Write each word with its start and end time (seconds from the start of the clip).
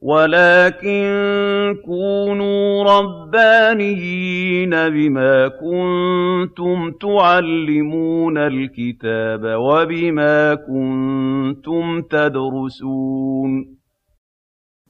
وَلَٰكِن 0.00 1.76
كُونُوا 1.84 2.84
رَبَّانِيِّينَ 2.84 4.70
بِمَا 4.70 5.48
كُنتُمْ 5.48 6.90
تُعَلِّمُونَ 6.90 8.38
الْكِتَابَ 8.38 9.40
وَبِمَا 9.44 10.54
كُنتُمْ 10.54 12.02
تَدْرُسُونَ. 12.02 13.76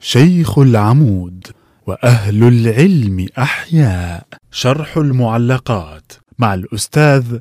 شيخ 0.00 0.58
العمود 0.58 1.46
وأهل 1.86 2.42
العلم 2.42 3.26
أحياء. 3.38 4.26
شرح 4.50 4.96
المعلقات 4.96 6.12
مع 6.38 6.54
الأستاذ 6.54 7.38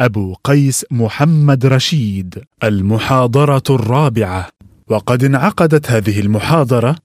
أبو 0.00 0.34
قيس 0.44 0.86
محمد 0.90 1.66
رشيد 1.66 2.34
المحاضرة 2.64 3.62
الرابعة. 3.70 4.48
وقد 4.90 5.24
انعقدت 5.24 5.90
هذه 5.90 6.20
المحاضرة 6.20 6.96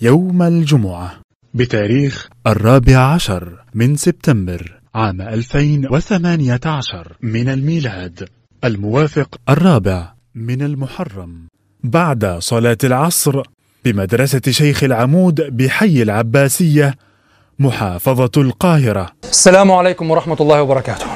يوم 0.00 0.42
الجمعة. 0.42 1.12
بتاريخ 1.54 2.28
الرابع 2.46 2.98
عشر 2.98 3.64
من 3.74 3.96
سبتمبر 3.96 4.80
عام 4.94 5.20
2018 5.20 7.16
من 7.22 7.48
الميلاد. 7.48 8.28
الموافق 8.64 9.36
الرابع 9.48 10.12
من 10.34 10.62
المحرم. 10.62 11.46
بعد 11.84 12.36
صلاة 12.38 12.78
العصر 12.84 13.42
بمدرسة 13.84 14.42
شيخ 14.50 14.84
العمود 14.84 15.40
بحي 15.56 16.02
العباسية 16.02 16.94
محافظة 17.58 18.30
القاهرة. 18.36 19.10
السلام 19.24 19.72
عليكم 19.72 20.10
ورحمة 20.10 20.36
الله 20.40 20.62
وبركاته. 20.62 21.06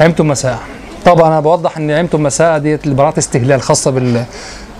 عمتم 0.00 0.28
مساء. 0.28 0.62
طبعا 1.04 1.28
أنا 1.28 1.40
بوضح 1.40 1.76
أن 1.76 1.90
عمتم 1.90 2.22
مساء 2.22 2.58
ديت 2.58 2.88
براءة 2.88 3.18
استهلال 3.18 3.62
خاصة 3.62 3.90
بال... 3.90 4.24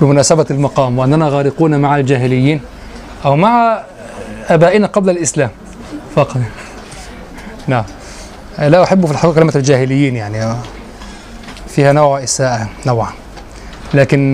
بمناسبة 0.00 0.47
المقام 0.50 0.98
وأننا 0.98 1.28
غارقون 1.28 1.80
مع 1.80 1.97
الجاهليين 1.97 2.61
أو 3.25 3.36
مع 3.36 3.83
آبائنا 4.48 4.86
قبل 4.86 5.11
الإسلام. 5.11 5.50
فقط. 6.16 6.36
نعم. 7.66 7.84
لا 8.58 8.83
أحب 8.83 9.06
في 9.06 9.12
الحقيقة 9.12 9.34
كلمة 9.34 9.52
الجاهليين 9.56 10.17
يعني. 10.17 10.56
فيها 11.69 11.92
نوع 11.92 12.22
إساءة 12.22 12.69
نوعا. 12.86 13.11
لكن 13.94 14.33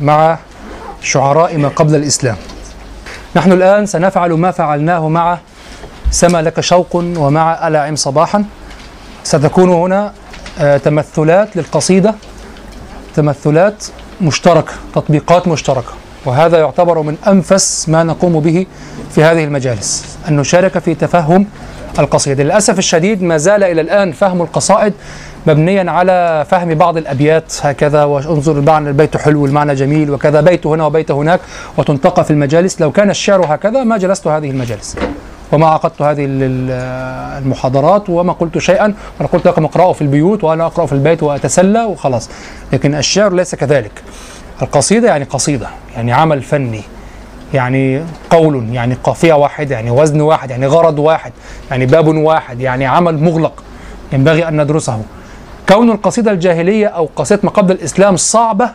مع 0.00 0.38
شعراء 1.02 1.58
ما 1.58 1.68
قبل 1.68 1.94
الإسلام. 1.94 2.36
نحن 3.36 3.52
الآن 3.52 3.86
سنفعل 3.86 4.32
ما 4.32 4.50
فعلناه 4.50 5.08
مع 5.08 5.38
سما 6.10 6.42
لك 6.42 6.60
شوق 6.60 6.96
ومع 6.96 7.68
ألا 7.68 7.82
عم 7.82 7.96
صباحا. 7.96 8.44
ستكون 9.24 9.68
هنا 9.68 10.12
تمثلات 10.84 11.56
للقصيدة. 11.56 12.14
تمثلات 13.14 13.84
مشتركة 14.20 14.72
تطبيقات 14.94 15.48
مشتركة. 15.48 15.92
وهذا 16.26 16.58
يعتبر 16.58 17.02
من 17.02 17.16
أنفس 17.28 17.88
ما 17.88 18.02
نقوم 18.02 18.40
به 18.40 18.66
في 19.10 19.24
هذه 19.24 19.44
المجالس 19.44 20.18
أن 20.28 20.36
نشارك 20.36 20.78
في 20.78 20.94
تفهم 20.94 21.46
القصيدة 21.98 22.44
للأسف 22.44 22.78
الشديد 22.78 23.22
ما 23.22 23.36
زال 23.36 23.64
إلى 23.64 23.80
الآن 23.80 24.12
فهم 24.12 24.42
القصائد 24.42 24.92
مبنيا 25.46 25.90
على 25.90 26.46
فهم 26.50 26.74
بعض 26.74 26.96
الأبيات 26.96 27.52
هكذا 27.62 28.04
وانظر 28.04 28.52
المعنى 28.52 28.88
البيت 28.88 29.16
حلو 29.16 29.46
المعنى 29.46 29.74
جميل 29.74 30.10
وكذا 30.10 30.40
بيت 30.40 30.66
هنا 30.66 30.86
وبيت 30.86 31.10
هناك 31.10 31.40
وتنتقى 31.76 32.24
في 32.24 32.30
المجالس. 32.30 32.80
لو 32.80 32.92
كان 32.92 33.10
الشعر 33.10 33.54
هكذا 33.54 33.84
ما 33.84 33.96
جلست 33.96 34.26
هذه 34.26 34.50
المجالس. 34.50 34.96
وما 35.52 35.66
عقدت 35.66 36.02
هذه 36.02 36.26
المحاضرات 36.28 38.10
وما 38.10 38.32
قلت 38.32 38.58
شيئا. 38.58 38.94
وأنا 39.18 39.28
قلت 39.32 39.46
لكم 39.48 39.64
اقرأوا 39.64 39.92
في 39.92 40.02
البيوت 40.02 40.44
وأنا 40.44 40.66
أقرأ 40.66 40.86
في 40.86 40.92
البيت 40.92 41.22
وأتسلى 41.22 41.84
وخلاص. 41.84 42.30
لكن 42.72 42.94
الشعر 42.94 43.32
ليس 43.32 43.54
كذلك. 43.54 44.02
القصيدة 44.62 45.08
يعني 45.08 45.24
قصيدة 45.24 45.68
يعني 45.96 46.12
عمل 46.12 46.42
فني 46.42 46.82
يعني 47.54 48.02
قول 48.30 48.68
يعني 48.72 48.96
قافية 49.04 49.32
واحدة 49.32 49.74
يعني 49.74 49.90
وزن 49.90 50.20
واحد 50.20 50.50
يعني 50.50 50.66
غرض 50.66 50.98
واحد 50.98 51.32
يعني 51.70 51.86
باب 51.86 52.06
واحد 52.06 52.60
يعني 52.60 52.86
عمل 52.86 53.18
مغلق 53.18 53.62
ينبغي 54.12 54.48
أن 54.48 54.62
ندرسه. 54.62 55.02
كون 55.68 55.90
القصيدة 55.90 56.30
الجاهلية 56.30 56.86
أو 56.86 57.08
قصيدة 57.16 57.40
ما 57.44 57.50
قبل 57.50 57.74
الإسلام 57.74 58.16
صعبة 58.16 58.70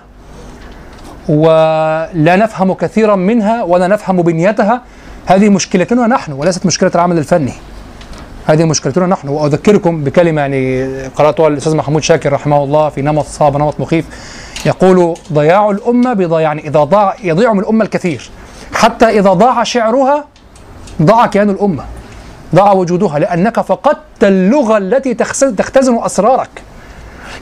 ولا 1.29 2.35
نفهم 2.35 2.73
كثيرا 2.73 3.15
منها 3.15 3.63
ولا 3.63 3.87
نفهم 3.87 4.21
بنيتها 4.21 4.81
هذه 5.25 5.49
مشكلتنا 5.49 6.07
نحن 6.07 6.31
وليست 6.31 6.65
مشكلة 6.65 6.91
العمل 6.95 7.17
الفني. 7.17 7.53
هذه 8.45 8.63
مشكلتنا 8.63 9.07
نحن 9.07 9.27
وأذكركم 9.27 10.03
بكلمة 10.03 10.41
يعني 10.41 10.87
قرأتها 11.07 11.47
الأستاذ 11.47 11.75
محمود 11.75 12.03
شاكر 12.03 12.33
رحمه 12.33 12.63
الله 12.63 12.89
في 12.89 13.01
نمط 13.01 13.25
صعب 13.25 13.57
نمط 13.57 13.79
مخيف. 13.79 14.05
يقول 14.65 15.17
ضياع 15.33 15.69
الأمة 15.69 16.13
بضياع 16.13 16.41
يعني 16.41 16.67
إذا 16.67 16.83
ضاع 16.83 17.15
يضيع 17.23 17.53
من 17.53 17.59
الأمة 17.59 17.83
الكثير. 17.83 18.29
حتى 18.73 19.05
إذا 19.05 19.33
ضاع 19.33 19.63
شعرها 19.63 20.25
ضاع 21.01 21.25
كيان 21.25 21.49
الأمة. 21.49 21.83
ضاع 22.55 22.71
وجودها 22.71 23.19
لأنك 23.19 23.61
فقدت 23.61 24.23
اللغة 24.23 24.77
التي 24.77 25.13
تختزن 25.57 25.99
أسرارك. 25.99 26.49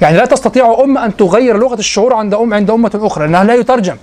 يعني 0.02 0.18
لا 0.18 0.26
تستطيع 0.26 0.78
أمة 0.84 1.06
أن 1.06 1.18
تغير 1.18 1.58
لغة 1.58 1.80
الشعور 1.80 2.14
عند 2.14 2.34
أم 2.34 2.54
عند 2.54 2.72
أمة 2.72 2.92
أخرى 2.96 3.26
لأنها 3.26 3.44
لا 3.44 3.54
يترجم. 3.54 3.96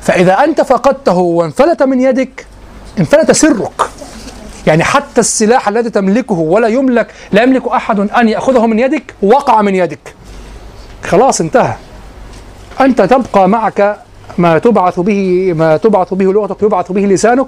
فإذا 0.00 0.32
أنت 0.32 0.60
فقدته 0.60 1.16
وانفلت 1.18 1.82
من 1.82 2.00
يدك 2.00 2.46
انفلت 2.98 3.32
سرك. 3.32 3.82
يعني 4.66 4.84
حتى 4.84 5.20
السلاح 5.20 5.68
الذي 5.68 5.90
تملكه 5.90 6.34
ولا 6.34 6.68
يملك 6.68 7.06
لا 7.32 7.42
يملك 7.42 7.68
أحد 7.68 8.00
أن 8.00 8.28
يأخذه 8.28 8.66
من 8.66 8.78
يدك 8.78 9.14
وقع 9.22 9.62
من 9.62 9.74
يدك. 9.74 10.14
خلاص 11.02 11.40
انتهى. 11.40 11.74
أنت 12.80 13.02
تبقى 13.02 13.48
معك 13.48 13.96
ما 14.38 14.58
تبعث 14.58 15.00
به 15.00 15.52
ما 15.56 15.76
تبعث 15.76 16.14
به 16.14 16.24
لغتك 16.24 16.62
يبعث 16.62 16.92
به 16.92 17.00
لسانك. 17.00 17.46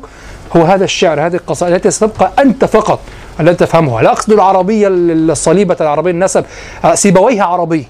هو 0.56 0.62
هذا 0.62 0.84
الشعر 0.84 1.26
هذه 1.26 1.34
القصائد 1.34 1.74
التي 1.74 1.90
ستبقى 1.90 2.32
أنت 2.38 2.64
فقط 2.64 3.00
التي 3.40 3.66
تفهمها. 3.66 4.02
لا 4.02 4.12
أقصد 4.12 4.32
العربية 4.32 4.88
الصليبة 4.90 5.76
العربية 5.80 6.10
النسب. 6.10 6.44
سيبويه 6.94 7.42
عربي. 7.42 7.88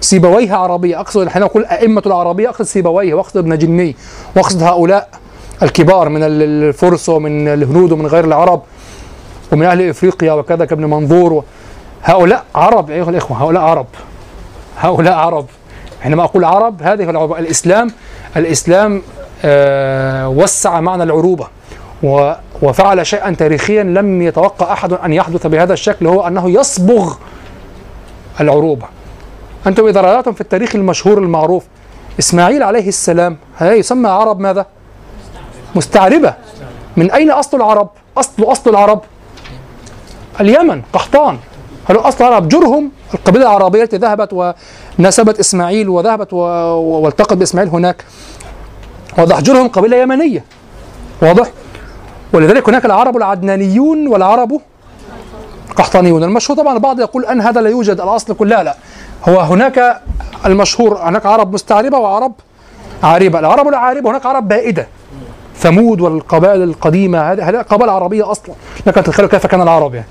سيبويه 0.00 0.54
عربية 0.54 1.00
أقصد 1.00 1.28
حين 1.28 1.42
أقول 1.42 1.64
أئمة 1.64 2.02
العربية 2.06 2.48
أقصد 2.48 2.64
سيبويه 2.64 3.14
وأقصد 3.14 3.36
ابن 3.36 3.58
جني 3.58 3.96
وأقصد 4.36 4.62
هؤلاء. 4.62 5.08
الكبار 5.62 6.08
من 6.08 6.22
الفرس 6.22 7.08
ومن 7.08 7.48
الهنود 7.48 7.92
ومن 7.92 8.06
غير 8.06 8.24
العرب 8.24 8.62
ومن 9.52 9.66
أهل 9.66 9.88
إفريقيا 9.88 10.32
وكذا 10.32 10.64
كابن 10.64 10.84
منظور 10.84 11.44
هؤلاء 12.04 12.44
عرب 12.54 12.90
أيها 12.90 13.10
الإخوة 13.10 13.42
هؤلاء 13.42 13.62
عرب 13.62 13.86
هؤلاء 14.78 15.14
عرب 15.14 15.46
حينما 16.02 16.24
أقول 16.24 16.44
عرب 16.44 16.82
هذه 16.82 17.10
العرب 17.10 17.32
الإسلام 17.32 17.90
الإسلام 18.36 19.02
آه 19.44 20.28
وسع 20.28 20.80
معنى 20.80 21.02
العروبة 21.02 21.46
وفعل 22.62 23.06
شيئا 23.06 23.30
تاريخيا 23.34 23.82
لم 23.82 24.22
يتوقع 24.22 24.72
أحد 24.72 24.92
أن 24.92 25.12
يحدث 25.12 25.46
بهذا 25.46 25.72
الشكل 25.72 26.06
هو 26.06 26.26
أنه 26.26 26.50
يصبغ 26.50 27.14
العروبة 28.40 28.86
أنتم 29.66 29.86
إذا 29.86 30.00
رأيتم 30.00 30.32
في 30.32 30.40
التاريخ 30.40 30.74
المشهور 30.74 31.18
المعروف 31.18 31.64
إسماعيل 32.18 32.62
عليه 32.62 32.88
السلام 32.88 33.36
هذا 33.56 33.74
يسمى 33.74 34.08
عرب 34.08 34.40
ماذا؟ 34.40 34.66
مستعربة. 35.74 36.34
من 36.96 37.10
أين 37.10 37.30
أصل 37.30 37.56
العرب؟ 37.56 37.88
أصل 38.18 38.42
أصل 38.42 38.70
العرب 38.70 39.00
اليمن 40.40 40.82
قحطان. 40.92 41.38
هل 41.88 41.96
أصل 41.96 42.24
العرب 42.24 42.48
جرهم؟ 42.48 42.90
القبيلة 43.14 43.44
العربية 43.44 43.82
التي 43.82 43.96
ذهبت 43.96 44.54
ونسبت 44.98 45.38
إسماعيل 45.38 45.88
وذهبت 45.88 46.32
والتقت 46.32 47.32
بإسماعيل 47.32 47.70
هناك. 47.70 48.04
واضح 49.18 49.40
جرهم 49.40 49.68
قبيلة 49.68 49.96
يمنية. 49.96 50.44
واضح. 51.22 51.50
ولذلك 52.32 52.68
هناك 52.68 52.84
العرب 52.84 53.16
العدنانيون 53.16 54.06
والعرب 54.06 54.60
القحطانيون 55.70 56.24
المشهور 56.24 56.58
طبعا 56.58 56.74
البعض 56.74 57.00
يقول 57.00 57.24
أن 57.24 57.40
هذا 57.40 57.60
لا 57.60 57.70
يوجد 57.70 58.00
الأصل 58.00 58.34
كلها 58.34 58.62
لا. 58.62 58.76
هو 59.28 59.40
هناك 59.40 60.00
المشهور 60.46 60.98
هناك 60.98 61.26
عرب 61.26 61.52
مستعربة 61.52 61.98
وعرب 61.98 62.32
عاربة. 63.02 63.38
العرب 63.38 63.68
العاربة 63.68 64.10
هناك 64.10 64.26
عرب 64.26 64.48
بائدة. 64.48 64.88
ثمود 65.58 66.00
والقبائل 66.00 66.62
القديمة 66.62 67.32
هذه 67.32 67.56
قبائل 67.56 67.90
عربية 67.90 68.30
أصلا. 68.30 68.54
لكن 68.86 69.02
تتخيلوا 69.02 69.30
كيف 69.30 69.46
كان 69.46 69.62
العرب 69.62 69.94
يعني. 69.94 70.06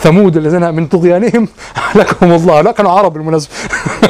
ثمود 0.00 0.36
الذين 0.36 0.74
من 0.74 0.86
طغيانهم 0.86 1.48
أهلكهم 1.76 2.32
الله. 2.32 2.60
لا 2.60 2.72
كانوا 2.72 2.90
عرب 2.90 3.12
بالمناسبة. 3.12 3.52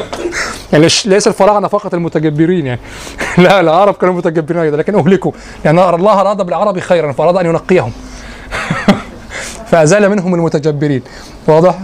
يعني 0.73 0.87
ليس 1.05 1.27
الفراعنة 1.27 1.67
فقط 1.67 1.93
المتجبرين 1.93 2.65
يعني. 2.65 2.79
لا 3.37 3.59
العرب 3.59 3.93
كانوا 3.93 4.15
متجبرين 4.15 4.61
أيضا 4.61 4.77
لكن 4.77 4.95
أهلكوا. 4.95 5.31
لأن 5.65 5.77
يعني 5.77 5.95
الله 5.95 6.21
أراد 6.21 6.41
بالعرب 6.41 6.79
خيرا 6.79 7.11
فأراد 7.11 7.37
أن 7.37 7.45
ينقيهم. 7.45 7.91
فأزال 9.71 10.09
منهم 10.09 10.35
المتجبرين. 10.35 11.01
واضح؟ 11.47 11.75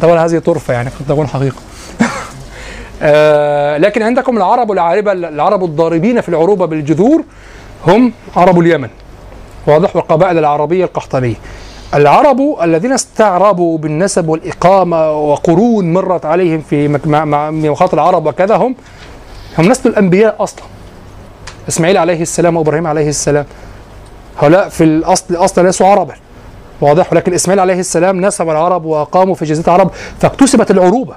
طبعا 0.00 0.24
هذه 0.24 0.38
طرفة 0.38 0.74
يعني 0.74 0.90
قد 0.90 1.06
تكون 1.08 1.26
حقيقة. 1.26 1.56
آه 3.02 3.78
لكن 3.78 4.02
عندكم 4.02 4.36
العرب 4.36 4.72
العاربة 4.72 5.12
العرب 5.12 5.64
الضاربين 5.64 6.20
في 6.20 6.28
العروبة 6.28 6.66
بالجذور. 6.66 7.24
هم 7.86 8.12
عرب 8.36 8.58
اليمن. 8.58 8.88
واضح 9.66 9.96
والقبائل 9.96 10.38
العربية 10.38 10.84
القحطانية 10.84 11.34
العرب 11.94 12.40
الذين 12.62 12.92
استعربوا 12.92 13.78
بالنسب 13.78 14.28
والإقامة 14.28 15.10
وقرون 15.10 15.92
مرت 15.92 16.26
عليهم 16.26 16.62
في 16.70 16.88
ميقات 17.50 17.94
العرب 17.94 18.26
وكذا 18.26 18.56
هم 18.56 18.74
هم 19.58 19.68
نسل 19.68 19.88
الأنبياء 19.88 20.36
أصلا. 20.40 20.64
إسماعيل 21.68 21.98
عليه 21.98 22.22
السلام 22.22 22.56
وإبراهيم 22.56 22.86
عليه 22.86 23.08
السلام. 23.08 23.46
هؤلاء 24.42 24.68
في 24.68 24.84
الأصل 24.84 25.36
أصلا 25.36 25.66
ليسوا 25.66 25.86
عربا 25.86 26.14
واضح 26.80 27.12
ولكن 27.12 27.34
إسماعيل 27.34 27.60
عليه 27.60 27.80
السلام 27.80 28.20
نسب 28.20 28.48
العرب 28.50 28.84
وأقاموا 28.84 29.34
في 29.34 29.44
جزيرة 29.44 29.66
العرب 29.66 29.90
فاكتسبت 30.20 30.70
العروبة. 30.70 31.14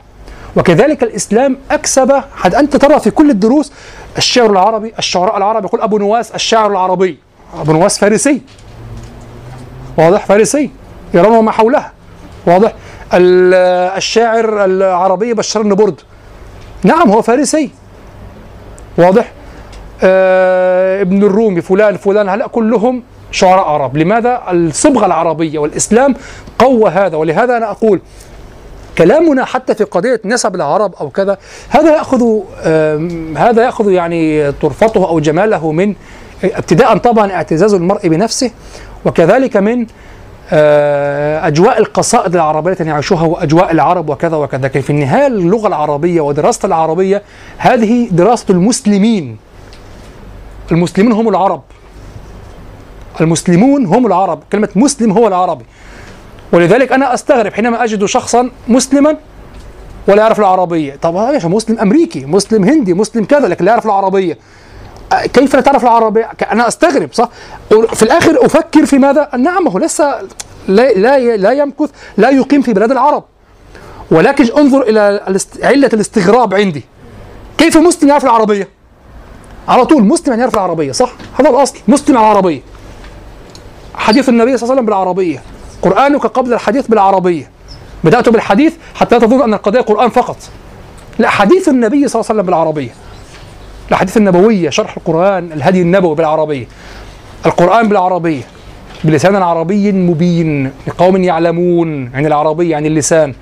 وكذلك 0.57 1.03
الإسلام 1.03 1.57
أكسب. 1.71 2.21
حد 2.35 2.55
أنت 2.55 2.75
ترى 2.77 2.99
في 2.99 3.11
كل 3.11 3.29
الدروس 3.29 3.71
الشعر 4.17 4.51
العربي 4.51 4.93
الشعراء 4.99 5.37
العرب 5.37 5.65
يقول 5.65 5.81
أبو 5.81 5.97
نواس 5.97 6.31
الشاعر 6.31 6.71
العربي. 6.71 7.17
أبو 7.59 7.71
نواس 7.71 7.99
فارسي. 7.99 8.41
واضح؟ 9.97 10.25
فارسي. 10.25 10.71
ايران 11.15 11.31
وما 11.31 11.51
حولها 11.51 11.91
واضح؟ 12.45 12.73
الشاعر 13.13 14.65
العربي 14.65 15.33
بشار 15.33 15.63
النبرد. 15.63 16.01
نعم 16.83 17.11
هو 17.11 17.21
فارسي. 17.21 17.71
واضح؟ 18.97 19.31
آه 20.03 21.01
ابن 21.01 21.23
الرومي 21.23 21.61
فلان 21.61 21.97
فلان. 21.97 22.29
هلأ 22.29 22.47
كلهم 22.47 23.03
شعراء 23.31 23.65
عرب. 23.65 23.97
لماذا؟ 23.97 24.43
الصبغة 24.51 25.05
العربية 25.05 25.59
والإسلام 25.59 26.15
قوى 26.59 26.89
هذا. 26.89 27.17
ولهذا 27.17 27.57
أنا 27.57 27.71
أقول 27.71 28.01
كلامنا 28.97 29.45
حتى 29.45 29.75
في 29.75 29.83
قضية 29.83 30.21
نسب 30.25 30.55
العرب 30.55 30.95
أو 30.95 31.09
كذا 31.09 31.37
هذا 31.69 31.95
يأخذ 31.95 32.23
هذا 33.37 33.63
يأخذ 33.63 33.91
يعني 33.91 34.51
طرفته 34.51 35.07
أو 35.09 35.19
جماله 35.19 35.71
من 35.71 35.95
ابتداء 36.43 36.97
طبعا 36.97 37.31
اعتزاز 37.31 37.73
المرء 37.73 38.07
بنفسه 38.07 38.51
وكذلك 39.05 39.57
من 39.57 39.85
آه، 40.51 41.47
أجواء 41.47 41.79
القصائد 41.79 42.35
العربية 42.35 42.71
التي 42.71 42.83
يعيشوها 42.83 43.23
وأجواء 43.23 43.71
العرب 43.71 44.09
وكذا 44.09 44.35
وكذا. 44.35 44.61
لكن 44.61 44.81
في 44.81 44.89
النهاية 44.89 45.27
اللغة 45.27 45.67
العربية 45.67 46.21
ودراسة 46.21 46.65
العربية 46.65 47.21
هذه 47.57 48.07
دراسة 48.11 48.45
المسلمين. 48.49 49.37
المسلمين 50.71 51.11
هم 51.11 51.29
العرب. 51.29 51.61
المسلمون 53.21 53.85
هم 53.85 54.05
العرب. 54.07 54.43
كلمة 54.51 54.69
مسلم 54.75 55.11
هو 55.11 55.27
العربي. 55.27 55.65
ولذلك 56.51 56.91
أنا 56.91 57.13
أستغرب 57.13 57.53
حينما 57.53 57.83
أجد 57.83 58.05
شخصا 58.05 58.49
مسلما 58.67 59.17
ولا 60.07 60.21
يعرف 60.21 60.39
العربية 60.39 60.95
طب 61.01 61.15
يا 61.15 61.47
مسلم 61.47 61.79
أمريكي 61.79 62.25
مسلم 62.25 62.63
هندي 62.63 62.93
مسلم 62.93 63.25
كذا 63.25 63.47
لكن 63.47 63.65
لا 63.65 63.71
يعرف 63.71 63.85
العربية 63.85 64.37
كيف 65.33 65.55
لا 65.55 65.61
تعرف 65.61 65.83
العربية؟ 65.83 66.29
أنا 66.51 66.67
أستغرب 66.67 67.13
صح؟ 67.13 67.29
في 67.69 68.03
الآخر 68.03 68.45
أفكر 68.45 68.85
في 68.85 68.97
ماذا؟ 68.97 69.29
نعم 69.37 69.67
هو 69.67 69.79
لسه 69.79 70.21
لا 70.67 70.93
لا 70.93 71.37
لا 71.37 71.51
يمكث 71.51 71.89
لا 72.17 72.29
يقيم 72.29 72.61
في 72.61 72.73
بلاد 72.73 72.91
العرب 72.91 73.23
ولكن 74.11 74.45
انظر 74.57 74.81
إلى 74.81 75.21
علة 75.63 75.89
الاستغراب 75.93 76.53
عندي 76.53 76.83
كيف 77.57 77.77
مسلم 77.77 78.09
يعرف 78.09 78.23
العربية؟ 78.23 78.67
على 79.67 79.85
طول 79.85 80.03
مسلم 80.03 80.29
يعني 80.29 80.41
يعرف 80.41 80.53
العربية 80.53 80.91
صح؟ 80.91 81.11
هذا 81.39 81.49
الأصل 81.49 81.77
مسلم 81.87 82.17
العربية 82.17 82.61
حديث 83.95 84.29
النبي 84.29 84.57
صلى 84.57 84.63
الله 84.63 84.71
عليه 84.71 84.73
وسلم 84.73 84.85
بالعربية 84.85 85.41
قرآنك 85.81 86.25
قبل 86.25 86.53
الحديث 86.53 86.87
بالعربية. 86.87 87.51
بدأت 88.03 88.29
بالحديث 88.29 88.73
حتى 88.95 89.15
لا 89.15 89.25
تظن 89.25 89.41
أن 89.41 89.53
القضية 89.53 89.81
قرآن 89.81 90.09
فقط. 90.09 90.37
لا 91.19 91.29
حديث 91.29 91.69
النبي 91.69 92.07
صلى 92.07 92.19
الله 92.19 92.29
عليه 92.29 92.39
وسلم 92.39 92.41
بالعربية. 92.41 92.89
الأحاديث 93.89 94.17
النبوية 94.17 94.69
شرح 94.69 94.97
القرآن 94.97 95.51
الهدي 95.51 95.81
النبوي 95.81 96.15
بالعربية. 96.15 96.67
القرآن 97.45 97.87
بالعربية. 97.87 98.41
بلسان 99.03 99.35
عربي 99.35 99.91
مبين 99.91 100.71
لقوم 100.87 101.23
يعلمون 101.23 102.11
عن 102.15 102.25
العربية 102.25 102.75
عن 102.75 102.85
اللسان. 102.85 103.33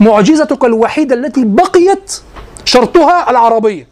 معجزتك 0.00 0.64
الوحيدة 0.64 1.14
التي 1.14 1.44
بقيت 1.44 2.20
شرطها 2.64 3.30
العربية. 3.30 3.86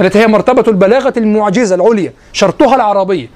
التي 0.00 0.18
هي 0.18 0.26
مرتبة 0.26 0.64
البلاغة 0.68 1.12
المعجزة 1.16 1.74
العليا 1.74 2.12
شرطها 2.32 2.74
العربية. 2.74 3.28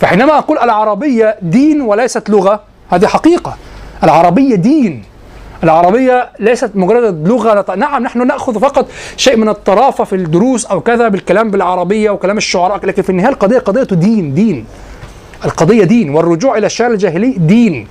فحينما 0.00 0.38
أقول 0.38 0.58
العربية 0.58 1.36
دين 1.42 1.80
وليست 1.80 2.30
لغة 2.30 2.60
هذه 2.90 3.06
حقيقة. 3.06 3.56
العربية 4.04 4.54
دين. 4.54 5.04
العربية 5.64 6.30
ليست 6.38 6.70
مجرد 6.74 7.28
لغة. 7.28 7.74
نعم 7.74 8.02
نحن 8.02 8.26
نأخذ 8.26 8.60
فقط 8.60 8.86
شيء 9.16 9.36
من 9.36 9.48
الطرافة 9.48 10.04
في 10.04 10.14
الدروس 10.14 10.66
أو 10.66 10.80
كذا 10.80 11.08
بالكلام 11.08 11.50
بالعربية 11.50 12.10
وكلام 12.10 12.36
الشعراء 12.36 12.86
لكن 12.86 13.02
في 13.02 13.10
النهاية 13.10 13.32
القضية 13.32 13.58
قضية 13.58 13.82
دين 13.82 14.34
دين. 14.34 14.66
القضية 15.44 15.84
دين. 15.84 16.14
والرجوع 16.14 16.58
إلى 16.58 16.66
الشعر 16.66 16.90
الجاهلي 16.90 17.30
دين 17.30 17.86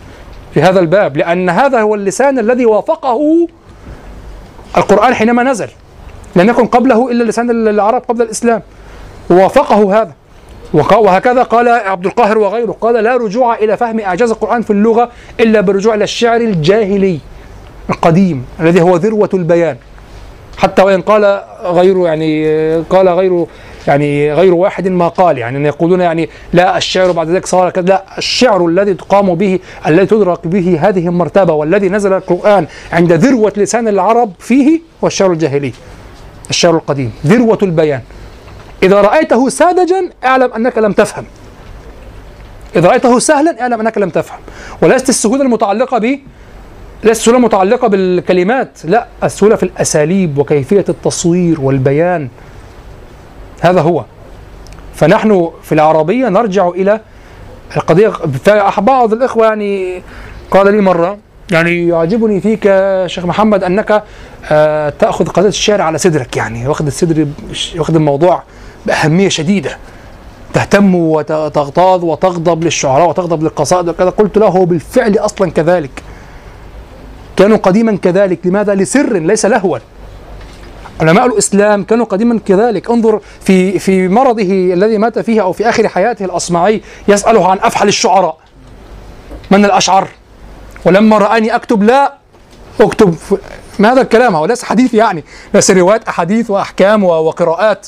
في 0.54 0.62
هذا 0.62 0.80
الباب 0.80 1.18
لأن 1.18 1.50
هذا 1.50 1.82
هو 1.82 1.96
اللسان 1.96 2.40
الذي 2.40 2.66
وافقه 2.66 3.48
القرآن 4.78 5.14
حينما 5.14 5.44
نزل. 5.44 5.70
لم 6.36 6.50
يكن 6.50 6.66
قبله 6.66 7.12
إلا 7.12 7.24
لسان 7.24 7.68
العرب 7.68 8.02
قبل 8.02 8.22
الإسلام. 8.22 8.62
ووافقه 9.30 10.02
هذا. 10.02 10.12
وهكذا 10.74 11.44
قال 11.44 11.68
عبد 11.68 12.06
القاهر 12.06 12.38
وغيره. 12.38 12.72
قال 12.82 13.04
لا 13.04 13.18
رجوع 13.18 13.56
إلى 13.56 13.78
فهم 13.78 14.00
إعجاز 14.00 14.32
القرآن 14.32 14.62
في 14.62 14.72
اللغة 14.72 15.10
إلا 15.40 15.62
بالرجوع 15.62 15.96
إلى 15.96 16.04
الشعر 16.04 16.42
الجاهلي 16.42 17.20
القديم 17.90 18.46
الذي 18.60 18.82
هو 18.82 18.96
ذروة 18.96 19.30
البيان. 19.34 19.78
حتى 20.58 20.82
وإن 20.82 21.02
قال 21.02 21.44
غير 21.64 21.98
يعني 21.98 22.76
قال 22.90 23.10
غير 23.10 23.46
يعني 23.88 24.34
غير 24.34 24.54
واحد 24.54 24.88
ما 24.88 25.08
قال 25.08 25.38
يعني 25.38 25.68
يقولون 25.68 26.02
يعني 26.02 26.30
لا 26.54 26.78
الشعر 26.78 27.12
بعد 27.12 27.30
ذلك 27.30 27.46
صار 27.46 27.70
كذا 27.70 27.86
لا 27.86 28.04
الشعر 28.18 28.66
الذي 28.66 28.94
تقام 28.94 29.36
به 29.36 29.60
الذي 29.88 30.06
تدرك 30.06 30.48
به 30.48 30.80
هذه 30.82 31.08
المرتبة 31.08 31.54
والذي 31.54 31.90
نزل 31.90 32.14
القرآن 32.14 32.68
عند 32.94 33.14
ذروة 33.14 33.54
لسان 33.58 33.88
العرب 33.88 34.32
فيه 34.40 34.80
هو 35.04 35.08
الشعر 35.08 35.32
الجاهلي 35.32 35.74
الشعر 36.50 36.76
القديم 36.76 37.14
ذروة 37.26 37.60
البيان. 37.64 38.02
إذا 38.84 39.02
رأيته 39.02 39.50
ساذجا 39.50 40.10
اعلم 40.26 40.54
أنك 40.54 40.78
لم 40.78 40.92
تفهم. 40.92 41.26
إذا 42.76 42.90
رأيته 42.90 43.20
سهلا 43.20 43.62
اعلم 43.62 43.80
أنك 43.80 43.98
لم 43.98 44.10
تفهم. 44.10 44.40
وليست 44.82 45.10
السهولة 45.10 45.42
المتعلقة 45.42 45.98
به 45.98 46.20
لا 47.04 47.12
السهولة 47.12 47.40
متعلقة 47.40 47.88
بالكلمات. 47.88 48.70
لا 48.84 49.08
السهولة 49.24 49.56
في 49.56 49.64
الأساليب 49.64 50.38
وكيفية 50.38 50.86
التصوير 50.90 51.62
والبيان. 51.62 52.30
هذا 53.62 53.82
هو. 53.82 54.06
فنحن 54.96 55.52
في 55.64 55.72
العربية 55.72 56.30
نرجع 56.30 56.68
إلى 56.68 57.02
القضية. 57.78 58.12
بعض 58.78 59.14
الإخوة 59.14 59.46
يعني 59.46 60.04
قال 60.52 60.76
لي 60.76 60.82
مرة 60.82 61.18
يعني 61.52 61.88
يعجبني 61.88 62.42
فيك 62.42 62.64
شيخ 63.06 63.26
محمد 63.26 63.64
أنك 63.64 64.04
آه 64.52 64.90
تأخذ 64.90 65.28
قضية 65.28 65.48
الشعر 65.48 65.82
على 65.82 65.98
صدرك 65.98 66.38
يعني 66.38 66.68
واخذ 66.68 66.86
الصدر 66.86 67.28
واخذ 67.78 67.96
الموضوع 67.96 68.44
بأهمية 68.88 69.30
شديدة. 69.30 69.78
تهتم 70.54 70.96
وتغتاظ 70.96 72.04
وتغضب 72.04 72.64
للشعراء 72.64 73.10
وتغضب 73.10 73.44
للقصائد 73.44 73.90
وكذا. 73.90 74.10
قلت 74.10 74.38
له 74.38 74.66
بالفعل 74.66 75.18
أصلا 75.18 75.52
كذلك. 75.52 76.04
كانوا 77.38 77.58
قديما 77.58 77.98
كذلك. 77.98 78.48
لماذا؟ 78.48 78.76
لسر 78.76 79.14
ليس 79.14 79.46
لهوا. 79.46 79.78
علماء 81.02 81.26
الإسلام 81.26 81.84
كانوا 81.84 82.06
قديما 82.06 82.40
كذلك. 82.46 82.90
انظر 82.90 83.22
في 83.42 83.80
في 83.80 84.08
مرضه 84.08 84.74
الذي 84.74 84.98
مات 84.98 85.20
فيه 85.20 85.42
أو 85.42 85.52
في 85.52 85.70
آخر 85.70 85.88
حياته 85.88 86.26
الأصمعي 86.26 86.82
يسأله 87.08 87.52
عن 87.52 87.58
افحل 87.62 87.88
الشعراء. 87.88 88.38
من 89.52 89.66
الأشعر؟ 89.66 90.08
ولما 90.86 91.18
رآني 91.18 91.56
أكتب 91.56 91.84
لا 91.84 92.14
أكتب 92.82 93.16
ما 93.80 93.94
هذا 93.94 94.02
الكلام؟ 94.02 94.36
هو 94.36 94.46
ليس 94.46 94.64
حديث 94.64 94.94
يعني. 94.94 95.24
ليس 95.54 95.72
روايات 95.72 96.08
أحاديث 96.08 96.50
وأحكام 96.50 97.04
وقراءات. 97.04 97.88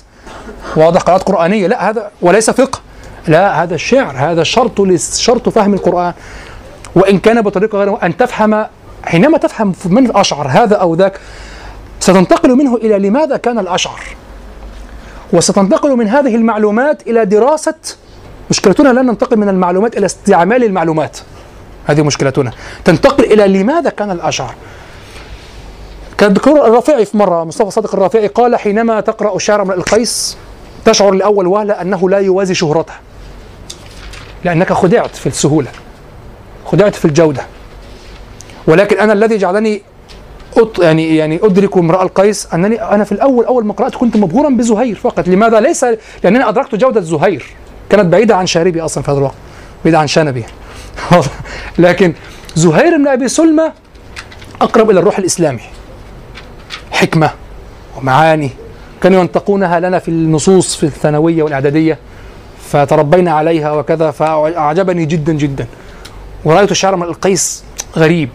واضح 0.75 1.01
قراءات 1.01 1.23
قرآنية. 1.23 1.67
لا 1.67 1.89
هذا 1.89 2.11
وليس 2.21 2.49
فقه. 2.49 2.79
لا 3.27 3.63
هذا 3.63 3.75
الشعر 3.75 4.15
هذا 4.17 4.43
شرط 4.43 4.81
شرط 5.17 5.49
فهم 5.49 5.73
القرآن. 5.73 6.13
وإن 6.95 7.19
كان 7.19 7.41
بطريقة 7.41 7.77
غير 7.77 8.03
أن 8.03 8.17
تفهم 8.17 8.65
حينما 9.03 9.37
تفهم 9.37 9.73
من 9.85 10.05
الأشعر 10.05 10.47
هذا 10.47 10.75
أو 10.75 10.95
ذاك 10.95 11.19
ستنتقل 11.99 12.55
منه 12.55 12.75
إلى 12.75 13.09
لماذا 13.09 13.37
كان 13.37 13.59
الأشعر؟ 13.59 13.99
وستنتقل 15.33 15.95
من 15.95 16.07
هذه 16.07 16.35
المعلومات 16.35 17.07
إلى 17.07 17.25
دراسة 17.25 17.75
مشكلتنا 18.49 18.89
لن 18.89 19.05
ننتقل 19.05 19.37
من 19.37 19.49
المعلومات 19.49 19.97
إلى 19.97 20.05
استعمال 20.05 20.63
المعلومات. 20.63 21.17
هذه 21.85 22.01
مشكلتنا. 22.01 22.51
تنتقل 22.85 23.23
إلى 23.23 23.47
لماذا 23.59 23.89
كان 23.89 24.11
الأشعر؟ 24.11 24.55
كان 26.19 26.29
الدكتور 26.29 26.67
الرافعي 26.67 27.05
في 27.05 27.17
مرة 27.17 27.43
مصطفى 27.43 27.71
صادق 27.71 27.95
الرافعي 27.95 28.27
قال 28.27 28.55
حينما 28.55 29.01
تقرأ 29.01 29.37
شعر 29.37 29.63
من 29.63 29.71
القيس 29.71 30.37
تشعر 30.85 31.11
لأول 31.11 31.47
وهلة 31.47 31.73
أنه 31.73 32.09
لا 32.09 32.17
يوازي 32.17 32.53
شهرته 32.53 32.93
لأنك 34.43 34.73
خدعت 34.73 35.15
في 35.15 35.27
السهولة 35.27 35.67
خدعت 36.65 36.95
في 36.95 37.05
الجودة. 37.05 37.41
ولكن 38.67 38.99
أنا 38.99 39.13
الذي 39.13 39.37
جعلني 39.37 39.81
أط 40.57 40.79
يعني 40.79 41.15
يعني 41.15 41.39
أدرك 41.43 41.77
امرأة 41.77 42.03
القيس 42.03 42.47
أنني 42.53 42.81
أنا 42.81 43.03
في 43.03 43.11
الأول 43.11 43.45
أول 43.45 43.65
ما 43.65 43.73
قرأت 43.73 43.95
كنت 43.95 44.17
مبهورا 44.17 44.49
بزهير 44.49 44.95
فقط. 44.95 45.27
لماذا 45.27 45.59
ليس؟ 45.59 45.85
لأنني 46.23 46.49
أدركت 46.49 46.75
جودة 46.75 47.01
زهير 47.01 47.45
كانت 47.89 48.05
بعيدة 48.05 48.35
عن 48.35 48.45
شاربي 48.45 48.81
أصلا 48.81 49.03
في 49.03 49.11
هذا 49.11 49.17
الوقت 49.17 49.35
بعيدة 49.83 49.99
عن 49.99 50.07
شنبي. 50.07 50.45
لكن 51.77 52.13
زهير 52.55 52.97
بن 52.97 53.07
أبي 53.07 53.27
سلمى 53.27 53.71
أقرب 54.61 54.89
إلى 54.89 54.99
الروح 54.99 55.17
الإسلامي. 55.17 55.78
حكمة 56.91 57.29
ومعاني 57.97 58.49
كانوا 59.01 59.19
ينطقونها 59.19 59.79
لنا 59.79 59.99
في 59.99 60.07
النصوص 60.07 60.75
في 60.75 60.83
الثانوية 60.83 61.43
والإعدادية 61.43 61.97
فتربينا 62.69 63.31
عليها 63.31 63.71
وكذا 63.71 64.11
فأعجبني 64.11 65.05
جدا 65.05 65.33
جدا. 65.33 65.67
ورأيت 66.45 66.71
الشعر 66.71 66.95
من 66.95 67.03
القيس 67.03 67.63
غريب 67.97 68.29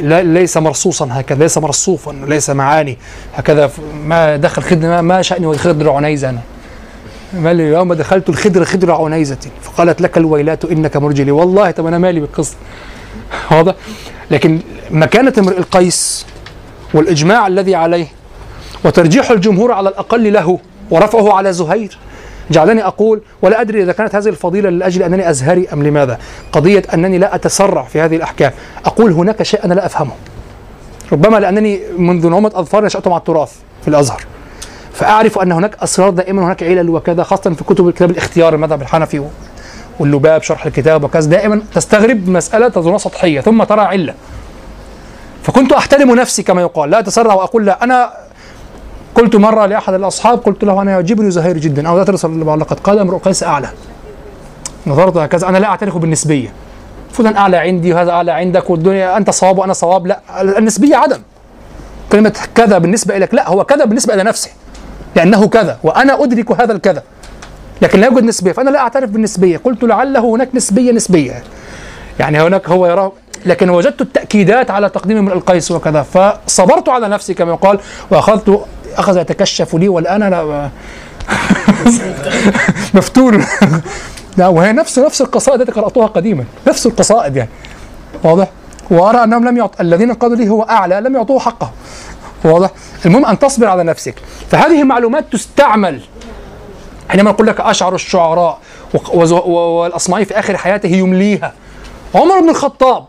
لا 0.00 0.22
ليس 0.22 0.56
مرصوصا 0.56 1.08
هكذا 1.10 1.38
ليس 1.38 1.58
مرصوفا 1.58 2.10
ليس 2.26 2.50
معاني 2.50 2.98
هكذا 3.34 3.70
ما 4.04 4.36
دخل 4.36 4.62
خدر 4.62 4.88
ما, 4.88 5.00
ما 5.00 5.22
شأني 5.22 5.46
وخدر 5.46 5.90
عنيزة 5.90 6.28
أنا. 6.30 6.40
ما 7.32 7.50
يوم 7.50 7.92
دخلت 7.94 8.28
الخدر 8.28 8.64
خدر 8.64 8.92
عنيزة. 8.92 9.38
فقالت 9.62 10.00
لك 10.00 10.18
الويلات 10.18 10.64
إنك 10.64 10.96
مرجلي. 10.96 11.30
والله 11.30 11.70
طب 11.70 11.86
أنا 11.86 11.98
مالي 11.98 12.20
بالقصة 12.20 12.56
واضح؟ 13.50 13.74
لكن 14.30 14.60
مكانة 14.90 15.32
امرئ 15.38 15.58
القيس 15.58 16.26
والإجماع 16.94 17.46
الذي 17.46 17.74
عليه 17.74 18.06
وترجيح 18.84 19.30
الجمهور 19.30 19.72
على 19.72 19.88
الأقل 19.88 20.32
له 20.32 20.58
ورفعه 20.90 21.32
على 21.32 21.52
زهير. 21.52 21.98
جعلني 22.50 22.86
أقول 22.86 23.20
ولا 23.42 23.60
أدري 23.60 23.82
إذا 23.82 23.92
كانت 23.92 24.14
هذه 24.14 24.28
الفضيلة 24.28 24.70
لأجل 24.70 25.02
أنني 25.02 25.30
أزهري 25.30 25.68
أم 25.72 25.82
لماذا؟ 25.82 26.18
قضية 26.52 26.82
أنني 26.94 27.18
لا 27.18 27.34
أتسرع 27.34 27.82
في 27.82 28.00
هذه 28.00 28.16
الأحكام. 28.16 28.52
أقول 28.84 29.12
هناك 29.12 29.42
شيء 29.42 29.64
أنا 29.64 29.74
لا 29.74 29.86
أفهمه. 29.86 30.12
ربما 31.12 31.36
لأنني 31.36 31.80
منذ 31.98 32.28
نعومة 32.28 32.50
أظفار 32.54 32.84
نشأت 32.84 33.08
مع 33.08 33.16
التراث 33.16 33.52
في 33.82 33.88
الأزهر. 33.88 34.24
فأعرف 34.92 35.38
أن 35.38 35.52
هناك 35.52 35.76
أسرار 35.82 36.10
دائما 36.10 36.44
هناك 36.44 36.62
علل 36.62 36.90
وكذا 36.90 37.22
خاصة 37.22 37.50
في 37.50 37.64
كتب 37.64 37.90
كتاب 37.90 38.10
الاختيار 38.10 38.54
المذهب 38.54 38.82
الحنفي 38.82 39.22
واللباب 39.98 40.42
شرح 40.42 40.66
الكتاب 40.66 41.04
وكذا. 41.04 41.30
دائما 41.30 41.62
تستغرب 41.74 42.28
مسألة 42.28 42.68
تظنها 42.68 42.98
سطحية 42.98 43.40
ثم 43.40 43.64
ترى 43.64 43.80
علة. 43.80 44.14
فكنت 45.42 45.72
أحترم 45.72 46.14
نفسي 46.14 46.42
كما 46.42 46.60
يقال. 46.60 46.90
لا 46.90 46.98
أتسرع 46.98 47.34
وأقول 47.34 47.66
لا 47.66 47.84
أنا 47.84 48.10
قلت 49.14 49.36
مرة 49.36 49.66
لأحد 49.66 49.94
الأصحاب 49.94 50.38
قلت 50.38 50.64
له 50.64 50.82
أنا 50.82 50.90
يعجبني 50.90 51.30
زهير 51.30 51.58
جدا 51.58 51.88
أو 51.88 51.98
لا 51.98 52.04
ترسل 52.04 52.40
لقد 52.40 52.80
قال 52.80 52.98
امرؤ 52.98 53.18
قيس 53.18 53.42
أعلى. 53.42 53.68
نظرت 54.86 55.16
هكذا 55.16 55.48
أنا 55.48 55.58
لا 55.58 55.66
أعترف 55.66 55.96
بالنسبية. 55.96 56.52
فلان 57.12 57.36
أعلى 57.36 57.56
عندي 57.56 57.92
وهذا 57.92 58.10
أعلى 58.10 58.32
عندك 58.32 58.70
والدنيا 58.70 59.16
أنت 59.16 59.30
صواب 59.30 59.58
وأنا 59.58 59.72
صواب؟ 59.72 60.06
لا 60.06 60.20
النسبية 60.40 60.96
عدم. 60.96 61.20
كلمة 62.12 62.34
كذا 62.54 62.78
بالنسبة 62.78 63.16
إليك 63.16 63.34
لا 63.34 63.48
هو 63.48 63.64
كذا 63.64 63.84
بالنسبة 63.84 64.14
إلى 64.14 64.22
نفسه 64.22 64.50
لأنه 65.16 65.48
كذا 65.48 65.78
وأنا 65.82 66.22
أدرك 66.22 66.60
هذا 66.60 66.72
الكذا. 66.72 67.02
لكن 67.82 68.00
لا 68.00 68.06
يوجد 68.06 68.24
نسبية 68.24 68.52
فأنا 68.52 68.70
لا 68.70 68.78
أعترف 68.78 69.10
بالنسبية. 69.10 69.56
قلت 69.56 69.84
لعله 69.84 70.20
هناك 70.20 70.48
نسبية 70.54 70.92
نسبية. 70.92 71.42
يعني 72.18 72.40
هناك 72.40 72.68
هو 72.68 72.86
يراه 72.86 73.12
لكن 73.46 73.70
وجدت 73.70 74.00
التأكيدات 74.00 74.70
على 74.70 74.88
تقديم 74.88 75.24
من 75.24 75.32
القيس 75.32 75.70
وكذا 75.70 76.02
فصبرت 76.02 76.88
على 76.88 77.08
نفسي 77.08 77.34
كما 77.34 77.52
يقال 77.52 77.78
وأخذت 78.10 78.64
أخذ 78.96 79.16
يتكشف 79.16 79.74
لي 79.74 79.88
والآن 79.88 80.22
أنا 80.22 80.70
مفتون 82.94 83.44
لا 84.36 84.48
وهي 84.48 84.72
نفس 84.72 84.98
نفس 84.98 85.20
القصائد 85.20 85.60
التي 85.60 85.72
قرأتها 85.72 86.06
قديما 86.06 86.44
نفس 86.66 86.86
القصائد 86.86 87.36
يعني. 87.36 87.50
واضح؟ 88.24 88.48
وأرى 88.90 89.24
أنهم 89.24 89.48
لم 89.48 89.56
يعط 89.56 89.80
الذين 89.80 90.12
قالوا 90.12 90.36
لي 90.36 90.48
هو 90.48 90.62
أعلى 90.62 91.00
لم 91.00 91.14
يعطوه 91.14 91.38
حقه. 91.38 91.70
واضح؟ 92.44 92.70
المهم 93.06 93.26
أن 93.26 93.38
تصبر 93.38 93.66
على 93.66 93.84
نفسك. 93.84 94.14
فهذه 94.50 94.84
معلومات 94.84 95.32
تستعمل. 95.32 96.00
حينما 97.08 97.30
نقول 97.30 97.46
لك 97.46 97.60
أشعر 97.60 97.94
الشعراء 97.94 98.58
والأصمعي 99.14 100.24
في 100.24 100.38
آخر 100.38 100.56
حياته 100.56 100.88
يمليها. 100.88 101.52
عمر 102.14 102.40
بن 102.40 102.48
الخطاب 102.48 103.04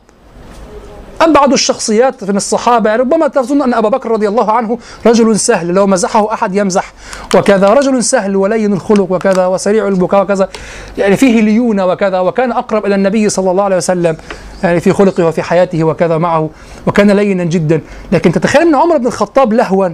أبعد 1.22 1.54
الشخصيات 1.54 2.24
من 2.24 2.38
الصحابة؟ 2.38 2.96
ربما 2.96 3.28
تظن 3.28 3.62
أن 3.62 3.74
أبا 3.74 3.90
بكر 3.90 4.12
رضي 4.12 4.28
الله 4.28 4.52
عنه 4.52 4.78
رجل 5.06 5.40
سهل 5.40 5.68
لو 5.68 5.88
مزحه 5.88 6.34
أحد 6.34 6.56
يمزح. 6.56 6.94
وكذا 7.36 7.70
رجل 7.70 8.04
سهل 8.04 8.36
ولين 8.36 8.74
الخلق 8.74 9.12
وكذا 9.12 9.46
وسريع 9.46 9.88
البكاء 9.88 10.22
وكذا. 10.22 10.50
يعني 10.98 11.18
فيه 11.18 11.42
ليونة 11.42 11.86
وكذا 11.86 12.20
وكان 12.20 12.52
أقرب 12.52 12.86
إلى 12.86 12.96
النبي 12.96 13.30
صلى 13.30 13.52
الله 13.52 13.64
عليه 13.64 13.76
وسلم 13.76 14.18
يعني 14.64 14.80
في 14.80 14.94
خلقه 14.94 15.26
وفي 15.26 15.42
حياته 15.42 15.84
وكذا 15.84 16.18
معه 16.18 16.50
وكان 16.88 17.12
لينا 17.12 17.44
جدا. 17.44 17.82
لكن 18.12 18.32
تتخيل 18.32 18.62
أن 18.62 18.76
عمر 18.76 18.98
بن 18.98 19.08
الخطاب 19.08 19.54
لهوا 19.54 19.90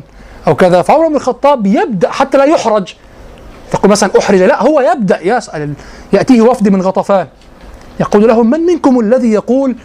أو 0.47 0.55
كذا 0.55 0.81
فعمر 0.81 1.07
بن 1.07 1.15
الخطاب 1.15 1.65
يبدأ 1.65 2.11
حتى 2.11 2.37
لا 2.37 2.45
يحرج. 2.45 2.93
تقول 3.71 3.91
مثلا 3.91 4.09
أحرج 4.19 4.41
لا 4.41 4.63
هو 4.63 4.81
يبدأ 4.81 5.19
يسأل 5.21 5.73
يأتيه 6.13 6.41
وفد 6.41 6.69
من 6.69 6.81
غطفان. 6.81 7.27
يقول 7.99 8.27
لهم 8.27 8.49
من 8.49 8.59
منكم 8.59 8.99
الذي 8.99 9.31
يقول 9.31 9.75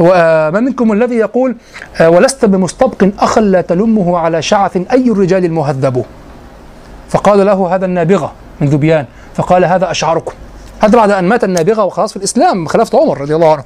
ومن 0.00 0.64
منكم 0.64 0.92
الذي 0.92 1.14
يقول 1.14 1.56
آه، 2.00 2.10
ولست 2.10 2.44
بمستبق 2.44 3.08
أخا 3.18 3.40
لا 3.40 3.60
تلمه 3.60 4.18
على 4.18 4.42
شعث 4.42 4.76
أي 4.92 5.10
الرجال 5.10 5.44
المهذب. 5.44 6.04
فقال 7.08 7.46
له 7.46 7.74
هذا 7.74 7.86
النابغة 7.86 8.32
من 8.60 8.68
ذبيان 8.68 9.06
فقال 9.34 9.64
هذا 9.64 9.90
أشعركم. 9.90 10.32
هذا 10.80 10.96
بعد 10.96 11.10
أن 11.10 11.24
مات 11.24 11.44
النابغة 11.44 11.84
وخلاص 11.84 12.10
في 12.10 12.16
الإسلام 12.16 12.66
خلافة 12.66 13.00
عمر 13.00 13.20
رضي 13.20 13.34
الله 13.34 13.52
عنه. 13.52 13.64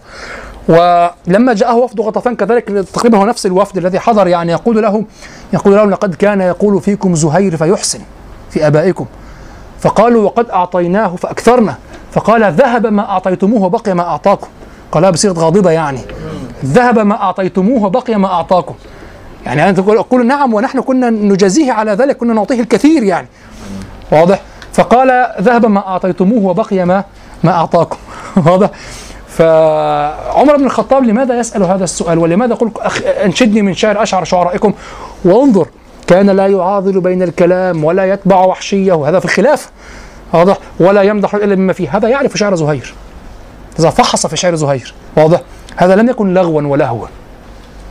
ولما 0.68 1.54
جاءه 1.54 1.74
وفد 1.74 2.00
غطفان 2.00 2.36
كذلك 2.36 2.64
تقريبا 2.64 3.18
هو 3.18 3.26
نفس 3.26 3.46
الوفد 3.46 3.76
الذي 3.76 3.98
حضر 3.98 4.26
يعني 4.26 4.52
يقول 4.52 4.82
له 4.82 5.04
يقول 5.52 5.74
لهم 5.74 5.90
لقد 5.90 6.14
كان 6.14 6.40
يقول 6.40 6.80
فيكم 6.80 7.14
زهير 7.14 7.56
فيحسن 7.56 8.00
في 8.50 8.66
آبائكم. 8.66 9.06
فقالوا 9.80 10.24
وقد 10.24 10.50
أعطيناه 10.50 11.16
فأكثرنا. 11.16 11.74
فقال 12.12 12.52
ذهب 12.52 12.86
ما 12.86 13.10
أعطيتموه 13.10 13.62
وبقي 13.62 13.94
ما 13.94 14.02
أعطاكم. 14.02 14.46
قالها 14.92 15.10
بصيغة 15.10 15.40
غاضبة 15.40 15.70
يعني. 15.70 16.00
ذهب 16.64 16.98
ما 16.98 17.22
أعطيتموه 17.22 17.84
وبقي 17.84 18.18
ما 18.18 18.26
أعطاكم. 18.26 18.74
يعني 19.46 19.68
أنت 19.68 19.80
تقول 19.80 20.26
نعم 20.26 20.54
ونحن 20.54 20.80
كنا 20.80 21.10
نجازيه 21.10 21.72
على 21.72 21.92
ذلك 21.92 22.16
كنا 22.16 22.34
نعطيه 22.34 22.60
الكثير 22.60 23.02
يعني. 23.02 23.28
واضح؟ 24.12 24.40
فقال 24.72 25.32
ذهب 25.40 25.66
ما 25.66 25.88
أعطيتموه 25.88 26.50
وبقي 26.50 26.84
ما 26.84 27.04
ما 27.44 27.50
أعطاكم. 27.50 27.96
واضح؟ 28.46 28.70
فعمر 29.28 30.56
بن 30.56 30.64
الخطاب 30.64 31.04
لماذا 31.04 31.38
يسأل 31.38 31.62
هذا 31.62 31.84
السؤال؟ 31.84 32.18
ولماذا 32.18 32.52
يقول 32.52 32.70
أنشدني 33.24 33.62
من 33.62 33.74
شعر 33.74 34.02
أشعر 34.02 34.24
شعرائكم؟ 34.24 34.72
وانظر 35.24 35.68
كان 36.06 36.30
لا 36.30 36.46
يعاضل 36.46 37.00
بين 37.00 37.22
الكلام 37.22 37.84
ولا 37.84 38.12
يتبع 38.12 38.44
وحشيه 38.44 38.92
وهذا 38.92 39.18
في 39.18 39.24
الخلافة 39.24 39.70
واضح؟ 40.32 40.58
ولا 40.80 41.02
يمدح 41.02 41.34
إلا 41.34 41.54
بما 41.54 41.72
فيه. 41.72 41.96
هذا 41.96 42.08
يعرف 42.08 42.36
شعر 42.36 42.54
زهير. 42.54 42.94
إذا 43.78 43.90
فحص 43.90 44.26
في 44.26 44.36
شعر 44.36 44.54
زهير 44.54 44.94
واضح؟ 45.16 45.40
هذا 45.76 45.94
لم 45.94 46.08
يكن 46.08 46.34
لغوا 46.34 46.62
ولهوا. 46.62 47.06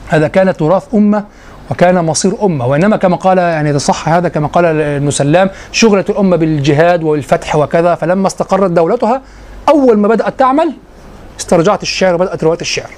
هذا 0.08 0.28
كان 0.28 0.58
تراث 0.58 0.84
أمة 0.94 1.24
وكان 1.72 2.06
مصير 2.06 2.46
أمة 2.46 2.68
وإنما 2.68 2.98
كما 2.98 3.16
قال 3.16 3.38
يعني 3.38 3.70
إذا 3.70 3.78
صح 3.78 4.10
هذا 4.10 4.30
كما 4.30 4.48
قال 4.48 4.66
ابن 4.66 5.12
سلام 5.12 5.50
شغلت 5.72 6.10
الأمة 6.10 6.36
بالجهاد 6.36 7.04
والفتح 7.04 7.56
وكذا 7.56 7.96
فلما 7.96 8.28
استقرت 8.28 8.72
دولتها 8.72 9.22
أول 9.70 9.98
ما 9.98 10.08
بدأت 10.08 10.40
تعمل 10.40 10.74
استرجعت 11.40 11.84
الشعر 11.84 12.16
وبدأت 12.16 12.44
رواية 12.44 12.62
الشعر 12.62 12.90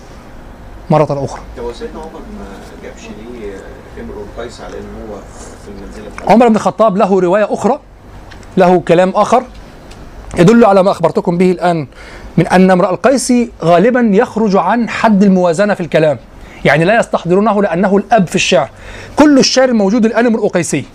مرة 0.89 1.25
أخرى. 1.25 1.41
هو 1.60 1.74
سيدنا 1.74 2.00
عمر 2.00 2.12
ما 2.39 2.46
جابش 2.84 3.01
ليه 3.01 3.53
امرؤ 4.01 4.25
على 4.39 4.75
هو 4.77 5.17
في 5.65 6.01
بتاعته 6.01 6.34
عمر 6.34 6.48
بن 6.48 6.56
الخطاب 6.56 6.98
له 6.98 7.20
رواية 7.20 7.53
أخرى 7.53 7.79
له 8.58 8.79
كلام 8.79 9.10
آخر 9.10 9.44
يدل 10.38 10.65
على 10.65 10.84
ما 10.84 10.91
أخبرتكم 10.91 11.38
به 11.38 11.51
الآن 11.51 11.88
من 12.38 12.48
أن 12.48 12.72
امرأ 12.72 12.89
القيس 12.89 13.34
غالبا 13.63 14.10
يخرج 14.13 14.56
عن 14.56 14.89
حد 14.89 15.24
الموازنة 15.24 15.74
في 15.74 15.82
الكلام. 15.82 16.17
يعني 16.65 16.86
لا 16.86 17.00
يستحضرونه 17.00 17.62
لأنه 17.62 17.98
الأب 17.98 18.27
في 18.27 18.36
الشعر. 18.36 18.70
كل 19.15 19.39
الشعر 19.39 19.70
الموجود 19.70 20.06
الآن 20.06 20.25
امرؤ 20.25 20.48
قيسي. 20.48 20.86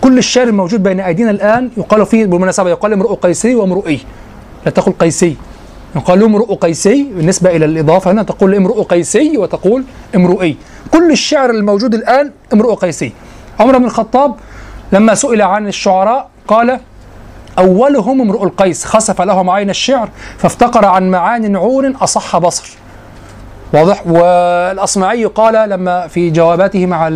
كل 0.00 0.18
الشعر 0.18 0.48
الموجود 0.48 0.82
بين 0.82 1.00
أيدينا 1.00 1.30
الآن. 1.30 1.70
يقال 1.76 2.06
فيه 2.06 2.26
بالمناسبة 2.26 2.70
يقال 2.70 2.92
امرؤ 2.92 3.14
قيسي 3.14 3.54
وامرؤي. 3.54 4.00
لا 4.66 4.70
تقول 4.70 4.94
قيسي. 4.98 5.36
يقال 5.96 6.22
امرؤ 6.22 6.54
قيسي 6.54 7.10
بالنسبة 7.16 7.56
إلى 7.56 7.64
الإضافة 7.64 8.10
هنا 8.10 8.22
تقول 8.22 8.54
امرؤ 8.54 8.82
قيسي 8.82 9.38
وتقول 9.38 9.84
امرؤي. 10.14 10.56
كل 10.92 11.10
الشعر 11.10 11.50
الموجود 11.50 11.94
الآن 11.94 12.32
امرؤ 12.52 12.74
قيسي. 12.74 13.12
عمر 13.60 13.78
بن 13.78 13.84
الخطاب 13.84 14.34
لما 14.92 15.14
سئل 15.14 15.42
عن 15.42 15.68
الشعراء 15.68 16.28
قال 16.48 16.80
أولهم 17.58 18.20
امرؤ 18.20 18.44
القيس 18.44 18.84
خسف 18.84 19.22
لهم 19.22 19.50
عين 19.50 19.70
الشعر 19.70 20.08
فافتقر 20.38 20.84
عن 20.84 21.10
معان 21.10 21.56
عور 21.56 21.92
أصح 22.00 22.38
بصر. 22.38 22.70
واضح؟ 23.72 24.06
والأصمعي 24.06 25.24
قال 25.24 25.70
لما 25.70 26.06
في 26.06 26.30
جواباته 26.30 26.86
مع 26.86 27.08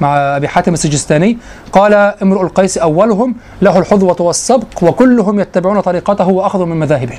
مع 0.00 0.16
أبي 0.36 0.48
حاتم 0.48 0.74
السجستاني 0.74 1.38
قال 1.72 1.94
امرؤ 1.94 2.42
القيس 2.42 2.78
أولهم 2.78 3.34
له 3.62 3.78
الحظوة 3.78 4.16
والسبق 4.20 4.82
وكلهم 4.82 5.40
يتبعون 5.40 5.80
طريقته 5.80 6.28
وأخذوا 6.28 6.66
من 6.66 6.76
مذاهبه. 6.76 7.18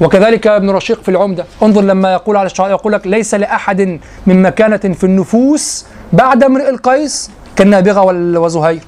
وكذلك 0.00 0.46
ابن 0.46 0.70
رشيق 0.70 1.02
في 1.02 1.08
العمدة 1.08 1.44
انظر 1.62 1.80
لما 1.80 2.12
يقول 2.12 2.36
على 2.36 2.46
الشعراء 2.46 2.70
يقول 2.70 2.92
لك 2.92 3.06
ليس 3.06 3.34
لأحد 3.34 4.00
من 4.26 4.42
مكانة 4.42 4.76
في 4.76 5.04
النفوس 5.04 5.86
بعد 6.12 6.44
امرئ 6.44 6.70
القيس 6.70 7.30
كالنابغة 7.56 8.02
وزهير. 8.38 8.82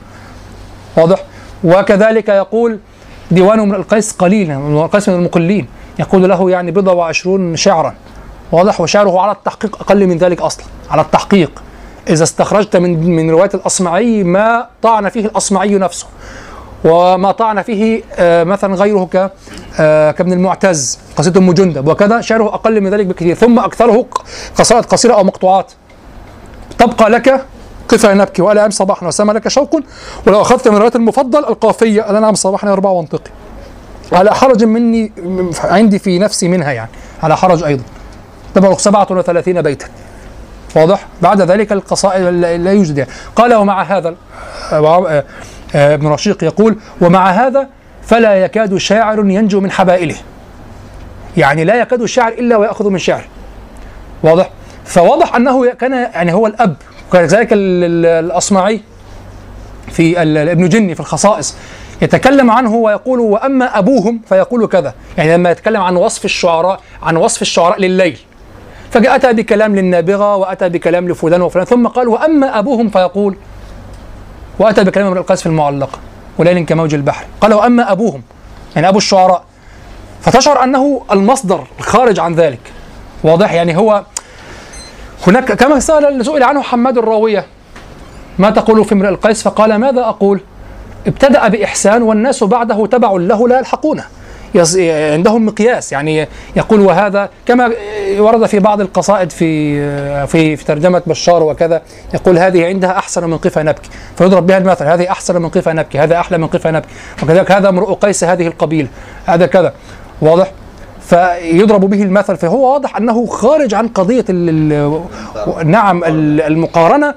واضح؟ 0.96 1.18
وكذلك 1.64 2.28
يقول 2.28 2.78
ديوان 3.30 3.60
امرئ 3.60 3.78
القيس 3.78 4.12
قليلا 4.12 4.54
امرئ 4.54 4.84
القيس 4.84 5.08
من 5.08 5.14
المقلين. 5.14 5.66
يقول 5.98 6.28
له 6.28 6.50
يعني 6.50 6.70
بضع 6.70 6.92
وعشرون 6.92 7.56
شعرا. 7.56 7.94
واضح 8.52 8.80
وشعره 8.80 9.20
على 9.20 9.32
التحقيق 9.32 9.76
أقل 9.80 10.06
من 10.06 10.18
ذلك 10.18 10.40
أصلا 10.40 10.64
على 10.90 11.02
التحقيق. 11.02 11.62
إذا 12.08 12.22
استخرجت 12.22 12.76
من 12.76 13.16
من 13.16 13.30
رواية 13.30 13.50
الأصمعي 13.54 14.24
ما 14.24 14.66
طعن 14.82 15.08
فيه 15.08 15.26
الأصمعي 15.26 15.78
نفسه 15.78 16.06
وما 16.84 17.32
طعن 17.32 17.62
فيه 17.62 18.02
آه، 18.14 18.44
مثلا 18.44 18.74
غيره 18.74 19.08
ك 19.12 19.30
آه، 19.80 20.10
كابن 20.10 20.32
المعتز 20.32 20.98
قصيدة 21.16 21.40
أم 21.40 21.52
جندب 21.52 21.88
وكذا 21.88 22.20
شعره 22.20 22.54
أقل 22.54 22.80
من 22.80 22.90
ذلك 22.90 23.06
بكثير. 23.06 23.34
ثم 23.34 23.58
أكثره 23.58 24.06
قصائد 24.56 24.84
قصيرة 24.84 25.14
أو 25.14 25.24
مقطوعات. 25.24 25.72
تبقى 26.78 27.10
لك 27.10 27.44
قفا 27.88 28.14
نبكي 28.14 28.42
ولا 28.42 28.64
أم 28.64 28.70
صباحا 28.70 29.06
وسما 29.06 29.32
لك 29.32 29.48
شوق. 29.48 29.80
ولو 30.26 30.42
أخذت 30.42 30.68
من 30.68 30.76
رواية 30.76 30.92
المفضل 30.94 31.38
القافية 31.38 32.10
ألا 32.10 32.20
نعم 32.20 32.34
صباحا 32.34 32.70
يربع 32.70 32.90
وانطقي 32.90 33.30
على 34.12 34.34
حرج 34.34 34.64
مني 34.64 35.12
عندي 35.64 35.98
في 35.98 36.18
نفسي 36.18 36.48
منها 36.48 36.72
يعني 36.72 36.90
على 37.22 37.36
حرج 37.36 37.64
أيضا. 37.64 37.82
تبلغ 38.54 38.78
37 38.78 39.62
بيتا. 39.62 39.86
واضح؟ 40.76 41.06
بعد 41.22 41.40
ذلك 41.40 41.72
القصائد 41.72 42.22
لا 42.44 42.72
يوجد 42.72 42.98
يعني. 42.98 43.10
قال 43.36 43.54
ومع 43.54 43.82
هذا 43.82 44.14
آه، 44.72 45.24
آه، 45.74 45.94
ابن 45.94 46.06
رشيق 46.06 46.44
يقول 46.44 46.76
ومع 47.00 47.30
هذا 47.30 47.68
فلا 48.02 48.44
يكاد 48.44 48.76
شاعر 48.76 49.18
ينجو 49.18 49.60
من 49.60 49.70
حبائله. 49.70 50.16
يعني 51.36 51.64
لا 51.64 51.74
يكاد 51.74 52.02
الشاعر 52.02 52.32
إلا 52.32 52.56
ويأخذ 52.56 52.90
من 52.90 52.98
شعر 52.98 53.24
واضح؟ 54.22 54.50
فواضح 54.84 55.34
أنه 55.34 55.70
كان 55.70 55.92
يعني 55.92 56.32
هو 56.32 56.46
الأب. 56.46 56.76
وكذلك 57.08 57.52
ال- 57.52 57.84
ال- 57.84 58.24
الأصمعي 58.24 58.80
في 59.90 60.22
ابن 60.22 60.68
جني 60.68 60.94
في 60.94 61.00
الخصائص 61.00 61.56
يتكلم 62.02 62.50
عنه 62.50 62.74
ويقول 62.74 63.20
وأما 63.20 63.78
أبوهم 63.78 64.20
فيقول 64.28 64.66
كذا. 64.66 64.94
يعني 65.18 65.34
لما 65.34 65.50
يتكلم 65.50 65.80
عن 65.80 65.96
وصف 65.96 66.24
الشعراء 66.24 66.80
عن 67.02 67.16
وصف 67.16 67.42
الشعراء 67.42 67.80
لليل. 67.80 68.18
فجاء 68.90 69.14
أتى 69.14 69.32
بكلام 69.32 69.76
للنابغة 69.76 70.36
وأتى 70.36 70.68
بكلام 70.68 71.08
لفلان 71.08 71.42
وفلان 71.42 71.64
ثم 71.64 71.86
قال 71.86 72.08
وأما 72.08 72.58
أبوهم 72.58 72.88
فيقول 72.88 73.36
وأتى 74.58 74.84
بكلام 74.84 75.06
ابن 75.06 75.16
القيس 75.16 75.40
في 75.40 75.46
المعلقة 75.46 75.98
وليل 76.38 76.64
كموج 76.64 76.94
البحر. 76.94 77.26
قال 77.40 77.54
وأما 77.54 77.92
أبوهم 77.92 78.22
يعني 78.76 78.88
أبو 78.88 78.98
الشعراء. 78.98 79.44
فتشعر 80.22 80.64
أنه 80.64 81.02
المصدر 81.12 81.66
الخارج 81.78 82.20
عن 82.20 82.34
ذلك. 82.34 82.60
واضح؟ 83.24 83.52
يعني 83.52 83.76
هو 83.76 84.02
هناك 85.26 85.52
كما 85.52 85.80
سأل 85.80 86.26
سئل 86.26 86.42
عنه 86.42 86.62
حماد 86.62 86.98
الراوية 86.98 87.46
ما 88.38 88.50
تقول 88.50 88.84
في 88.84 88.92
امرئ 88.92 89.08
القيس؟ 89.08 89.42
فقال 89.42 89.74
ماذا 89.74 90.00
أقول؟ 90.00 90.40
ابتدأ 91.06 91.48
بإحسان 91.48 92.02
والناس 92.02 92.44
بعده 92.44 92.86
تبع 92.86 93.12
له 93.12 93.48
لا 93.48 93.58
يلحقونه 93.58 94.04
عندهم 95.12 95.46
مقياس 95.46 95.92
يعني 95.92 96.28
يقول 96.56 96.80
وهذا 96.80 97.28
كما 97.46 97.72
ورد 98.18 98.46
في 98.46 98.58
بعض 98.58 98.80
القصائد 98.80 99.30
في 99.30 100.26
في 100.26 100.56
في 100.56 100.64
ترجمة 100.64 101.02
بشار 101.06 101.42
وكذا 101.42 101.82
يقول 102.14 102.38
هذه 102.38 102.66
عندها 102.66 102.98
أحسن 102.98 103.24
من 103.24 103.38
قفا 103.38 103.62
نبكي 103.62 103.90
فيضرب 104.16 104.46
بها 104.46 104.58
المثل 104.58 104.84
هذه 104.84 105.10
أحسن 105.10 105.42
من 105.42 105.48
قفا 105.48 105.72
نبكي 105.72 105.98
هذا 105.98 106.20
أحلى 106.20 106.38
من 106.38 106.46
قفا 106.46 106.70
نبكي 106.70 106.88
وكذلك 107.22 107.50
هذا 107.50 107.68
امرؤ 107.68 107.92
قيس 107.92 108.24
هذه 108.24 108.46
القبيلة. 108.46 108.88
هذا 109.26 109.46
كذا. 109.46 109.72
واضح؟ 110.20 110.52
فيضرب 111.08 111.80
به 111.90 112.02
المثل 112.02 112.36
فهو 112.36 112.72
واضح 112.72 112.96
أنه 112.96 113.26
خارج 113.26 113.74
عن 113.74 113.88
قضية 113.88 114.24
نعم 115.64 116.04
ال- 116.04 116.40
المقارنة 116.40 117.14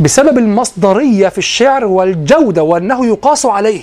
بسبب 0.00 0.38
المصدرية 0.38 1.28
في 1.28 1.38
الشعر 1.38 1.84
والجودة 1.84 2.62
وأنه 2.62 3.06
يقاس 3.06 3.46
عليه. 3.46 3.80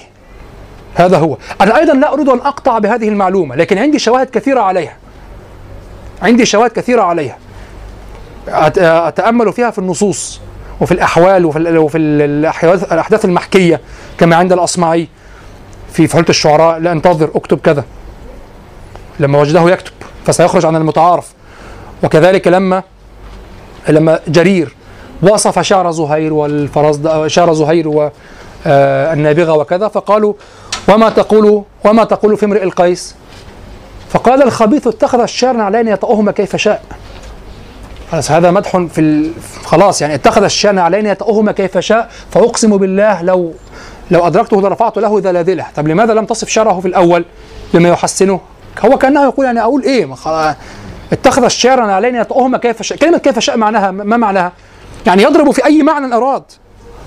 هذا 0.95 1.17
هو. 1.17 1.37
أنا 1.61 1.77
أيضا 1.77 1.93
لا 1.93 2.13
أريد 2.13 2.29
أن 2.29 2.37
أقطع 2.37 2.79
بهذه 2.79 3.09
المعلومة 3.09 3.55
لكن 3.55 3.77
عندي 3.77 3.99
شواهد 3.99 4.29
كثيرة 4.29 4.61
عليها. 4.61 4.95
عندي 6.21 6.45
شواهد 6.45 6.71
كثيرة 6.71 7.01
عليها. 7.01 7.37
أتأمل 8.47 9.53
فيها 9.53 9.71
في 9.71 9.79
النصوص 9.79 10.41
وفي 10.81 10.91
الأحوال 10.91 11.45
وفي, 11.45 11.77
وفي 11.77 11.97
ال- 11.97 12.21
الأحداث 12.21 12.93
الأحداث 12.93 13.25
المحكية 13.25 13.81
كما 14.17 14.35
عند 14.35 14.53
الأصمعي 14.53 15.07
في 15.93 16.07
فحولة 16.07 16.25
الشعراء. 16.29 16.79
لا 16.79 16.91
أنتظر 16.91 17.29
أكتب 17.35 17.59
كذا. 17.59 17.83
لما 19.19 19.39
وجده 19.39 19.61
يكتب 19.69 19.91
فسيخرج 20.25 20.65
عن 20.65 20.75
المتعارف. 20.75 21.33
وكذلك 22.03 22.47
لما 22.47 22.83
لما 23.89 24.19
جرير 24.27 24.75
وصف 25.21 25.59
شعر 25.59 25.91
زهير 25.91 26.33
والفرزد 26.33 27.27
شعر 27.27 27.53
زهير 27.53 27.87
والنابغة 28.65 29.53
وكذا 29.53 29.87
فقالوا 29.87 30.33
وما 30.89 31.09
تقول 31.09 31.63
وما 31.85 32.03
تقول 32.03 32.37
في 32.37 32.45
امرئ 32.45 32.63
القيس؟ 32.63 33.15
فقال 34.09 34.43
الخبيث 34.43 34.87
اتخذ 34.87 35.19
الشعر 35.21 35.61
علينا 35.61 35.91
يطأهما 35.91 36.31
كيف 36.31 36.55
شاء. 36.55 36.81
خلاص 38.11 38.31
هذا 38.31 38.51
مدح 38.51 38.77
في. 38.77 39.31
خلاص 39.65 40.01
يعني 40.01 40.15
اتخذ 40.15 40.43
الشأن 40.43 40.79
علينا 40.79 41.11
يطأهما 41.11 41.51
كيف 41.51 41.77
شاء 41.77 42.09
فأقسم 42.31 42.77
بالله 42.77 43.21
لو 43.21 43.53
لو 44.11 44.27
أدركته 44.27 44.61
لرفعت 44.61 44.97
له 44.97 45.19
ذلاذله 45.23 45.65
طب 45.75 45.87
لماذا 45.87 46.13
لم 46.13 46.25
تصف 46.25 46.49
شعره 46.49 46.79
في 46.79 46.87
الأول 46.87 47.25
لما 47.73 47.89
يحسنه؟ 47.89 48.39
هو 48.85 48.97
كأنه 48.97 49.23
يقول 49.23 49.45
يعني 49.45 49.61
أقول 49.61 49.83
إيه؟ 49.83 50.05
ما 50.05 50.55
اتخذ 51.11 51.43
الشعر 51.43 51.81
علينا 51.81 52.19
يطأهما 52.21 52.57
كيف 52.57 52.81
شاء 52.81 52.97
كلمة 52.97 53.17
كيف 53.17 53.39
شاء 53.39 53.57
معناها؟ 53.57 53.91
ما 53.91 54.17
معناها؟ 54.17 54.51
يعني 55.05 55.23
يضرب 55.23 55.51
في 55.51 55.65
أي 55.65 55.83
معنى 55.83 56.15
أراد 56.15 56.43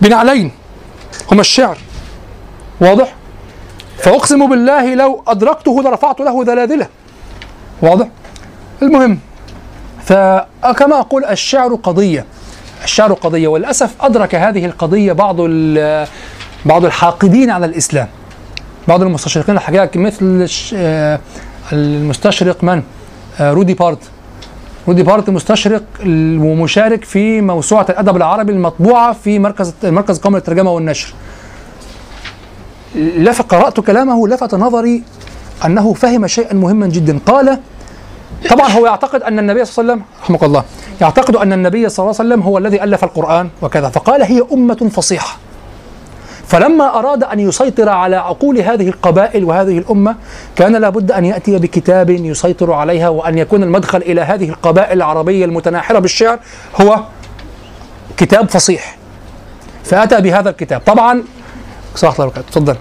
بنعلين 0.00 0.52
هما 1.32 1.40
الشعر. 1.40 1.78
واضح؟ 2.80 3.14
فأقسم 3.98 4.48
بالله 4.50 4.94
لو 4.94 5.22
أدركته 5.26 5.82
لرفعت 5.82 6.20
له 6.20 6.44
ذلاذله 6.44 6.88
واضح؟ 7.82 8.08
المهم 8.82 9.18
فكما 10.04 11.00
أقول 11.00 11.24
الشعر 11.24 11.74
قضية. 11.74 12.24
الشعر 12.84 13.12
قضية 13.12 13.48
وللأسف 13.48 13.90
أدرك 14.00 14.34
هذه 14.34 14.64
القضية 14.66 15.12
بعض 15.12 15.36
بعض 16.64 16.84
الحاقدين 16.84 17.50
على 17.50 17.66
الإسلام. 17.66 18.08
بعض 18.88 19.02
المستشرقين 19.02 19.54
الحقيقة 19.54 19.90
مثل 19.98 20.48
المستشرق 21.72 22.64
من؟ 22.64 22.82
آه، 23.40 23.52
رودي 23.52 23.74
بارت. 23.74 23.98
رودي 24.88 25.02
بارت 25.02 25.30
مستشرق 25.30 25.82
ومشارك 26.06 27.04
في 27.04 27.40
موسوعة 27.40 27.86
الأدب 27.88 28.16
العربي 28.16 28.52
المطبوعة 28.52 29.12
في 29.12 29.38
مركز 29.38 29.74
مركز 29.84 30.18
قومي 30.18 30.36
للترجمة 30.36 30.70
والنشر. 30.70 31.14
لف 32.96 33.42
قرأت 33.42 33.80
كلامه 33.80 34.28
لفت 34.28 34.54
نظري 34.54 35.02
أنه 35.64 35.92
فهم 35.92 36.26
شيئا 36.26 36.54
مهما 36.54 36.86
جدا. 36.86 37.18
قال 37.26 37.58
طبعا 38.50 38.68
هو 38.68 38.86
يعتقد 38.86 39.22
أن 39.22 39.38
النبي 39.38 39.64
صلى 39.64 39.82
الله 39.82 39.92
عليه 39.92 40.02
وسلم 40.02 40.22
رحمك 40.22 40.42
الله 40.44 40.64
يعتقد 41.00 41.36
أن 41.36 41.52
النبي 41.52 41.88
صلى 41.88 42.04
الله 42.04 42.16
عليه 42.18 42.28
وسلم 42.30 42.42
هو 42.42 42.58
الذي 42.58 42.82
ألف 42.84 43.04
القرآن 43.04 43.48
وكذا. 43.62 43.88
فقال 43.88 44.22
هي 44.22 44.42
أمة 44.52 44.90
فصيحة. 44.92 45.36
فلما 46.46 46.98
أراد 46.98 47.24
أن 47.24 47.40
يسيطر 47.40 47.88
على 47.88 48.16
عقول 48.16 48.58
هذه 48.58 48.88
القبائل 48.88 49.44
وهذه 49.44 49.78
الأمة 49.78 50.16
كان 50.56 50.76
لابد 50.76 51.12
أن 51.12 51.24
يأتي 51.24 51.58
بكتاب 51.58 52.10
يسيطر 52.10 52.72
عليها 52.72 53.08
وأن 53.08 53.38
يكون 53.38 53.62
المدخل 53.62 53.98
إلى 53.98 54.20
هذه 54.20 54.48
القبائل 54.48 54.92
العربية 54.92 55.44
المتناحرة 55.44 55.98
بالشعر 55.98 56.38
هو 56.80 57.00
كتاب 58.16 58.48
فصيح. 58.50 58.96
فأتى 59.84 60.20
بهذا 60.20 60.50
الكتاب. 60.50 60.80
طبعا 60.86 61.22
صح 61.96 62.20
الله 62.20 62.32
تفضل. 62.52 62.76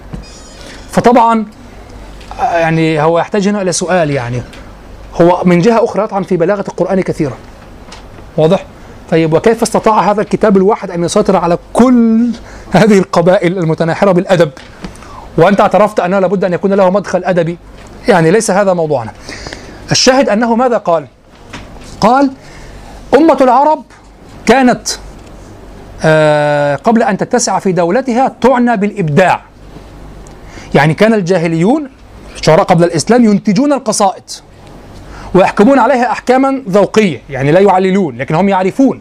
فطبعا 0.90 1.46
يعني 2.38 3.02
هو 3.02 3.18
يحتاج 3.18 3.48
هنا 3.48 3.62
إلى 3.62 3.72
سؤال 3.72 4.10
يعني. 4.10 4.42
هو 5.20 5.42
من 5.44 5.60
جهة 5.60 5.84
أخرى 5.84 6.04
يطعن 6.04 6.22
في 6.22 6.36
بلاغة 6.36 6.64
القرآن 6.68 7.00
كثيرا. 7.00 7.36
واضح؟ 8.36 8.64
طيب 9.10 9.32
وكيف 9.32 9.62
استطاع 9.62 10.10
هذا 10.10 10.20
الكتاب 10.20 10.56
الواحد 10.56 10.90
أن 10.90 11.04
يسيطر 11.04 11.36
على 11.36 11.58
كل 11.72 12.30
هذه 12.72 12.98
القبائل 12.98 13.58
المتناحرة 13.58 14.12
بالأدب؟ 14.12 14.50
وأنت 15.38 15.60
اعترفت 15.60 16.00
أنه 16.00 16.18
لابد 16.18 16.44
أن 16.44 16.52
يكون 16.52 16.72
له 16.72 16.90
مدخل 16.90 17.24
أدبي. 17.24 17.58
يعني 18.08 18.30
ليس 18.30 18.50
هذا 18.50 18.72
موضوعنا. 18.72 19.12
الشاهد 19.90 20.28
أنه 20.28 20.56
ماذا 20.56 20.76
قال؟ 20.76 21.06
قال 22.00 22.30
أمة 23.14 23.38
العرب 23.40 23.82
كانت 24.46 24.88
آه 26.04 26.76
قبل 26.76 27.02
أن 27.02 27.16
تتسع 27.16 27.58
في 27.58 27.72
دولتها 27.72 28.36
تعنى 28.40 28.76
بالإبداع. 28.76 29.42
يعني 30.74 30.94
كان 30.94 31.14
الجاهليون 31.14 31.90
الشعراء 32.34 32.64
قبل 32.64 32.84
الإسلام 32.84 33.24
ينتجون 33.24 33.72
القصائد. 33.72 34.22
ويحكمون 35.36 35.78
عليها 35.78 36.10
أحكاما 36.12 36.62
ذوقية 36.68 37.22
يعني 37.30 37.52
لا 37.52 37.60
يعللون 37.60 38.16
لكن 38.16 38.34
هم 38.34 38.48
يعرفون. 38.48 39.00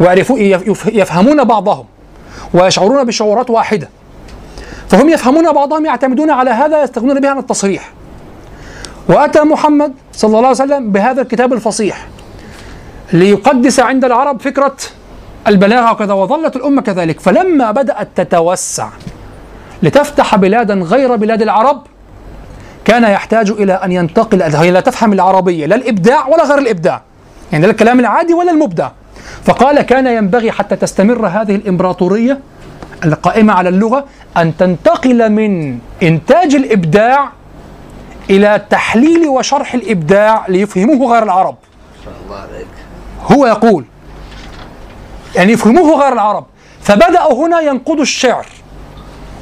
ويعرفون 0.00 0.40
يف- 0.40 0.86
يفهمون 0.86 1.44
بعضهم 1.44 1.84
ويشعرون 2.54 3.04
بشعورات 3.04 3.50
واحدة. 3.50 3.88
فهم 4.88 5.08
يفهمون 5.08 5.52
بعضهم 5.52 5.86
يعتمدون 5.86 6.30
على 6.30 6.50
هذا 6.50 6.82
يستغنون 6.82 7.20
به 7.20 7.28
عن 7.30 7.38
التصريح. 7.38 7.90
وأتى 9.08 9.40
محمد 9.40 9.92
صلى 10.12 10.28
الله 10.28 10.38
عليه 10.38 10.50
وسلم 10.50 10.92
بهذا 10.92 11.22
الكتاب 11.22 11.52
الفصيح 11.52 12.06
ليقدس 13.12 13.80
عند 13.80 14.04
العرب 14.04 14.40
فكرة 14.40 14.76
البلاغة 15.46 15.92
وكذا 15.92 16.12
وظلت 16.12 16.56
الأمة 16.56 16.82
كذلك. 16.82 17.20
فلما 17.20 17.70
بدأت 17.70 18.08
تتوسع 18.16 18.88
لتفتح 19.82 20.36
بلادا 20.36 20.74
غير 20.74 21.16
بلاد 21.16 21.42
العرب 21.42 21.82
كان 22.84 23.02
يحتاج 23.02 23.50
إلى 23.50 23.72
أن 23.72 23.92
ينتقل 23.92 24.42
هي 24.42 24.70
لا 24.70 24.80
تفهم 24.80 25.12
العربية 25.12 25.66
لا 25.66 25.76
الإبداع 25.76 26.28
ولا 26.28 26.44
غير 26.44 26.58
الإبداع. 26.58 27.02
يعني 27.52 27.66
لا 27.66 27.72
الكلام 27.72 28.00
العادي 28.00 28.34
ولا 28.34 28.50
المبدع. 28.50 28.90
فقال 29.44 29.82
كان 29.82 30.06
ينبغي 30.06 30.52
حتى 30.52 30.76
تستمر 30.76 31.26
هذه 31.26 31.54
الإمبراطورية 31.54 32.40
القائمة 33.04 33.52
على 33.52 33.68
اللغة 33.68 34.04
أن 34.36 34.56
تنتقل 34.56 35.30
من 35.32 35.78
إنتاج 36.02 36.54
الإبداع 36.54 37.28
إلى 38.30 38.62
تحليل 38.70 39.28
وشرح 39.28 39.74
الإبداع 39.74 40.46
ليفهموه 40.48 41.12
غير 41.12 41.22
العرب. 41.22 41.56
هو 43.32 43.46
يقول 43.46 43.84
يعني 45.34 45.52
يفهموه 45.52 46.02
غير 46.02 46.12
العرب. 46.12 46.46
فبدأوا 46.82 47.46
هنا 47.46 47.60
ينقضوا 47.60 48.02
الشعر 48.02 48.46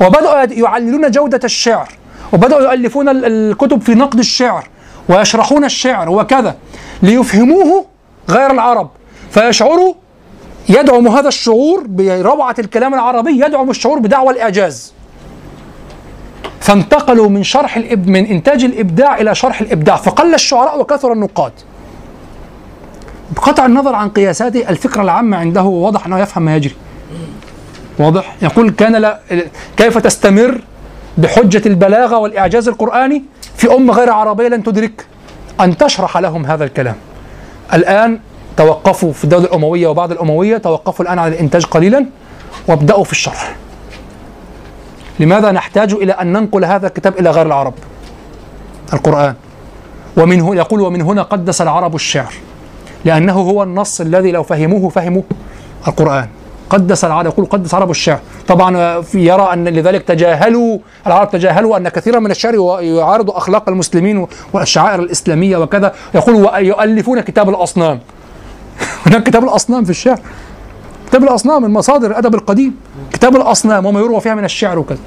وبدأوا 0.00 0.44
يعللون 0.50 1.10
جودة 1.10 1.40
الشعر. 1.44 1.97
وبدأوا 2.32 2.60
يؤلفون 2.62 3.08
ال- 3.08 3.24
الكتب 3.24 3.82
في 3.82 3.94
نقد 3.94 4.18
الشعر 4.18 4.68
ويشرحون 5.08 5.64
الشعر 5.64 6.10
وكذا 6.10 6.56
ليفهموه 7.02 7.84
غير 8.30 8.50
العرب. 8.50 8.90
فيشعروا 9.30 9.94
يدعم 10.68 11.08
هذا 11.08 11.28
الشعور 11.28 11.84
بروعة 11.88 12.54
الكلام 12.58 12.94
العربي 12.94 13.30
يدعم 13.30 13.70
الشعور 13.70 13.98
بدعوى 13.98 14.30
الإعجاز. 14.32 14.92
فانتقلوا 16.60 17.28
من 17.28 17.42
شرح 17.42 17.76
الإب 17.76 18.08
من 18.08 18.26
إنتاج 18.26 18.64
الإبداع 18.64 19.18
إلى 19.20 19.34
شرح 19.34 19.60
الإبداع 19.60 19.96
فقل 19.96 20.34
الشعراء 20.34 20.80
وكثر 20.80 21.12
النقاد. 21.12 21.52
بقطع 23.36 23.66
النظر 23.66 23.94
عن 23.94 24.08
قياساته 24.08 24.68
الفكرة 24.68 25.02
العامة 25.02 25.36
عنده 25.36 25.62
واضح 25.62 26.06
أنه 26.06 26.18
يفهم 26.18 26.42
ما 26.42 26.56
يجري. 26.56 26.74
واضح؟ 27.98 28.36
يقول 28.42 28.70
كان 28.70 28.96
لا 28.96 29.20
كيف 29.76 29.98
تستمر 29.98 30.60
بحجة 31.18 31.62
البلاغة 31.66 32.18
والإعجاز 32.18 32.68
القرآني 32.68 33.22
في 33.56 33.74
أمة 33.74 33.94
غير 33.94 34.10
عربية 34.10 34.48
لن 34.48 34.62
تدرك 34.62 35.06
أن 35.60 35.76
تشرح 35.76 36.16
لهم 36.16 36.46
هذا 36.46 36.64
الكلام. 36.64 36.94
الآن 37.74 38.20
توقفوا 38.56 39.12
في 39.12 39.24
الدولة 39.24 39.44
الأموية 39.44 39.86
وبعد 39.86 40.10
الأموية 40.10 40.56
توقفوا 40.56 41.04
الآن 41.04 41.18
عن 41.18 41.32
الإنتاج 41.32 41.64
قليلا 41.64 42.06
وابدأوا 42.68 43.04
في 43.04 43.12
الشرح. 43.12 43.56
لماذا 45.20 45.52
نحتاج 45.52 45.92
إلى 45.92 46.12
أن 46.12 46.32
ننقل 46.32 46.64
هذا 46.64 46.86
الكتاب 46.86 47.18
إلى 47.18 47.30
غير 47.30 47.46
العرب؟ 47.46 47.74
القرآن. 48.92 49.34
ومن 50.16 50.56
يقول 50.56 50.80
ومن 50.80 51.02
هنا 51.02 51.22
قدس 51.22 51.62
العرب 51.62 51.94
الشعر 51.94 52.34
لأنه 53.04 53.32
هو 53.32 53.62
النص 53.62 54.00
الذي 54.00 54.30
لو 54.30 54.42
فهموه 54.42 54.88
فهموا 54.88 55.22
القرآن. 55.88 56.28
قدس 56.70 57.04
العرب 57.04 57.26
يقول 57.26 57.46
قدس 57.46 57.74
عرب 57.74 57.90
الشعر. 57.90 58.20
طبعا 58.48 59.02
يرى 59.14 59.52
أن 59.52 59.68
لذلك 59.68 60.02
تجاهلوا 60.02 60.78
العرب 61.06 61.30
تجاهلوا 61.30 61.76
أن 61.76 61.88
كثيرا 61.88 62.18
من 62.18 62.30
الشعر 62.30 62.82
يعارض 62.82 63.30
أخلاق 63.30 63.68
المسلمين 63.68 64.26
والشعائر 64.52 65.00
الإسلامية 65.00 65.56
وكذا. 65.56 65.94
يقول 66.14 66.34
ويؤلفون 66.34 67.20
كتاب 67.20 67.48
الأصنام. 67.48 68.00
هناك 69.06 69.22
كتاب 69.22 69.44
الأصنام 69.44 69.84
في 69.84 69.90
الشعر. 69.90 70.20
كتاب 71.08 71.22
الأصنام 71.22 71.62
من 71.62 71.70
مصادر 71.70 72.10
الأدب 72.10 72.34
القديم. 72.34 72.76
كتاب 73.12 73.36
الأصنام 73.36 73.86
وما 73.86 74.00
يروى 74.00 74.20
فيها 74.20 74.34
من 74.34 74.44
الشعر 74.44 74.78
وكذا. 74.78 74.98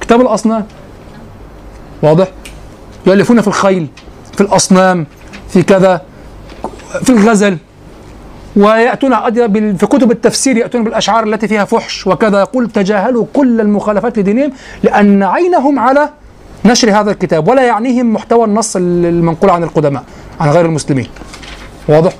كتاب 0.00 0.20
الأصنام. 0.20 0.66
واضح؟ 2.02 2.28
يؤلفون 3.06 3.40
في 3.40 3.48
الخيل 3.48 3.86
في 4.34 4.40
الأصنام 4.40 5.06
في 5.48 5.62
كذا 5.62 6.00
في 7.02 7.10
الغزل. 7.10 7.58
ويأتون 8.56 9.14
في 9.76 9.86
كتب 9.86 10.10
التفسير 10.10 10.56
يأتون 10.56 10.84
بالأشعار 10.84 11.24
التي 11.24 11.48
فيها 11.48 11.64
فحش 11.64 12.06
وكذا. 12.06 12.40
يقول 12.40 12.70
تجاهلوا 12.70 13.26
كل 13.32 13.60
المخالفات 13.60 14.18
لدينهم 14.18 14.52
لأن 14.82 15.22
عينهم 15.22 15.78
على 15.78 16.08
نشر 16.64 17.00
هذا 17.00 17.10
الكتاب 17.10 17.48
ولا 17.48 17.62
يعنيهم 17.62 18.12
محتوى 18.12 18.44
النص 18.44 18.76
المنقول 18.76 19.50
عن 19.50 19.62
القدماء 19.62 20.04
عن 20.40 20.50
غير 20.50 20.64
المسلمين. 20.64 21.06
واضح؟ 21.88 22.12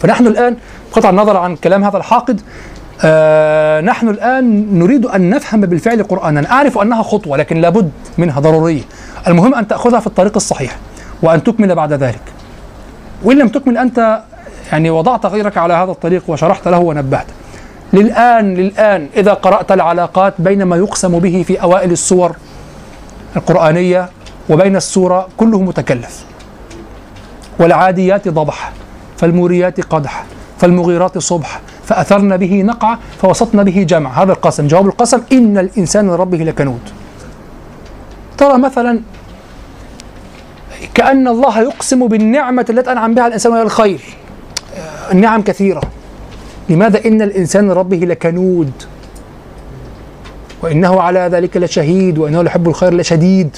فنحن 0.00 0.26
الآن 0.26 0.56
بقطع 0.92 1.10
النظر 1.10 1.36
عن 1.36 1.56
كلام 1.56 1.84
هذا 1.84 1.96
الحاقد. 1.96 2.40
آه 3.04 3.80
نحن 3.80 4.08
الآن 4.08 4.78
نريد 4.78 5.06
أن 5.06 5.30
نفهم 5.30 5.60
بالفعل 5.60 6.02
قرآنا. 6.02 6.50
أعرف 6.50 6.78
أنها 6.78 7.02
خطوة 7.02 7.36
لكن 7.36 7.60
لابد 7.60 7.90
منها 8.18 8.40
ضرورية. 8.40 8.82
المهم 9.28 9.54
أن 9.54 9.68
تأخذها 9.68 10.00
في 10.00 10.06
الطريق 10.06 10.36
الصحيح 10.36 10.76
وأن 11.22 11.44
تكمل 11.44 11.74
بعد 11.74 11.92
ذلك. 11.92 12.22
وإن 13.24 13.38
لم 13.38 13.48
تكمل 13.48 13.78
أنت 13.78 14.22
يعني 14.72 14.90
وضعت 14.90 15.26
غيرك 15.26 15.58
على 15.58 15.74
هذا 15.74 15.90
الطريق 15.90 16.22
وشرحت 16.28 16.68
له 16.68 16.78
ونبهته 16.78 17.32
للآن 17.92 18.54
للآن 18.54 19.08
إذا 19.16 19.32
قرأت 19.32 19.72
العلاقات 19.72 20.34
بين 20.38 20.62
ما 20.62 20.76
يقسم 20.76 21.18
به 21.18 21.44
في 21.46 21.62
أوائل 21.62 21.92
السور 21.92 22.36
القرآنية 23.36 24.08
وبين 24.50 24.76
السورة 24.76 25.28
كله 25.36 25.60
متكلف. 25.60 26.24
والعاديات 27.58 28.28
ضبح 28.28 28.72
فالموريات 29.16 29.80
قدح 29.80 30.24
فالمغيرات 30.58 31.18
صبح 31.18 31.60
فأثرن 31.84 32.36
به 32.36 32.62
نقع 32.62 32.96
فوسطن 33.22 33.64
به 33.64 33.86
جمع. 33.88 34.22
هذا 34.22 34.32
القسم. 34.32 34.66
جواب 34.66 34.86
القسم 34.86 35.20
إن 35.32 35.58
الإنسان 35.58 36.10
لربه 36.10 36.38
لكنود. 36.38 36.80
ترى 38.38 38.58
مثلا 38.58 39.00
كأن 40.94 41.28
الله 41.28 41.60
يقسم 41.60 42.06
بالنعمة 42.06 42.66
التي 42.70 42.92
أنعم 42.92 43.14
بها 43.14 43.26
الإنسان 43.26 43.52
وهي 43.52 43.62
الخير. 43.62 44.00
النعم 45.12 45.42
كثيرة. 45.42 45.80
لماذا 46.68 47.04
إن 47.04 47.22
الإنسان 47.22 47.70
لربه 47.70 47.96
لكنود؟ 47.96 48.72
وإنه 50.62 51.00
على 51.00 51.18
ذلك 51.32 51.56
لشهيد 51.56 52.18
وإنه 52.18 52.42
لحب 52.42 52.68
الخير 52.68 52.94
لشديد. 52.94 53.56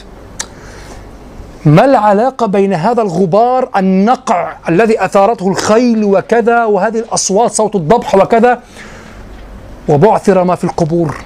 ما 1.64 1.84
العلاقة 1.84 2.46
بين 2.46 2.72
هذا 2.72 3.02
الغبار 3.02 3.68
النقع 3.76 4.56
الذي 4.68 5.04
أثارته 5.04 5.48
الخيل 5.48 6.04
وكذا 6.04 6.64
وهذه 6.64 6.98
الأصوات 6.98 7.50
صوت 7.50 7.76
الضبح 7.76 8.14
وكذا؟ 8.14 8.62
وبعثر 9.88 10.44
ما 10.44 10.54
في 10.54 10.64
القبور. 10.64 11.16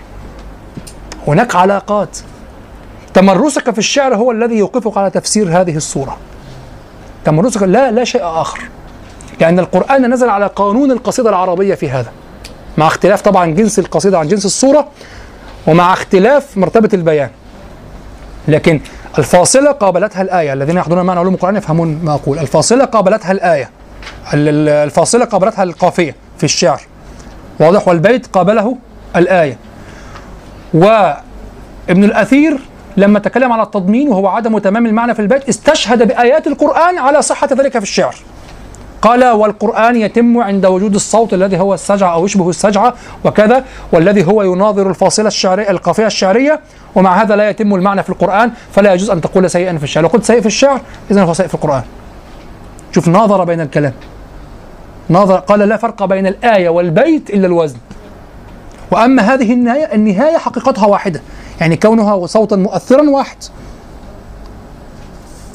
هناك 1.26 1.56
علاقات. 1.56 2.18
تمرسك 3.14 3.70
في 3.70 3.78
الشعر 3.78 4.14
هو 4.14 4.30
الذي 4.30 4.54
يوقفك 4.54 4.96
على 4.96 5.10
تفسير 5.10 5.60
هذه 5.60 5.76
الصورة. 5.76 6.16
تمرسك 7.24 7.62
لا 7.62 7.90
لا 7.90 8.04
شيء 8.04 8.22
آخر. 8.24 8.62
لأن 9.40 9.58
القرآن 9.58 10.12
نزل 10.14 10.28
على 10.28 10.46
قانون 10.46 10.90
القصيدة 10.90 11.30
العربية 11.30 11.74
في 11.74 11.90
هذا. 11.90 12.12
مع 12.78 12.86
اختلاف 12.86 13.20
طبعا 13.22 13.46
جنس 13.46 13.78
القصيدة 13.78 14.18
عن 14.18 14.28
جنس 14.28 14.44
الصورة 14.44 14.88
ومع 15.66 15.92
اختلاف 15.92 16.56
مرتبة 16.56 16.88
البيان. 16.94 17.30
لكن 18.48 18.80
الفاصلة 19.18 19.72
قابلتها 19.72 20.22
الآية. 20.22 20.52
الذين 20.52 20.76
يحضرون 20.76 21.06
معنا 21.06 21.20
علوم 21.20 21.34
القرآن 21.34 21.56
يفهمون 21.56 22.00
ما 22.04 22.14
أقول. 22.14 22.38
الفاصلة 22.38 22.84
قابلتها 22.84 23.32
الآية. 23.32 23.70
ال- 24.34 24.48
ال- 24.48 24.68
الفاصلة 24.68 25.24
قابلتها 25.24 25.62
القافية 25.62 26.16
في 26.38 26.44
الشعر. 26.44 26.80
واضح؟ 27.60 27.88
والبيت 27.88 28.26
قابله 28.26 28.76
الآية. 29.16 29.56
وابن 30.74 32.04
الأثير 32.04 32.58
لما 32.96 33.18
تكلم 33.18 33.52
على 33.52 33.62
التضمين 33.62 34.08
وهو 34.08 34.26
عدم 34.26 34.58
تمام 34.58 34.86
المعنى 34.86 35.14
في 35.14 35.22
البيت 35.22 35.48
استشهد 35.48 36.08
بآيات 36.08 36.46
القرآن 36.46 36.98
على 36.98 37.22
صحة 37.22 37.48
ذلك 37.52 37.72
في 37.72 37.82
الشعر. 37.82 38.16
قال 39.02 39.24
والقرآن 39.24 39.96
يتم 39.96 40.38
عند 40.38 40.66
وجود 40.66 40.94
الصوت 40.94 41.34
الذي 41.34 41.58
هو 41.58 41.74
السجعة 41.74 42.14
أو 42.14 42.24
يشبه 42.24 42.50
السجعة 42.50 42.94
وكذا 43.24 43.64
والذي 43.92 44.26
هو 44.26 44.42
يناظر 44.42 44.90
الفاصلة 44.90 45.28
الشعرية 45.28 45.70
القافية 45.70 46.06
الشعرية 46.06 46.60
ومع 46.94 47.22
هذا 47.22 47.36
لا 47.36 47.50
يتم 47.50 47.74
المعنى 47.74 48.02
في 48.02 48.10
القرآن 48.10 48.50
فلا 48.72 48.94
يجوز 48.94 49.10
أن 49.10 49.20
تقول 49.20 49.50
سيئا 49.50 49.78
في 49.78 49.84
الشعر. 49.84 50.02
لو 50.02 50.08
قلت 50.08 50.24
سيء 50.24 50.40
في 50.40 50.46
الشعر 50.46 50.80
إذا 51.10 51.22
هو 51.22 51.34
سيء 51.34 51.46
في 51.46 51.54
القرآن. 51.54 51.82
شوف 52.92 53.08
ناظر 53.08 53.44
بين 53.44 53.60
الكلام. 53.60 53.92
ناظر 55.08 55.36
قال 55.36 55.58
لا 55.58 55.76
فرق 55.76 56.04
بين 56.04 56.26
الآية 56.26 56.68
والبيت 56.68 57.30
إلا 57.30 57.46
الوزن. 57.46 57.78
وأما 58.90 59.22
هذه 59.22 59.52
النهاية 59.52 59.94
النهاية 59.94 60.38
حقيقتها 60.38 60.86
واحدة. 60.86 61.22
يعني 61.60 61.76
كونها 61.76 62.26
صوتا 62.26 62.56
مؤثرا 62.56 63.10
واحد. 63.10 63.36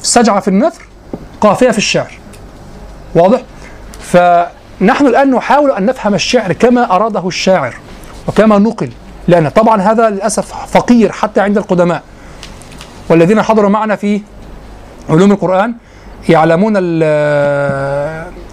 سجعة 0.02 0.40
في 0.40 0.48
النثر 0.48 0.82
قافية 1.40 1.70
في 1.70 1.78
الشعر. 1.78 2.18
واضح؟ 3.14 3.40
فنحن 4.00 5.06
الآن 5.06 5.30
نحاول 5.30 5.70
أن 5.70 5.86
نفهم 5.86 6.14
الشعر 6.14 6.52
كما 6.52 6.96
أراده 6.96 7.28
الشاعر 7.28 7.74
وكما 8.28 8.58
نقل 8.58 8.90
لأن 9.28 9.48
طبعا 9.48 9.80
هذا 9.82 10.10
للأسف 10.10 10.52
فقير 10.66 11.12
حتى 11.12 11.40
عند 11.40 11.58
القدماء 11.58 12.02
والذين 13.08 13.42
حضروا 13.42 13.70
معنا 13.70 13.96
في 13.96 14.20
علوم 15.10 15.32
القرآن 15.32 15.74
يعلمون 16.28 16.76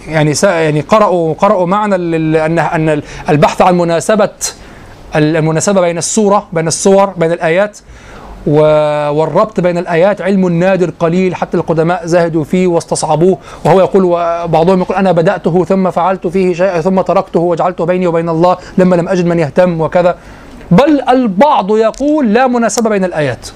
يعني 0.08 0.34
يعني 0.42 0.80
قرأوا 0.80 1.34
قرأوا 1.34 1.66
معنا 1.66 1.96
أن 1.96 2.58
أن 2.58 3.02
البحث 3.28 3.62
عن 3.62 3.78
مناسبة 3.78 4.30
المناسبة 5.16 5.80
بين 5.80 5.98
السورة 5.98 6.48
بين 6.52 6.68
الصور 6.68 7.06
بين 7.06 7.32
الآيات 7.32 7.78
والربط 8.46 9.60
بين 9.60 9.78
الآيات 9.78 10.20
علم 10.20 10.48
نادر 10.48 10.90
قليل 10.98 11.34
حتى 11.34 11.56
القدماء 11.56 12.06
زهدوا 12.06 12.44
فيه 12.44 12.66
واستصعبوه. 12.66 13.38
وهو 13.64 13.80
يقول 13.80 14.04
وبعضهم 14.04 14.80
يقول 14.80 14.96
أنا 14.96 15.12
بدأته 15.12 15.64
ثم 15.64 15.90
فعلت 15.90 16.26
فيه 16.26 16.54
شيئا 16.54 16.80
ثم 16.80 17.00
تركته 17.00 17.40
وجعلته 17.40 17.86
بيني 17.86 18.06
وبين 18.06 18.28
الله 18.28 18.56
لما 18.78 18.96
لم 18.96 19.08
أجد 19.08 19.26
من 19.26 19.38
يهتم 19.38 19.80
وكذا. 19.80 20.16
بل 20.70 21.00
البعض 21.08 21.76
يقول 21.76 22.34
لا 22.34 22.46
مناسبة 22.46 22.90
بين 22.90 23.04
الآيات 23.04 23.48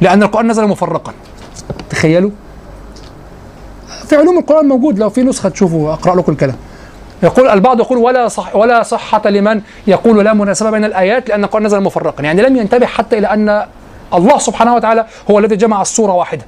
لأن 0.00 0.22
القرآن 0.22 0.50
نزل 0.50 0.66
مفرقا. 0.66 1.12
تخيلوا؟ 1.90 2.30
في 4.06 4.16
علوم 4.16 4.38
القرآن 4.38 4.68
موجود 4.68 4.98
لو 4.98 5.10
في 5.10 5.22
نسخة 5.22 5.48
تشوفوا 5.48 5.92
أقرأ 5.92 6.14
لكم 6.14 6.32
الكلام. 6.32 6.56
يقول 7.22 7.48
البعض 7.48 7.80
يقول 7.80 7.98
ولا 7.98 8.28
صح 8.28 8.56
ولا 8.56 8.82
صحة 8.82 9.30
لمن 9.30 9.60
يقول 9.86 10.24
لا 10.24 10.34
مناسبة 10.34 10.70
بين 10.70 10.84
الآيات 10.84 11.28
لأن 11.28 11.44
القرآن 11.44 11.66
نزل 11.66 11.80
مفرقا. 11.80 12.22
يعني 12.22 12.42
لم 12.42 12.56
ينتبه 12.56 12.86
حتى 12.86 13.18
إلى 13.18 13.26
أن 13.26 13.66
الله 14.14 14.38
سبحانه 14.38 14.74
وتعالى 14.74 15.06
هو 15.30 15.38
الذي 15.38 15.56
جمع 15.56 15.82
الصورة 15.82 16.12
واحدة 16.12 16.42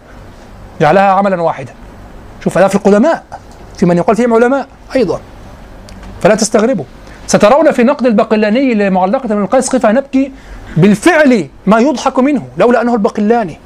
جعلها 0.81 1.03
عملا 1.03 1.43
واحدا. 1.43 1.73
شوف 2.45 2.59
هذا 2.59 2.69
في 2.69 2.75
القدماء 2.75 3.25
في 3.77 3.87
من 3.87 3.97
يقال 3.97 4.17
فيهم 4.17 4.35
علماء 4.35 4.67
أيضا. 4.97 5.21
فلا 6.23 6.35
تستغربوا. 6.35 6.85
سترون 7.27 7.71
في 7.71 7.83
نقد 7.83 8.07
البقلاني 8.07 8.75
لمعلقة 8.75 9.35
من 9.35 9.43
القيس 9.43 9.69
قفا 9.69 9.93
نبكي 9.93 10.33
بالفعل 10.77 11.49
ما 11.67 11.79
يضحك 11.79 12.19
منه 12.19 12.43
لولا 12.59 12.83
أنه 12.83 12.95
البقلاني 12.95 13.59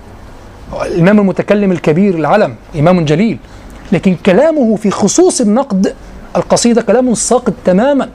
الإمام 0.82 1.18
المتكلم 1.18 1.72
الكبير 1.72 2.14
العلم 2.14 2.54
إمام 2.78 3.04
جليل. 3.04 3.38
لكن 3.92 4.16
كلامه 4.26 4.76
في 4.76 4.90
خصوص 4.90 5.40
النقد 5.40 5.94
القصيدة 6.36 6.82
كلام 6.82 7.14
ساقط 7.14 7.52
تماما. 7.64 8.08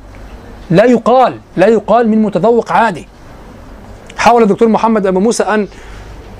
لا 0.71 0.85
يقال 0.85 1.37
لا 1.57 1.67
يقال 1.67 2.09
من 2.09 2.21
متذوق 2.21 2.71
عادي. 2.71 3.07
حاول 4.21 4.43
الدكتور 4.43 4.67
محمد 4.67 5.05
أبو 5.05 5.19
موسى 5.19 5.43
أن 5.43 5.67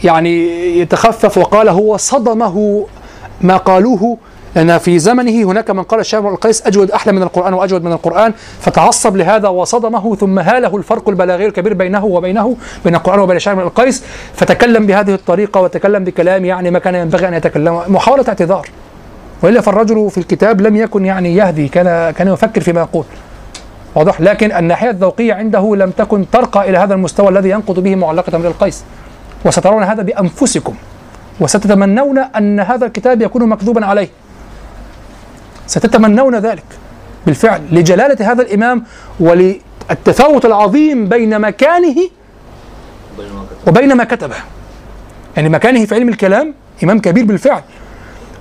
يعني 0.04 0.48
يتخفف 0.80 1.38
وقال 1.38 1.70
هو 1.70 1.98
صدمه 1.98 2.86
ما 3.42 3.58
قالوه 3.58 4.18
لأن 4.56 4.78
في 4.78 5.00
زمنه 5.00 5.52
هناك 5.52 5.72
من 5.72 5.84
قال 5.84 6.00
الشاعر 6.00 6.30
القيس 6.30 6.68
أجود 6.68 6.92
أحلى 6.92 7.14
من 7.14 7.24
القرآن 7.24 7.54
وأجود 7.54 7.84
من 7.84 7.92
القرآن 7.92 8.34
فتعصب 8.60 9.16
لهذا 9.16 9.48
وصدمه 9.48 10.16
ثم 10.16 10.40
هاله 10.40 10.78
الفرق 10.78 11.10
البلاغي 11.10 11.46
الكبير 11.46 11.74
بينه 11.74 12.06
وبينه 12.06 12.56
بين 12.86 12.96
القرآن 12.96 13.20
وبين 13.20 13.38
الشاعر 13.38 13.64
القيس 13.64 14.04
فتكلم 14.34 14.86
بهذه 14.86 15.14
الطريقة 15.14 15.62
وتكلم 15.62 16.04
بكلام 16.04 16.46
يعني 16.46 16.72
ما 16.72 16.80
كان 16.80 16.96
ينبغي 16.96 17.28
أن 17.28 17.34
يتكلم 17.34 17.82
محاولة 17.88 18.26
اعتذار. 18.28 18.70
وإلا 19.44 19.62
فالرجل 19.62 20.10
في 20.10 20.18
الكتاب 20.18 20.62
لم 20.62 20.76
يكن 20.76 21.06
يعني 21.06 21.36
يهدي 21.36 21.68
كان 21.68 22.12
كان 22.12 22.28
يفكر 22.28 22.62
فيما 22.62 22.82
يقول. 22.82 23.06
واضح. 23.96 24.22
لكن 24.22 24.52
الناحية 24.52 24.90
الذوقية 24.90 25.34
عنده 25.34 25.76
لم 25.76 25.92
تكن 25.92 26.30
ترقى 26.30 26.70
إلى 26.70 26.78
هذا 26.78 26.94
المستوى 26.94 27.30
الذي 27.30 27.50
ينقض 27.50 27.80
به 27.80 27.96
معلقة 27.96 28.36
امرئ 28.36 28.48
القيس. 28.48 28.84
وسترون 29.46 29.84
هذا 29.84 30.04
بأنفسكم. 30.04 30.76
وستتمنون 31.40 32.18
أن 32.18 32.60
هذا 32.60 32.86
الكتاب 32.86 33.22
يكون 33.22 33.50
مكذوبا 33.50 33.86
عليه. 33.86 34.10
ستتمنون 35.68 36.36
ذلك 36.36 36.64
بالفعل 37.26 37.62
لجلالة 37.72 38.32
هذا 38.32 38.42
الإمام 38.42 38.84
وللتفاوت 39.20 40.46
العظيم 40.46 41.10
بين 41.10 41.42
مكانه 41.42 41.96
وبين 43.68 43.94
ما 43.94 44.04
كتبه. 44.04 44.36
يعني 45.38 45.50
مكانه 45.50 45.86
في 45.86 45.96
علم 45.96 46.10
الكلام 46.10 46.54
إمام 46.84 47.00
كبير 47.00 47.26
بالفعل. 47.26 47.62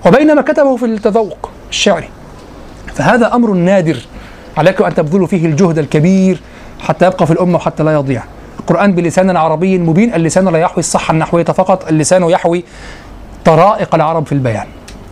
وبين 0.06 0.34
ما 0.34 0.42
كتبه 0.42 0.76
في 0.76 0.84
التذوق 0.84 1.50
الشعري. 1.70 2.08
فهذا 2.94 3.34
أمر 3.34 3.50
نادر. 3.50 3.98
عليكم 4.56 4.84
أن 4.84 4.94
تبذلوا 4.94 5.26
فيه 5.26 5.46
الجهد 5.46 5.78
الكبير 5.78 6.40
حتى 6.80 7.06
يبقى 7.06 7.26
في 7.26 7.32
الأمة 7.32 7.56
وحتى 7.56 7.82
لا 7.82 7.92
يضيع. 7.92 8.22
القرآن 8.60 8.92
بلسان 8.92 9.36
عربي 9.36 9.78
مبين 9.78 10.14
اللسان 10.14 10.48
لا 10.48 10.58
يحوي 10.58 10.78
الصحة 10.78 11.12
النحوية 11.12 11.44
فقط 11.44 11.88
اللسان 11.88 12.22
يحوي 12.22 12.64
طرائق 13.44 13.94
العرب 13.94 14.26
في 14.26 14.32
البيان. 14.32 14.66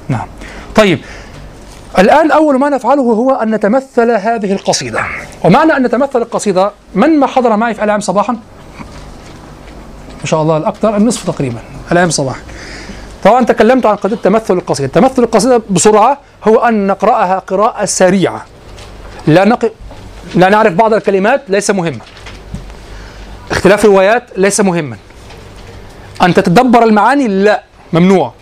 نعم. 0.09 0.27
طيب 0.75 0.99
الآن 1.99 2.31
أول 2.31 2.59
ما 2.59 2.69
نفعله 2.69 3.03
هو 3.03 3.31
أن 3.31 3.55
نتمثل 3.55 4.11
هذه 4.11 4.53
القصيدة. 4.53 5.01
ومعنى 5.45 5.77
أن 5.77 5.83
نتمثل 5.83 6.23
القصيدة 6.23 6.71
من 6.95 7.21
ما 7.21 7.27
حضر 7.27 7.57
معي 7.57 7.75
في 7.75 7.85
العام 7.85 8.01
صباحا؟ 8.01 8.33
ما 10.21 10.25
شاء 10.25 10.43
الله 10.43 10.57
الأكثر 10.57 10.97
النصف 10.97 11.27
تقريبا 11.27 11.59
العام 11.93 12.11
صباحا. 12.11 12.41
طبعا 13.25 13.45
تكلمت 13.45 13.87
عن 13.87 13.97
قضية 13.97 14.17
تمثل 14.17 14.55
القصيدة، 14.55 14.89
تمثل 14.89 15.23
القصيدة 15.23 15.63
بسرعة 15.71 16.19
هو 16.49 16.59
أن 16.59 16.87
نقرأها 16.87 17.39
قراءة 17.39 17.85
سريعة. 17.85 18.45
لا 19.29 19.45
نق... 19.45 19.73
لا 20.35 20.49
نعرف 20.49 20.75
بعض 20.75 20.95
الكلمات 20.95 21.43
ليس 21.49 21.71
مهما. 21.71 22.01
اختلاف 23.51 23.85
الروايات 23.85 24.25
ليس 24.37 24.61
مهما. 24.61 24.97
أن 26.23 26.35
تتدبر 26.35 26.83
المعاني 26.83 27.29
لا 27.29 27.63
ممنوع. 27.93 28.33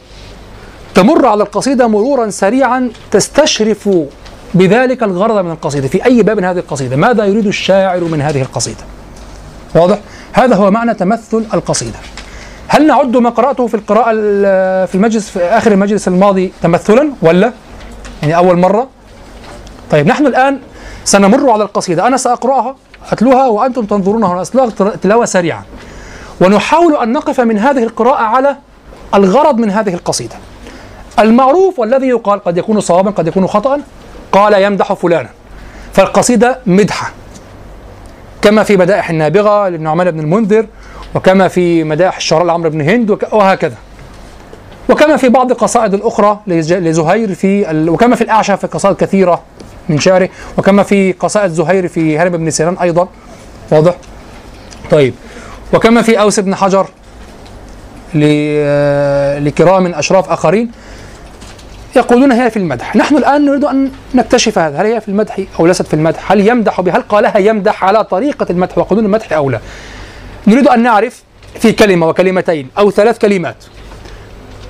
تمر 0.95 1.27
على 1.27 1.43
القصيدة 1.43 1.87
مرورا 1.87 2.31
سريعا 2.31 2.91
تستشرف 3.11 3.89
بذلك 4.55 5.03
الغرض 5.03 5.45
من 5.45 5.51
القصيدة 5.51 5.89
في 5.89 6.05
أي 6.05 6.23
باب 6.23 6.37
من 6.37 6.45
هذه 6.45 6.59
القصيدة، 6.59 6.97
ماذا 6.97 7.25
يريد 7.25 7.47
الشاعر 7.47 8.01
من 8.01 8.23
هذه 8.23 8.43
القصيدة؟ 8.43 8.85
واضح؟ 9.75 9.99
هذا 10.33 10.55
هو 10.55 10.71
معنى 10.71 10.95
تمثل 10.95 11.45
القصيدة. 11.55 11.99
هل 12.69 12.87
نعد 12.87 13.17
ما 13.17 13.31
قرأته 13.31 13.67
في 13.67 13.75
القراءة 13.75 14.13
في 14.87 14.95
المجلس 14.95 15.31
في 15.31 15.41
آخر 15.41 15.73
المجلس 15.73 16.09
الماضي 16.09 16.53
تمثلا 16.63 17.13
ولا؟ 17.23 17.53
يعني 18.23 18.37
أول 18.37 18.59
مرة؟ 18.59 18.89
طيب 19.91 20.07
نحن 20.07 20.27
الآن 20.27 20.59
سنمر 21.07 21.51
على 21.51 21.65
القصيدة. 21.65 22.07
أنا 22.07 22.17
سأقرأها 22.17 22.77
أتلوها 23.13 23.47
وأنتم 23.47 23.85
تنظرونها 23.85 24.43
أتلوها 24.43 24.71
تلاوة 25.03 25.25
سريعة 25.25 25.65
ونحاول 26.41 26.97
أن 26.97 27.13
نقف 27.13 27.41
من 27.41 27.59
هذه 27.59 27.83
القراءة 27.83 28.23
على 28.23 28.57
الغرض 29.15 29.59
من 29.59 29.71
هذه 29.71 29.95
القصيدة. 29.95 30.35
المعروف 31.19 31.79
والذي 31.79 32.07
يقال 32.09 32.45
قد 32.45 32.59
يكون 32.59 32.81
صوابا 32.81 33.11
قد 33.11 33.27
يكون 33.27 33.47
خطأ. 33.47 33.81
قال 34.33 34.63
يمدح 34.63 34.93
فلانا. 34.93 35.29
فالقصيدة 35.93 36.59
مدحة. 36.67 37.13
كما 38.43 38.63
في 38.63 38.77
بدائح 38.77 39.11
النابغة 39.11 39.69
للنعمان 39.69 40.11
بن 40.11 40.21
المنذر 40.21 40.67
وكما 41.15 41.49
في 41.49 41.85
مداح 41.85 42.17
الشعراء 42.17 42.45
لعمرو 42.45 42.71
بن 42.71 42.81
هند 42.81 43.11
وهكذا. 43.33 43.77
وكما 44.89 45.17
في 45.17 45.29
بعض 45.29 45.51
القصائد 45.51 45.95
الأخرى 45.95 46.41
لزهير 46.47 47.35
في 47.35 47.71
ال... 47.71 47.91
وكما 47.91 48.17
في 48.17 48.25
الأعشى 48.25 48.57
في 48.57 48.67
قصائد 48.67 48.97
كثيرة. 48.97 49.43
من 49.89 49.99
شعره. 49.99 50.29
وكما 50.59 50.83
في 50.83 51.13
قصائد 51.13 51.51
زهير 51.51 51.89
في 51.89 52.19
هرم 52.19 52.33
بن 52.33 52.51
سيران 52.51 52.77
أيضا. 52.79 53.09
واضح؟ 53.71 53.95
طيب. 54.91 55.15
وكما 55.73 56.03
في 56.03 56.21
أوس 56.21 56.41
بن 56.41 56.55
حجر 56.55 56.87
ل... 58.15 58.21
لكرام 59.45 59.87
أشراف 59.87 60.31
آخرين. 60.31 60.71
يقولون 61.97 62.33
هي 62.33 62.51
في 62.51 62.57
المدح. 62.57 62.97
نحن 62.97 63.17
الآن 63.17 63.45
نريد 63.45 63.65
أن 63.65 63.91
نكتشف 64.15 64.59
هذا. 64.59 64.83
هل 64.83 64.87
هي 64.87 65.01
في 65.01 65.09
المدح 65.09 65.41
أو 65.61 65.67
ليست 65.67 65.87
في 65.87 65.95
المدح؟ 65.95 66.33
هل 66.33 66.49
يمدح 66.49 66.81
بها 66.81 66.97
هل 66.97 67.03
قالها 67.03 67.39
يمدح 67.39 67.85
على 67.85 68.05
طريقة 68.05 68.47
المدح 68.51 68.79
وقانون 68.79 69.05
المدح 69.05 69.33
أو 69.33 69.51
لا؟ 69.51 69.61
نريد 70.47 70.69
أن 70.69 70.83
نعرف 70.83 71.23
في 71.61 71.73
كلمة 71.73 72.09
وكلمتين 72.09 72.69
أو 72.79 72.91
ثلاث 72.91 73.19
كلمات. 73.19 73.57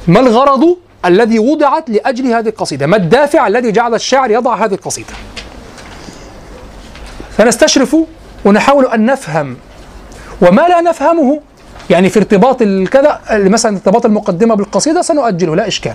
ما 0.09 0.21
الغرض 0.21 0.77
الذي 1.07 1.39
وضعت 1.39 1.91
لأجل 1.91 2.27
هذه 2.27 2.49
القصيدة 2.49 2.87
ما 2.87 2.97
الدافع 2.97 3.47
الذي 3.47 3.73
جعل 3.73 3.95
الشاعر 3.95 4.31
يضع 4.31 4.65
هذه 4.65 4.75
القصيدة؟ 4.75 5.13
فنستشرف 7.39 7.97
ونحاول 8.45 8.87
أن 8.87 9.07
نفهم. 9.07 9.57
وما 10.43 10.63
لا 10.63 10.81
نفهمه 10.81 11.41
يعني 11.91 12.09
في 12.09 12.19
ارتباط 12.19 12.63
الكذا 12.63 13.21
مثلا 13.31 13.77
ارتباط 13.77 14.07
المقدمة 14.07 14.55
بالقصيدة 14.55 15.03
سنؤجله 15.03 15.57
لا 15.57 15.69
إشكال. 15.69 15.95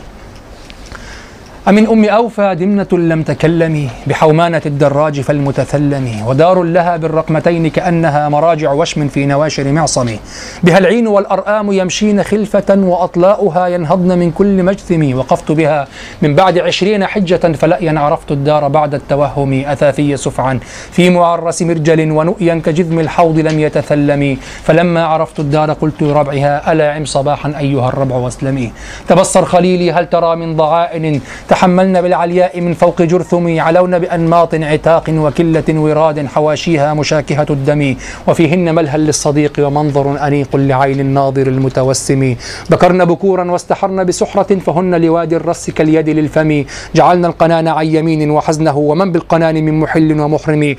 أمن 1.70 1.88
أم 1.88 2.06
أوفى 2.06 2.56
دمنة 2.56 2.88
لم 2.92 3.24
تكلم 3.24 3.90
بحومانة 4.08 4.62
الدراج 4.66 5.22
فالمتثلم 5.22 6.24
ودار 6.28 6.64
لها 6.64 6.98
بالرقمتين 6.98 7.68
كأنها 7.68 8.30
مراجع 8.30 8.72
وشم 8.72 9.08
في 9.08 9.26
نواشر 9.26 9.72
معصم. 9.72 10.16
بها 10.64 10.78
العين 10.78 11.08
والأرآم 11.08 11.72
يمشين 11.72 12.24
خلفة 12.24 12.76
وأطلاؤها 12.78 13.68
ينهضن 13.68 14.20
من 14.20 14.32
كل 14.32 14.64
مجثم. 14.64 15.18
وقفت 15.18 15.52
بها 15.52 15.88
من 16.22 16.36
بعد 16.36 16.58
عشرين 16.58 17.06
حجة 17.06 17.54
فلأيا 17.54 18.00
عرفت 18.00 18.32
الدار 18.32 18.68
بعد 18.68 18.94
التوهم 18.94 19.64
أثاثي 19.66 20.18
سفعا. 20.18 20.60
في 20.92 21.10
معرس 21.10 21.62
مرجل 21.62 22.12
ونؤيا 22.12 22.62
كجذم 22.66 23.00
الحوض 23.00 23.40
لم 23.40 23.60
يتثلم 23.60 24.38
فلما 24.64 25.06
عرفت 25.06 25.40
الدار 25.40 25.74
قلت 25.74 26.02
لربعها 26.02 26.72
ألا 26.72 26.92
عم 26.92 27.06
صباحا 27.06 27.54
أيها 27.60 27.90
الربع 27.90 28.16
واسلمي. 28.16 28.72
تبصر 29.08 29.46
خليلي 29.46 29.92
هل 29.92 30.10
ترى 30.10 30.36
من 30.36 30.56
ضعائن 30.56 31.22
تحملن 31.52 32.02
بالعلياء 32.02 32.62
من 32.62 32.74
فوق 32.74 33.02
جرثم 33.02 33.60
علون 33.60 34.00
بأنماط 34.00 34.56
عتاق 34.56 35.06
وكلة 35.10 35.64
وراد 35.70 36.28
حواشيها 36.28 36.94
مشاكهة 36.94 37.46
الدم. 37.50 37.96
وفيهن 38.28 38.76
ملهى 38.76 38.98
للصديق 38.98 39.54
ومنظر 39.60 40.28
أنيق 40.28 40.56
لعين 40.56 41.00
الناظر 41.00 41.48
المتوسم. 41.48 42.36
بكرن 42.70 43.06
بكورا 43.06 43.52
واستحرن 43.52 44.04
بسحرة 44.04 44.56
فهن 44.66 45.02
لوادي 45.02 45.36
الرس 45.36 45.70
كاليد 45.70 46.10
للفم. 46.10 46.66
جعلنا 46.96 47.28
القنان 47.28 47.68
عن 47.68 47.86
يمين 47.86 48.32
وحزنه 48.32 48.78
ومن 48.78 49.12
بالقنان 49.12 49.56
من 49.66 49.80
محل 49.80 50.22
ومحرم. 50.22 50.76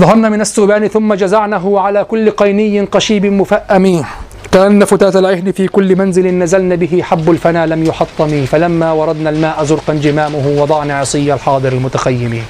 ظهرنا 0.00 0.28
من 0.28 0.40
السبان 0.40 0.88
ثم 0.88 1.14
جزعنه 1.14 1.80
على 1.80 2.04
كل 2.04 2.30
قيني 2.30 2.80
قشيب 2.80 3.26
مفأم. 3.26 4.04
كأن 4.56 4.84
فتاة 4.84 5.18
العهن 5.18 5.52
في 5.52 5.68
كل 5.68 5.96
منزل 5.96 6.26
نزلن 6.38 6.76
به 6.76 7.02
حب 7.02 7.30
الفنا 7.30 7.66
لم 7.66 7.84
يحطم 7.84 8.44
فلما 8.44 8.92
وردنا 8.92 9.30
الماء 9.30 9.64
زرقا 9.64 9.94
جمامه 9.94 10.48
وضعنا 10.62 10.94
عصي 10.98 11.34
الحاضر 11.34 11.72
المتخيم 11.72 12.42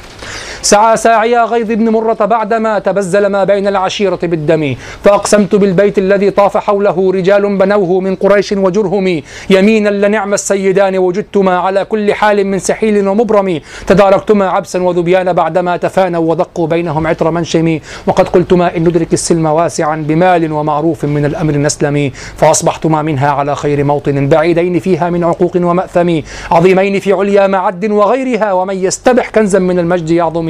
سعى 0.63 0.97
ساعي 0.97 1.37
غيظ 1.37 1.73
بن 1.73 1.89
مرة 1.89 2.25
بعدما 2.25 2.79
تبزل 2.79 3.27
ما 3.27 3.45
بين 3.45 3.67
العشيرة 3.67 4.19
بالدم. 4.23 4.77
فأقسمت 5.05 5.55
بالبيت 5.55 5.99
الذي 5.99 6.31
طاف 6.31 6.57
حوله 6.57 7.13
رجال 7.13 7.57
بنوه 7.57 8.01
من 8.01 8.15
قريش 8.15 8.53
وجرهم. 8.53 9.23
يمينا 9.51 9.89
لنعم 9.89 10.35
السيدان 10.35 10.99
وجدتما 10.99 11.59
على 11.59 11.85
كل 11.85 12.15
حال 12.15 12.47
من 12.47 12.59
سحيل 12.59 13.09
ومبرم. 13.09 13.61
تداركتما 13.87 14.49
عبسا 14.51 14.83
وذبيان 14.83 15.33
بعدما 15.33 15.77
تفانوا 15.77 16.31
ودقوا 16.31 16.67
بينهم 16.67 17.07
عطر 17.07 17.31
منشم. 17.31 17.81
وقد 18.07 18.29
قلتما 18.29 18.77
إن 18.77 18.83
ندرك 18.83 19.13
السلم 19.13 19.47
واسعا 19.47 19.97
بمال 20.09 20.53
ومعروف 20.53 21.05
من 21.05 21.25
الأمر 21.25 21.57
نسلم 21.57 22.11
فأصبحتما 22.37 23.03
منها 23.03 23.31
على 23.31 23.57
خير 23.57 23.85
موطن 23.85 24.29
بعيدين 24.29 24.79
فيها 24.79 25.11
من 25.11 25.25
عقوق 25.25 25.57
ومأثم. 25.57 26.21
عظيمين 26.51 27.01
في 27.01 27.13
عليا 27.13 27.47
معد 27.47 27.85
وغيرها 27.91 28.53
ومن 28.53 28.75
يستبح 28.75 29.29
كنزا 29.29 29.59
من 29.59 29.79
المجد 29.79 30.11
يعظم. 30.11 30.46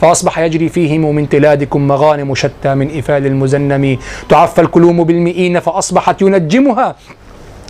فأصبح 0.00 0.38
يجري 0.38 0.68
فيهم 0.68 1.14
من 1.14 1.28
تلادكم 1.28 1.80
مغانم 1.88 2.34
شتى 2.34 2.74
من 2.74 2.98
إفال 2.98 3.26
المزنم. 3.26 3.98
تعفى 4.28 4.60
الكلوم 4.60 5.04
بالمئين 5.04 5.60
فأصبحت 5.60 6.22
ينجمها 6.22 6.96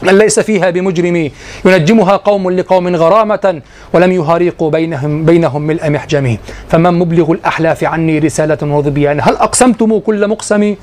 من 0.03 0.19
ليس 0.19 0.41
فيها 0.41 0.71
بمجرم. 0.71 1.31
ينجمها 1.65 2.17
قوم 2.17 2.51
لقوم 2.51 2.97
غرامة 2.97 3.63
ولم 3.93 4.13
يهاريقوا 4.13 4.71
بينهم 4.71 5.25
بينهم 5.25 5.63
ملء 5.63 5.91
محجم. 5.91 6.37
فمن 6.69 6.95
مبلغ 6.99 7.33
الأحلاف 7.33 7.85
عني 7.85 8.19
رسالة 8.19 8.59
وظبيان؟ 8.63 9.21
هل 9.21 9.37
أقسمتم 9.37 9.99
كل 9.99 10.29
مقسم؟ 10.29 10.75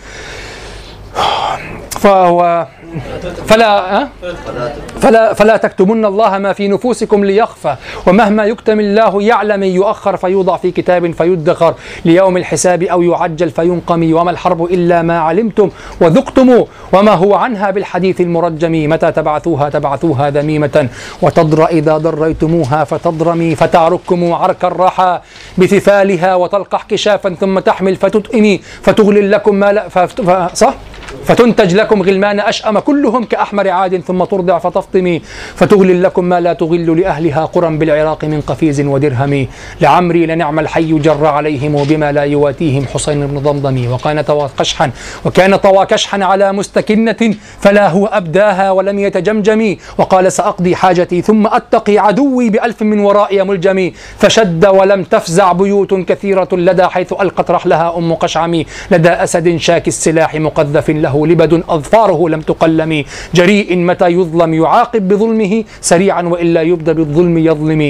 فهو 2.03 2.67
فلا؟ 3.47 4.07
فلا 5.01 5.33
فلا 5.33 5.57
تكتمن 5.57 6.05
الله 6.05 6.37
ما 6.37 6.53
في 6.53 6.67
نفوسكم 6.67 7.25
ليخفى 7.25 7.75
ومهما 8.07 8.45
يكتم 8.45 8.79
الله 8.79 9.23
يعلم 9.23 9.63
يؤخر 9.63 10.17
فيوضع 10.17 10.57
في 10.57 10.71
كتاب 10.71 11.11
فيدخر 11.11 11.73
ليوم 12.05 12.37
الحساب 12.37 12.83
أو 12.83 13.01
يعجل 13.01 13.49
فينقم 13.49 14.13
وما 14.13 14.31
الحرب 14.31 14.63
إلا 14.63 15.01
ما 15.01 15.19
علمتم 15.19 15.69
وذقتم 16.01 16.65
وما 16.93 17.11
هو 17.11 17.35
عنها 17.35 17.71
بالحديث 17.71 18.21
المرجم 18.21 18.89
متى 18.89 19.11
تبعثوها 19.11 19.69
تبعثوها 19.69 20.29
ذميمة 20.29 20.89
وتضر 21.21 21.65
إذا 21.65 21.97
ضريتموها 21.97 22.83
فتضرمي 22.83 23.55
فتعركم 23.55 24.33
عرك 24.33 24.65
الرحى 24.65 25.19
بثفالها 25.57 26.35
وتلقح 26.35 26.83
كشافا 26.83 27.35
ثم 27.39 27.59
تحمل 27.59 27.95
فتتئمي 27.95 28.61
فتغلل 28.81 29.31
لكم 29.31 29.55
ما 29.55 29.71
لا. 29.73 29.87
صح؟ 30.53 30.73
فتنتج 31.25 31.75
لكم 31.75 32.01
غلمان 32.01 32.39
أشأم 32.39 32.79
كلهم 32.87 33.23
كأحمر 33.23 33.69
عاد 33.69 33.93
ثم 34.07 34.23
ترضع 34.23 34.55
فتفطمي 34.59 35.21
فتغلل 35.55 36.03
لكم 36.03 36.23
ما 36.31 36.39
لا 36.39 36.53
تغل 36.53 36.99
لأهلها 36.99 37.45
قرى 37.45 37.77
بالعراق 37.77 38.25
من 38.25 38.41
قفيز 38.41 38.81
ودرهم. 38.81 39.47
لعمري 39.81 40.25
لنعم 40.25 40.59
الحي 40.59 40.91
جر 41.05 41.25
عليهم 41.25 41.73
بما 41.89 42.11
لا 42.11 42.23
يواتيهم 42.23 42.83
حسين 42.93 43.27
بن 43.27 43.37
ضمضم. 43.39 43.77
وكان 43.93 44.19
قشحا 44.59 44.91
وكان 45.25 45.55
طوى 45.55 45.85
كشحا 45.85 46.23
على 46.23 46.51
مستكنة 46.59 47.21
فلا 47.59 47.87
هو 47.89 48.05
أبداها 48.05 48.71
ولم 48.71 48.99
يتجمجم. 48.99 49.61
وقال 49.97 50.31
سأقضي 50.31 50.75
حاجتي 50.75 51.21
ثم 51.21 51.47
أتقي 51.47 51.97
عدوي 51.97 52.49
بألف 52.49 52.81
من 52.81 52.99
ورائي 52.99 53.43
ملجم 53.43 53.91
فشد 54.17 54.65
ولم 54.65 55.03
تفزع 55.03 55.51
بيوت 55.51 55.93
كثيرة 55.93 56.49
لدى 56.53 56.85
حيث 56.87 57.13
ألقت 57.13 57.51
رحلها 57.51 57.97
أم 57.97 58.13
قشعم 58.13 58.63
لدى 58.91 59.09
أسد 59.09 59.57
شاك 59.57 59.87
السلاح 59.87 60.35
مقذف 60.35 60.89
له 60.89 61.27
لبد 61.27 61.63
أظفاره 61.69 62.29
لم 62.29 62.41
تقلم 62.67 62.91
جريء 63.33 63.69
متى 63.77 64.07
يظلم 64.07 64.51
يعاقب 64.53 65.07
بظلمه 65.07 65.53
سريعا 65.81 66.21
وإلا 66.21 66.61
يبدى 66.61 66.93
بالظلم 66.93 67.35
يظلم. 67.37 67.81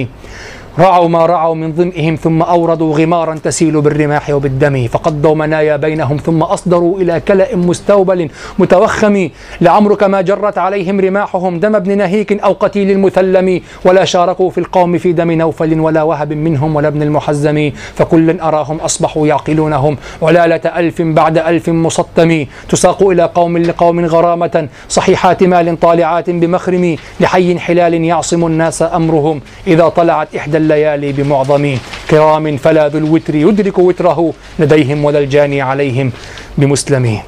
رعوا 0.80 1.08
ما 1.08 1.26
رعوا 1.26 1.56
من 1.56 1.74
ظمئهم 1.74 2.16
ثم 2.16 2.42
أوردوا 2.42 2.98
غمارا 2.98 3.36
تسيل 3.44 3.82
بالرماح 3.82 4.30
وبالدم. 4.30 4.88
فقضوا 4.88 5.36
منايا 5.36 5.76
بينهم 5.76 6.18
ثم 6.18 6.44
أصدروا 6.44 7.00
إلى 7.00 7.20
كلأ 7.20 7.56
مستوبل 7.56 8.30
متوخم. 8.60 9.30
لعمرك 9.62 10.04
ما 10.04 10.22
جرت 10.22 10.58
عليهم 10.58 11.00
رماحهم 11.00 11.60
دم 11.60 11.76
ابن 11.76 11.98
نهيك 11.98 12.42
أو 12.44 12.54
قتيل 12.54 12.92
المثلم. 12.92 13.62
ولا 13.86 14.06
شاركوا 14.06 14.50
في 14.50 14.58
القوم 14.58 14.98
في 14.98 15.13
دم 15.13 15.32
نوفل 15.32 15.80
ولا 15.80 16.04
وهب 16.04 16.34
منهم 16.34 16.76
ولا 16.76 16.88
ابن 16.88 17.02
المحزم. 17.02 17.72
فكل 17.96 18.40
أراهم 18.40 18.78
أصبحوا 18.78 19.28
يعقلونهم. 19.28 19.98
علالة 20.22 20.62
ألف 20.80 21.02
بعد 21.02 21.38
ألف 21.38 21.70
مسطم 21.70 22.46
تساق 22.70 23.04
إلى 23.04 23.24
قوم 23.36 23.58
لقوم 23.58 24.06
غرامة. 24.06 24.68
صحيحات 24.90 25.44
مال 25.44 25.80
طالعات 25.80 26.30
بمخرم. 26.30 26.96
لحي 27.20 27.60
حلال 27.60 27.94
يعصم 27.94 28.46
الناس 28.46 28.82
أمرهم. 28.82 29.42
إذا 29.68 29.88
طلعت 29.90 30.36
إحدى 30.36 30.67
الليالي 30.68 31.12
بمعظم 31.12 31.78
كرام 32.10 32.58
فلا 32.58 32.88
ذو 32.88 33.00
الوتر 33.00 33.36
يدرك 33.36 33.80
وتره 33.80 34.34
لديهم 34.60 35.06
ولا 35.06 35.20
الجاني 35.20 35.62
عليهم 35.62 36.12
بمسلم 36.58 37.20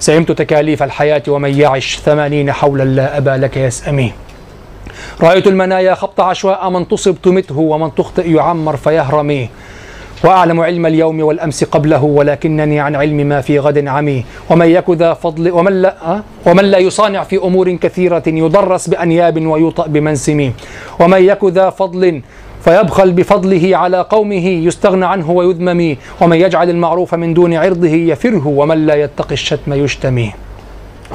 سئمت 0.00 0.32
تكاليف 0.32 0.82
الحياة 0.82 1.22
ومن 1.28 1.60
يعش 1.60 2.00
ثمانين 2.04 2.52
حولا 2.52 2.84
لا 2.84 3.16
أبا 3.16 3.30
لك 3.30 3.56
يسأمي 3.56 4.12
رأيت 5.20 5.46
المنايا 5.46 5.94
خبط 5.94 6.20
عشواء 6.20 6.70
من 6.70 6.88
تصب 6.88 7.16
تمته 7.22 7.58
ومن 7.58 7.94
تخطئ 7.94 8.30
يعمر 8.30 8.76
فيهرمي. 8.76 9.48
وأعلم 10.24 10.60
علم 10.60 10.86
اليوم 10.86 11.20
والأمس 11.20 11.64
قبله 11.64 12.04
ولكنني 12.04 12.80
عن 12.80 12.96
علم 12.96 13.16
ما 13.16 13.40
في 13.40 13.58
غد 13.58 13.86
عمي. 13.86 14.24
ومن 14.50 14.66
يك 14.66 14.90
ذا 14.90 15.14
فضل 15.14 15.50
ومن 15.50 15.82
لا 15.82 16.12
أه؟ 16.12 16.22
ومن 16.46 16.64
لا 16.64 16.78
يصانع 16.78 17.22
في 17.22 17.36
أمور 17.36 17.72
كثيرة 17.72 18.22
يدرس 18.26 18.88
بأنياب 18.88 19.46
ويوطأ 19.46 19.86
بمنسم. 19.86 20.52
ومن 21.00 21.22
يك 21.22 21.44
ذا 21.44 21.70
فضل 21.70 22.22
فيبخل 22.68 23.12
بفضله 23.12 23.76
على 23.76 24.00
قومه 24.00 24.46
يستغنى 24.46 25.06
عنه 25.06 25.30
ويذمم 25.30 25.96
ومن 26.20 26.36
يجعل 26.36 26.70
المعروف 26.70 27.14
من 27.14 27.34
دون 27.34 27.54
عرضه 27.54 27.88
يفره 27.88 28.46
ومن 28.46 28.86
لا 28.86 28.94
يتقي 28.94 29.32
الشتم 29.32 29.72
يشتمي. 29.72 30.32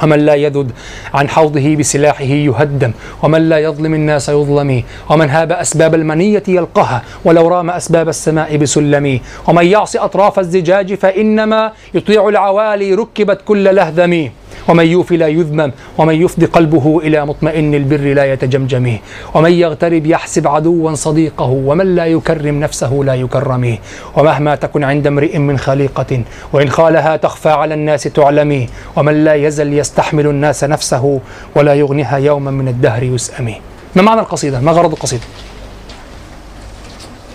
ومن 0.02 0.18
لا 0.18 0.34
يذد 0.34 0.72
عن 1.14 1.28
حوضه 1.28 1.76
بسلاحه 1.76 2.24
يهدم 2.24 2.92
ومن 3.22 3.48
لا 3.48 3.58
يظلم 3.58 3.94
الناس 3.94 4.28
يظلم 4.28 4.82
ومن 5.10 5.30
هاب 5.30 5.52
أسباب 5.52 5.94
المنية 5.94 6.42
يلقها 6.48 7.02
ولو 7.24 7.48
رام 7.48 7.70
أسباب 7.70 8.08
السماء 8.08 8.56
بسلم. 8.56 9.20
ومن 9.48 9.66
يعص 9.66 9.96
أطراف 9.96 10.38
الزجاج 10.38 10.94
فإنما 10.94 11.72
يطيع 11.94 12.28
العوالي 12.28 12.94
ركبت 12.94 13.40
كل 13.44 13.74
لهذم. 13.74 14.30
ومن 14.68 14.86
يوفي 14.86 15.16
لا 15.16 15.28
يذمم 15.28 15.72
ومن 15.98 16.14
يفضي 16.14 16.46
قلبه 16.46 17.00
إلى 17.04 17.26
مطمئن 17.26 17.74
البر 17.74 18.14
لا 18.14 18.32
يتجمجم 18.32 18.98
ومن 19.34 19.52
يغترب 19.52 20.06
يحسب 20.06 20.48
عدوا 20.48 20.94
صديقه 20.94 21.50
ومن 21.50 21.94
لا 21.94 22.06
يكرم 22.06 22.60
نفسه 22.60 22.92
لا 23.04 23.14
يكرم 23.14 23.78
ومهما 24.16 24.54
تكن 24.54 24.84
عند 24.84 25.06
امرئ 25.06 25.38
من 25.38 25.58
خليقة 25.58 26.22
وإن 26.52 26.70
خالها 26.70 27.16
تخفى 27.16 27.48
على 27.48 27.74
الناس 27.74 28.02
تعلمي 28.02 28.68
ومن 28.96 29.24
لا 29.24 29.34
يزل 29.34 29.72
يستحمل 29.78 30.26
الناس 30.26 30.64
نفسه 30.64 31.20
ولا 31.54 31.74
يغنيها 31.74 32.16
يوما 32.16 32.50
من 32.50 32.68
الدهر 32.68 33.02
يسأمي 33.02 33.60
ما 33.94 34.02
معنى 34.02 34.20
القصيدة؟ 34.20 34.60
ما 34.60 34.72
غرض 34.72 34.92
القصيدة؟ 34.92 35.22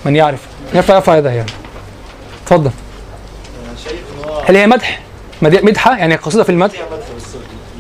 من 0.06 0.16
يعرف؟ 0.16 0.40
يرفع 0.74 0.96
يرفع 0.96 1.18
هذا 1.18 1.32
يعني 1.34 1.52
تفضل 2.46 2.72
هل 4.46 4.56
هي 4.56 4.68
مدح؟ 4.68 5.09
مد- 5.42 5.64
مدحة؟ 5.64 5.98
يعني 5.98 6.16
قصيدة 6.16 6.44
في 6.44 6.50
المدح؟ 6.52 6.84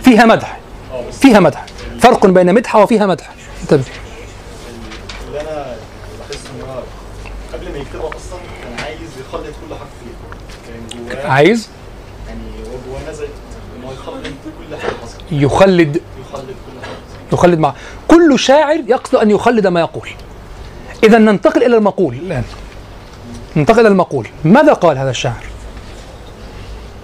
فيها 0.03 0.25
مدح. 0.25 0.59
فيها 1.11 1.39
مدح. 1.39 1.65
فرق 1.99 2.25
بين 2.25 2.53
مدحة 2.53 2.83
وفيها 2.83 3.05
مدح. 3.05 3.29
انتبه. 3.61 3.83
اللي 5.27 5.41
أنا 5.41 5.75
إن 6.55 6.61
هو 6.69 6.79
قبل 7.53 7.71
ما 7.71 7.77
يكتبها 7.77 8.07
أصلا 8.07 8.39
كان 8.63 8.85
عايز 8.85 8.99
يخلط 9.27 9.43
كل 9.43 9.75
حرف 9.75 9.89
فيها. 9.99 11.15
كان 11.21 11.31
عايز؟ 11.31 11.69
يعني 12.27 12.39
هو 12.91 12.97
إن 13.77 13.83
هو 13.85 13.91
يخلط 13.91 14.23
كل 14.25 14.75
حاجة 14.77 14.91
يخلد. 15.31 16.01
يخلط 16.21 16.41
كل 16.45 16.81
حاجة 16.85 17.33
يخلد 17.33 17.59
مع 17.59 17.73
كل 18.07 18.39
شاعر 18.39 18.83
يقصد 18.87 19.15
أن 19.15 19.31
يخلد 19.31 19.67
ما 19.67 19.79
يقول. 19.79 20.09
إذا 21.03 21.17
ننتقل 21.17 21.63
إلى 21.63 21.77
المقول 21.77 22.13
الآن. 22.13 22.43
ننتقل 23.55 23.79
إلى 23.79 23.87
المقول. 23.87 24.27
ماذا 24.43 24.73
قال 24.73 24.97
هذا 24.97 25.09
الشاعر؟ 25.09 25.43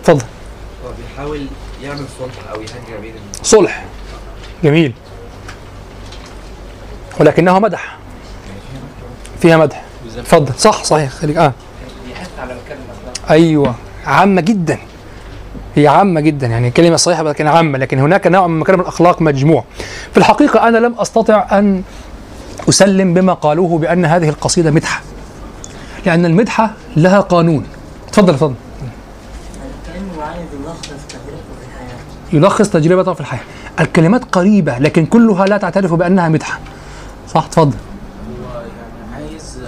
تفضل. 0.04 0.26
بيحاول 1.16 1.48
يعمل 1.84 2.06
صلح 2.20 2.52
أو 2.54 2.62
يهجر 2.62 3.02
بين 3.02 3.14
صلح. 3.44 3.86
جميل. 4.64 4.94
ولكنه 7.20 7.60
مدح. 7.60 7.98
فيها 9.42 9.58
مدح. 9.58 9.84
تفضل 10.18 10.54
صح 10.60 10.84
صحيح. 10.84 11.12
خليك. 11.12 11.38
آه. 11.38 11.54
الاخلاق 12.44 13.30
أيوه. 13.30 13.76
عامة 14.06 14.42
جدا. 14.42 14.78
هي 15.76 15.88
عامة 15.88 16.22
جدا. 16.22 16.48
يعني 16.48 16.72
كلمة 16.72 16.96
صحيحة 16.96 17.24
لكن 17.24 17.48
عامة. 17.48 17.78
لكن 17.78 18.00
هناك 18.00 18.28
نوع 18.28 18.48
من 18.48 18.60
مكارم 18.60 18.82
الأخلاق 18.82 19.22
مجموع. 19.22 19.64
في 20.12 20.18
الحقيقة 20.18 20.68
أنا 20.68 20.78
لم 20.78 20.96
أستطع 21.00 21.48
أن 21.60 21.84
أسلم 22.70 23.14
بما 23.14 23.34
قالوه 23.34 23.78
بأن 23.78 24.06
هذه 24.06 24.30
القصيدة 24.30 24.72
مدحة. 24.72 25.02
لأن 26.06 26.26
المدحة 26.26 26.74
لها 26.96 27.20
قانون. 27.20 27.68
تفضل 28.12 28.36
تفضل 28.36 28.56
كأنه 29.96 30.24
عايز 30.24 30.48
يلخص 30.54 31.06
تجربته 31.10 31.54
في 31.60 31.66
الحياة 31.68 31.98
يلخص 32.36 32.70
تجربته 32.70 33.14
في 33.14 33.20
الحياة 33.20 33.42
الكلمات 33.80 34.26
قريبة 34.36 34.78
لكن 34.78 35.06
كلها 35.06 35.46
لا 35.46 35.58
تعترف 35.58 35.94
بأنها 35.94 36.30
مدحة. 36.30 36.60
صح؟ 37.34 37.48
تفضل. 37.48 37.78
هو 38.46 38.62
يعني 38.62 39.14
عايز 39.16 39.60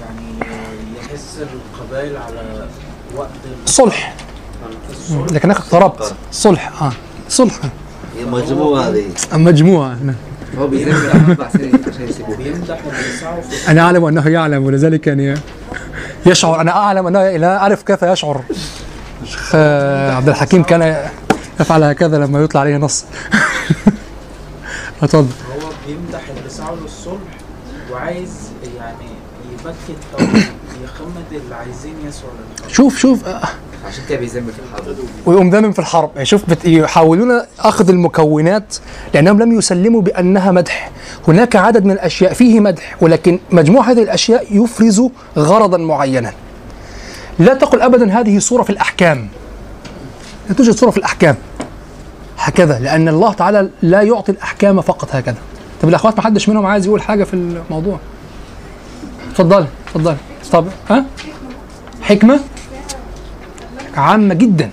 يعني 0.00 0.50
يحس 0.98 1.38
القبائل 1.42 2.16
على 2.16 2.66
وقت 3.16 3.30
الصلح 3.64 4.14
لكن 5.32 5.50
أخي 5.50 5.60
اقتربت. 5.60 6.14
صلح. 6.32 6.82
آه. 6.82 6.92
صلح. 7.28 7.60
هي 8.18 8.24
مجموعة 8.24 8.90
هو 10.58 10.66
يسيبوه 12.00 12.36
بيمدح 12.36 12.80
اللي 12.86 13.14
يسعوا 13.14 13.42
في 13.42 13.70
أنا 13.70 13.80
أعلم 13.80 14.04
أنه 14.04 14.28
يعلم 14.28 14.64
ولذلك 14.64 15.06
يعني 15.06 15.34
يشعر. 16.26 16.60
أنا 16.60 16.70
أعلم 16.70 17.06
أنه 17.06 17.36
لا 17.36 17.56
أعرف 17.56 17.82
كيف 17.82 18.02
يشعر. 18.02 18.42
شيخ 19.28 19.52
آه، 19.54 20.14
عبد 20.14 20.28
الحكيم 20.28 20.62
كان 20.62 20.96
يفعل 21.60 21.82
هكذا 21.84 22.18
لما 22.18 22.40
يطلع 22.40 22.60
عليه 22.60 22.76
نص. 22.76 23.04
اتفضل. 25.02 25.26
هو 25.54 25.68
بيمدح 25.86 26.20
اللي 26.38 26.50
سعوا 26.50 26.76
للصلح 26.76 27.18
وعايز 27.92 28.30
يعني 28.76 29.08
يبكت 29.52 29.98
أو 30.20 30.26
يخمد 30.84 31.42
اللي 31.42 31.54
عايزين 31.54 31.94
يسعوا 32.06 32.30
للحرب 32.56 32.70
شوف 32.72 32.98
شوف 32.98 33.26
آه، 33.26 33.40
عشان 33.88 34.04
كده 34.08 34.18
بيذم 34.18 34.46
في 34.46 34.58
الحرب. 34.58 34.96
ويقوم 35.26 35.50
ذمم 35.50 35.72
في 35.72 35.78
الحرب. 35.78 36.10
يعني 36.14 36.26
شوف 36.26 36.50
بت- 36.50 36.64
يحاولون 36.64 37.42
أخذ 37.60 37.88
المكونات 37.88 38.76
لأنهم 39.14 39.38
لم 39.42 39.58
يسلموا 39.58 40.02
بأنها 40.02 40.52
مدح. 40.52 40.90
هناك 41.28 41.56
عدد 41.56 41.84
من 41.84 41.90
الأشياء 41.90 42.32
فيه 42.32 42.60
مدح 42.60 42.96
ولكن 43.00 43.40
مجموع 43.50 43.90
هذه 43.90 44.02
الأشياء 44.02 44.46
يفرز 44.64 45.02
غرضا 45.38 45.76
معينا. 45.78 46.32
لا 47.38 47.54
تقل 47.54 47.82
ابدا 47.82 48.20
هذه 48.20 48.38
صورة 48.38 48.62
في 48.62 48.70
الأحكام. 48.70 49.28
لا 50.48 50.54
توجد 50.54 50.72
صورة 50.72 50.90
في 50.90 50.96
الأحكام. 50.96 51.36
هكذا 52.38 52.78
لأن 52.78 53.08
الله 53.08 53.32
تعالى 53.32 53.70
لا 53.82 54.02
يعطي 54.02 54.32
الأحكام 54.32 54.80
فقط 54.80 55.14
هكذا. 55.14 55.36
طب 55.82 55.88
الأخوات 55.88 56.16
ما 56.16 56.22
حدش 56.22 56.48
منهم 56.48 56.66
عايز 56.66 56.86
يقول 56.86 57.02
حاجة 57.02 57.24
في 57.24 57.34
الموضوع؟ 57.34 57.98
اتفضلي 59.30 59.66
اتفضلي. 59.86 60.16
طب 60.52 60.66
ها؟ 60.90 61.04
حكمة؟ 62.02 62.40
عامة 63.96 64.34
جدا 64.34 64.70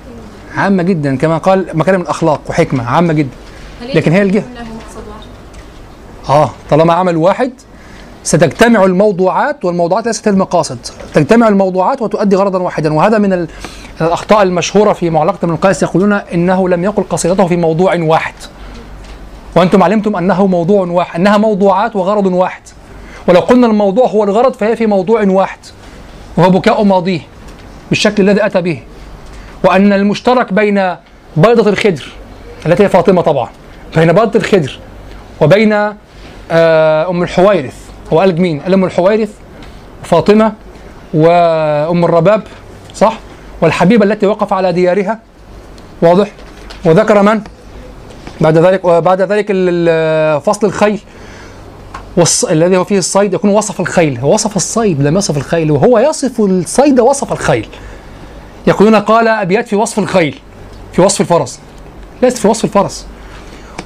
عامة 0.58 0.84
جدا 0.84 1.18
كما 1.18 1.38
قال 1.38 1.68
مكارم 1.74 2.02
الأخلاق 2.02 2.42
وحكمة 2.50 2.90
عامة 2.90 3.14
جدا. 3.14 3.36
لكن 3.96 4.12
هي 4.12 4.22
الجهة. 4.22 4.44
آه 6.30 6.50
طالما 6.70 6.94
عمل 6.94 7.18
واحد 7.18 7.52
ستجتمع 8.24 8.84
الموضوعات 8.84 9.66
والموضوعات 9.66 10.08
ليست 10.08 10.28
المقاصد. 10.28 10.78
تجتمع 11.16 11.48
الموضوعات 11.48 12.02
وتؤدي 12.02 12.36
غرضا 12.36 12.60
واحدا. 12.60 12.94
وهذا 12.94 13.18
من 13.18 13.34
ال- 13.34 13.48
الأخطاء 14.02 14.44
المشهورة 14.44 14.94
في 14.94 15.10
معلقة 15.10 15.38
ابن 15.44 15.54
القيس 15.54 15.84
يقولون 15.84 16.14
إنه 16.14 16.70
لم 16.70 16.84
يقل 16.84 17.04
قصيدته 17.10 17.48
في 17.48 17.58
موضوع 17.58 17.96
واحد. 18.00 18.34
وأنتم 19.56 19.84
علمتم 19.84 20.16
أنه 20.16 20.48
موضوع 20.48 20.88
واحد 20.88 21.20
أنها 21.20 21.38
موضوعات 21.38 21.96
وغرض 21.96 22.26
واحد. 22.26 22.62
ولو 23.28 23.40
قلنا 23.40 23.68
الموضوع 23.68 24.08
هو 24.08 24.24
الغرض 24.24 24.54
فهي 24.54 24.76
في 24.76 24.86
موضوع 24.86 25.24
واحد 25.28 25.60
وهو 26.38 26.50
بكاء 26.50 26.84
ماضيه 26.84 27.20
بالشكل 27.90 28.24
الذي 28.30 28.46
أتى 28.46 28.62
به. 28.62 28.80
وأن 29.64 29.94
المشترك 29.94 30.54
بين 30.54 30.96
بيضة 31.38 31.70
الخدر 31.70 32.06
التي 32.66 32.84
هي 32.84 32.90
فاطمة 32.90 33.22
طبعا 33.22 33.50
بين 33.96 34.14
بيضة 34.14 34.40
الخدر 34.40 34.80
وبين 35.42 35.74
آه، 36.52 37.10
أم 37.10 37.24
الحويرث 37.24 37.74
هو 38.14 38.20
قال 38.20 38.42
مين؟ 38.42 38.60
قال 38.60 38.74
أم 38.74 38.86
الحويرث 38.86 39.30
وفاطمة 40.04 40.54
وأم 41.14 42.06
الرباب 42.06 42.44
صح؟ 42.96 43.20
والحبيبة 43.62 44.06
التي 44.06 44.26
وقف 44.26 44.54
على 44.54 44.72
ديارها 44.72 45.20
واضح؟ 46.02 46.32
وذكر 46.86 47.22
من؟ 47.22 47.42
بعد 48.42 48.58
ذلك 48.58 48.86
وبعد 48.86 49.22
ذلك 49.22 49.46
فصل 50.42 50.68
الخيل. 50.68 51.00
والص... 52.18 52.46
الذي 52.46 52.78
هو 52.78 52.84
فيه 52.84 52.98
الصيد 52.98 53.34
يكون 53.34 53.50
وصف 53.50 53.80
الخيل. 53.80 54.20
وصف 54.24 54.56
الصيد 54.56 55.02
لم 55.02 55.18
يصف 55.18 55.38
الخيل. 55.38 55.72
وهو 55.72 56.00
يصف 56.00 56.40
الصيد 56.40 57.00
وصف 57.00 57.32
الخيل. 57.32 57.68
يقولون 58.68 58.96
قال 58.96 59.28
أبيات 59.28 59.68
في 59.68 59.76
وصف 59.76 60.00
الخيل 60.00 60.40
في 60.94 61.02
وصف 61.02 61.22
الفرس. 61.22 61.60
ليست 62.22 62.38
في 62.38 62.48
وصف 62.48 62.66
الفرس. 62.66 63.06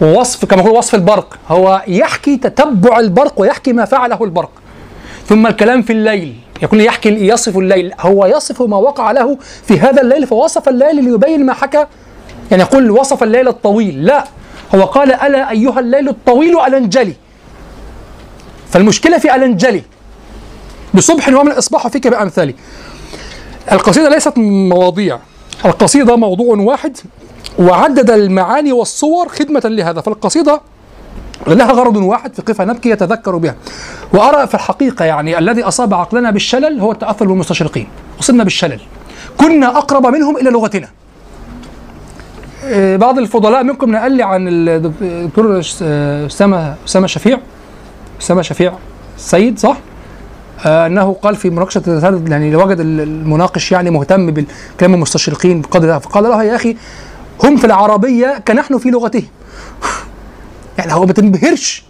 ووصف 0.02 0.46
كما 0.46 0.62
يقول 0.62 0.78
وصف 0.78 0.96
البرق. 0.96 1.38
هو 1.50 1.82
يحكي 1.88 2.38
تتبع 2.38 3.00
البرق 3.00 3.34
ويحكي 3.38 3.74
ما 3.74 3.86
فعله 3.86 4.24
البرق. 4.24 4.52
ثم 5.28 5.48
الكلام 5.48 5.82
في 5.82 5.94
الليل. 5.94 6.36
يقول 6.62 6.82
يحكي 6.82 7.10
يصف 7.10 7.58
الليل. 7.58 7.94
هو 8.00 8.26
يصف 8.26 8.62
ما 8.62 8.78
وقع 8.78 9.12
له 9.12 9.38
في 9.68 9.80
هذا 9.80 10.02
الليل 10.02 10.28
فوصف 10.28 10.70
الليل 10.70 11.04
ليبين 11.04 11.46
ما 11.46 11.54
حكى. 11.54 11.86
يعني 12.52 12.64
يقول 12.64 12.92
وصف 12.92 13.24
الليل 13.24 13.48
الطويل. 13.48 14.06
لا 14.06 14.24
هو 14.76 14.84
قال 14.84 15.12
ألا 15.12 15.52
أيها 15.52 15.80
الليل 15.80 16.10
الطويل 16.10 16.60
ألنجلي. 16.60 17.14
فالمشكلة 18.72 19.18
في 19.18 19.36
ألنجلي. 19.36 19.84
بصبح 20.94 21.30
ومن 21.30 21.52
الإصباح 21.52 21.88
فيك 21.88 22.08
بأمثالي. 22.08 22.56
القصيدة 23.72 24.10
ليست 24.10 24.38
مواضيع. 24.38 25.20
القصيدة 25.66 26.16
موضوع 26.16 26.58
واحد 26.58 26.98
وعدد 27.60 28.12
المعاني 28.12 28.72
والصور 28.72 29.30
خدمة 29.30 29.62
لهذا. 29.66 30.02
فالقصيدة 30.02 30.62
لها 31.48 31.72
غرض 31.72 31.96
واحد 31.96 32.34
في 32.34 32.42
قفا 32.42 32.66
نبكي 32.66 32.90
يتذكر 32.90 33.38
بها. 33.38 33.56
وأرى 34.14 34.48
في 34.48 34.54
الحقيقة 34.54 35.06
يعني 35.06 35.38
الذي 35.38 35.64
أصاب 35.64 35.94
عقلنا 35.94 36.32
بالشلل 36.32 36.80
هو 36.80 36.92
التأثر 36.92 37.26
بالمستشرقين. 37.26 37.88
أصبنا 38.20 38.44
بالشلل. 38.44 38.80
كنا 39.38 39.78
أقرب 39.78 40.08
منهم 40.08 40.38
إلى 40.38 40.50
لغتنا. 40.50 40.88
آه، 42.66 42.96
بعض 42.96 43.18
الفضلاء 43.18 43.64
منكم 43.64 43.92
نقل 43.92 44.12
لي 44.12 44.24
عن 44.24 44.48
الدكتور 44.48 45.60
أسامة 45.60 46.76
أسامة 46.88 47.08
شفيع. 47.08 47.40
أسامة 48.22 48.42
شفيع. 48.42 48.74
السيد 49.18 49.60
صح؟ 49.60 49.78
آه، 50.66 50.88
أنه 50.88 51.14
قال 51.22 51.36
في 51.36 51.50
مناقشة 51.50 51.82
يعني 52.28 52.56
وجد 52.56 52.80
المناقش 52.80 53.72
يعني 53.72 53.90
مهتم 53.90 54.32
بالكلام 54.32 54.94
المستشرقين 54.94 55.62
بقدر 55.62 56.00
فقال 56.00 56.24
له 56.24 56.44
يا 56.44 56.56
أخي 56.56 56.76
هم 57.44 57.58
في 57.58 57.66
العربية 57.66 58.44
كنحن 58.48 58.78
في 58.78 58.90
لغتهم. 58.90 59.24
يعني 60.80 60.94
هو 60.94 61.06
ما 61.06 61.14
تنبهرش 61.14 61.84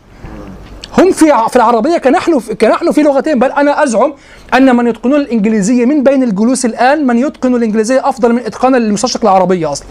هم 0.97 1.11
في 1.11 1.25
في 1.49 1.55
العربية 1.55 1.97
كنحن 1.97 2.39
كنحن 2.61 2.91
في 2.91 3.01
لغتهم 3.01 3.39
بل 3.39 3.51
أنا 3.51 3.83
أزعم 3.83 4.13
أن 4.53 4.75
من 4.75 4.87
يتقنون 4.87 5.19
الإنجليزية 5.19 5.85
من 5.85 6.03
بين 6.03 6.23
الجلوس 6.23 6.65
الآن 6.65 7.07
من 7.07 7.17
يتقن 7.17 7.55
الإنجليزية 7.55 8.09
أفضل 8.09 8.33
من 8.33 8.39
إتقان 8.39 8.75
المستشرق 8.75 9.21
العربية 9.23 9.71
أصلا. 9.71 9.87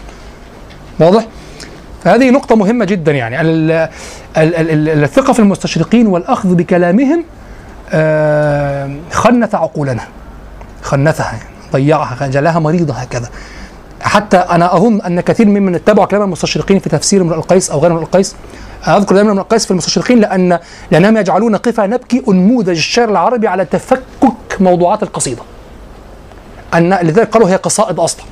واضح؟ 0.99 1.27
فهذه 2.03 2.29
نقطة 2.29 2.55
مهمة 2.55 2.85
جدا 2.85 3.11
يعني. 3.11 3.41
ال- 3.41 3.71
ال- 3.71 4.55
ال- 4.55 4.89
ال- 4.89 5.03
الثقة 5.03 5.33
في 5.33 5.39
المستشرقين 5.39 6.07
والأخذ 6.07 6.55
بكلامهم 6.55 7.23
آه، 7.91 8.89
خنث 9.11 9.55
عقولنا. 9.55 10.03
خنثها 10.81 11.25
يعني 11.25 11.43
ضيعها 11.73 12.27
جعلها 12.27 12.59
مريضة 12.59 12.93
هكذا. 12.93 13.29
حتى 14.01 14.37
أنا 14.37 14.75
أظن 14.75 15.01
أن 15.01 15.21
كثير 15.21 15.47
ممن 15.47 15.75
اتبعوا 15.75 16.07
كلام 16.07 16.23
المستشرقين 16.23 16.79
في 16.79 16.89
تفسير 16.89 17.21
امرؤ 17.21 17.37
القيس 17.37 17.71
أو 17.71 17.79
غير 17.79 17.91
امرؤ 17.91 18.03
القيس 18.03 18.35
أذكر 18.87 19.15
دائما 19.15 19.31
امرؤ 19.31 19.43
القيس 19.43 19.65
في 19.65 19.71
المستشرقين 19.71 20.19
لأن 20.19 20.59
لأنهم 20.91 21.17
يجعلون 21.17 21.55
قفا 21.55 21.87
نبكي 21.87 22.23
أنموذج 22.29 22.69
الشعر 22.69 23.09
العربي 23.09 23.47
على 23.47 23.65
تفكك 23.65 24.59
موضوعات 24.59 25.03
القصيدة. 25.03 25.41
أن 26.73 26.93
لذلك 26.93 27.29
قالوا 27.29 27.49
هي 27.49 27.55
قصائد 27.55 27.99
أصلا. 27.99 28.25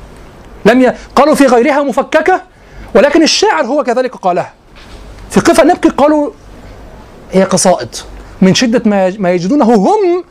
لم 0.65 0.81
ي... 0.81 0.93
قالوا 1.15 1.35
في 1.35 1.45
غيرها 1.45 1.83
مفككة 1.83 2.41
ولكن 2.95 3.23
الشاعر 3.23 3.65
هو 3.65 3.83
كذلك 3.83 4.15
قالها. 4.15 4.53
في 5.29 5.39
قفا 5.39 5.63
نبكي 5.63 5.89
قالوا 5.89 6.31
هي 7.31 7.43
قصائد. 7.43 7.95
من 8.41 8.53
ما 8.85 9.13
ما 9.19 9.31
يجدونه 9.31 9.65
هم 9.65 10.23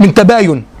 من 0.00 0.14
تباين. 0.14 0.71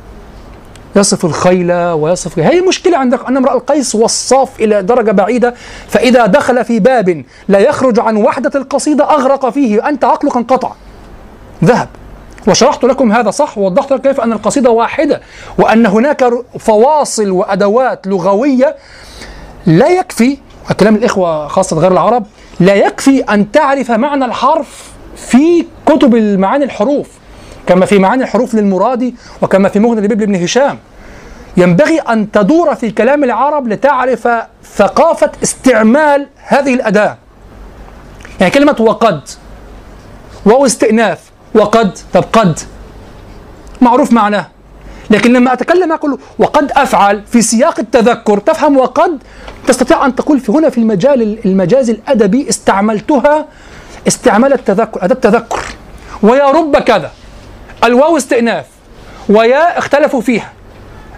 يصف 0.96 1.24
الخيل 1.24 1.72
ويصف 1.72 2.38
هي 2.38 2.58
المشكلة 2.58 2.98
عندك 2.98 3.28
أن 3.28 3.36
امرأ 3.36 3.54
القيس 3.54 3.94
وصاف 3.94 4.60
إلى 4.60 4.82
درجة 4.82 5.10
بعيدة 5.10 5.54
فإذا 5.88 6.26
دخل 6.26 6.64
في 6.64 6.80
باب 6.80 7.24
لا 7.48 7.58
يخرج 7.58 8.00
عن 8.00 8.16
وحدة 8.16 8.50
القصيدة 8.54 9.10
أغرق 9.10 9.48
فيه 9.50 9.88
أنت 9.88 10.04
عقلك 10.04 10.36
انقطع. 10.36 10.72
ذهب. 11.64 11.88
وشرحت 12.48 12.84
لكم 12.84 13.12
هذا 13.12 13.30
صح 13.30 13.58
ووضحت 13.58 13.92
لكم 13.92 14.02
كيف 14.02 14.20
أن 14.20 14.32
القصيدة 14.32 14.70
واحدة 14.70 15.20
وأن 15.58 15.86
هناك 15.86 16.30
فواصل 16.58 17.30
وأدوات 17.30 18.06
لغوية 18.06 18.76
لا 19.66 19.88
يكفي 19.88 20.38
كلام 20.80 20.94
الإخوة 20.94 21.48
خاصة 21.48 21.78
غير 21.78 21.92
العرب 21.92 22.26
لا 22.60 22.74
يكفي 22.74 23.20
أن 23.20 23.50
تعرف 23.50 23.90
معنى 23.90 24.24
الحرف 24.24 24.90
في 25.16 25.66
كتب 25.86 26.14
المعاني 26.14 26.64
الحروف. 26.64 27.21
كما 27.66 27.86
في 27.86 27.98
معاني 27.98 28.22
الحروف 28.22 28.54
للمرادي 28.54 29.14
وكما 29.42 29.68
في 29.68 29.78
مغني 29.78 30.00
لبيب 30.00 30.18
بن 30.18 30.42
هشام. 30.42 30.78
ينبغي 31.56 31.98
أن 31.98 32.30
تدور 32.30 32.74
في 32.74 32.90
كلام 32.90 33.24
العرب 33.24 33.68
لتعرف 33.68 34.28
ثقافة 34.76 35.30
استعمال 35.42 36.26
هذه 36.36 36.74
الأداة. 36.74 37.16
يعني 38.40 38.52
كلمة 38.52 38.76
وقد 38.80 39.20
واو 40.46 40.66
استئناف 40.66 41.20
وقد 41.54 41.98
طب 42.12 42.24
قد 42.32 42.58
معروف 43.80 44.12
معناه. 44.12 44.46
لكن 45.10 45.32
لما 45.32 45.52
أتكلم 45.52 45.92
أقول 45.92 46.18
وقد 46.38 46.72
أفعل 46.72 47.22
في 47.26 47.42
سياق 47.42 47.78
التذكر 47.78 48.38
تفهم 48.38 48.76
وقد؟ 48.76 49.18
تستطيع 49.66 50.06
أن 50.06 50.14
تقول 50.14 50.40
في 50.40 50.52
هنا 50.52 50.70
في 50.70 50.78
المجال 50.78 51.38
المجاز 51.44 51.90
الأدبي 51.90 52.48
استعملتها 52.48 53.46
استعمال 54.08 54.52
التذكر 54.52 55.04
أداة 55.04 55.14
تذكر 55.14 55.60
ويا 56.22 56.50
رب 56.50 56.76
كذا. 56.76 57.10
الواو 57.84 58.16
استئناف 58.16 58.66
ويا 59.28 59.78
اختلفوا 59.78 60.20
فيها 60.20 60.52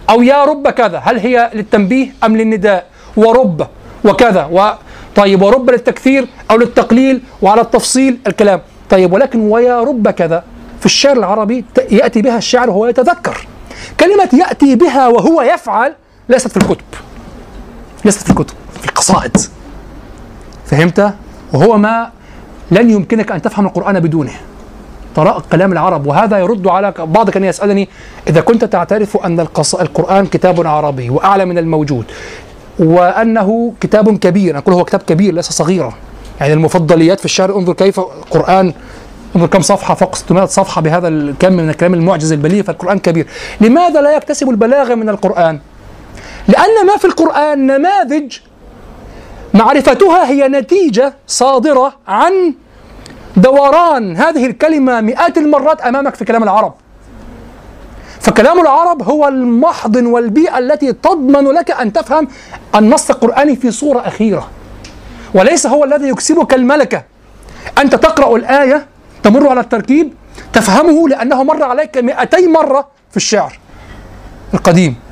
أو 0.09 0.21
يا 0.21 0.43
رب 0.45 0.69
كذا 0.69 0.97
هل 0.97 1.19
هي 1.19 1.51
للتنبيه 1.53 2.13
أم 2.23 2.37
للنداء؟ 2.37 2.85
ورب 3.17 3.67
وكذا 4.05 4.45
و 4.51 4.71
طيب 5.15 5.41
ورب 5.41 5.69
للتكثير 5.69 6.27
أو 6.51 6.57
للتقليل 6.57 7.21
وعلى 7.41 7.61
التفصيل 7.61 8.17
الكلام. 8.27 8.61
طيب 8.89 9.13
ولكن 9.13 9.39
ويا 9.39 9.81
رب 9.81 10.09
كذا 10.09 10.43
في 10.79 10.85
الشعر 10.85 11.17
العربي 11.17 11.65
يأتي 11.91 12.21
بها 12.21 12.37
الشاعر 12.37 12.69
وهو 12.69 12.85
يتذكر. 12.85 13.47
كلمة 13.99 14.29
يأتي 14.33 14.75
بها 14.75 15.07
وهو 15.07 15.41
يفعل 15.41 15.93
ليست 16.29 16.47
في 16.47 16.57
الكتب 16.57 16.85
ليست 18.05 18.23
في 18.23 18.29
الكتب 18.29 18.53
في 18.81 18.85
القصائد. 18.85 19.37
فهمت؟ 20.65 21.13
وهو 21.53 21.77
ما 21.77 22.09
لن 22.71 22.89
يمكنك 22.89 23.31
أن 23.31 23.41
تفهم 23.41 23.65
القرآن 23.65 23.99
بدونه. 23.99 24.33
طرائق 25.15 25.43
كلام 25.51 25.71
العرب 25.71 26.07
وهذا 26.07 26.37
يرد 26.37 26.67
على 26.67 26.93
بعض 26.97 27.29
كان 27.29 27.43
يسألني 27.43 27.89
إذا 28.27 28.41
كنت 28.41 28.65
تعترف 28.65 29.17
أن. 29.17 29.39
القرآن 29.81 30.25
كتاب 30.25 30.67
عربي 30.67 31.09
وأعلى 31.09 31.45
من 31.45 31.57
الموجود 31.57 32.05
وأنه 32.79 33.73
كتاب 33.81 34.17
كبير 34.17 34.57
أقول 34.57 34.75
هو 34.75 34.83
كتاب 34.83 35.01
كبير 35.01 35.33
ليس 35.33 35.49
صغيرا 35.49 35.93
يعني 36.39 36.53
المفضليات 36.53 37.19
في 37.19 37.25
الشعر 37.25 37.55
انظر 37.55 37.73
كيف 37.73 37.99
القرآن 37.99 38.73
انظر 39.35 39.47
كم 39.47 39.61
صفحة 39.61 39.95
فوق 39.95 40.15
600 40.15 40.45
صفحة 40.45 40.81
بهذا 40.81 41.07
الكم 41.07 41.53
من 41.53 41.69
الكلام 41.69 41.93
المعجز 41.93 42.31
البليغ 42.31 42.63
فالقرآن 42.63 42.99
كبير 42.99 43.27
لماذا 43.61 44.01
لا 44.01 44.15
يكتسب 44.15 44.49
البلاغة 44.49 44.95
من 44.95 45.09
القرآن 45.09 45.59
لأن 46.47 46.85
ما 46.87 46.97
في 46.97 47.05
القرآن 47.05 47.67
نماذج 47.67 48.37
معرفتها 49.53 50.29
هي 50.29 50.47
نتيجة 50.47 51.13
صادرة 51.27 51.93
عن 52.07 52.53
دوران 53.37 54.17
هذه 54.17 54.45
الكلمة 54.45 55.01
مئات 55.01 55.37
المرات 55.37 55.81
أمامك 55.81 56.15
في 56.15 56.25
كلام 56.25 56.43
العرب. 56.43 56.73
فكلام 58.19 58.59
العرب 58.59 59.03
هو 59.03 59.27
المحضن 59.27 60.05
والبيئة 60.05 60.57
التي 60.57 60.93
تضمن 60.93 61.51
لك 61.51 61.71
أن 61.71 61.93
تفهم 61.93 62.27
النص 62.75 63.09
القرآني 63.09 63.55
في 63.55 63.71
صورة 63.71 63.99
أخيرة. 63.99 64.49
وليس 65.33 65.67
هو 65.67 65.83
الذي 65.83 66.09
يكسبك 66.09 66.53
الملكة. 66.53 67.03
أنت 67.77 67.95
تقرأ 67.95 68.35
الآية 68.35 68.85
تمر 69.23 69.49
على 69.49 69.59
التركيب 69.59 70.13
تفهمه 70.53 71.09
لأنه 71.09 71.43
مر 71.43 71.63
عليك 71.63 71.97
200 71.97 72.47
مرة 72.47 72.87
في 73.11 73.17
الشعر 73.17 73.59
القديم. 74.53 75.04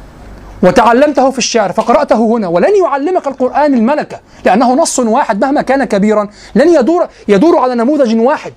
وتعلمته 0.64 1.32
في 1.32 1.38
الشعر 1.38 1.72
فقرأته 1.72 2.16
هنا 2.16 2.48
ولن 2.48 2.76
يعلمك 2.84 3.28
القرآن 3.28 3.74
الملكة 3.74 4.20
لأنه 4.46 4.74
نص 4.74 5.00
واحد 5.00 5.42
مهما 5.42 5.62
كان 5.62 5.84
كبيرا 5.84 6.30
لن 6.56 6.76
يدور 6.76 7.08
يدور 7.28 7.58
على 7.58 7.76
نموذج 7.76 8.20
واحد. 8.20 8.54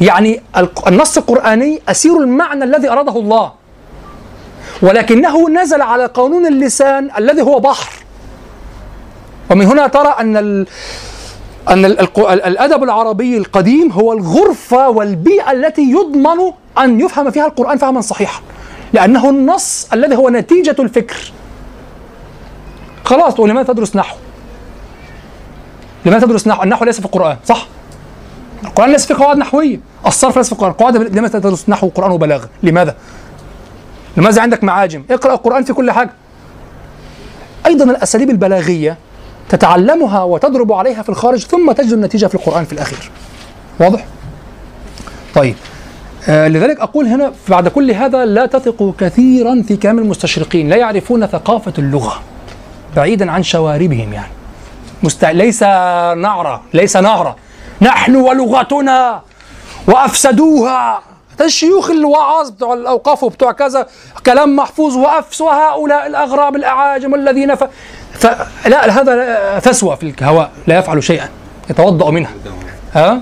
يعني 0.00 0.42
النص 0.86 1.18
القرآني 1.18 1.82
أسير 1.88 2.18
المعنى 2.18 2.64
الذي 2.64 2.88
أراده 2.90 3.16
الله. 3.16 3.52
ولكنه 4.82 5.48
نزل 5.48 5.82
على 5.82 6.06
قانون 6.06 6.46
اللسان 6.46 7.10
الذي 7.18 7.42
هو 7.42 7.58
بحر. 7.58 7.92
ومن 9.50 9.66
هنا 9.66 9.86
ترى 9.86 10.14
أن 10.20 10.36
ال 10.36 10.66
أن 11.70 11.84
الأدب 11.84 12.82
العربي 12.82 13.38
القديم 13.38 13.92
هو 13.92 14.12
الغرفة 14.12 14.88
والبيئة 14.88 15.52
التي 15.52 15.82
يضمن 15.82 16.52
أن 16.78 17.00
يفهم 17.00 17.30
فيها 17.30 17.46
القرآن 17.46 17.78
فهما 17.78 18.00
صحيحا. 18.00 18.40
لأنه 18.92 19.30
النص 19.30 19.88
الذي 19.92 20.16
هو 20.16 20.28
نتيجة 20.28 20.76
الفكر 20.78 21.32
خلاص 23.04 23.40
ولماذا 23.40 23.72
تدرس 23.72 23.96
نحو؟ 23.96 24.16
لماذا 26.06 26.26
تدرس 26.26 26.46
نحو؟ 26.48 26.62
النحو 26.62 26.84
ليس 26.84 26.98
في 27.00 27.06
القرآن 27.06 27.36
صح؟ 27.44 27.66
القرآن 28.64 28.92
ليس 28.92 29.06
فيه 29.06 29.14
قواعد 29.14 29.36
نحوية 29.36 29.80
الصرف 30.06 30.36
ليس 30.36 30.46
في 30.46 30.52
القرآن 30.52 30.72
قواعد 30.72 30.96
لماذا 30.96 31.38
تدرس 31.38 31.68
نحو 31.68 31.86
وقرآن 31.86 32.10
وبلاغة؟ 32.10 32.48
لماذا؟ 32.62 32.96
لماذا 34.16 34.42
عندك 34.42 34.64
معاجم؟ 34.64 35.04
اقرأ 35.10 35.32
القرآن 35.34 35.64
في 35.64 35.72
كل 35.72 35.90
حاجة 35.90 36.10
أيضا 37.66 37.84
الأساليب 37.84 38.30
البلاغية 38.30 38.96
تتعلمها 39.48 40.22
وتضرب 40.22 40.72
عليها 40.72 41.02
في 41.02 41.08
الخارج 41.08 41.46
ثم 41.46 41.72
تجد 41.72 41.92
النتيجة 41.92 42.26
في 42.26 42.34
القرآن 42.34 42.64
في 42.64 42.72
الأخير 42.72 43.10
واضح؟ 43.80 44.04
طيب 45.34 45.54
آه 46.28 46.48
لذلك 46.48 46.80
أقول 46.80 47.06
هنا 47.06 47.32
بعد 47.48 47.68
كل 47.68 47.90
هذا 47.90 48.24
لا 48.24 48.46
تثقوا 48.46 48.92
كثيرا 48.98 49.62
في 49.68 49.76
كلام 49.76 49.98
المستشرقين. 49.98 50.68
لا 50.68 50.76
يعرفون 50.76 51.26
ثقافة 51.26 51.72
اللغة 51.78 52.20
بعيدا 52.96 53.32
عن 53.32 53.42
شواربهم 53.42 54.12
يعني. 54.12 54.32
مستع... 55.02 55.30
ليس 55.30 55.62
نعرة 55.62 56.62
ليس 56.74 56.96
نعرة. 56.96 57.36
نحن 57.80 58.16
ولغتنا 58.16 59.22
وأفسدوها. 59.86 61.02
الشيوخ 61.40 61.90
الوعاظ 61.90 62.50
بتوع 62.50 62.74
الأوقاف 62.74 63.22
وبتوع 63.22 63.52
كذا 63.52 63.86
كلام 64.26 64.56
محفوظ 64.56 64.96
وأفس 64.96 65.40
وهؤلاء 65.40 66.06
الأغراب 66.06 66.56
الأعاجم 66.56 67.14
الذين 67.14 67.54
ف... 67.54 67.64
ف... 68.12 68.26
لا 68.66 69.00
هذا 69.00 69.58
فسوى 69.58 69.96
في 69.96 70.14
الهواء 70.18 70.50
لا 70.66 70.78
يفعل 70.78 71.02
شيئا 71.02 71.28
يتوضأ 71.70 72.10
منها. 72.10 72.30
ها؟ 72.94 73.20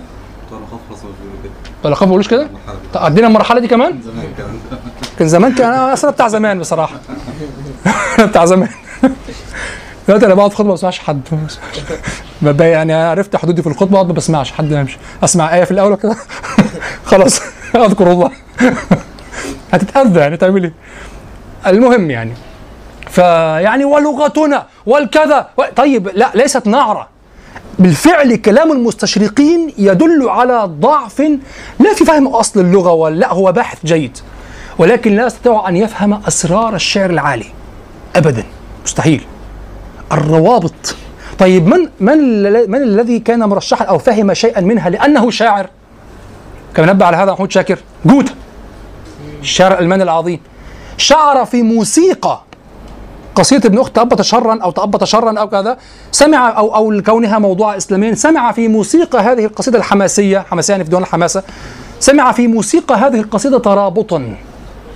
ولا 1.84 1.94
خاف 1.94 2.02
ما 2.02 2.08
بقولوش 2.08 2.28
كده؟ 2.28 2.48
عدينا 2.94 3.26
المرحلة 3.26 3.60
دي 3.60 3.68
كمان؟ 3.68 4.00
كان 5.18 5.28
زمان 5.28 5.54
كان 5.54 5.72
أنا 5.72 5.92
أصلا 5.92 6.10
بتاع 6.10 6.28
زمان 6.28 6.58
بصراحة. 6.58 6.94
أنا 8.18 8.26
بتاع 8.30 8.44
زمان. 8.44 8.68
دلوقتي 10.08 10.26
أنا 10.26 10.34
بقعد 10.34 10.50
في 10.50 10.56
خطبة 10.56 10.68
ما 10.68 10.74
بسمعش 10.74 10.98
حد. 10.98 11.20
ببقى 12.42 12.70
يعني 12.70 12.92
عرفت 12.94 13.36
حدودي 13.36 13.62
في 13.62 13.68
الخطبة 13.68 14.02
ما 14.02 14.12
بسمعش 14.12 14.52
حد 14.52 14.72
يمشي. 14.72 14.98
أسمع 15.24 15.54
آية 15.54 15.64
في 15.64 15.70
الأول 15.70 15.94
كده 15.94 16.16
خلاص. 17.10 17.40
أذكر 17.76 18.12
الله. 18.12 18.30
هتتأذى 19.72 20.20
يعني. 20.20 20.36
تعمل 20.36 20.64
إيه؟ 20.64 20.72
المهم 21.66 22.10
يعني. 22.10 22.32
فيعني 23.10 23.84
ولغتنا 23.84 24.66
والكذا. 24.86 25.46
طيب 25.76 26.08
لا 26.14 26.30
ليست 26.34 26.66
نعرة. 26.66 27.08
بالفعل 27.78 28.34
كلام 28.34 28.72
المستشرقين 28.72 29.72
يدل 29.78 30.28
على 30.28 30.64
ضعف 30.80 31.20
لا 31.80 31.94
في 31.94 32.04
فهم 32.04 32.26
أصل 32.26 32.60
اللغة 32.60 32.92
ولا 32.92 33.32
هو 33.32 33.52
باحث 33.52 33.78
جيد 33.84 34.18
ولكن 34.78 35.16
لا 35.16 35.26
يستطيع 35.26 35.68
أن 35.68 35.76
يفهم 35.76 36.12
أسرار 36.12 36.74
الشعر 36.74 37.10
العالي. 37.10 37.46
ابدا 38.16 38.44
مستحيل. 38.84 39.24
الروابط. 40.12 40.96
طيب 41.38 41.66
من 41.66 41.88
من 42.00 42.18
من 42.70 42.82
الذي 42.82 43.18
كان 43.18 43.44
مرشحا 43.44 43.84
أو 43.84 43.98
فهم 43.98 44.34
شيئا 44.34 44.60
منها 44.60 44.90
لأنه 44.90 45.30
شاعر؟ 45.30 45.70
كما 46.74 46.86
نبه 46.86 47.06
على 47.06 47.16
هذا 47.16 47.32
محمود 47.32 47.52
شاكر. 47.52 47.78
جوتا 48.04 48.34
الشاعر 49.40 49.72
الالماني 49.72 50.02
العظيم. 50.02 50.40
شعر 50.96 51.44
في 51.44 51.62
موسيقى. 51.62 52.47
قصيدة 53.38 53.68
ابن 53.68 53.78
أخت 53.78 53.96
تأبط 53.96 54.22
شرا 54.22 54.58
أو 54.62 54.70
تأبط 54.70 55.04
شرا 55.04 55.38
أو 55.38 55.48
كذا 55.48 55.78
سمع 56.12 56.58
أو 56.58 56.74
أو 56.74 56.90
لكونها 56.90 57.38
موضوع 57.38 57.76
إسلامي 57.76 58.14
سمع 58.14 58.52
في 58.52 58.68
موسيقى 58.68 59.18
هذه 59.18 59.44
القصيدة 59.44 59.78
الحماسية 59.78 60.38
حماسية 60.38 60.72
يعني 60.72 60.84
في 60.84 60.90
ديوان 60.90 61.02
الحماسة 61.02 61.42
سمع 62.00 62.32
في 62.32 62.46
موسيقى 62.46 62.94
هذه 62.94 63.20
القصيدة 63.20 63.58
ترابطا 63.58 64.36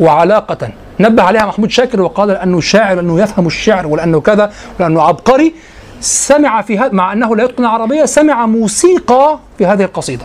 وعلاقة 0.01 0.68
نبه 1.01 1.22
عليها 1.22 1.47
محمود 1.47 1.70
شاكر 1.70 2.03
وقال 2.03 2.28
لأنه 2.28 2.61
شاعر 2.61 2.97
لأنه 2.97 3.20
يفهم 3.20 3.47
الشعر 3.47 3.86
ولأنه 3.86 4.20
كذا 4.20 4.53
ولأنه 4.80 5.03
عبقري 5.03 5.55
سمع 6.01 6.62
في 6.62 6.78
هذا 6.78 6.93
مع 6.93 7.12
أنه 7.12 7.36
لا 7.36 7.45
يتقن 7.45 7.64
العربية 7.64 8.05
سمع 8.05 8.47
موسيقى 8.47 9.38
في 9.59 9.66
هذه 9.66 9.84
القصيدة. 9.84 10.24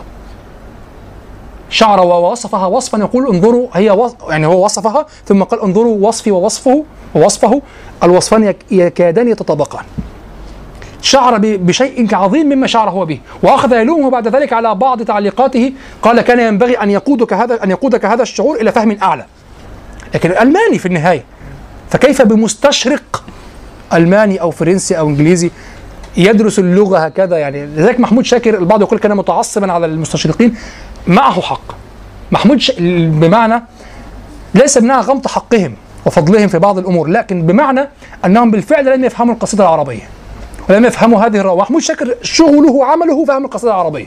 شعر 1.70 2.00
ووصفها 2.00 2.66
وصفا 2.66 2.98
يقول 2.98 3.26
انظروا 3.28 3.68
هي 3.74 3.90
وص... 3.90 4.14
يعني 4.28 4.46
هو 4.46 4.64
وصفها 4.64 5.06
ثم 5.26 5.42
قال 5.42 5.60
انظروا 5.60 6.08
وصفي 6.08 6.30
ووصفه 6.30 6.84
ووصفه 7.14 7.62
الوصفان 8.02 8.44
يك... 8.44 8.56
يكادان 8.70 9.28
يتطابقان. 9.28 9.84
شعر. 11.02 11.38
بشيء 11.38 12.14
عظيم 12.14 12.46
مما 12.46 12.66
شعر 12.66 12.90
هو 12.90 13.06
به. 13.06 13.20
وأخذ 13.42 13.72
يلومه 13.72 14.10
بعد 14.10 14.28
ذلك 14.28 14.52
على 14.52 14.74
بعض 14.74 15.02
تعليقاته 15.02 15.72
قال 16.02 16.20
كان 16.20 16.40
ينبغي 16.40 16.74
أن 16.74 16.90
يقودك 16.90 17.32
هذا 17.32 17.64
أن 17.64 17.70
يقودك 17.70 18.04
هذا 18.04 18.22
الشعور 18.22 18.56
إلى 18.60 18.72
فهم 18.72 18.98
أعلى. 19.02 19.24
لكن 20.14 20.30
الألماني 20.30 20.78
في 20.78 20.86
النهاية 20.86 21.24
فكيف 21.90 22.22
بمستشرق 22.22 23.24
ألماني 23.92 24.40
أو 24.40 24.50
فرنسي 24.50 24.98
أو 24.98 25.08
إنجليزي 25.08 25.50
يدرس 26.16 26.58
اللغة 26.58 26.98
هكذا؟ 26.98 27.36
يعني 27.36 27.66
لذلك 27.66 28.00
محمود 28.00 28.24
شاكر 28.24 28.58
البعض 28.58 28.82
يقول 28.82 28.98
كان 28.98 29.16
متعصبا 29.16 29.72
على 29.72 29.86
المستشرقين. 29.86 30.56
معه 31.08 31.40
حق. 31.40 31.60
محمود 32.32 32.58
ش... 32.60 32.72
بمعنى 32.80 33.62
ليس 34.54 34.78
بمعنى 34.78 35.02
غمط 35.02 35.26
حقهم 35.28 35.74
وفضلهم 36.06 36.48
في 36.48 36.58
بعض 36.58 36.78
الأمور 36.78 37.08
لكن 37.08 37.42
بمعنى 37.46 37.88
أنهم 38.24 38.50
بالفعل 38.50 38.86
لم 38.96 39.04
يفهموا 39.04 39.34
القصيدة 39.34 39.64
العربية 39.64 40.08
ولم 40.68 40.84
يفهموا 40.84 41.26
هذه 41.26 41.36
الرواه 41.36 41.56
محمود 41.56 41.82
شاكر 41.82 42.14
شغله 42.22 42.72
وعمله 42.72 43.24
فهم 43.24 43.44
القصيدة 43.44 43.72
العربية. 43.72 44.06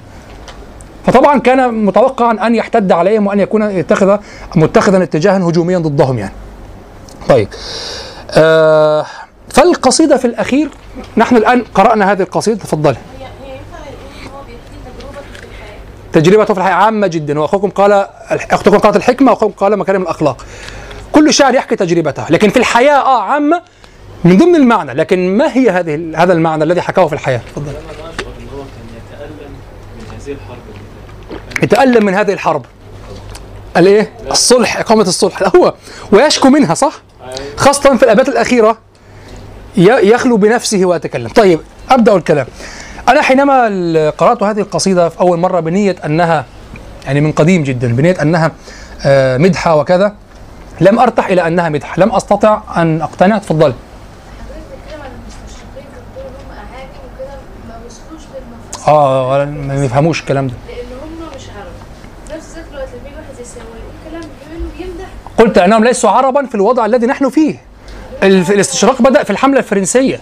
فطبعا 1.06 1.40
كان 1.40 1.86
متوقعا 1.86 2.48
أن 2.48 2.56
يحتد 2.56 2.92
عليهم 2.92 3.28
وأن 3.28 3.40
يكون 3.40 3.62
يتخذ 3.62 4.18
متخذا 4.56 5.04
اتجاها 5.04 5.38
هجوميا 5.50 5.78
ضدهم 5.78 6.20
يعني. 6.20 6.34
طيب. 7.30 7.48
آه 8.32 9.06
فالقصيدة 9.50 10.18
في 10.18 10.26
الأخير 10.26 10.70
نحن 11.18 11.36
الآن 11.36 11.64
قرأنا 11.76 12.12
هذه 12.12 12.22
القصيدة 12.22 12.60
تفضلي 12.60 12.98
هي 13.20 13.26
هي 13.26 13.54
ينفع 13.54 13.78
نقول 13.80 14.14
ان 14.22 14.32
هو 14.34 14.42
بيحكي 14.48 14.78
تجربه 14.98 15.22
في 15.34 15.46
الحياة 15.46 15.78
تجربته 16.14 16.54
في 16.54 16.60
الحياة 16.60 16.74
عامة 16.74 17.08
جدا. 17.08 17.40
وأخوكم 17.40 17.70
قال 17.70 18.08
أختكم 18.52 18.78
قالت 18.78 18.96
الحكمة 18.96 19.32
وأخوكم 19.32 19.54
قال 19.54 19.78
مكارم 19.78 20.02
الأخلاق. 20.02 20.46
كل 21.12 21.34
شاعر 21.34 21.56
يحكي 21.56 21.76
تجربته. 21.76 22.26
لكن 22.30 22.50
في 22.50 22.58
الحياة 22.58 22.94
آه 23.02 23.22
عامة 23.22 23.62
من 24.24 24.38
ضمن 24.38 24.56
المعنى. 24.56 24.94
لكن 24.94 25.38
ما 25.38 25.54
هي 25.58 25.70
هذه 25.70 26.12
هذا 26.16 26.34
المعنى 26.34 26.64
الذي 26.64 26.82
حكاه 26.82 27.08
في 27.08 27.14
الحياة؟ 27.14 27.42
تفضل. 27.56 27.74
يتألم 31.64 32.06
من 32.06 32.14
هذه 32.14 32.34
الحرب. 32.34 32.66
الإيه؟ 33.78 34.12
الصلح 34.32 34.78
إقامة 34.78 35.02
الصلح. 35.02 35.42
لا 35.42 35.52
هو 35.58 35.74
ويشكو 36.12 36.50
منها 36.50 36.74
صح؟ 36.74 36.94
خاصة 37.58 37.98
في 37.98 38.04
الأبيات 38.04 38.30
الأخيرة 38.30 38.78
ي- 39.78 39.84
يخلو 40.14 40.38
بنفسه 40.38 40.86
ويتكلم. 40.86 41.28
طيب 41.28 41.60
أبدأ 41.90 42.16
الكلام. 42.16 42.46
أنا 43.10 43.22
حينما 43.22 44.10
قرأت 44.10 44.44
هذه 44.44 44.60
القصيدة 44.60 45.10
في 45.10 45.20
أول 45.20 45.38
مرة 45.40 45.60
بنية 45.60 45.96
أنها 46.06 46.46
يعني 47.06 47.22
من 47.22 47.32
قديم 47.32 47.64
جدا 47.64 47.96
بنية 47.96 48.16
أنها 48.22 48.52
آه، 49.06 49.38
مدحة 49.38 49.76
وكذا 49.76 50.16
لم 50.82 51.00
أرتح 51.00 51.28
إلى 51.28 51.48
أنها 51.48 51.70
مدحة 51.70 51.96
لم 52.00 52.12
أستطع 52.12 52.62
أن 52.78 53.02
أقتنع 53.02 53.38
تفضل. 53.38 53.74
وكده 57.16 57.34
ما 57.70 57.76
وصلوش 57.86 58.22
للمفاصل 58.36 58.92
آه 58.92 59.46
ما 59.46 59.86
يفهموش 59.86 60.20
الكلام 60.22 60.48
ده. 60.48 60.54
لأن 60.68 60.86
مش 61.36 61.42
عرب 61.58 62.38
نفس 62.40 62.58
لما 62.58 62.82
يجي 62.82 63.16
واحد 63.16 64.60
بيمدح 64.80 65.06
قلت 65.38 65.58
أنهم 65.58 65.84
ليسوا 65.84 66.10
عربا 66.10 66.46
في 66.46 66.56
الوضع 66.56 66.86
الذي 66.86 67.06
نحن 67.08 67.30
فيه. 67.30 67.56
ال- 68.24 68.52
الاستشراق 68.54 69.02
بدأ 69.02 69.24
في 69.24 69.30
الحملة 69.30 69.60
الفرنسية. 69.60 70.20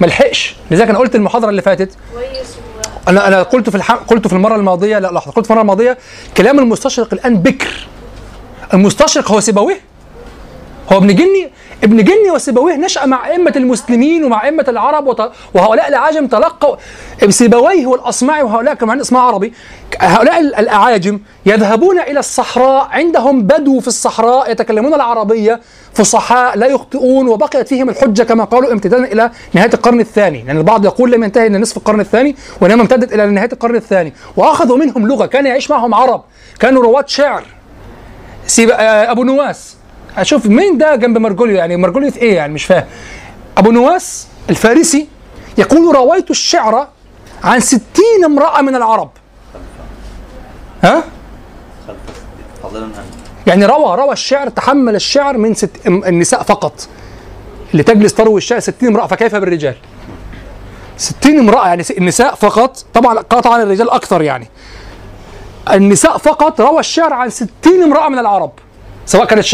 ما 0.00 0.06
لحقش 0.06 0.56
لذلك 0.70 0.88
أنا 0.88 0.98
قلت 0.98 1.14
المحاضرة 1.14 1.50
اللي 1.50 1.62
فاتت. 1.62 1.90
أنا 3.08 3.28
أنا 3.28 3.42
قلت 3.42 3.70
في 3.70 3.76
الح... 3.76 3.92
قلت 3.92 4.26
في 4.26 4.32
المرة 4.32 4.56
الماضية 4.56 4.98
لا 4.98 5.08
لحظة 5.12 5.32
قلت 5.32 5.46
في 5.46 5.50
المرة 5.50 5.62
الماضية 5.62 5.98
كلام 6.36 6.58
المستشرق 6.58 7.08
الآن 7.12 7.36
بكر. 7.36 7.86
المستشرق 8.74 9.30
هو 9.30 9.40
سيبويه؟ 9.40 9.80
هو 10.92 10.98
ابن 10.98 11.14
جني؟ 11.14 11.50
ابن 11.84 12.04
جني 12.04 12.30
وسيبويه 12.30 12.76
نشأ 12.76 13.06
مع 13.06 13.26
أئمة 13.28 13.52
المسلمين 13.56 14.24
ومع 14.24 14.44
أئمة 14.44 14.64
العرب. 14.68 15.30
وهؤلاء 15.54 15.88
الأعاجم 15.88 16.26
تلقوا 16.26 16.76
سيبويه 17.28 17.86
والأصمعي 17.86 18.42
وهؤلاء 18.42 18.74
كمان 18.74 19.00
اسمها 19.00 19.20
عربي. 19.20 19.52
هؤلاء 20.00 20.40
ال- 20.40 20.54
الأعاجم 20.54 21.20
يذهبون 21.46 22.00
إلى 22.00 22.18
الصحراء 22.18 22.88
عندهم 22.90 23.42
بدو 23.42 23.80
في 23.80 23.88
الصحراء 23.88 24.50
يتكلمون 24.50 24.94
العربية 24.94 25.60
فصحاء 25.94 26.56
لا 26.58 26.66
يخطئون 26.66 27.28
وبقيت 27.28 27.68
فيهم 27.68 27.88
الحجة 27.88 28.22
كما 28.22 28.44
قالوا 28.44 28.72
امتدادا 28.72 29.04
إلى 29.04 29.30
نهاية 29.52 29.70
القرن 29.74 30.00
الثاني. 30.00 30.38
لأن 30.38 30.46
يعني 30.46 30.58
البعض 30.58 30.84
يقول 30.84 31.12
لم 31.12 31.24
ينتهي 31.24 31.46
إلى 31.46 31.58
نصف 31.58 31.76
القرن 31.76 32.00
الثاني 32.00 32.36
وإنما 32.60 32.82
امتدت 32.82 33.12
إلى 33.12 33.26
نهاية 33.26 33.52
القرن 33.52 33.76
الثاني. 33.76 34.12
وأخذوا 34.36 34.76
منهم 34.76 35.08
لغة 35.08 35.26
كان 35.26 35.46
يعيش 35.46 35.70
معهم 35.70 35.94
عرب 35.94 36.22
كانوا 36.60 36.82
رواة 36.82 37.04
شعر. 37.06 37.42
سيب... 38.46 38.70
آه، 38.70 39.10
أبو 39.10 39.24
نواس. 39.24 39.76
أشوف 40.18 40.46
مين 40.46 40.78
ده 40.78 40.96
جنب 40.96 41.18
مرجوليو 41.18 41.56
يعني 41.56 41.76
مرجوليو 41.76 42.10
إيه 42.16 42.36
يعني؟ 42.36 42.52
مش 42.52 42.64
فاهم. 42.64 42.84
أبو 43.58 43.70
نواس 43.70 44.26
الفارسي 44.50 45.08
يقول 45.58 45.96
رويت 45.96 46.30
الشعر 46.30 46.88
عن 47.44 47.60
ستين 47.60 48.24
امرأة 48.24 48.60
من 48.62 48.74
العرب. 48.74 49.10
ها؟ 50.84 51.04
يعني 53.46 53.66
روى 53.66 53.96
روى 53.96 54.12
الشعر 54.12 54.48
تحمل 54.48 54.94
الشعر 54.94 55.38
من 55.38 55.54
ست 55.54 55.70
النساء 55.86 56.42
فقط. 56.42 56.88
اللي 57.72 57.82
تجلس 57.82 58.14
تروي 58.14 58.38
الشعر 58.38 58.60
60 58.60 58.88
امرأة 58.88 59.06
فكيف 59.06 59.34
بالرجال؟ 59.34 59.74
60 60.96 61.38
امرأة 61.38 61.66
يعني 61.68 61.84
النساء 61.98 62.34
فقط. 62.34 62.84
طبعا 62.94 63.18
قطعا 63.18 63.62
الرجال 63.62 63.90
أكثر 63.90 64.22
يعني. 64.22 64.48
النساء 65.72 66.18
فقط 66.18 66.60
روى 66.60 66.80
الشعر 66.80 67.12
عن 67.12 67.30
60 67.30 67.48
امرأة 67.82 68.08
من 68.08 68.18
العرب. 68.18 68.52
سواء 69.10 69.24
كانت 69.24 69.44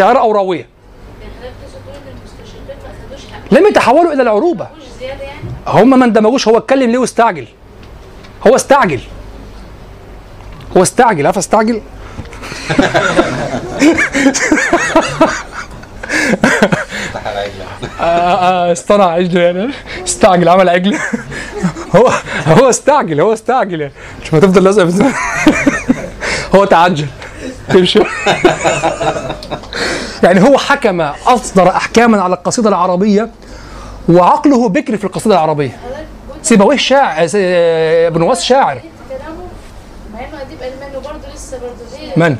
ما 2.84 2.90
اخدوش 2.90 3.26
حق 3.32 3.58
لم 3.58 3.66
يتحولوا 3.66 4.12
زياده 5.00 5.22
يعني 5.22 5.40
هم 5.66 5.98
ما 5.98 6.04
اندمجوش 6.04 6.48
هو 6.48 6.58
اتكلم 6.58 6.90
ليه 6.90 6.98
واستعجل؟ 6.98 7.46
هو 8.46 8.56
استعجل. 8.56 9.00
هو 10.76 10.82
استعجل 10.82 11.26
عارف 11.26 11.38
استعجل؟ 11.38 11.82
اصطنع 18.72 19.04
عجل 19.04 19.36
يعني. 19.36 19.70
استعجل 20.04 20.48
عمل 20.48 20.68
عجل. 20.68 20.98
هو 21.96 22.10
هو 22.46 22.70
استعجل 22.70 23.20
هو 23.20 23.32
استعجل 23.32 23.80
يعني. 23.80 23.92
مش 24.22 24.34
ما 24.34 24.40
تفضل 24.40 24.64
لازق 24.64 24.84
في 24.84 25.12
هو 26.54 26.64
تعجل. 26.64 27.06
تمشي. 27.68 27.98
يعني 30.22 30.42
هو 30.48 30.58
حكم 30.58 31.00
أصدر 31.26 31.68
أحكاما 31.68 32.22
على 32.22 32.34
القصيدة 32.34 32.68
العربية 32.68 33.28
وعقله 34.08 34.68
بكر 34.68 34.96
في 34.96 35.04
القصيدة 35.04 35.34
العربية. 35.34 35.76
سيبويه 36.42 36.76
شاعر 36.76 37.28
ابن 38.06 38.22
واس 38.22 38.42
شاعر. 38.44 38.80
من؟ 42.16 42.36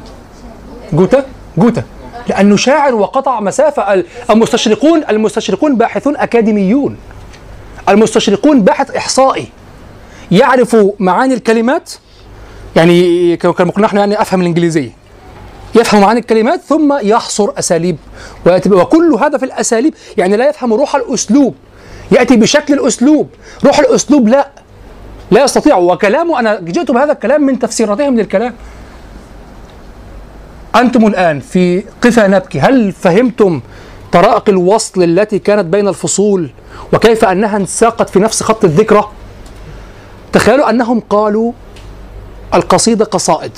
جوتا؟ 0.92 1.24
جوتا. 1.58 1.82
لأنه 2.28 2.56
شاعر 2.56 2.94
وقطع 2.94 3.40
مسافة 3.40 3.94
ال- 3.94 4.06
المستشرقون 4.30 5.04
المستشرقون 5.10 5.76
باحثون 5.76 6.16
أكاديميون. 6.16 6.96
المستشرقون 7.88 8.62
باحث 8.62 8.90
إحصائي. 8.90 9.46
يعرف 10.32 10.76
معاني 10.98 11.34
الكلمات. 11.34 11.92
يعني 12.76 13.36
ك- 13.36 13.46
كما 13.46 13.70
قلنا 13.70 13.86
نحن 13.86 13.96
يعني 13.96 14.22
أفهم 14.22 14.40
الإنجليزية. 14.40 14.90
يفهم 15.76 16.00
معاني 16.00 16.20
الكلمات 16.20 16.60
ثم 16.68 16.98
يحصر 17.02 17.50
أساليب 17.58 17.96
وكل 18.66 19.14
هذا 19.20 19.38
في 19.38 19.44
الأساليب 19.44 19.94
يعني 20.16 20.36
لا 20.36 20.48
يفهم 20.48 20.72
روح 20.72 20.96
الأسلوب. 20.96 21.54
يأتي 22.12 22.36
بشكل 22.36 22.74
الأسلوب. 22.74 23.28
روح 23.64 23.78
الأسلوب 23.78 24.28
لا. 24.28 24.48
لا 25.30 25.44
يستطيع. 25.44 25.76
وكلامه 25.76 26.40
أنا 26.40 26.60
جئت 26.60 26.90
بهذا 26.90 27.12
الكلام 27.12 27.42
من 27.42 27.58
تفسيراتهم 27.58 28.16
للكلام 28.16 28.54
أنتم 30.76 31.06
الآن 31.06 31.40
في 31.40 31.84
قفا 32.02 32.26
نبكي. 32.26 32.60
هل 32.60 32.92
فهمتم 32.92 33.60
طرائق 34.12 34.48
الوصل 34.48 35.02
التي 35.02 35.38
كانت 35.38 35.64
بين 35.64 35.88
الفصول؟ 35.88 36.50
وكيف 36.92 37.24
أنها 37.24 37.56
انساقت 37.56 38.10
في 38.10 38.18
نفس 38.18 38.42
خط 38.42 38.64
الذكرى؟ 38.64 39.08
تخيلوا 40.32 40.70
أنهم 40.70 41.00
قالوا 41.00 41.52
القصيدة 42.54 43.04
قصائد. 43.04 43.52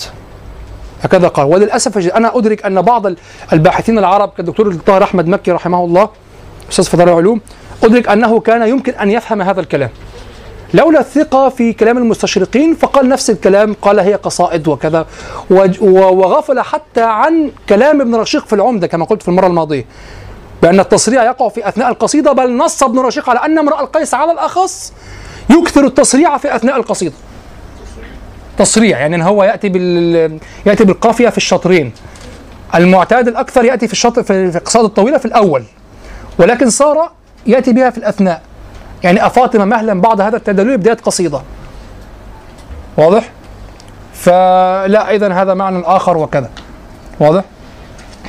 هكذا 1.02 1.28
قال. 1.28 1.46
وللأسف 1.46 1.96
الشديد 1.96 2.12
أنا 2.12 2.38
أدرك 2.38 2.66
أن 2.66 2.82
بعض 2.82 3.06
الباحثين 3.52 3.98
العرب 3.98 4.32
كالدكتور 4.36 4.74
طاهر 4.74 5.02
أحمد 5.02 5.28
مكي 5.28 5.50
رحمه 5.50 5.84
الله 5.84 6.08
أستاذ 6.70 6.84
فضلاء 6.84 7.08
العلوم 7.08 7.40
أدرك 7.84 8.08
أنه 8.08 8.40
كان 8.40 8.68
يمكن 8.68 8.92
أن 8.92 9.10
يفهم 9.10 9.42
هذا 9.42 9.60
الكلام. 9.60 9.90
لولا 10.74 11.00
الثقة 11.00 11.48
في 11.48 11.72
كلام 11.72 11.98
المستشرقين 11.98 12.74
فقال 12.74 13.08
نفس 13.08 13.30
الكلام 13.30 13.76
قال 13.82 13.98
هي 14.00 14.14
قصائد 14.14 14.68
وكذا 14.68 15.06
وغفل 15.80 16.60
حتى 16.60 17.02
عن 17.02 17.50
كلام 17.68 18.00
ابن 18.00 18.14
رشيق 18.14 18.46
في 18.46 18.52
العمدة 18.52 18.86
كما 18.86 19.04
قلت 19.04 19.22
في 19.22 19.28
المرة 19.28 19.46
الماضية. 19.46 19.84
بأن 20.62 20.80
التصريع 20.80 21.24
يقع 21.24 21.48
في 21.48 21.68
أثناء 21.68 21.88
القصيدة 21.88 22.32
بل 22.32 22.56
نص 22.56 22.82
ابن 22.82 22.98
رشيق 22.98 23.30
على 23.30 23.38
أن 23.38 23.58
امرأ 23.58 23.80
القيس 23.80 24.14
على 24.14 24.32
الأخص 24.32 24.92
يكثر 25.50 25.86
التصريع 25.86 26.38
في 26.38 26.56
أثناء 26.56 26.76
القصيدة. 26.76 27.14
تصريع 28.58 28.98
يعني 28.98 29.16
إن 29.16 29.22
هو 29.22 29.44
يأتي 29.44 29.68
بال 29.68 30.38
يأتي 30.66 30.84
بالقافية 30.84 31.28
في 31.28 31.36
الشطرين 31.36 31.92
المعتاد 32.74 33.28
الأكثر 33.28 33.64
يأتي 33.64 33.86
في 33.86 33.92
الشطر 33.92 34.22
في 34.22 34.32
القصائد 34.56 34.84
الطويلة 34.84 35.18
في 35.18 35.24
الأول. 35.24 35.64
ولكن 36.38 36.70
صار 36.70 37.10
يأتي 37.46 37.72
بها 37.72 37.90
في 37.90 37.98
الأثناء. 37.98 38.42
يعني 39.02 39.26
أفاطمة 39.26 39.64
مهلا 39.64 40.00
بعد 40.00 40.20
هذا 40.20 40.36
التدلل 40.36 40.78
بداية 40.78 40.96
قصيدة. 40.96 41.40
واضح؟ 42.96 43.30
فلا 44.14 45.14
إذا 45.14 45.32
هذا 45.32 45.54
معنى 45.54 45.82
آخر 45.86 46.16
وكذا. 46.16 46.50
واضح؟ 47.20 47.44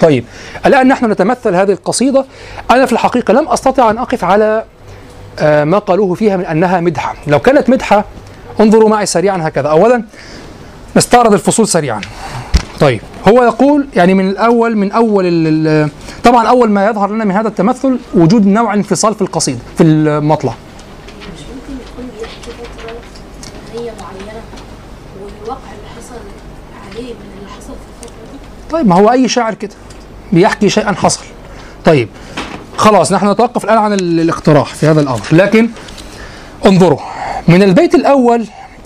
طيب. 0.02 0.26
الآن 0.66 0.88
نحن 0.88 1.12
نتمثل 1.12 1.56
هذه 1.56 1.72
القصيدة. 1.72 2.26
أنا 2.72 2.86
في 2.86 2.94
الحقيقة 2.94 3.34
لم 3.34 3.48
أستطع 3.48 3.90
أن 3.90 3.98
أقف 3.98 4.24
على 4.24 4.64
آه، 5.40 5.64
ما 5.64 5.80
قالوه 5.80 6.16
فيها 6.16 6.38
من 6.38 6.46
أنها 6.46 6.80
مدحة. 6.80 7.16
لو 7.28 7.40
كانت 7.40 7.70
مدحة 7.70 8.06
انظروا 8.60 8.90
معي 8.90 9.06
سريعا 9.06 9.38
هكذا. 9.48 9.68
أولا 9.70 10.04
نستعرض 10.96 11.34
الفصول 11.34 11.68
سريعا. 11.68 12.02
طيب 12.80 13.02
هو 13.28 13.44
يقول 13.44 13.88
يعني 13.96 14.14
من 14.14 14.30
الأول 14.30 14.78
من 14.78 14.92
أول 14.92 15.90
طبعا 16.24 16.48
أول 16.48 16.70
ما 16.70 16.86
يظهر 16.88 17.12
لنا 17.12 17.26
من 17.26 17.32
هذا 17.32 17.48
التمثل 17.48 18.00
وجود 18.14 18.46
نوع 18.46 18.74
انفصال 18.74 19.16
في 19.16 19.22
القصيدة 19.22 19.60
في 19.78 19.84
المطلع. 19.84 20.54
مش 21.34 21.40
ممكن 21.40 21.82
يكون 21.92 22.10
بيحكي 22.20 22.52
فترة 22.52 22.94
زمنية 23.74 23.92
معينة 24.02 24.42
والواقع 25.24 25.72
اللي 25.72 25.90
حصل 25.98 26.16
عليه 26.92 27.14
من 27.14 27.38
اللي 27.40 27.50
حصل 27.58 27.74
في 27.74 28.04
الفترة 28.04 28.32
دي؟ 28.34 28.40
طيب 28.72 28.88
ما 28.88 28.96
هو 28.96 29.12
أي 29.12 29.28
شاعر 29.28 29.54
كده 29.54 29.74
بيحكي 30.34 30.70
شيئا 30.70 30.92
حصل. 30.92 31.22
طيب 31.86 32.10
خلاص 32.78 33.12
نحن 33.12 33.32
نتوقف 33.32 33.64
الآن 33.66 33.78
عن 33.78 33.94
ال- 33.94 34.20
الاقتراح 34.20 34.74
في 34.76 34.86
هذا 34.88 35.02
الأمر. 35.02 35.22
لكن 35.32 35.70
انظروا 36.66 37.00
من 37.48 37.64
البيت 37.64 37.96
الأول 37.96 38.46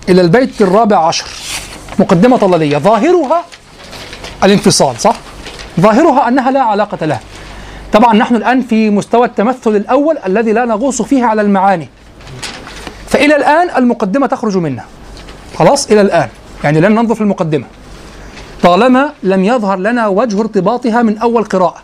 إلى 0.09 0.21
البيت 0.21 0.61
الرابع 0.61 1.07
عشر 1.07 1.26
مقدمة 1.99 2.38
طلالية 2.38 2.78
ظاهرها 2.78 3.45
الانفصال 4.43 4.99
صح؟ 4.99 5.15
ظاهرها 5.80 6.28
أنها 6.28 6.51
لا 6.51 6.61
علاقة 6.61 7.05
لها. 7.05 7.19
طبعا 7.93 8.13
نحن 8.13 8.36
الآن 8.36 8.61
في 8.61 8.89
مستوى 8.89 9.26
التمثل 9.28 9.76
الأول 9.76 10.17
الذي 10.26 10.51
لا 10.51 10.65
نغوص 10.65 11.01
فيه 11.01 11.26
على 11.26 11.41
المعاني. 11.41 11.89
فإلى 13.07 13.36
الآن 13.36 13.69
المقدمة 13.78 14.28
تخرج 14.28 14.57
منا. 14.57 14.84
خلاص؟ 15.59 15.91
إلى 15.91 16.01
الآن. 16.01 16.30
يعني 16.63 16.82
لن 16.82 16.91
ننظر 16.95 17.15
في 17.15 17.21
المقدمة. 17.21 17.65
طالما 18.63 19.13
لم 19.24 19.45
يظهر 19.45 19.78
لنا 19.78 20.07
وجه 20.07 20.41
ارتباطها 20.41 21.01
من 21.01 21.17
أول 21.17 21.43
قراءة. 21.43 21.84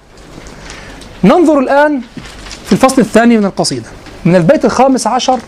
ننظر 1.23 1.59
الآن 1.59 2.01
في 2.65 2.71
الفصل 2.71 3.01
الثاني 3.01 3.37
من 3.37 3.45
القصيدة. 3.45 3.87
من 4.25 4.35
البيت 4.35 4.65
الخامس 4.65 5.07
عشر 5.07 5.39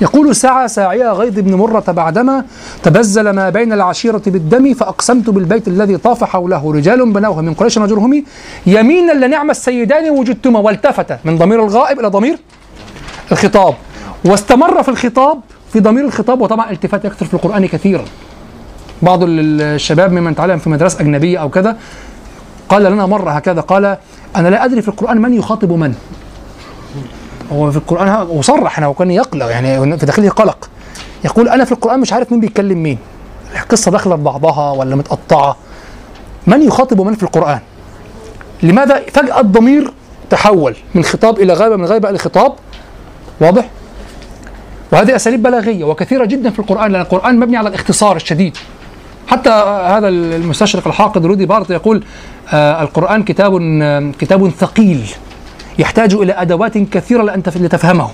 يقول 0.00 0.36
سعى 0.36 0.68
ساعية 0.68 1.12
غيظ 1.12 1.38
بن 1.38 1.54
مرة 1.54 1.84
بعدما 1.88 2.44
تبزل 2.82 3.30
ما 3.30 3.50
بين 3.50 3.72
العشيرة 3.72 4.22
بالدم 4.26 4.74
فأقسمت 4.74 5.30
بالبيت 5.30 5.68
الذي 5.68 5.96
طاف 5.96 6.24
حوله 6.24 6.72
رجال 6.72 7.12
بنوه 7.12 7.42
من 7.42 7.54
قريش 7.54 7.76
وجرهم 7.76 8.24
يمينا 8.66 9.12
لنعم 9.12 9.50
السيدان 9.50 10.10
وجدتما 10.10 10.58
والتفت 10.58 11.18
من 11.24 11.38
ضمير 11.38 11.64
الغائب 11.64 12.00
إلى 12.00 12.08
ضمير 12.08 12.38
الخطاب. 13.32 13.74
واستمر 14.24 14.82
في 14.82 14.88
الخطاب 14.88 15.40
في 15.72 15.80
ضمير 15.80 16.04
الخطاب 16.04 16.40
وطبعا 16.40 16.70
التفات 16.70 17.04
يكثر 17.04 17.26
في 17.26 17.34
القرآن 17.34 17.66
كثيرا. 17.66 18.04
بعض 19.02 19.20
الشباب 19.22 20.12
ممن 20.12 20.34
تعلم 20.34 20.58
في 20.58 20.70
مدرسة 20.70 21.00
أجنبية 21.00 21.38
أو 21.38 21.48
كذا 21.48 21.76
قال 22.68 22.82
لنا 22.82 23.06
مرة 23.06 23.30
هكذا 23.30 23.60
قال 23.60 23.96
أنا 24.36 24.48
لا 24.48 24.64
أدري 24.64 24.82
في 24.82 24.88
القرآن 24.88 25.20
من 25.20 25.34
يخاطب 25.34 25.72
من. 25.72 25.94
هو 27.52 27.70
في 27.70 27.76
القرآن 27.76 28.26
وصرح 28.30 28.78
أنه 28.78 28.92
كان 28.92 29.10
يقلق 29.10 29.46
يعني 29.46 29.98
في 29.98 30.06
داخله 30.06 30.28
قلق. 30.28 30.68
يقول 31.24 31.48
أنا 31.48 31.64
في 31.64 31.72
القرآن 31.72 32.00
مش 32.00 32.12
عارف 32.12 32.32
مين 32.32 32.40
بيتكلم 32.40 32.82
مين. 32.82 32.98
القصة 33.62 33.90
داخلة 33.90 34.16
في 34.16 34.22
بعضها 34.22 34.70
ولا 34.72 34.96
متقطعة. 34.96 35.56
من 36.46 36.62
يخاطب 36.62 37.00
من 37.00 37.14
في 37.14 37.22
القرآن؟ 37.22 37.60
لماذا 38.62 39.02
فجأة 39.12 39.40
الضمير 39.40 39.92
تحول 40.30 40.76
من 40.94 41.04
خطاب 41.04 41.38
إلى 41.38 41.52
غيبة 41.52 41.76
من 41.76 41.84
غيبة 41.84 42.10
إلى 42.10 42.18
خطاب؟ 42.18 42.52
واضح؟ 43.40 43.68
وهذه 44.92 45.16
أساليب 45.16 45.42
بلاغية 45.42 45.84
وكثيرة 45.84 46.24
جدا 46.24 46.50
في 46.50 46.58
القرآن 46.58 46.92
لأن 46.92 47.00
القرآن 47.00 47.38
مبني 47.38 47.56
على 47.56 47.68
الاختصار 47.68 48.16
الشديد. 48.16 48.56
حتى 49.26 49.50
هذا 49.86 50.08
المستشرق 50.08 50.86
الحاقد 50.86 51.26
رودي 51.26 51.46
بارت 51.46 51.70
يقول 51.70 52.04
آه 52.52 52.82
القرآن 52.82 53.22
كتاب 53.22 53.58
آه 53.82 54.12
كتاب 54.18 54.50
ثقيل. 54.50 55.10
يحتاج 55.78 56.14
إلى 56.14 56.32
أدوات 56.32 56.78
كثيرة 56.78 57.22
لتفهمه. 57.56 58.08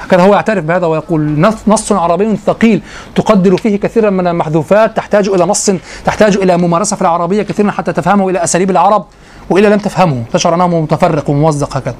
هكذا 0.00 0.22
هو 0.22 0.34
يعترف 0.34 0.64
بهذا 0.64 0.86
ويقول 0.86 1.40
نص, 1.40 1.54
نص 1.66 1.92
عربي 1.92 2.36
ثقيل 2.36 2.82
تقدر 3.14 3.56
فيه 3.56 3.76
كثيرا 3.76 4.10
من 4.10 4.26
المحذوفات 4.26 4.96
تحتاج 4.96 5.28
إلى 5.28 5.44
نص 5.44 5.70
تحتاج 6.04 6.36
إلى 6.36 6.56
ممارسة 6.56 6.96
في 6.96 7.02
العربية 7.02 7.42
كثيرا 7.42 7.70
حتى 7.70 7.92
تفهمه 7.92 8.28
إلى 8.28 8.44
أساليب 8.44 8.70
العرب. 8.70 9.06
وإلا 9.50 9.68
لم 9.68 9.78
تفهمه. 9.78 10.24
تشعر 10.32 10.54
أنه 10.54 10.66
متفرق 10.66 11.30
وموزق 11.30 11.76
هكذا. 11.76 11.94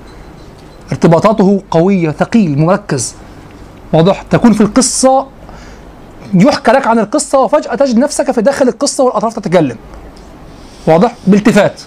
ارتباطاته 0.93 1.63
قوية 1.71 2.11
ثقيل 2.11 2.59
مركز. 2.59 3.15
واضح؟ 3.93 4.23
تكون 4.23 4.53
في 4.53 4.61
القصة 4.61 5.27
يحكى 6.35 6.73
لك 6.73 6.87
عن 6.87 6.99
القصة 6.99 7.41
وفجأة 7.41 7.75
تجد 7.75 7.99
نفسك 7.99 8.31
في 8.31 8.43
داخل 8.43 8.69
القصة 8.69 9.05
والأطراف 9.05 9.35
تتكلم. 9.35 9.77
واضح؟ 10.87 11.15
بالتفات. 11.27 11.81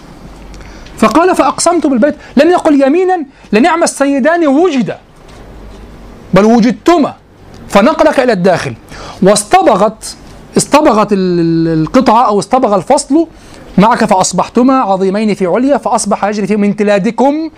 فقال 0.96 1.36
فأقسمت 1.36 1.86
بالبيت. 1.86 2.14
لم 2.36 2.50
يقل 2.50 2.82
يمينا 2.82 3.24
لنعم 3.52 3.82
السيدان 3.82 4.46
وجد. 4.46 4.96
بل 6.34 6.44
وجدتما. 6.44 7.14
فنقلك 7.68 8.20
إلى 8.20 8.32
الداخل. 8.32 8.74
واصطبغت 9.22 10.16
اصطبغت 10.56 11.08
القطعة 11.12 12.26
أو 12.26 12.38
اصطبغ 12.38 12.76
الفصل 12.76 13.26
معك 13.78 14.04
فأصبحتما 14.04 14.80
عظيمين 14.80 15.34
في 15.34 15.46
عليا 15.46 15.76
فأصبح 15.76 16.24
يجري 16.24 16.46
في 16.46 16.56
من 16.56 16.76
تلادكم 16.76 17.50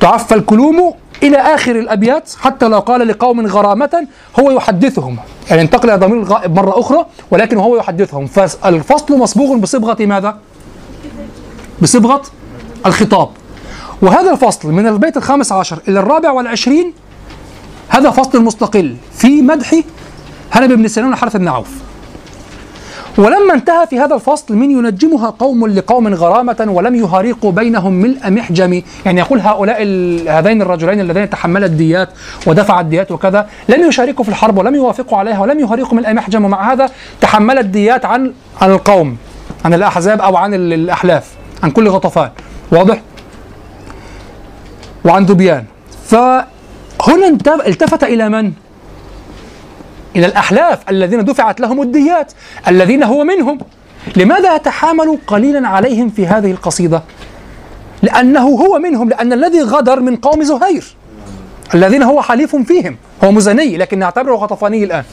تعفى 0.00 0.34
الكلوم 0.34 0.94
إلى 1.22 1.36
آخر 1.36 1.76
الأبيات 1.78 2.30
حتى 2.40 2.68
لو 2.68 2.78
قال 2.78 3.08
لقوم 3.08 3.46
غرامة 3.46 4.06
هو 4.40 4.50
يحدثهم. 4.50 5.16
يعني 5.50 5.62
انتقل 5.62 5.90
إلى 5.90 5.98
ضمير 5.98 6.16
الغائب 6.16 6.56
مرة 6.56 6.80
أخرى 6.80 7.06
ولكن 7.30 7.58
هو 7.58 7.76
يحدثهم. 7.76 8.26
فالفصل 8.26 9.18
مصبوغ 9.18 9.56
بصبغة 9.56 10.06
ماذا؟ 10.06 10.38
بصبغة 11.82 12.22
الخطاب. 12.86 13.28
وهذا 14.02 14.32
الفصل 14.32 14.72
من 14.72 14.86
البيت 14.86 15.16
الخامس 15.16 15.52
عشر 15.52 15.78
إلى 15.88 16.00
الرابع 16.00 16.30
والعشرين 16.30 16.92
هذا 17.88 18.10
فصل 18.10 18.44
مستقل 18.44 18.96
في 19.12 19.42
مدح 19.42 19.74
هنب 20.52 20.72
بن 20.72 20.88
سنان 20.88 21.16
حارث 21.16 21.36
بن 21.36 21.48
عوف 21.48 21.68
ولما 23.18 23.54
انتهى 23.54 23.86
في 23.86 24.00
هذا 24.00 24.14
الفصل 24.14 24.56
من 24.56 24.70
ينجمها 24.70 25.30
قوم 25.30 25.66
لقوم 25.66 26.14
غرامة 26.14 26.66
ولم 26.68 26.94
يهارقوا 26.94 27.52
بينهم 27.52 27.92
ملء 27.92 28.30
محجم 28.30 28.82
يعني 29.06 29.20
يقول 29.20 29.40
هؤلاء 29.40 29.82
هذين 30.28 30.62
الرجلين 30.62 31.00
اللذين 31.00 31.30
تحملا 31.30 31.66
الديات 31.66 32.08
ودفع 32.46 32.80
الديات 32.80 33.10
وكذا 33.10 33.48
لم 33.68 33.88
يشاركوا 33.88 34.24
في 34.24 34.30
الحرب 34.30 34.58
ولم 34.58 34.74
يوافقوا 34.74 35.18
عليها 35.18 35.40
ولم 35.40 35.60
يهارقوا 35.60 35.94
ملء 35.94 36.14
محجم 36.14 36.44
ومع 36.44 36.72
هذا 36.72 36.90
تحمل 37.20 37.58
الديات 37.58 38.04
عن 38.04 38.32
عن 38.60 38.70
القوم 38.70 39.16
عن 39.64 39.74
الأحزاب 39.74 40.20
أو 40.20 40.36
عن 40.36 40.54
الأحلاف. 40.54 41.37
عن 41.62 41.70
كل 41.70 41.88
غطفان 41.88 42.30
واضح؟ 42.72 43.02
وعن 45.04 45.24
ذبيان 45.24 45.64
فهنا 46.06 47.38
التفت 47.66 48.04
إلى 48.04 48.28
من؟ 48.28 48.52
إلى 50.16 50.26
الأحلاف 50.26 50.90
الذين 50.90 51.24
دفعت 51.24 51.60
لهم 51.60 51.82
الديات 51.82 52.32
الذين 52.68 53.02
هو 53.02 53.24
منهم 53.24 53.58
لماذا 54.16 54.56
يتحامل 54.56 55.18
قليلا 55.26 55.68
عليهم 55.68 56.10
في 56.10 56.26
هذه 56.26 56.50
القصيدة؟ 56.50 57.02
لأنه 58.02 58.40
هو 58.48 58.78
منهم 58.78 59.08
لأن 59.08 59.32
الذي 59.32 59.62
غدر 59.62 60.00
من 60.00 60.16
قوم 60.16 60.42
زهير 60.42 60.84
الذين 61.74 62.02
هو 62.02 62.22
حليف 62.22 62.56
فيهم 62.56 62.96
هو 63.24 63.32
مزني 63.32 63.76
لكن 63.76 63.98
نعتبره 63.98 64.34
غطفاني 64.34 64.84
الآن 64.84 65.04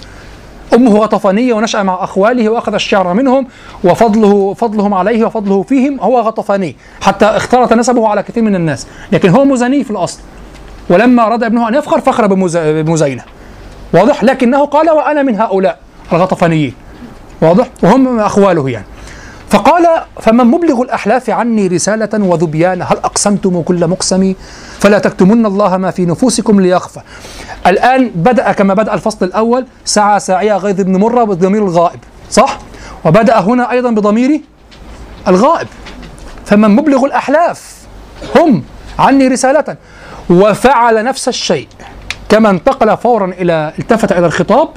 أمه 0.74 0.98
غطفانية 0.98 1.54
ونشأ 1.54 1.84
مع 1.84 2.04
أخواله 2.04 2.50
وأخذ 2.50 2.74
الشعر 2.74 3.14
منهم 3.14 3.48
وفضله 3.84 4.54
فضلهم 4.54 4.94
عليه 4.94 5.26
وفضله 5.26 5.64
فيهم 5.64 6.00
هو 6.00 6.20
غطفاني 6.20 6.76
حتى 7.02 7.26
اختلط 7.26 7.74
نسبه 7.74 8.08
على 8.08 8.24
كثير 8.24 8.44
من 8.44 8.56
الناس. 8.56 8.88
لكن 9.12 9.30
هو 9.30 9.46
مزني 9.46 9.84
في 9.84 9.92
الأصل. 9.92 10.20
ولما 10.90 11.26
أراد 11.28 11.44
ابنه 11.44 11.68
أن 11.68 11.74
يفخر 11.74 12.02
فخر 12.02 12.28
بمزينة. 12.82 13.24
واضح؟ 13.94 14.24
لكنه 14.24 14.66
قال 14.66 14.90
وأنا 14.90 15.24
من 15.24 15.36
هؤلاء 15.42 15.80
الغطفانيين. 16.14 16.74
واضح؟ 17.42 17.68
وهم 17.84 18.20
أخواله 18.20 18.70
يعني. 18.70 18.86
فقال 19.50 19.88
فمن 20.22 20.46
مبلغ 20.46 20.82
الأحلاف 20.82 21.30
عني 21.30 21.68
رسالة 21.68 22.10
وذبيان 22.14 22.82
هل 22.82 22.98
أقسمتم 22.98 23.62
كل 23.62 23.88
مقسم؟ 23.88 24.34
فلا 24.80 25.00
تكتمن 25.00 25.46
الله 25.46 25.78
ما 25.78 25.92
في 25.92 26.06
نفوسكم 26.06 26.62
ليخفى 26.62 27.00
الآن 27.68 28.12
بدأ 28.16 28.52
كما 28.52 28.74
بدأ 28.74 28.94
الفصل 28.94 29.26
الأول 29.26 29.66
سعى 29.86 30.20
ساعية 30.20 30.58
غيظ 30.58 30.82
بن 30.82 30.96
مرة 30.96 31.24
بضمير 31.24 31.64
الغائب 31.64 32.00
صح؟ 32.32 32.60
وبدأ 33.06 33.40
هنا 33.40 33.72
أيضا 33.72 33.92
بضمير 33.92 34.42
الغائب. 35.28 35.68
فمن 36.46 36.70
مبلغ 36.70 37.06
الأحلاف 37.06 37.76
هم 38.36 38.64
عني 39.00 39.28
رسالة 39.28 39.76
وفعل 40.30 41.04
نفس 41.04 41.28
الشيء 41.28 41.68
كما 42.30 42.50
انتقل 42.50 42.98
فورا 42.98 43.26
إلى 43.26 43.74
التفت 43.80 44.12
إلى 44.12 44.26
الخطاب 44.26 44.70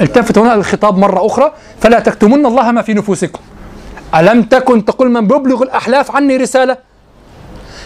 التفت 0.00 0.38
هنا 0.38 0.54
الخطاب 0.54 0.98
مرة 0.98 1.26
أخرى 1.26 1.52
فلا 1.80 2.00
تكتمن 2.00 2.46
الله 2.46 2.72
ما 2.72 2.82
في 2.82 2.94
نفوسكم. 2.94 3.40
ألم 4.14 4.42
تكن 4.42 4.84
تقول 4.84 5.10
من 5.10 5.26
بيبلغ 5.26 5.62
الأحلاف 5.62 6.16
عني 6.16 6.36
رسالة؟ 6.36 6.76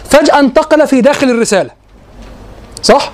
فجأة 0.09 0.39
انتقل 0.39 0.87
في 0.87 1.01
داخل 1.01 1.29
الرسالة. 1.29 1.69
صح؟ 2.81 3.11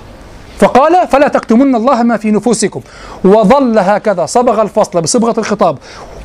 فقال 0.58 1.08
فلا 1.08 1.28
تكتمن 1.28 1.74
الله 1.74 2.02
ما 2.02 2.16
في 2.16 2.30
نفوسكم. 2.30 2.80
وظل 3.24 3.78
هكذا 3.78 4.26
صبغ 4.26 4.62
الفصل 4.62 5.00
بصبغة 5.00 5.34
الخطاب. 5.40 5.78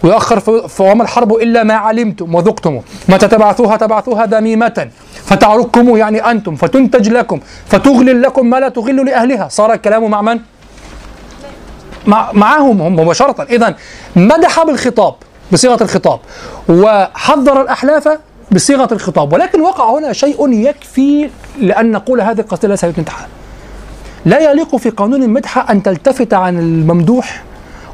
ويؤخر 0.04 0.40
فوما 0.68 1.04
الحرب 1.04 1.34
إلا 1.34 1.64
ما 1.64 1.74
علمتم 1.74 2.36
وذقتم. 2.36 2.82
متى 3.10 3.28
تبعثوها؟ 3.28 3.78
تبعثوها 3.78 4.26
ذميمة 4.26 4.90
فتعركم 5.26 5.98
يعني 5.98 6.32
أنتم 6.32 6.56
فتنتج 6.56 7.10
لكم 7.10 7.40
فتغلل 7.68 8.22
لكم 8.22 8.50
ما 8.50 8.60
لا 8.60 8.70
تغل 8.70 9.06
لأهلها. 9.06 9.48
صار 9.48 9.74
الكلام 9.74 10.12
مع 10.12 10.22
من؟ 10.22 10.40
مع 12.08 12.32
معهم 12.32 12.82
هم 12.82 12.96
مباشرة. 12.96 13.44
إذا 13.50 13.76
مدح 14.16 14.64
بالخطاب. 14.64 15.16
بصيغة 15.54 15.84
الخطاب. 15.84 16.20
وحذر 16.70 17.62
الأحلاف 17.62 18.10
بصيغة 18.52 18.88
الخطاب. 18.92 19.34
ولكن 19.34 19.62
وقع 19.62 19.98
هنا 19.98 20.14
شيء 20.14 20.50
يكفي 20.52 21.30
لأن 21.60 21.92
نقول 21.92 22.22
هذه 22.22 22.40
القصيدة 22.40 22.68
ليست 22.68 22.86
امتحان 22.98 23.28
لا 24.26 24.52
يليق 24.52 24.76
في 24.76 24.90
قانون 24.90 25.24
المدح 25.24 25.70
أن 25.70 25.84
تلتفت 25.84 26.34
عن 26.34 26.60
الممدوح 26.60 27.44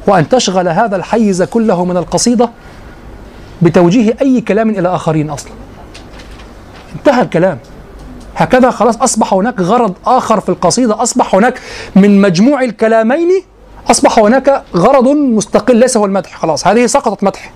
وأن 0.06 0.28
تشغل 0.28 0.68
هذا 0.68 0.96
الحيز 0.96 1.42
كله 1.42 1.84
من 1.84 1.96
القصيدة 1.96 2.50
بتوجيه 3.62 4.16
أي 4.22 4.40
كلام 4.40 4.70
إلى 4.70 4.94
آخرين 4.94 5.30
أصلا. 5.30 5.52
انتهى 6.96 7.22
الكلام. 7.22 7.58
هكذا 8.36 8.70
خلاص 8.70 8.96
أصبح 8.96 9.34
هناك 9.34 9.60
غرض 9.60 9.94
آخر 10.06 10.40
في 10.40 10.48
القصيدة. 10.48 11.02
أصبح 11.02 11.34
هناك 11.34 11.60
من 11.96 12.20
مجموع 12.20 12.62
الكلامين 12.62 13.42
أصبح 13.90 14.18
هناك 14.18 14.62
غرض 14.76 15.08
مستقل 15.08 15.76
ليس 15.76 15.96
هو 15.96 16.04
المدح 16.04 16.38
خلاص. 16.38 16.66
هذه 16.66 16.86
سقطت 16.86 17.24
مدح. 17.24 17.52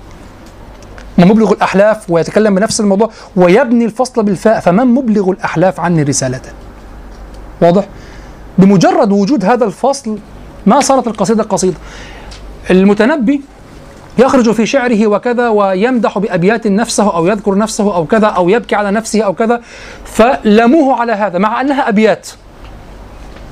من 1.19 1.29
مبلغ 1.29 1.53
الأحلاف 1.53 2.11
ويتكلم 2.11 2.55
بنفس 2.55 2.81
الموضوع 2.81 3.11
ويبني 3.37 3.85
الفصل 3.85 4.23
بالفاء 4.23 4.61
فمن 4.61 4.87
مبلغ 4.87 5.31
الأحلاف 5.31 5.81
عني 5.81 6.03
رسالة؟ 6.03 6.41
واضح؟ 7.61 7.85
بمجرد 8.59 9.13
وجود 9.13 9.45
هذا 9.45 9.65
الفصل 9.65 10.19
ما 10.67 10.81
صارت 10.81 11.07
القصيدة 11.07 11.43
قصيدة. 11.43 11.77
المتنبي 12.71 13.43
يخرج 14.19 14.51
في 14.51 14.67
شعره 14.67 15.07
وكذا 15.07 15.49
ويمدح 15.49 16.19
بأبيات 16.19 16.67
نفسه 16.67 17.15
أو 17.17 17.27
يذكر 17.27 17.59
نفسه 17.59 17.95
أو 17.95 18.07
كذا 18.07 18.27
أو 18.27 18.49
يبكي 18.49 18.75
على 18.75 18.91
نفسه 18.91 19.23
أو 19.23 19.33
كذا. 19.33 19.61
فلموه 20.05 21.01
على 21.01 21.13
هذا 21.13 21.39
مع 21.39 21.61
أنها 21.61 21.89
أبيات. 21.89 22.29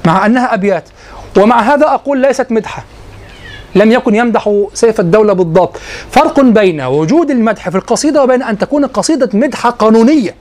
مع 0.06 0.26
أنها 0.26 0.54
أبيات. 0.54 0.88
ومع 1.36 1.60
هذا 1.60 1.86
أقول 1.86 2.18
ليست 2.18 2.52
مدحة. 2.52 2.84
لم 3.74 3.92
يكن 3.92 4.14
يمدح 4.14 4.64
سيف 4.74 5.00
الدولة 5.00 5.32
بالضبط. 5.32 5.76
فرق 6.10 6.40
بين 6.40 6.80
وجود 6.80 7.30
المدح 7.30 7.68
في 7.68 7.76
القصيدة 7.76 8.22
وبين 8.22 8.42
أن 8.42 8.58
تكون 8.58 8.86
قصيدة 8.86 9.28
مدحة 9.34 9.70
قانونية. 9.70 10.34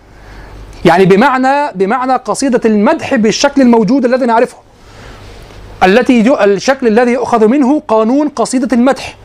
يعني 0.85 1.05
بمعنى 1.05 1.71
بمعنى 1.75 2.13
قصيدة 2.13 2.61
المدح 2.65 3.15
بالشكل 3.15 3.61
الموجود 3.61 4.05
الذي 4.05 4.25
نعرفه. 4.25 4.57
التي 5.83 6.43
الشكل 6.43 6.87
الذي 6.87 7.11
يؤخذ 7.11 7.47
منه 7.47 7.81
قانون 7.87 8.27
قصيدة 8.29 8.67
المدح. 8.73 9.15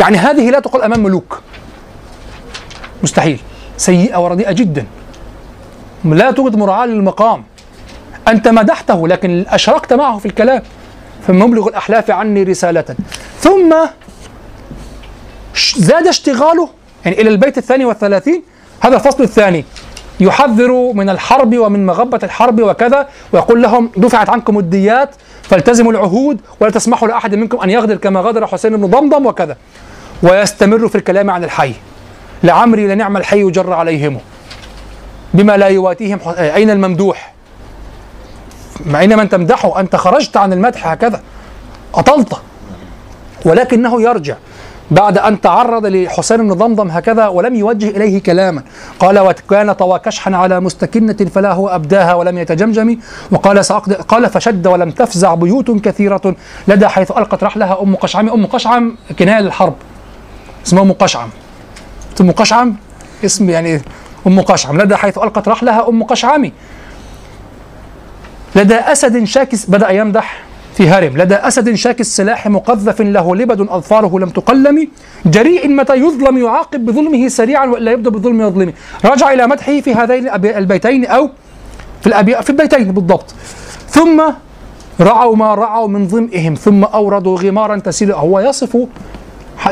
يعني 0.00 0.16
هذه 0.18 0.50
لا 0.50 0.60
تقال 0.60 0.82
أمام 0.82 1.02
ملوك. 1.02 1.40
مستحيل. 3.02 3.40
سيئة 3.76 4.16
ورديئة 4.16 4.52
جدا. 4.52 4.86
لا 6.04 6.30
توجد 6.30 6.56
مراعاة 6.56 6.86
للمقام. 6.86 7.44
أنت 8.28 8.48
مدحته 8.48 9.08
لكن 9.08 9.44
أشركت 9.48 9.92
معه 9.92 10.18
في 10.18 10.26
الكلام. 10.26 10.62
فمبلغ 11.26 11.68
الأحلاف 11.68 12.10
عني 12.10 12.42
رسالة. 12.42 12.84
ثم 13.40 13.74
زاد 15.76 16.06
اشتغاله 16.06 16.68
يعني 17.04 17.20
إلى 17.20 17.30
البيت 17.30 17.58
الثاني 17.58 17.84
والثلاثين 17.84 18.42
هذا 18.80 18.96
الفصل 18.96 19.22
الثاني. 19.22 19.64
يحذر 20.20 20.92
من 20.94 21.08
الحرب 21.08 21.58
ومن 21.58 21.86
مغبة 21.86 22.20
الحرب 22.22 22.60
وكذا 22.62 23.08
ويقول 23.32 23.62
لهم 23.62 23.90
دفعت 23.96 24.28
عنكم 24.30 24.58
الديات 24.58 25.14
فالتزموا 25.42 25.92
العهود 25.92 26.40
ولا 26.60 26.70
تسمحوا 26.70 27.08
لأحد 27.08 27.34
منكم 27.34 27.60
أن 27.60 27.70
يغدر 27.70 27.96
كما 27.96 28.20
غدر 28.20 28.46
حسين 28.46 28.76
بن 28.76 28.86
ضمضم 28.86 29.26
وكذا. 29.26 29.56
ويستمر 30.22 30.88
في 30.88 30.94
الكلام 30.94 31.30
عن 31.30 31.44
الحي. 31.44 31.72
لعمري 32.42 32.86
لنعم 32.86 33.16
الحي 33.16 33.50
جر 33.50 33.72
عليهم 33.72 34.18
بما 35.34 35.56
لا 35.56 35.66
يواتيهم 35.66 36.18
أين 36.38 36.70
الممدوح؟ 36.70 37.34
أين 38.94 39.16
من 39.16 39.28
تمدحه 39.28 39.80
أنت 39.80 39.96
خرجت 39.96 40.36
عن 40.36 40.52
المدح 40.52 40.86
هكذا. 40.86 41.20
أطلت. 41.94 42.32
ولكنه 43.44 44.02
يرجع. 44.02 44.34
بعد 44.90 45.18
أن 45.18 45.40
تعرض 45.40 45.86
لحسين 45.86 46.36
بن 46.36 46.54
ضمضم 46.54 46.90
هكذا 46.90 47.26
ولم 47.26 47.54
يوجه 47.54 47.88
إليه 47.88 48.22
كلاما. 48.22 48.62
قال 49.00 49.18
وكان 49.18 49.72
طوى 49.72 49.98
كشحا 49.98 50.36
على 50.36 50.60
مستكنة 50.60 51.30
فلا 51.34 51.52
هو 51.52 51.68
أبداها 51.68 52.14
ولم 52.14 52.38
يتجمجم 52.38 52.96
وقال 53.30 53.64
سأقضي 53.64 53.94
قال 53.94 54.30
فشد 54.30 54.66
ولم 54.66 54.90
تفزع 54.90 55.34
بيوت 55.34 55.70
كثيرة 55.70 56.34
لدى 56.68 56.88
حيث 56.88 57.10
ألقت 57.10 57.44
رحلها 57.44 57.82
أم 57.82 57.96
قشعم. 57.96 58.28
أم 58.28 58.46
قشعم 58.46 58.96
كناية 59.18 59.40
للحرب 59.40 59.74
اسمها 60.66 60.82
أم 60.82 60.92
قشعم. 60.92 61.28
أم 62.20 62.30
قشعم؟ 62.30 62.76
اسم 63.24 63.50
يعني 63.50 63.82
أم 64.26 64.40
قشعم. 64.40 64.80
لدى 64.80 64.96
حيث 64.96 65.18
ألقت 65.18 65.48
رحلها 65.48 65.88
أم 65.88 66.02
قشعم 66.02 66.52
لدى 68.56 68.74
أسد 68.74 69.24
شاكس 69.24 69.66
بدأ 69.66 69.90
يمدح 69.90 70.42
في 70.74 70.88
هرم 70.88 71.18
لدى 71.18 71.34
أسد 71.34 71.74
شاك 71.74 72.00
السلاح 72.00 72.48
مقذف 72.48 73.00
له 73.00 73.36
لبد 73.36 73.60
أظفاره 73.60 74.18
لم 74.18 74.28
تقلم. 74.28 74.88
جريء 75.26 75.68
متى 75.68 75.94
يظلم 75.94 76.38
يعاقب 76.38 76.86
بظلمه 76.86 77.28
سريعا 77.28 77.66
وإلا 77.66 77.92
يبدأ 77.92 78.10
بالظلم 78.10 78.40
يظلمه. 78.40 78.72
رجع 79.04 79.32
إلى 79.32 79.46
مدحه 79.46 79.80
في 79.80 79.94
هذين 79.94 80.28
البيتين 80.44 81.06
أو 81.06 81.30
في 82.00 82.06
الأبي 82.06 82.42
في 82.42 82.50
البيتين 82.50 82.92
بالضبط. 82.92 83.34
ثم 83.88 84.22
رعوا 85.00 85.36
ما 85.36 85.54
رعوا 85.54 85.88
من 85.88 86.08
ظمئهم. 86.08 86.54
ثم 86.54 86.84
أوردوا 86.84 87.38
غمارا 87.38 87.76
تسيل 87.76 88.12
هو 88.12 88.40
يصف 88.40 88.76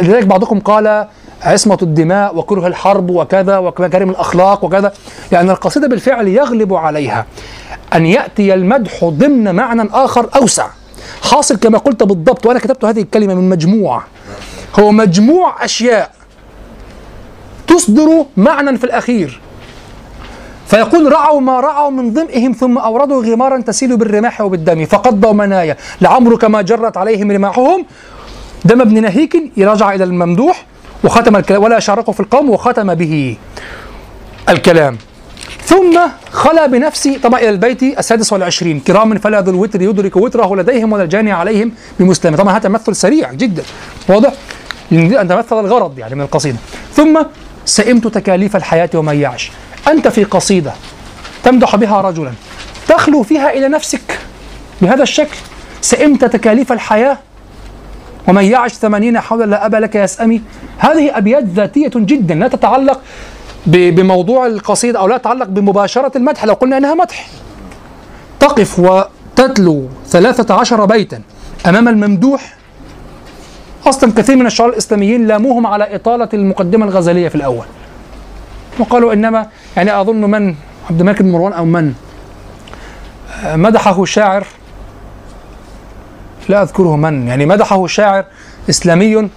لذلك 0.03 0.27
بعضكم 0.27 0.61
قال 0.61 1.07
عصمة 1.43 1.79
الدماء 1.83 2.37
وكره 2.37 2.67
الحرب 2.67 3.11
وكذا 3.11 3.59
ومكارم 3.59 4.11
الأخلاق 4.11 4.65
وكذا 4.65 4.93
لأن 5.33 5.51
القصيدة 5.51 5.89
بالفعل 5.89 6.29
يغلب 6.29 6.75
عليها. 6.75 7.27
أن 7.95 8.07
يأتي 8.07 8.55
المدح 8.55 9.05
ضمن 9.05 9.55
معنى 9.55 9.89
آخر 9.93 10.29
أوسع. 10.37 10.67
حاصل 11.23 11.57
كما 11.57 11.79
قلت 11.79 12.03
بالضبط 12.03 12.47
وأنا 12.47 12.59
كتبت 12.59 12.85
هذه 12.85 13.01
الكلمة 13.01 13.35
من 13.35 13.49
مجموعة 13.49 14.05
هو 14.81 14.93
مجموع 14.93 15.65
أشياء 15.65 16.11
تصدر 17.67 18.25
معنى 18.37 18.79
في 18.79 18.85
الأخير. 18.85 19.41
فيقول 20.67 21.13
رعوا 21.13 21.41
ما 21.41 21.61
رعوا 21.61 21.91
من 21.91 22.15
ظمئهم 22.15 22.53
ثم 22.53 22.79
أوردوا 22.79 23.23
غمارا 23.23 23.61
تسيل 23.61 23.97
بالرماح 23.97 24.41
وبالدم. 24.41 24.87
فقضوا 24.87 25.33
منايا. 25.33 25.77
لعمرك 26.01 26.45
ما 26.45 26.63
جرت 26.63 26.97
عليهم 26.97 27.33
رماحهم. 27.33 27.87
دم 28.65 28.81
ابن 28.81 29.03
نهيك 29.03 29.53
يرجع 29.57 29.95
إلى 29.95 30.05
الممدوح. 30.05 30.67
وختم 31.05 31.37
الكلام 31.37 31.63
ولا 31.63 31.79
شاركه 31.79 32.13
في 32.13 32.21
القوم 32.21 32.51
وختم 32.51 32.95
به 32.95 33.37
الكلام. 34.49 34.99
ثم 35.65 36.01
خلا 36.33 36.67
بنفسه 36.67 37.19
طبعا 37.23 37.41
إلى 37.41 37.49
البيت 37.49 37.83
السادس 37.83 38.33
والعشرين. 38.33 38.81
كرام 38.81 39.19
فلا 39.19 39.41
ذو 39.41 39.51
الوتر 39.51 39.83
يدرك 39.83 40.17
وتره 40.17 40.57
لديهم 40.57 40.93
ولا 40.93 41.03
الجاني 41.03 41.33
عليهم 41.33 41.73
بمسلم. 42.01 42.37
طبعا 42.37 42.53
هذا 42.53 42.59
تمثل 42.59 42.97
سريع 42.97 43.33
جدا. 43.33 43.63
واضح؟ 44.09 44.33
أن 44.93 45.29
تمثل 45.29 45.61
الغرض 45.61 45.99
يعني 45.99 46.15
من 46.15 46.21
القصيدة. 46.21 46.59
ثم 46.95 47.23
سئمت 47.65 48.07
تكاليف 48.07 48.57
الحياة 48.57 48.91
ومن 48.95 49.21
يعش. 49.21 49.51
أنت 49.89 50.09
في 50.09 50.25
قصيدة 50.25 50.73
تمدح 51.45 51.77
بها 51.77 52.01
رجلا. 52.01 52.33
تخلو 52.89 53.23
فيها 53.23 53.51
إلى 53.51 53.69
نفسك. 53.69 54.19
بهذا 54.83 55.03
الشكل 55.03 55.37
سئمت 55.81 56.25
تكاليف 56.25 56.73
الحياة 56.73 57.19
ومن 58.29 58.45
يعش 58.45 58.73
ثمانين 58.73 59.21
حولا 59.21 59.45
لا 59.45 59.67
أبا 59.67 59.77
لك 59.77 59.95
يسأمي 59.95 60.43
هذه 60.79 61.19
أبيات 61.19 61.45
ذاتية 61.45 61.91
جدا 61.95 62.35
لا 62.35 62.49
تتعلق 62.49 63.01
بموضوع 63.67 64.47
القصيدة 64.47 64.99
أو 64.99 65.09
لا 65.09 65.17
تتعلق 65.17 65.47
بمباشرة 65.47 66.13
المدح. 66.17 66.45
لو 66.45 66.55
قلنا 66.55 66.79
أنها 66.79 66.95
مدح 66.95 67.29
تقف 68.41 68.79
وتتلو 68.79 69.89
ثلاثة 70.07 70.55
عشر 70.55 70.85
بيتا 70.85 71.23
أمام 71.67 71.89
الممدوح. 71.89 72.55
أصلا 73.87 74.13
كثير 74.13 74.37
من 74.37 74.47
الشعراء 74.47 74.73
الإسلاميين 74.73 75.27
لاموهم 75.27 75.67
على 75.67 75.95
إطالة 75.95 76.29
المقدمة 76.35 76.87
الغزلية 76.87 77.29
في 77.29 77.35
الأول. 77.35 77.67
وقالوا 78.79 79.13
إنما 79.13 79.47
يعني 79.77 80.01
أظن 80.01 80.31
من 80.31 80.55
عبد 80.91 81.01
الملك 81.01 81.23
بن 81.23 81.33
مروان 81.33 81.53
أو 81.53 81.65
من 81.65 81.93
مدحه 83.45 84.05
شاعر 84.05 84.47
لا 86.49 86.63
أذكره 86.63 86.97
من 86.97 87.29
يعني 87.29 87.47
مدحه 87.47 87.87
شاعر 87.87 88.25
إسلامي 88.71 89.29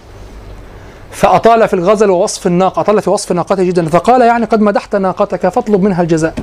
فأطال 1.12 1.68
في 1.68 1.74
الغزل 1.74 2.10
ووصف 2.10 2.48
الناقة 2.48 2.80
أطال 2.80 3.02
في 3.02 3.10
وصف 3.10 3.32
ناقته 3.32 3.64
جدا 3.64 3.90
فقال 3.90 4.22
يعني 4.22 4.46
قد 4.46 4.62
مدحت 4.62 4.96
ناقتك 4.96 5.50
فاطلب 5.50 5.84
منها 5.84 6.02
الجزاء. 6.02 6.34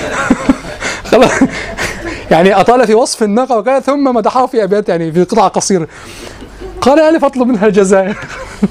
خلاص. 1.10 1.30
يعني 2.30 2.60
أطال 2.60 2.86
في 2.86 2.94
وصف 2.94 3.22
الناقة 3.22 3.58
وكذا 3.58 3.80
ثم 3.80 4.14
مدحه 4.14 4.46
في 4.46 4.64
أبيات 4.64 4.88
يعني 4.88 5.12
في 5.12 5.24
قطعة 5.24 5.48
قصيرة 5.48 5.88
قال 6.80 6.98
يعني 6.98 7.20
فاطلب 7.20 7.48
منها 7.48 7.66
الجزاء. 7.66 8.14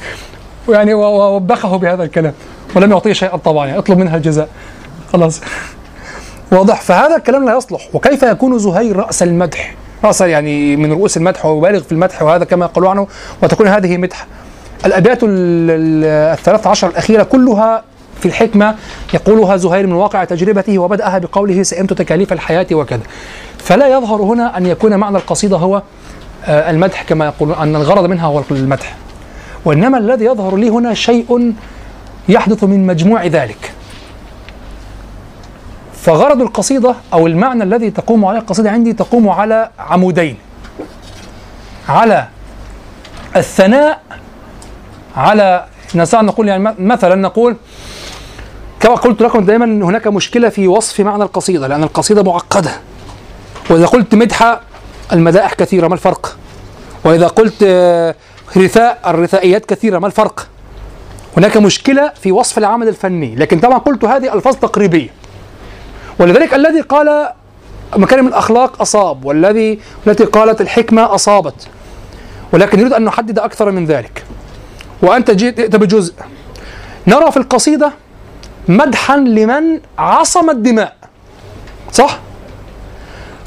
ويعني 0.67 0.93
ووبخه 0.93 1.77
بهذا 1.77 2.03
الكلام. 2.03 2.33
ولم 2.75 2.91
يعطيه 2.91 3.13
شيئا 3.13 3.37
طبعا 3.37 3.67
يعني 3.67 3.79
اطلب 3.79 3.97
منها 3.97 4.17
الجزاء. 4.17 4.49
خلاص. 5.13 5.41
واضح. 6.51 6.81
فهذا 6.81 7.15
الكلام 7.15 7.45
لا 7.45 7.57
يصلح. 7.57 7.87
وكيف 7.93 8.23
يكون 8.23 8.59
زهير 8.59 8.95
رأس 8.95 9.23
المدح؟ 9.23 9.75
رأس 10.03 10.21
يعني 10.21 10.75
من 10.75 10.91
رؤوس 10.91 11.17
المدح 11.17 11.45
ويبالغ 11.45 11.79
في 11.83 11.91
المدح 11.91 12.23
وهذا 12.23 12.45
كما 12.45 12.65
قالوا 12.65 12.89
عنه 12.89 13.07
وتكون 13.43 13.67
هذه 13.67 13.97
مدح. 13.97 14.27
الأبيات 14.85 15.19
الثلاث 15.23 16.67
عشر 16.67 16.87
الأخيرة 16.87 17.23
كلها 17.23 17.83
في 18.19 18.25
الحكمة 18.25 18.75
يقولها 19.13 19.57
زهير 19.57 19.87
من 19.87 19.93
واقع 19.93 20.23
تجربته 20.23 20.79
وبدأها 20.79 21.17
بقوله 21.17 21.63
سئمت 21.63 21.93
تكاليف 21.93 22.33
الحياة 22.33 22.67
وكذا 22.71 23.01
فلا 23.57 23.87
يظهر 23.87 24.21
هنا 24.21 24.57
أن 24.57 24.65
يكون 24.65 24.95
معنى 24.95 25.17
القصيدة 25.17 25.57
هو 25.57 25.81
المدح 26.47 27.03
كما 27.03 27.25
يقولون 27.25 27.55
أن 27.57 27.75
الغرض 27.75 28.05
منها 28.05 28.25
هو 28.27 28.43
المدح. 28.51 28.95
وإنما 29.65 29.97
الذي 29.97 30.25
يظهر 30.25 30.55
لي 30.55 30.69
هنا 30.69 30.93
شيء 30.93 31.53
يحدث 32.29 32.63
من 32.63 32.87
مجموع 32.87 33.25
ذلك. 33.25 33.71
فغرض 36.07 36.41
القصيدة 36.41 36.95
أو 37.13 37.27
المعنى 37.27 37.63
الذي 37.63 37.91
تقوم 37.91 38.25
عليه 38.25 38.39
القصيدة 38.39 38.71
عندي 38.71 38.93
تقوم 38.93 39.29
على 39.29 39.69
عمودين 39.79 40.37
على 41.89 42.27
الثناء 43.35 44.01
على 45.17 45.65
نستطيع 45.95 46.21
نقول 46.21 46.47
يعني 46.47 46.75
مثلا 46.79 47.15
نقول 47.15 47.55
كما 48.79 48.95
قلت 48.95 49.21
لكم 49.21 49.45
دائما 49.45 49.65
هناك 49.65 50.07
مشكلة 50.07 50.49
في 50.49 50.67
وصف 50.67 50.99
معنى 50.99 51.23
القصيدة 51.23 51.67
لأن 51.67 51.83
القصيدة 51.83 52.23
معقدة 52.23 52.71
وإذا 53.69 53.85
قلت 53.85 54.15
مدحة 54.15 54.61
المدائح 55.13 55.53
كثيرة 55.53 55.87
ما 55.87 55.93
الفرق؟ 55.93 56.37
وإذا 57.03 57.27
قلت 57.27 57.55
آه، 57.63 58.15
رثاء 58.57 58.99
الرثائيات 59.07 59.65
كثيرة 59.65 59.99
ما 59.99 60.07
الفرق؟ 60.07 60.47
هناك 61.37 61.57
مشكلة 61.57 62.11
في 62.21 62.31
وصف 62.31 62.57
العمل 62.57 62.87
الفني 62.87 63.35
لكن 63.35 63.59
طبعا 63.59 63.77
قلت 63.77 64.05
هذه 64.05 64.33
ألفاظ 64.33 64.55
تقريبية 64.55 65.16
ولذلك 66.19 66.53
الذي 66.53 66.81
قال 66.81 67.29
مكارم 67.95 68.27
الأخلاق 68.27 68.81
أصاب 68.81 69.25
والذي 69.25 69.79
التي 70.07 70.25
قالت 70.25 70.61
الحكمة 70.61 71.15
أصابت. 71.15 71.67
ولكن 72.53 72.79
يريد 72.79 72.93
أن 72.93 73.03
نحدد 73.03 73.39
أكثر 73.39 73.71
من 73.71 73.85
ذلك. 73.85 74.23
وأنت 75.01 75.31
جئت 75.31 75.57
جئت 75.57 75.75
بجزء. 75.75 76.13
نرى 77.07 77.31
في 77.31 77.37
القصيدة 77.37 77.91
مدحا 78.67 79.17
لمن 79.17 79.79
عصم 79.97 80.49
الدماء. 80.49 80.95
صح؟ 81.91 82.19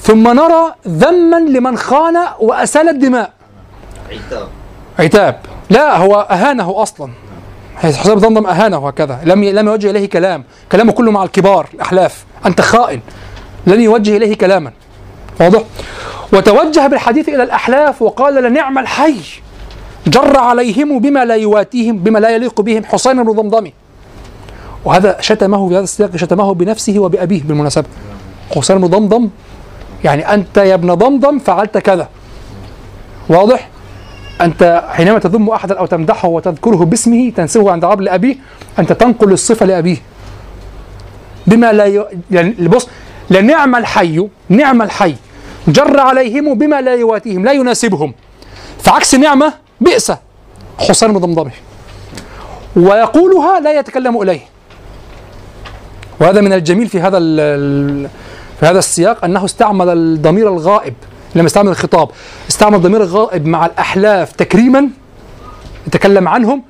ثم 0.01 0.29
نرى 0.29 0.75
ذما 0.89 1.37
لمن 1.37 1.77
خان 1.77 2.17
وأسال 2.41 2.89
الدماء. 2.89 3.33
عتاب. 4.11 4.49
عتاب. 4.99 5.41
لا 5.71 5.97
هو 5.97 6.27
أهانه 6.31 6.83
أصلا. 6.83 7.11
حسام 7.81 8.19
ضمضم 8.19 8.47
أهانه 8.47 8.89
هكذا 8.89 9.21
لم 9.25 9.45
لم 9.45 9.69
يوجه 9.69 9.91
إليه 9.91 10.09
كلام. 10.09 10.45
كلامه 10.73 10.93
كله 10.93 11.11
مع 11.11 11.23
الكبار 11.23 11.69
الأحلاف. 11.75 12.25
أنت 12.47 12.61
خائن. 12.61 13.01
لن 13.67 13.81
يوجه 13.81 14.17
إليه 14.17 14.35
كلاما. 14.35 14.73
واضح؟ 15.41 15.63
وتوجه 16.33 16.87
بالحديث 16.87 17.29
إلى 17.29 17.43
الأحلاف 17.43 18.03
وقال 18.03 18.43
لنعم 18.43 18.79
الحي. 18.79 19.17
جر 20.07 20.39
عليهم 20.39 20.99
بما 20.99 21.25
لا 21.25 21.35
يواتيهم 21.35 21.99
بما 21.99 22.19
لا 22.19 22.31
يليق 22.31 22.61
بهم 22.61 22.85
حسين 22.85 23.23
بن 23.25 23.33
ضمضم. 23.33 23.71
وهذا 24.85 25.17
شتمه 25.21 25.69
في 25.69 25.75
هذا 25.75 25.85
السياق 25.85 26.17
شتمه 26.17 26.55
بنفسه 26.55 26.99
وبأبيه 26.99 27.43
بالمناسبة. 27.43 27.89
حسين 28.57 28.79
بن 28.79 28.87
ضمضم 28.87 29.29
يعني 30.05 30.35
أنت 30.35 30.57
يا 30.57 30.75
ابن 30.75 30.95
ضمضم 30.95 31.39
فعلت 31.39 31.79
كذا. 31.79 32.09
واضح؟ 33.29 33.69
أنت 34.41 34.85
حينما 34.89 35.19
تذم 35.19 35.49
أحدا 35.49 35.79
أو 35.79 35.87
تمدحه 35.87 36.29
وتذكره 36.29 36.77
باسمه 36.77 37.31
تنسبه 37.31 37.73
عند 37.73 37.85
عرب 37.85 38.01
لأبيه 38.01 38.37
أنت 38.79 38.93
تنقل 38.93 39.33
الصفة 39.33 39.67
لأبيه. 39.67 39.97
بما 41.47 41.73
لا 41.73 41.87
ي... 41.87 42.05
يعني 42.31 42.51
بص 42.51 42.89
لنعم 43.31 43.77
الحي 43.77 44.29
نعم 44.49 44.83
الحي 44.83 45.15
جر 45.69 46.01
عليهم 46.01 46.55
بما 46.55 46.81
لا 46.81 46.95
يواتيهم 46.95 47.45
لا 47.45 47.53
يناسبهم. 47.53 48.15
فعكس 48.79 49.15
نعمة 49.15 49.53
بئس. 49.81 50.13
حسين 50.79 51.13
بن 51.13 51.19
ضمضمه 51.19 51.51
ويقولها 52.77 53.61
لا 53.61 53.79
يتكلم 53.79 54.23
إليه. 54.23 54.41
وهذا 56.21 56.41
من 56.41 56.53
الجميل 56.53 56.89
في 56.89 57.01
هذا 57.01 57.19
في 58.61 58.67
هذا 58.67 58.79
السياق 58.79 59.25
أنه 59.25 59.45
استعمل 59.45 59.89
الضمير 59.89 60.49
الغائب. 60.49 60.95
لما 61.35 61.47
استعمل 61.47 61.69
الخطاب 61.69 62.09
استعمل 62.51 62.75
الضمير 62.75 63.03
الغائب 63.03 63.47
مع 63.47 63.67
الأحلاف 63.67 64.33
تكريما 64.33 64.89
يتكلم 65.87 66.29
عنهم 66.29 66.63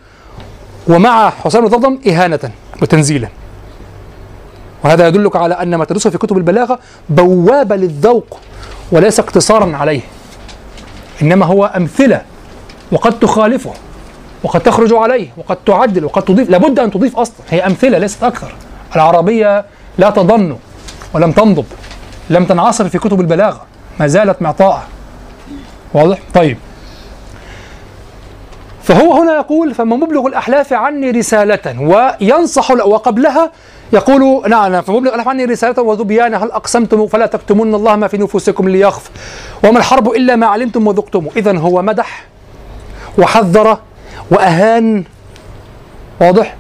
ومع 0.89 1.31
حسين 1.31 1.61
بن 1.61 1.67
ضمضم 1.67 1.99
إهانة 2.09 2.51
وتنزيلا. 2.83 3.29
وهذا 4.85 5.09
يدلك 5.09 5.37
على 5.37 5.55
أن 5.55 5.75
ما 5.75 5.85
تدرسه 5.85 6.11
في 6.11 6.19
كتب 6.19 6.37
البلاغة 6.37 6.79
بوابة 7.09 7.77
للذوق 7.77 8.39
وليس 8.93 9.21
اقتصارا 9.21 9.77
عليه. 9.77 10.01
إنما 11.23 11.47
هو 11.47 11.65
أمثلة 11.65 12.23
وقد 12.93 13.19
تخالفه 13.19 13.73
وقد 14.43 14.61
تخرج 14.61 14.93
عليه 14.93 15.29
وقد 15.37 15.57
تعدل 15.67 16.05
وقد 16.05 16.23
تضيف. 16.23 16.51
لابد 16.51 16.79
أن 16.79 16.91
تضيف 16.91 17.17
أصلا. 17.17 17.37
هي 17.51 17.67
أمثلة 17.67 17.99
ليست 17.99 18.25
أكثر. 18.25 18.55
العربية 18.97 19.65
لا 19.99 20.11
تضن 20.11 20.57
ولم 21.15 21.33
تنضب 21.33 21.65
لم 22.31 22.45
تنعصر 22.45 22.89
في 22.89 22.99
كتب 22.99 23.21
البلاغة. 23.21 23.70
ما 24.01 24.07
زالت 24.07 24.43
معطاءة. 24.43 24.83
واضح؟ 25.95 26.19
طيب. 26.35 26.59
فهو 28.83 29.13
هنا 29.13 29.37
يقول 29.37 29.75
فما 29.75 29.97
مبلغ 29.97 30.27
الأحلاف 30.27 30.73
عني 30.73 31.11
رسالة 31.11 31.81
وينصح 31.81 32.71
وقبلها 32.71 33.51
يقول 33.93 34.51
نعم 34.51 34.81
فمبلغ 34.81 35.15
الأحلاف 35.15 35.29
عني 35.29 35.45
رسالة 35.45 35.83
وذبيان 35.83 36.35
هل 36.35 36.51
أقسمتم 36.51 37.07
فلا 37.07 37.27
تكتمون 37.27 37.75
الله 37.75 37.97
ما 37.97 38.09
في 38.09 38.19
نفوسكم 38.19 38.69
ليخف؟ 38.69 39.11
وما 39.65 39.79
الحرب 39.79 40.09
إلا 40.09 40.37
ما 40.37 40.47
علمتم 40.47 40.87
وذقتم. 40.87 41.27
إذا 41.37 41.59
هو 41.59 41.83
مدح 41.83 42.25
وحذر 43.19 43.79
وأهان. 44.31 45.05
واضح؟ 46.21 46.57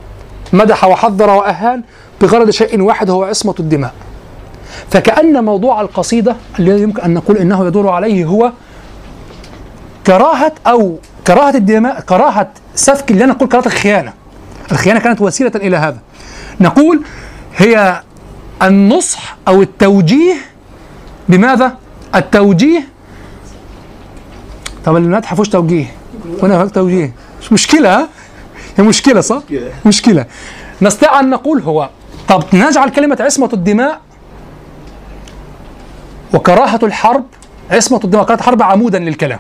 مدح 0.52 0.84
وحذر 0.84 1.30
وأهان 1.30 1.82
بغرض 2.20 2.50
شيء 2.50 2.80
واحد 2.80 3.10
هو 3.10 3.24
عصمة 3.24 3.54
الدماء. 3.60 3.92
فكأن 4.90 5.44
موضوع 5.44 5.80
القصيدة 5.80 6.36
الذي 6.58 6.82
يمكن 6.82 7.02
أن 7.02 7.14
نقول 7.14 7.36
إنه 7.36 7.66
يدور 7.66 7.88
عليه 7.88 8.24
هو 8.24 8.52
كراهة 10.06 10.52
أو 10.66 10.98
كراهة 11.26 11.56
الدماء 11.56 12.00
كراهة 12.00 12.50
سفك 12.74 13.10
اللي 13.10 13.24
أنا 13.24 13.32
نقول 13.32 13.48
كراهة 13.48 13.66
الخيانة. 13.66 14.12
الخيانة 14.72 15.00
كانت 15.00 15.20
وسيلة 15.20 15.52
إلى 15.54 15.76
هذا. 15.76 15.98
نقول 16.60 17.02
هي 17.56 18.02
النصح 18.62 19.36
أو 19.48 19.62
التوجيه 19.62 20.34
بماذا؟ 21.28 21.76
التوجيه. 22.14 22.88
طب 24.84 24.96
المدح 24.96 25.34
فيهوش 25.34 25.48
توجيه. 25.48 25.86
هنا 26.42 26.56
هناك 26.56 26.70
توجيه. 26.74 27.12
مش 27.42 27.52
مشكلة؟ 27.52 28.08
هي 28.78 28.84
مشكلة 28.84 29.20
صح؟ 29.20 29.42
مشكلة. 29.86 30.26
نستطيع 30.82 31.20
أن 31.20 31.30
نقول 31.30 31.60
هو 31.60 31.88
طب 32.28 32.42
نجعل 32.52 32.88
كلمة 32.88 33.16
عصمة 33.20 33.50
الدماء 33.52 34.00
وكراهة 36.34 36.80
الحرب 36.82 37.24
عصمة 37.70 38.00
الدماء 38.04 38.24
كراهة 38.24 38.38
الحرب 38.38 38.62
عمودا 38.62 38.98
للكلام. 38.98 39.38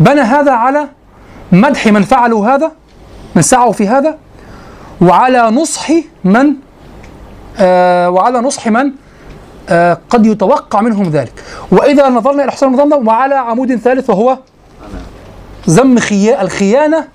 بنى 0.00 0.20
هذا 0.20 0.52
على 0.52 0.88
مدح 1.52 1.86
من 1.86 2.02
فعلوا 2.02 2.46
هذا 2.46 2.72
من 3.36 3.42
سعوا 3.42 3.72
في 3.72 3.88
هذا 3.88 4.18
وعلى 5.00 5.50
نصح 5.50 5.90
من 6.24 6.52
آه 7.58 8.10
وعلى 8.10 8.40
نصح 8.40 8.68
من 8.68 8.92
آه 9.68 9.98
قد 10.10 10.26
يتوقع 10.26 10.80
منهم 10.80 11.10
ذلك. 11.10 11.32
وإذا 11.70 12.08
نظرنا 12.08 12.44
إلى 12.44 12.52
حسين 12.52 12.68
المضمضم 12.68 13.08
وعلى 13.08 13.34
عمود 13.34 13.76
ثالث 13.76 14.10
وهو 14.10 14.38
ذم 15.68 15.98
خيا 15.98 16.42
الخيانة 16.42 17.08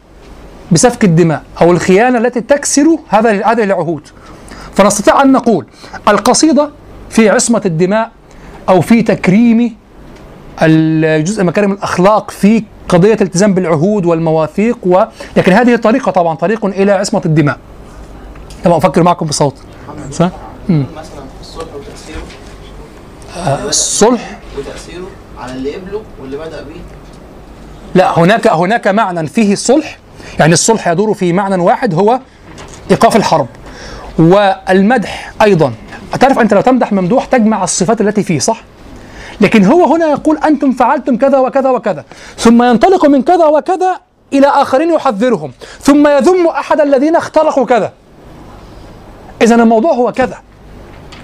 بسفك 0.72 1.04
الدماء 1.04 1.42
أو 1.62 1.72
الخيانة 1.72 2.18
التي 2.18 2.42
تكسر 2.42 2.98
هذا 3.10 3.46
هذه 3.46 3.64
العهود. 3.64 4.08
فنستطيع 4.76 5.22
أن 5.22 5.32
نقول 5.32 5.66
القصيدة 6.08 6.70
في 7.10 7.30
عصمة 7.30 7.62
الدماء 7.66 8.12
أو 8.70 8.82
في 8.82 9.02
تكريم 9.02 9.76
الجزء 10.62 11.44
مكارم 11.44 11.72
الأخلاق 11.72 12.32
في 12.32 12.64
قضية 12.90 13.14
الالتزام 13.14 13.54
بالعهود 13.54 14.06
والمواثيق 14.06 14.78
و... 14.84 15.04
لكن 15.38 15.54
هذه 15.54 15.76
طريقة 15.76 16.12
طبعا 16.12 16.36
طريق 16.36 16.66
إلى 16.66 16.92
عصمة 16.92 17.22
الدماء. 17.26 17.58
طبعا 18.64 18.78
أفكر 18.78 19.04
معكم 19.04 19.26
بصوت. 19.26 19.56
صح؟ 20.12 20.30
مثلا 20.70 21.24
الصلح 21.42 21.68
وتأثيره 21.76 22.22
الصلح. 23.68 24.40
وتأثيره 24.58 25.08
على 25.40 25.52
اللي 25.52 25.76
قبله 25.76 26.02
واللي 26.22 26.38
بدأ 26.38 26.64
بيه. 26.64 26.82
لا 27.96 28.20
هناك 28.20 28.48
هناك 28.48 28.88
معنى 28.88 29.28
فيه 29.28 29.54
الصلح 29.54 29.98
يعني 30.40 30.54
الصلح 30.54 30.88
يدور 30.88 31.14
في 31.14 31.34
معنى 31.34 31.56
واحد 31.56 31.94
هو 31.94 32.20
إيقاف 32.92 33.16
الحرب. 33.16 33.48
والمدح 34.20 35.32
أيضا. 35.42 35.74
تعرف 36.20 36.40
أنت 36.40 36.54
لو 36.54 36.62
تمدح 36.62 36.92
ممدوح 36.92 37.26
تجمع 37.26 37.64
الصفات 37.64 38.02
التي 38.02 38.24
فيه 38.24 38.40
صح؟ 38.40 38.62
لكن 39.42 39.66
هو 39.66 39.96
هنا 39.96 40.06
يقول 40.06 40.38
أنتم 40.38 40.72
فعلتم 40.72 41.18
كذا 41.18 41.38
وكذا 41.38 41.70
وكذا. 41.70 42.06
ثم 42.38 42.64
ينطلق 42.64 43.06
من 43.06 43.22
كذا 43.22 43.46
وكذا 43.46 44.00
إلى 44.34 44.48
آخرين 44.48 44.94
يحذرهم. 44.94 45.52
ثم 45.82 46.08
يذم 46.08 46.48
أحد 46.48 46.82
الذين 46.82 47.16
اخترقوا 47.16 47.66
كذا. 47.66 47.94
اذا 49.42 49.56
الموضوع 49.56 49.92
هو 49.92 50.12
كذا. 50.12 50.38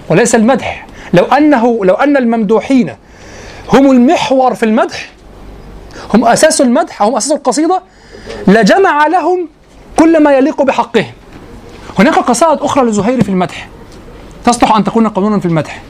وليس 0.08 0.34
المدح. 0.34 0.86
لو 1.14 1.24
أنه 1.24 1.84
لو 1.84 1.94
أن 1.94 2.16
الممدوحين 2.16 2.94
هم 3.72 3.90
المحور 3.90 4.54
في 4.54 4.62
المدح 4.62 5.10
هم 6.14 6.24
أساس 6.24 6.60
المدح 6.60 7.02
هم 7.02 7.16
أساس 7.16 7.32
القصيدة 7.32 7.82
لجمع 8.48 9.06
لهم 9.06 9.48
كل 9.98 10.22
ما 10.22 10.32
يليق 10.32 10.62
بحقهم. 10.62 11.12
هناك 11.98 12.14
قصائد 12.14 12.58
أخرى 12.60 12.84
لزهير 12.84 13.22
في 13.22 13.28
المدح. 13.28 13.68
تصلح 14.44 14.76
أن 14.76 14.84
تكون 14.84 15.08
قانونا 15.08 15.40
في 15.40 15.46
المدح. 15.46 15.82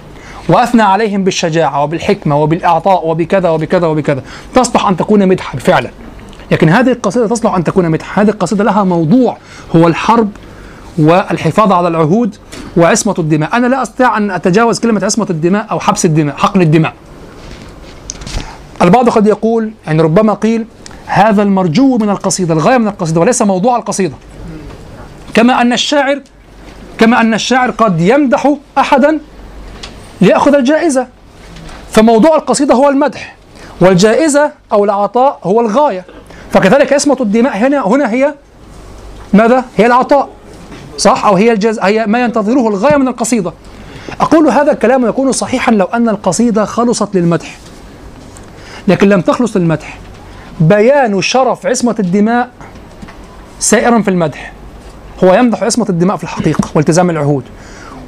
وأثنى 0.49 0.83
عليهم 0.83 1.25
بالشجاعة 1.25 1.83
وبالحكمة 1.83 2.37
وبالإعطاء 2.37 3.07
وبكذا 3.07 3.49
وبكذا 3.49 3.87
وبكذا. 3.87 4.23
تصلح 4.55 4.87
أن 4.87 4.97
تكون 4.97 5.29
مدحا 5.29 5.59
فعلا. 5.59 5.91
لكن 6.51 6.69
هذه 6.69 6.93
القصيدة 6.93 7.27
تصلح 7.27 7.55
أن 7.55 7.65
تكون 7.65 7.91
مدحا. 7.91 8.23
هذه 8.23 8.29
القصيدة 8.29 8.65
لها 8.65 8.85
موضوع 8.85 9.37
هو 9.77 9.89
الحرب 9.89 10.31
والحفاظ 10.99 11.73
على 11.73 11.89
العهود 11.89 12.37
وعصمة 12.77 13.15
الدماء. 13.19 13.57
أنا 13.57 13.67
لا 13.67 13.83
أستطيع 13.83 14.17
أن 14.17 14.31
أتجاوز 14.31 14.81
كلمة 14.81 15.05
عصمة 15.05 15.27
الدماء 15.31 15.67
أو 15.71 15.81
حبس 15.81 16.05
الدماء 16.05 16.37
حقن 16.37 16.61
الدماء. 16.61 16.93
البعض 18.83 19.09
قد 19.09 19.27
يقول 19.27 19.73
يعني 19.87 20.03
ربما 20.03 20.35
قيل 20.35 20.67
هذا 21.07 21.43
المرجو 21.43 21.99
من 21.99 22.11
القصيدة 22.11 22.55
الغاية 22.55 22.79
من 22.79 22.89
القصيدة 22.89 23.21
وليس 23.21 23.43
موضوع 23.43 23.77
القصيدة. 23.77 24.15
كما 25.35 25.61
أن 25.61 25.73
الشاعر 25.73 26.21
كما 26.99 27.21
أن 27.21 27.35
الشاعر 27.35 27.71
قد 27.71 28.01
يمدح 28.01 28.55
أحدا 28.79 29.19
ليأخذ 30.21 30.55
الجائزة. 30.55 31.07
فموضوع 31.91 32.37
القصيدة 32.37 32.75
هو 32.75 32.89
المدح 32.89 33.37
والجائزة 33.81 34.53
أو 34.73 34.85
العطاء 34.85 35.39
هو 35.45 35.61
الغاية. 35.61 36.05
فكذلك 36.53 36.93
عصمة 36.93 37.17
الدماء 37.21 37.57
هنا 37.57 37.87
هنا 37.87 38.11
هي 38.11 38.35
ماذا؟ 39.33 39.65
هي 39.77 39.87
العطاء 39.87 40.29
صح؟ 40.99 41.27
أو 41.27 41.35
هي 41.35 41.53
الجز... 41.53 41.79
هي 41.79 42.07
ما 42.07 42.25
ينتظره 42.25 42.69
الغاية 42.69 42.97
من 42.97 43.09
القصيدة. 43.09 43.53
أقول 44.21 44.49
هذا 44.49 44.73
الكلام 44.73 45.07
يكون 45.07 45.33
صحيحا 45.33 45.73
لو 45.73 45.85
أن 45.85 46.09
القصيدة 46.09 46.65
خلصت 46.65 47.15
للمدح. 47.15 47.57
لكن 48.89 49.09
لم 49.09 49.21
تخلص 49.21 49.57
للمدح. 49.57 49.99
بيان 50.61 51.23
شرف 51.23 51.67
عصمة 51.67 51.97
الدماء 51.99 52.51
سائرا 53.61 54.03
في 54.03 54.11
المدح. 54.11 54.53
هو 55.25 55.35
يمدح 55.35 55.63
عصمة 55.63 55.87
الدماء 55.89 56.17
في 56.17 56.25
الحقيقة 56.25 56.69
والتزام 56.75 57.11
العهود. 57.11 57.45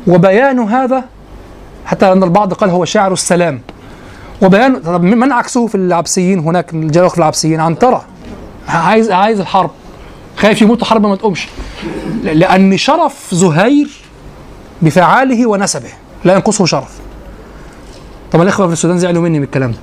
وبيان 0.07 0.59
هذا 0.59 1.05
حتى 1.87 2.13
أن 2.13 2.23
البعض 2.23 2.53
قال 2.53 2.71
هو 2.71 2.85
شاعر 2.85 3.13
السلام. 3.13 3.61
وبيان 4.43 4.81
طب 4.81 5.03
من 5.03 5.33
عكسه 5.33 5.67
في 5.67 5.75
العبسيين؟ 5.75 6.39
هناك 6.39 6.75
الجاء 6.75 7.09
في 7.09 7.19
العبسيين. 7.19 7.61
عنترة. 7.61 8.05
عايز 8.69 9.11
عايز 9.11 9.41
الحرب. 9.41 9.71
خايف 10.37 10.63
يموت 10.63 10.85
حرب 10.85 11.07
ما 11.07 11.17
تقومش. 11.17 11.49
لأن 12.23 12.77
شرف 12.77 13.35
زهير 13.35 13.89
بفعاله 14.83 15.47
ونسبه. 15.47 15.89
لا 16.25 16.35
ينقصه 16.35 16.65
شرف. 16.67 16.99
طبعا 18.33 18.43
الإخوة 18.43 18.67
في 18.67 18.73
السودان 18.73 18.99
زعلوا 18.99 19.23
مني 19.23 19.39
من 19.39 19.45
الكلام 19.45 19.71
ده. 19.73 19.79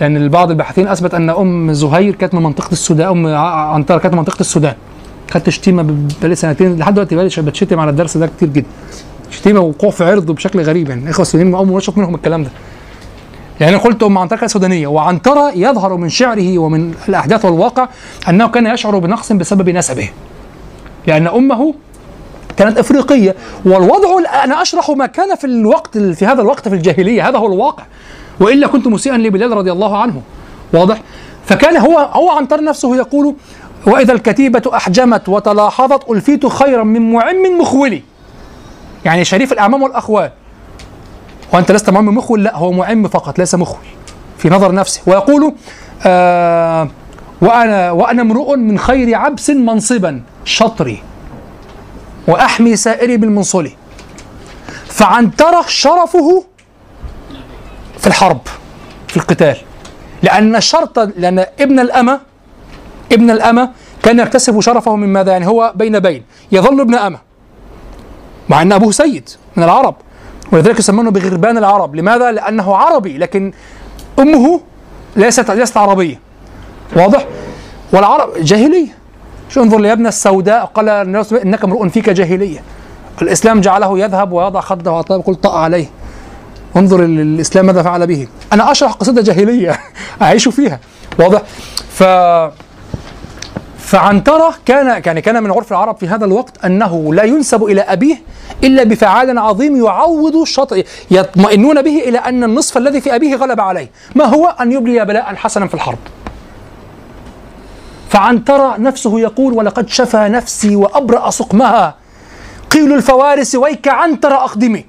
لأن 0.00 0.16
البعض 0.16 0.50
الباحثين 0.50 0.88
أثبت 0.88 1.14
أن 1.14 1.30
أم 1.30 1.72
زهير 1.72 2.14
كانت 2.14 2.34
من 2.34 2.42
منطقة 2.42 2.72
السودان 2.72 3.08
أم 3.08 3.26
عنترة 3.74 3.98
كانت 3.98 4.14
من 4.14 4.18
منطقة 4.18 4.40
السودان. 4.40 4.74
خدت 5.32 5.50
شتيمة 5.50 5.82
بقالي 6.20 6.34
سنتين. 6.34 6.78
لحد 6.78 6.94
دلوقتي 6.94 7.14
بقالي 7.14 7.30
بتشتم 7.38 7.80
على 7.80 7.90
الدرس 7.90 8.16
ده 8.16 8.26
كتير 8.26 8.48
جدا. 8.48 8.66
شتيمة 9.30 9.60
ووقوع 9.60 9.90
في 9.90 10.04
عرضه 10.04 10.34
بشكل 10.34 10.60
غريب 10.60 10.88
يعني. 10.88 11.04
الإخوة 11.04 11.22
السودانيين 11.22 11.56
مرة 11.56 11.78
أشوف 11.78 11.98
منهم 11.98 12.14
الكلام 12.14 12.42
ده. 12.44 12.50
يعني 13.60 13.76
أنا 13.76 13.82
قلت 13.82 14.02
أم 14.02 14.18
عنترة 14.18 14.36
كانت 14.36 14.50
سودانية 14.50 14.86
وعنترة 14.86 15.50
يظهر 15.50 15.96
من 15.96 16.08
شعره 16.08 16.58
ومن 16.58 16.94
الأحداث 17.08 17.44
والواقع 17.44 17.88
أنه 18.28 18.48
كان 18.48 18.66
يشعر 18.66 18.98
بنقص 18.98 19.32
بسبب 19.32 19.68
نسبه. 19.68 20.08
لأن 21.06 21.26
أمه 21.26 21.74
كانت 22.56 22.78
إفريقية 22.78 23.36
والوضع 23.64 24.42
أنا 24.44 24.62
أشرح 24.62 24.90
ما 24.90 25.06
كان 25.06 25.34
في 25.34 25.44
الوقت 25.44 25.98
في 25.98 26.26
هذا 26.26 26.42
الوقت 26.42 26.68
في 26.68 26.74
الجاهلية. 26.74 27.28
هذا 27.28 27.38
هو 27.38 27.46
الواقع. 27.46 27.84
وإلا 28.40 28.66
كنت 28.66 28.86
مسيئا 28.86 29.16
لبلال 29.16 29.52
رضي 29.52 29.72
الله 29.72 29.98
عنه. 29.98 30.22
واضح؟ 30.72 31.02
فكان 31.46 31.76
هو 31.76 31.98
هو 31.98 32.30
عنتر 32.30 32.64
نفسه 32.64 32.96
يقول 32.96 33.34
وإذا 33.86 34.12
الكتيبة 34.12 34.76
أحجمت 34.76 35.28
وتلاحظت 35.28 36.10
ألفيت 36.10 36.46
خيرا 36.46 36.84
من 36.84 37.12
معم 37.12 37.58
مخولي. 37.60 38.02
يعني 39.04 39.24
شريف 39.24 39.52
الأعمام 39.52 39.82
والأخوال. 39.82 40.30
وأنت 41.52 41.72
لست 41.72 41.90
معم 41.90 42.06
مخول؟ 42.06 42.44
لا 42.44 42.56
هو 42.56 42.72
معم 42.72 43.08
فقط 43.08 43.38
ليس 43.38 43.54
مخول 43.54 43.84
في 44.38 44.50
نظر 44.50 44.74
نفسه 44.74 45.00
ويقول 45.06 45.54
آه 46.06 46.88
وأنا 47.40 47.90
وأنا 47.90 48.22
امرؤ 48.22 48.56
من 48.56 48.78
خير 48.78 49.14
عبس 49.16 49.50
منصبا 49.50 50.22
شطري 50.44 51.02
وأحمي 52.28 52.76
سائري 52.76 53.16
بالمنصل 53.16 53.70
فعنترة 54.86 55.64
شرفه 55.66 56.44
في 57.98 58.06
الحرب 58.06 58.40
في 59.08 59.16
القتال. 59.16 59.56
لأن 60.22 60.60
شرط 60.60 60.98
لأن 60.98 61.38
ابن 61.38 61.80
الأمة 61.80 62.20
ابن 63.12 63.30
الأمة 63.30 63.70
كان 64.02 64.18
يكتسب 64.18 64.60
شرفه 64.60 64.96
من 64.96 65.08
ماذا؟ 65.08 65.32
يعني 65.32 65.46
هو 65.46 65.72
بين 65.76 65.98
بين. 65.98 66.22
يظل 66.52 66.80
ابن 66.80 66.94
أمة. 66.94 67.18
مع 68.48 68.62
أن 68.62 68.72
أبوه 68.72 68.90
سيد 68.92 69.28
من 69.56 69.62
العرب. 69.64 69.94
ولذلك 70.52 70.78
يسمونه 70.78 71.10
بغربان 71.10 71.58
العرب. 71.58 71.94
لماذا؟ 71.94 72.32
لأنه 72.32 72.76
عربي 72.76 73.18
لكن 73.18 73.52
أمه 74.18 74.60
ليست 75.16 75.50
ليست 75.50 75.76
عربية. 75.76 76.20
واضح؟ 76.96 77.26
والعرب 77.92 78.30
جاهلية. 78.38 78.88
شو 79.50 79.62
انظر 79.62 79.78
لابن 79.78 80.06
السوداء؟ 80.06 80.64
قال 80.64 80.88
الناس 80.88 81.32
إنك 81.32 81.64
امرؤ 81.64 81.88
فيك 81.88 82.10
جاهلية. 82.10 82.62
الإسلام 83.22 83.60
جعله 83.60 83.98
يذهب 83.98 84.32
ويضع 84.32 84.60
خده 84.60 84.92
وعطاه 84.92 85.16
يقول 85.16 85.34
طأ 85.34 85.58
عليه. 85.58 85.86
انظر 86.76 87.04
ال- 87.04 87.20
الإسلام 87.20 87.66
ماذا 87.66 87.82
فعل 87.82 88.06
به. 88.06 88.26
أنا 88.52 88.70
أشرح 88.72 88.92
قصيدة 88.92 89.22
جاهلية 89.22 89.78
أعيش 90.22 90.48
فيها. 90.48 90.80
واضح؟ 91.18 91.42
ف 91.90 92.02
فعنترة 93.82 94.54
كان 94.66 95.02
يعني 95.06 95.20
كان 95.20 95.42
من 95.42 95.50
عرف 95.50 95.72
العرب 95.72 95.96
في 95.96 96.08
هذا 96.08 96.24
الوقت 96.24 96.64
أنه 96.64 97.14
لا 97.14 97.22
ينسب 97.22 97.64
إلى 97.64 97.80
أبيه 97.80 98.22
إلا 98.64 98.84
بفعال 98.84 99.38
عظيم 99.38 99.84
يعوض 99.84 100.36
الشطر 100.36 100.82
يطمئنون 101.10 101.82
به 101.82 101.98
إلى 101.98 102.18
أن 102.18 102.44
النصف 102.44 102.76
الذي 102.76 103.00
في 103.00 103.14
أبيه 103.14 103.36
غلب 103.36 103.60
عليه. 103.60 103.90
ما 104.14 104.24
هو؟ 104.24 104.46
أن 104.60 104.72
يبلي 104.72 105.04
بلاء 105.04 105.34
حسنا 105.34 105.66
في 105.66 105.74
الحرب. 105.74 105.98
فعنترة 108.10 108.76
نفسه 108.76 109.20
يقول 109.20 109.52
ولقد 109.52 109.88
شفى 109.88 110.28
نفسي 110.28 110.76
وأبرأ 110.76 111.30
سقمها 111.30 111.94
قيل 112.70 112.92
الفوارس 112.92 113.54
ويك 113.54 113.88
عنتر 113.88 114.34
أقدمي. 114.34 114.84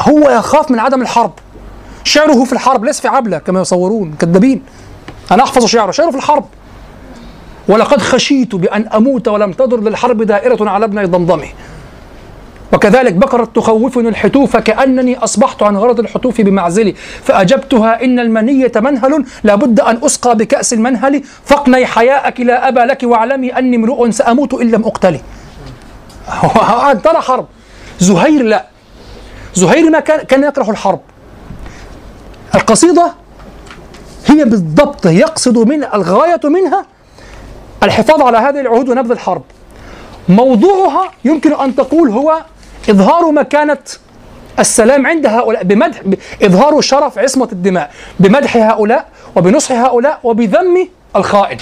هو 0.00 0.30
يخاف 0.30 0.70
من 0.70 0.78
عدم 0.78 1.02
الحرب. 1.02 1.32
شعره 2.04 2.44
في 2.44 2.52
الحرب 2.52 2.84
ليس 2.84 3.00
في 3.00 3.08
عبلة 3.08 3.38
كما 3.38 3.60
يصورون 3.60 4.14
كذابين. 4.20 4.62
أنا 5.30 5.42
أحفظ 5.42 5.66
شعره. 5.66 5.90
شعره 5.90 6.10
في 6.10 6.16
الحرب. 6.16 6.44
ولقد 7.68 8.00
خشيت 8.00 8.54
بأن 8.54 8.88
أموت 8.88 9.28
ولم 9.28 9.52
تضر 9.52 9.80
للحرب 9.80 10.22
دائرة 10.22 10.70
على 10.70 10.84
ابن 10.84 11.06
ضمضمي. 11.06 11.48
وكذلك 12.72 13.12
بكرت 13.12 13.56
تخوفني 13.56 14.08
الحتوف 14.08 14.56
كأنني 14.56 15.18
أصبحت 15.18 15.62
عن 15.62 15.76
غرض 15.76 16.00
الحتوف 16.00 16.40
بمعزلي. 16.40 16.94
فأجبتها 17.22 18.04
إن 18.04 18.18
المنية 18.18 18.72
منهل 18.76 19.24
لابد 19.44 19.80
أن 19.80 19.98
أسقى 20.02 20.36
بكأس 20.36 20.72
المنهل. 20.72 21.22
فاقني 21.44 21.86
حياءك 21.86 22.40
لا 22.40 22.68
أبا 22.68 22.80
لك 22.80 23.02
واعلمي 23.02 23.58
أني 23.58 23.76
امرؤ 23.76 24.10
سأموت 24.10 24.54
إن 24.54 24.70
لم 24.70 24.84
أقتل. 24.84 25.20
ترى 27.04 27.20
حرب. 27.20 27.46
زهير 28.00 28.42
لا. 28.42 28.66
زهير 29.54 29.90
ما 29.90 30.00
كان 30.00 30.20
كان 30.20 30.44
يكره 30.44 30.70
الحرب. 30.70 31.00
القصيدة 32.54 33.12
هي 34.26 34.44
بالضبط 34.44 35.06
يقصد 35.06 35.58
من 35.58 35.84
الغاية 35.84 36.40
منها 36.44 36.86
الحفاظ 37.82 38.22
على 38.22 38.38
هذه 38.38 38.60
العهود 38.60 38.88
ونبذ 38.88 39.10
الحرب. 39.10 39.42
موضوعها 40.28 41.10
يمكن 41.24 41.52
أن 41.52 41.74
تقول 41.76 42.10
هو 42.10 42.42
إظهار 42.90 43.32
مكانة 43.32 43.78
السلام 44.58 45.06
عند 45.06 45.26
هؤلاء 45.26 45.64
بمدح 45.64 46.00
إظهار 46.42 46.80
شرف 46.80 47.18
عصمة 47.18 47.48
الدماء 47.52 47.90
بمدح 48.20 48.56
هؤلاء 48.56 49.08
وبنصح 49.36 49.72
هؤلاء 49.72 50.20
وبذم 50.22 50.88
الخائن. 51.16 51.58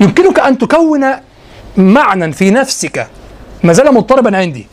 يمكنك 0.00 0.38
أن 0.38 0.58
تكون 0.58 1.06
معنى 1.76 2.32
في 2.32 2.50
نفسك 2.50 3.06
ما 3.62 3.72
زال 3.72 3.94
مضطربا 3.94 4.36
عندي 4.36 4.66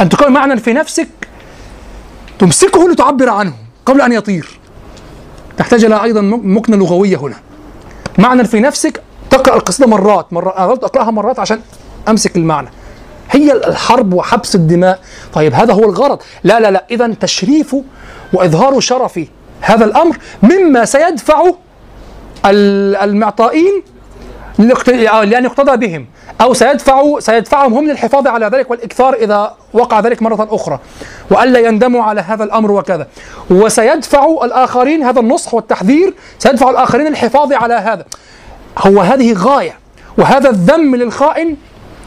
أن 0.00 0.08
تكون 0.08 0.32
معنى 0.32 0.56
في 0.56 0.72
نفسك 0.72 1.08
تمسكه 2.38 2.88
لتعبر 2.88 3.28
عنه 3.28 3.52
قبل 3.86 4.00
أن 4.00 4.12
يطير. 4.12 4.58
تحتاج 5.56 5.84
إلى 5.84 6.02
أيضا 6.02 6.20
مكنة 6.20 6.76
لغوية 6.76 7.16
هنا. 7.16 7.36
معنى 8.18 8.44
في 8.44 8.60
نفسك 8.60 9.02
تقرأ 9.38 9.56
القصيدة 9.56 9.88
مرات 9.88 10.32
مرات 10.32 10.56
أنا 10.56 10.66
قلت 10.66 10.84
أقرأها 10.84 11.10
مرات 11.10 11.38
عشان 11.38 11.60
أمسك 12.08 12.36
المعنى. 12.36 12.68
هي 13.30 13.52
الحرب 13.52 14.14
وحبس 14.14 14.54
الدماء. 14.54 14.98
طيب 15.32 15.54
هذا 15.54 15.74
هو 15.74 15.84
الغرض. 15.84 16.18
لا 16.44 16.60
لا 16.60 16.70
لا. 16.70 16.84
إذا 16.90 17.14
تشريف 17.20 17.76
وإظهار 18.32 18.80
شرف 18.80 19.20
هذا 19.60 19.84
الأمر 19.84 20.16
مما 20.42 20.84
سيدفع 20.84 21.44
المعطائين 22.46 23.82
لأن 24.58 25.44
يقتضى 25.44 25.76
بهم. 25.76 26.06
أو 26.40 26.54
سيدفع 26.54 27.18
سيدفعهم 27.18 27.74
هم 27.74 27.86
للحفاظ 27.86 28.26
على 28.26 28.46
ذلك 28.46 28.70
والإكثار 28.70 29.14
إذا 29.14 29.54
وقع 29.72 30.00
ذلك 30.00 30.22
مرة 30.22 30.48
أخرى. 30.50 30.78
وألا 31.30 31.60
يندموا 31.60 32.02
على 32.02 32.20
هذا 32.20 32.44
الأمر 32.44 32.70
وكذا. 32.70 33.06
وسيدفع 33.50 34.26
الآخرين 34.44 35.02
هذا 35.02 35.20
النصح 35.20 35.54
والتحذير. 35.54 36.14
سيدفع 36.38 36.70
الآخرين 36.70 37.06
الحفاظ 37.06 37.52
على 37.52 37.74
هذا. 37.74 38.04
هو 38.78 39.00
هذه 39.00 39.32
غاية 39.32 39.78
وهذا 40.18 40.50
الذم 40.50 40.96
للخائن 40.96 41.56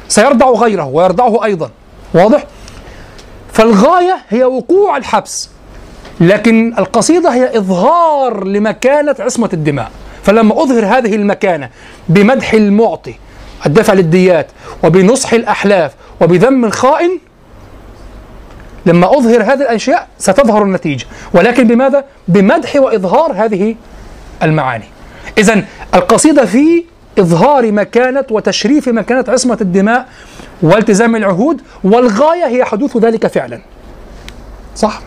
سيردع 0.08 0.50
غيره 0.50 0.86
ويردعه 0.86 1.44
أيضا 1.44 1.70
واضح؟ 2.14 2.44
فالغاية 3.54 4.18
هي 4.30 4.44
وقوع 4.44 4.98
الحبس 4.98 5.50
لكن 6.20 6.74
القصيدة 6.80 7.34
هي 7.34 7.58
إظهار 7.58 8.44
لمكانة 8.44 9.16
عصمة 9.20 9.50
الدماء 9.54 9.92
فلما 10.24 10.64
أظهر 10.64 10.86
هذه 10.86 11.16
المكانة 11.16 11.70
بمدح 12.10 12.54
المعطي 12.54 13.16
الدفع 13.66 13.94
للديات 13.94 14.48
وبنصح 14.84 15.34
الأحلاف 15.34 15.94
وبذم 16.22 16.66
الخائن 16.66 17.20
لما 18.86 19.18
أظهر 19.18 19.44
هذه 19.44 19.62
الأشياء 19.62 20.08
ستظهر 20.20 20.64
النتيجة 20.64 21.06
ولكن 21.34 21.68
بماذا؟ 21.68 22.06
بمدح 22.28 22.76
وإظهار 22.76 23.32
هذه 23.36 23.76
المعاني 24.44 24.86
إذا 25.38 25.64
القصيدة 25.94 26.46
في 26.46 26.84
إظهار 27.20 27.72
مكانة 27.72 28.26
وتشريف 28.32 28.90
مكانة 28.90 29.26
عصمة 29.28 29.58
الدماء 29.62 30.08
والتزام 30.62 31.16
العهود 31.16 31.62
والغاية 31.84 32.46
هي 32.46 32.64
حدوث 32.64 32.98
ذلك 32.98 33.28
فعلا 33.28 33.62
صح؟ 34.76 35.02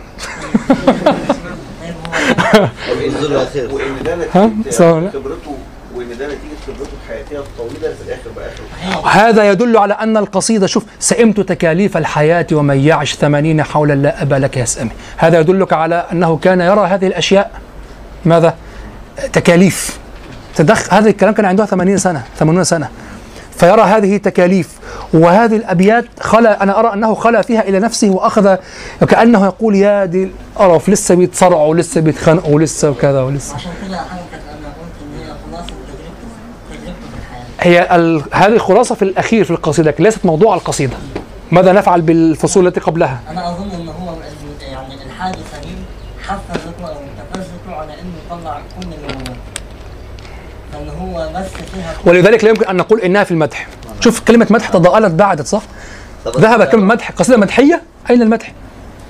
وإن 3.71 4.03
ده-؟ 4.05 4.15
نتيجة. 4.15 5.09
خبرته 5.09 5.57
وإن 5.95 6.09
ده 6.09 6.25
نتيجة 6.25 6.57
خبرته 6.67 6.91
الحياتية 7.03 7.39
الطويلة 7.39 7.95
في 7.95 8.29
بآخر 8.35 9.07
هذا 9.09 9.49
يدل 9.51 9.77
على 9.77 9.93
أن 9.93 10.17
القصيدة 10.17 10.67
شوف 10.67 10.83
سئمت 10.99 11.39
تكاليف 11.39 11.97
الحياة 11.97 12.47
ومن 12.51 12.79
يعش 12.79 13.15
ثمانين 13.15 13.63
حولا 13.63 13.93
لا 13.93 14.21
أبا 14.21 14.35
لك 14.35 14.57
يسأمي 14.57 14.91
هذا 15.17 15.39
يدلك 15.39 15.73
على 15.73 16.05
أنه 16.11 16.37
كان 16.37 16.61
يرى 16.61 16.87
هذه 16.87 17.07
الأشياء 17.07 17.51
ماذا 18.25 18.55
تكاليف 19.33 20.00
تدخ 20.55 20.93
هذا 20.93 21.09
الكلام 21.09 21.33
كان 21.33 21.45
عنده 21.45 21.65
80 21.65 21.97
سنة 21.97 22.23
80 22.39 22.63
سنة. 22.63 22.89
فيرى 23.57 23.81
هذه 23.81 24.17
تكاليف 24.17 24.79
وهذه 25.13 25.55
الأبيات 25.55 26.05
خلا 26.19 26.63
أنا 26.63 26.79
أرى 26.79 26.93
أنه 26.93 27.13
خلا 27.15 27.41
فيها 27.41 27.61
إلى 27.61 27.79
نفسه 27.79 28.09
وأخذ 28.09 28.55
وكأنه 29.01 29.45
يقول 29.45 29.75
يا 29.75 30.05
دي 30.05 30.31
القرف 30.57 30.89
لسه 30.89 31.15
بيتصارعوا 31.15 31.67
ولسه 31.67 32.01
بيتخانقوا 32.01 32.55
ولسه 32.55 32.89
وكذا 32.89 33.21
ولسه. 33.21 33.55
عشان 33.55 33.71
كده 33.87 34.01
هي 37.59 37.95
ال... 37.95 38.23
هذه 38.33 38.57
خلاصة 38.57 38.95
في 38.95 39.01
الأخير 39.01 39.43
في 39.43 39.51
القصيدة 39.51 39.91
لكن 39.91 40.03
ليست 40.03 40.25
موضوع 40.25 40.55
القصيدة. 40.55 40.97
ماذا 41.51 41.71
نفعل 41.71 42.01
بالفصول 42.01 42.67
التي 42.67 42.79
قبلها؟ 42.79 43.19
أنا 43.29 43.49
أظن 43.49 43.71
إن 43.71 43.87
هو 43.87 44.13
يعني 44.61 44.93
الحادثه 45.05 45.59
دي 45.61 45.75
حفز 46.27 46.61
ذكره 46.67 46.87
أو 46.87 46.95
تفز 47.33 47.43
ذكره 47.43 47.75
على 47.75 47.93
انه 47.93 48.11
يطلع 48.25 48.61
كل 48.79 48.87
اللي 48.87 48.97
جواه 48.97 49.35
فان 50.73 50.87
هو 51.11 51.29
بس 51.35 51.45
فيها 51.73 51.93
ولذلك 52.05 52.43
لا 52.43 52.49
يمكن 52.49 52.65
أن 52.67 52.75
نقول 52.75 52.99
إنها 53.01 53.23
في 53.23 53.31
المدح. 53.31 53.67
شوف 53.99 54.19
كلمة 54.19 54.47
مدح 54.49 54.69
تضاءلت 54.69 55.11
بعدت 55.11 55.47
صح؟ 55.47 55.61
ذهب 56.37 56.63
كلمة 56.63 56.85
مدح؟ 56.85 57.11
قصيدة 57.11 57.37
مدحية؟ 57.37 57.81
أين 58.09 58.21
المدح؟ 58.21 58.51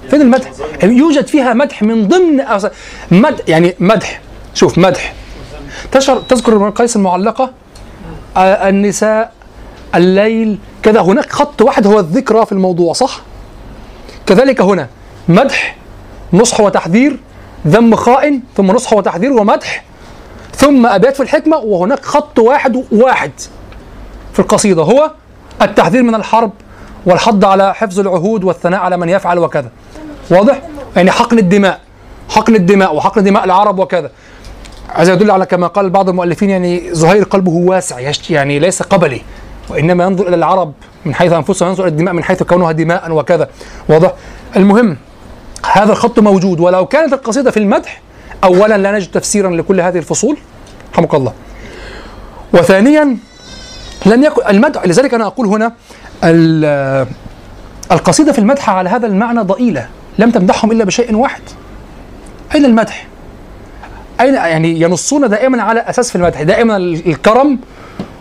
فين 0.09 0.21
المدح؟ 0.21 0.51
يوجد 0.83 1.27
فيها 1.27 1.53
مدح 1.53 1.83
من 1.83 2.07
ضمن 2.07 2.45
أص- 2.59 2.67
مد 3.11 3.41
يعني 3.47 3.75
مدح. 3.79 4.21
شوف 4.53 4.77
مدح. 4.77 5.13
تشعر 5.91 6.19
تذكر 6.19 6.55
ابن 6.55 6.71
قيس 6.71 6.95
المعلقة؟ 6.95 7.51
آه، 8.37 8.69
النساء 8.69 9.31
الليل 9.95 10.57
كذا. 10.83 11.01
هناك 11.01 11.31
خط 11.31 11.61
واحد 11.61 11.87
هو 11.87 11.99
الذكرى 11.99 12.45
في 12.45 12.51
الموضوع 12.51 12.93
صح؟ 12.93 13.21
كذلك 14.27 14.61
هنا. 14.61 14.87
مدح 15.27 15.75
نصح 16.33 16.59
وتحذير 16.59 17.19
ذم 17.67 17.95
خائن 17.95 18.41
ثم 18.57 18.67
نصح 18.71 18.93
وتحذير 18.93 19.31
ومدح. 19.33 19.83
ثم 20.55 20.85
أبيات 20.85 21.15
في 21.15 21.23
الحكمة 21.23 21.57
وهناك 21.57 22.05
خط 22.05 22.39
واحد 22.39 22.83
واحد 22.91 23.31
في 24.33 24.39
القصيدة 24.39 24.81
هو 24.81 25.11
التحذير 25.61 26.03
من 26.03 26.15
الحرب 26.15 26.51
والحض 27.05 27.45
على 27.45 27.73
حفظ 27.73 27.99
العهود 27.99 28.43
والثناء 28.43 28.79
على 28.79 28.97
من 28.97 29.09
يفعل 29.09 29.39
وكذا. 29.39 29.69
واضح؟ 30.29 30.61
يعني 30.95 31.11
حقن 31.11 31.37
الدماء 31.37 31.79
حقن 32.29 32.55
الدماء 32.55 32.95
وحقن 32.95 33.23
دماء 33.23 33.43
العرب 33.43 33.79
وكذا. 33.79 34.11
هذا 34.93 35.13
يدل 35.13 35.31
على 35.31 35.45
كما 35.45 35.67
قال 35.67 35.89
بعض 35.89 36.09
المؤلفين 36.09 36.49
يعني 36.49 36.93
زهير 36.93 37.23
قلبه 37.23 37.51
واسع 37.51 38.11
يعني 38.29 38.59
ليس 38.59 38.83
قبلي 38.83 39.21
وإنما 39.69 40.03
ينظر 40.03 40.27
إلى 40.27 40.35
العرب 40.35 40.73
من 41.05 41.15
حيث 41.15 41.33
أنفسهم 41.33 41.69
ينظر 41.69 41.83
إلى 41.83 41.91
الدماء 41.91 42.13
من 42.13 42.23
حيث 42.23 42.43
كونها 42.43 42.71
دماء 42.71 43.11
وكذا. 43.11 43.49
واضح؟ 43.89 44.13
المهم 44.55 44.97
هذا 45.73 45.91
الخط 45.91 46.19
موجود 46.19 46.59
ولو 46.59 46.85
كانت 46.85 47.13
القصيدة 47.13 47.51
في 47.51 47.57
المدح 47.57 48.01
اولا 48.43 48.77
لا 48.77 48.91
نجد 48.91 49.11
تفسيرا 49.11 49.49
لكل 49.49 49.81
هذه 49.81 49.97
الفصول 49.97 50.37
رحمك 50.93 51.13
الله. 51.13 51.33
وثانيا 52.53 53.17
لم 54.05 54.23
يكن 54.23 54.41
المدح 54.49 54.85
لذلك 54.85 55.13
أنا 55.13 55.27
أقول 55.27 55.47
هنا 55.47 55.71
ال- 56.23 57.07
القصيدة 57.91 58.31
في 58.31 58.39
المدح 58.39 58.69
على 58.69 58.89
هذا 58.89 59.07
المعنى 59.07 59.39
ضئيلة 59.39 59.87
لم 60.17 60.31
تمدحهم 60.31 60.71
إلا 60.71 60.83
بشيء 60.83 61.15
واحد. 61.15 61.41
أين 62.55 62.65
المدح؟ 62.65 63.07
أين 64.21 64.33
يعني 64.33 64.81
ينصون 64.81 65.29
دائما 65.29 65.63
على 65.63 65.79
أساس 65.79 66.09
في 66.09 66.15
المدح 66.15 66.41
دائما 66.41 66.77
الكرم 66.77 67.59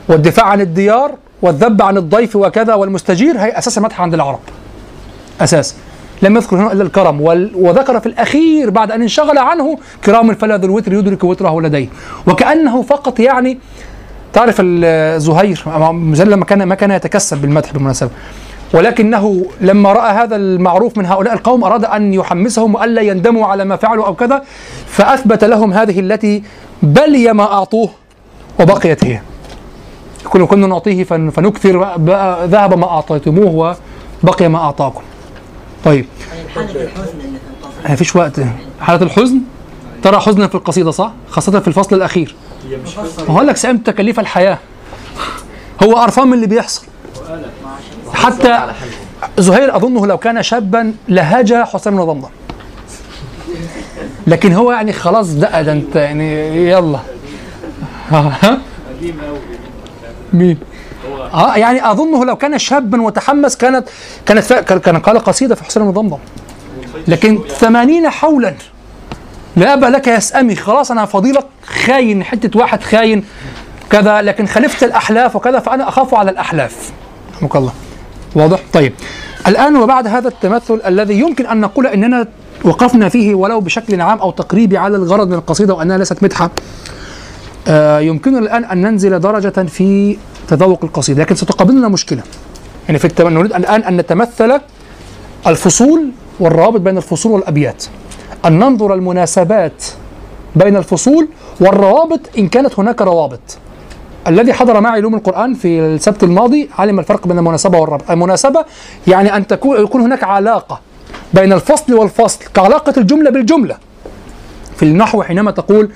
والدفاع 0.09 0.47
عن 0.47 0.61
الديار 0.61 1.15
والذب 1.43 1.83
عن 1.83 1.97
الضيف 1.97 2.37
وكذا 2.37 2.75
والمستجير 2.75 3.39
هي 3.41 3.59
أساس 3.59 3.79
المدح 3.79 4.01
عند 4.01 4.15
العرب. 4.15 4.41
أساس. 5.41 5.75
لم 6.23 6.37
يذكر 6.37 6.57
هنا 6.57 6.73
إلا 6.73 6.83
الكرم. 6.83 7.21
وذكر 7.55 8.01
في 8.01 8.07
الأخير 8.07 8.71
بعد 8.71 8.91
أن 8.93 9.03
انشغل 9.03 9.39
عنه 9.39 9.79
كرام 10.05 10.35
فلا 10.35 10.57
ذو 10.57 10.65
الوتر 10.65 10.93
يدرك 10.93 11.25
وتره 11.25 11.61
لديه. 11.61 11.89
وكأنه 12.27 12.83
فقط 12.83 13.21
يعني 13.21 13.59
تعرف 14.33 14.61
زهير 15.17 15.65
زل 16.13 16.35
ما 16.35 16.45
كان 16.45 16.63
ما 16.63 16.75
كان 16.75 16.91
يتكسب 16.91 17.39
بالمدح 17.43 17.73
بالمناسبة. 17.73 18.11
ولكنه 18.75 19.45
لما 19.61 19.93
رأى 19.93 20.13
هذا 20.13 20.37
المعروف 20.37 20.99
من 20.99 21.07
هؤلاء 21.07 21.35
القوم 21.35 21.65
أراد 21.65 21.85
أن 21.85 22.15
يحمسهم 22.15 22.75
والا 22.75 23.03
يندموا 23.03 23.47
على 23.47 23.65
ما 23.65 23.77
فعلوا 23.77 24.07
أو 24.07 24.15
كذا 24.15 24.43
فأثبت 24.87 25.45
لهم 25.45 25.73
هذه 25.73 26.01
التي 26.01 26.43
بلي 26.83 27.33
ما 27.33 27.43
أعطوه 27.53 27.89
وبقيت 28.61 29.05
هي. 29.05 29.21
كنا 30.25 30.47
كنا 30.47 30.67
نعطيه 30.67 31.05
فن- 31.05 31.31
فنكثر 31.31 31.97
ذهب 32.47 32.79
ما 32.79 32.89
أعطيتموه 32.91 33.77
وبقي 34.25 34.49
ما 34.49 34.59
أعطاكم. 34.59 35.01
طيب. 35.85 36.07
حاله 36.55 36.83
الحزن 36.83 37.19
ما 37.89 37.95
فيش 37.95 38.17
وقت. 38.17 38.41
حالة 38.81 39.03
الحزن؟ 39.03 39.41
ترى 40.03 40.21
حزنا 40.21 40.49
في 40.49 40.55
القصيدة 40.55 40.91
صح؟ 40.91 41.13
خاصة 41.31 41.61
في 41.61 41.69
الفصل 41.69 41.97
الأخير. 41.97 42.35
هو 43.29 43.41
لك 43.41 43.57
سئمت 43.57 43.87
تكاليف 43.87 44.21
الحياة. 44.21 44.59
هو 45.83 45.95
قرفان 45.95 46.27
من 46.27 46.35
اللي 46.35 46.47
بيحصل. 46.47 46.83
حتى 48.15 48.73
زهير 49.39 49.77
أظنه 49.77 50.07
لو 50.07 50.19
كان 50.19 50.43
شابا 50.43 50.95
لهجا 51.09 51.65
حسام 51.65 51.97
بن 51.97 52.05
ضمضم 52.05 52.29
لكن 54.27 54.53
هو 54.53 54.73
يعني 54.73 54.93
خلاص 54.93 55.29
ده 55.31 55.63
ده 55.63 55.73
أنت 55.73 55.97
يعني 55.97 56.57
يلا. 56.71 56.99
مين؟ 60.33 60.59
آه 61.35 61.57
يعني 61.57 61.91
أظنه 61.91 62.25
لو 62.25 62.37
كان 62.37 62.59
شابا 62.59 63.03
وتحمس 63.03 63.57
كانت 63.57 63.89
كانت 64.27 64.73
كان 64.73 64.99
قال 64.99 65.19
قصيدة 65.19 65.55
في 65.55 65.65
حسين 65.65 65.83
بن 65.83 65.91
ضمضم 65.91 66.19
لكن 67.09 67.39
ثمانين 67.59 68.11
حولا. 68.11 68.55
لا 69.57 69.75
أبا 69.75 69.87
لك 69.87 70.07
يسأمي 70.09 70.55
خلاص 70.57 70.91
أنا 70.91 71.07
فضيلك 71.07 71.47
خاين 71.87 72.25
حتة 72.25 72.59
واحد 72.59 72.83
خاين 72.83 73.25
كذا 73.91 74.23
لكن 74.23 74.47
خلفت 74.47 74.85
الأحلاف 74.85 75.37
وكذا 75.37 75.59
فأنا 75.59 75.89
أخاف 75.89 76.15
على 76.15 76.31
الأحلاف. 76.31 76.91
رحمك 77.37 77.57
الله. 77.57 77.73
واضح؟ 78.35 78.61
طيب. 78.73 78.93
الآن 79.47 79.77
وبعد 79.77 80.07
هذا 80.07 80.29
التمثل 80.29 80.81
الذي 80.87 81.21
يمكن 81.21 81.47
أن 81.47 81.61
نقول 81.61 81.87
أننا 81.87 82.27
وقفنا 82.65 83.09
فيه 83.09 83.35
ولو 83.35 83.61
بشكل 83.61 84.01
عام 84.01 84.19
أو 84.19 84.31
تقريبي 84.31 84.79
على 84.79 84.97
الغرض 84.97 85.29
من 85.29 85.35
القصيدة 85.35 85.75
وأنها 85.75 85.99
ليست 85.99 86.23
مدحة 86.23 86.51
آه 87.69 88.01
يمكننا 88.01 88.39
الآن 88.39 88.65
أن 88.65 88.83
ننزل 88.83 89.21
درجة 89.21 89.63
في 89.69 90.17
تذوق 90.51 90.85
القصيدة 90.85 91.23
لكن 91.23 91.35
ستقابلنا 91.35 91.89
مشكلة. 91.89 92.23
يعني 92.87 92.99
في 92.99 93.05
التم... 93.05 93.29
نريد 93.29 93.53
الآن 93.53 93.83
أن 93.83 93.97
نتمثل 93.97 94.61
الفصول 95.47 96.11
والروابط 96.41 96.81
بين 96.81 96.97
الفصول 96.97 97.33
والأبيات. 97.33 97.85
أن 98.45 98.59
ننظر 98.59 98.95
المناسبات 98.95 99.85
بين 100.57 100.77
الفصول 100.77 101.29
والروابط 101.61 102.21
إن 102.39 102.49
كانت 102.49 102.79
هناك 102.79 103.03
روابط. 103.03 103.41
الذي 104.27 104.53
حضر 104.53 104.81
معي 104.81 104.93
علوم 104.93 105.15
القرآن 105.15 105.55
في 105.55 105.81
السبت 105.81 106.23
الماضي 106.23 106.71
علم 106.79 106.99
الفرق 106.99 107.27
بين 107.27 107.39
المناسبة 107.39 107.79
والربط 107.79 108.11
المناسبة 108.11 108.65
يعني 109.07 109.37
أن 109.37 109.47
تكون 109.47 109.81
يكون 109.83 110.01
هناك 110.01 110.25
علاقة 110.25 110.81
بين 111.35 111.53
الفصل 111.53 111.95
والفصل 111.95 112.45
كعلاقة 112.55 112.95
الجملة 112.97 113.31
بالجملة. 113.31 113.77
في 114.77 114.83
النحو 114.83 115.23
حينما 115.23 115.51
تقول 115.51 115.91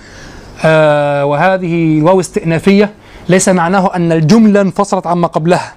آه 0.65 1.25
وهذه 1.25 2.03
واو 2.03 2.21
استئنافية 2.21 2.91
ليس 3.29 3.49
معناه 3.49 3.97
أن 3.97 4.13
الجملة 4.13 4.61
انفصلت 4.61 5.07
عما 5.07 5.27
قبلها 5.27 5.73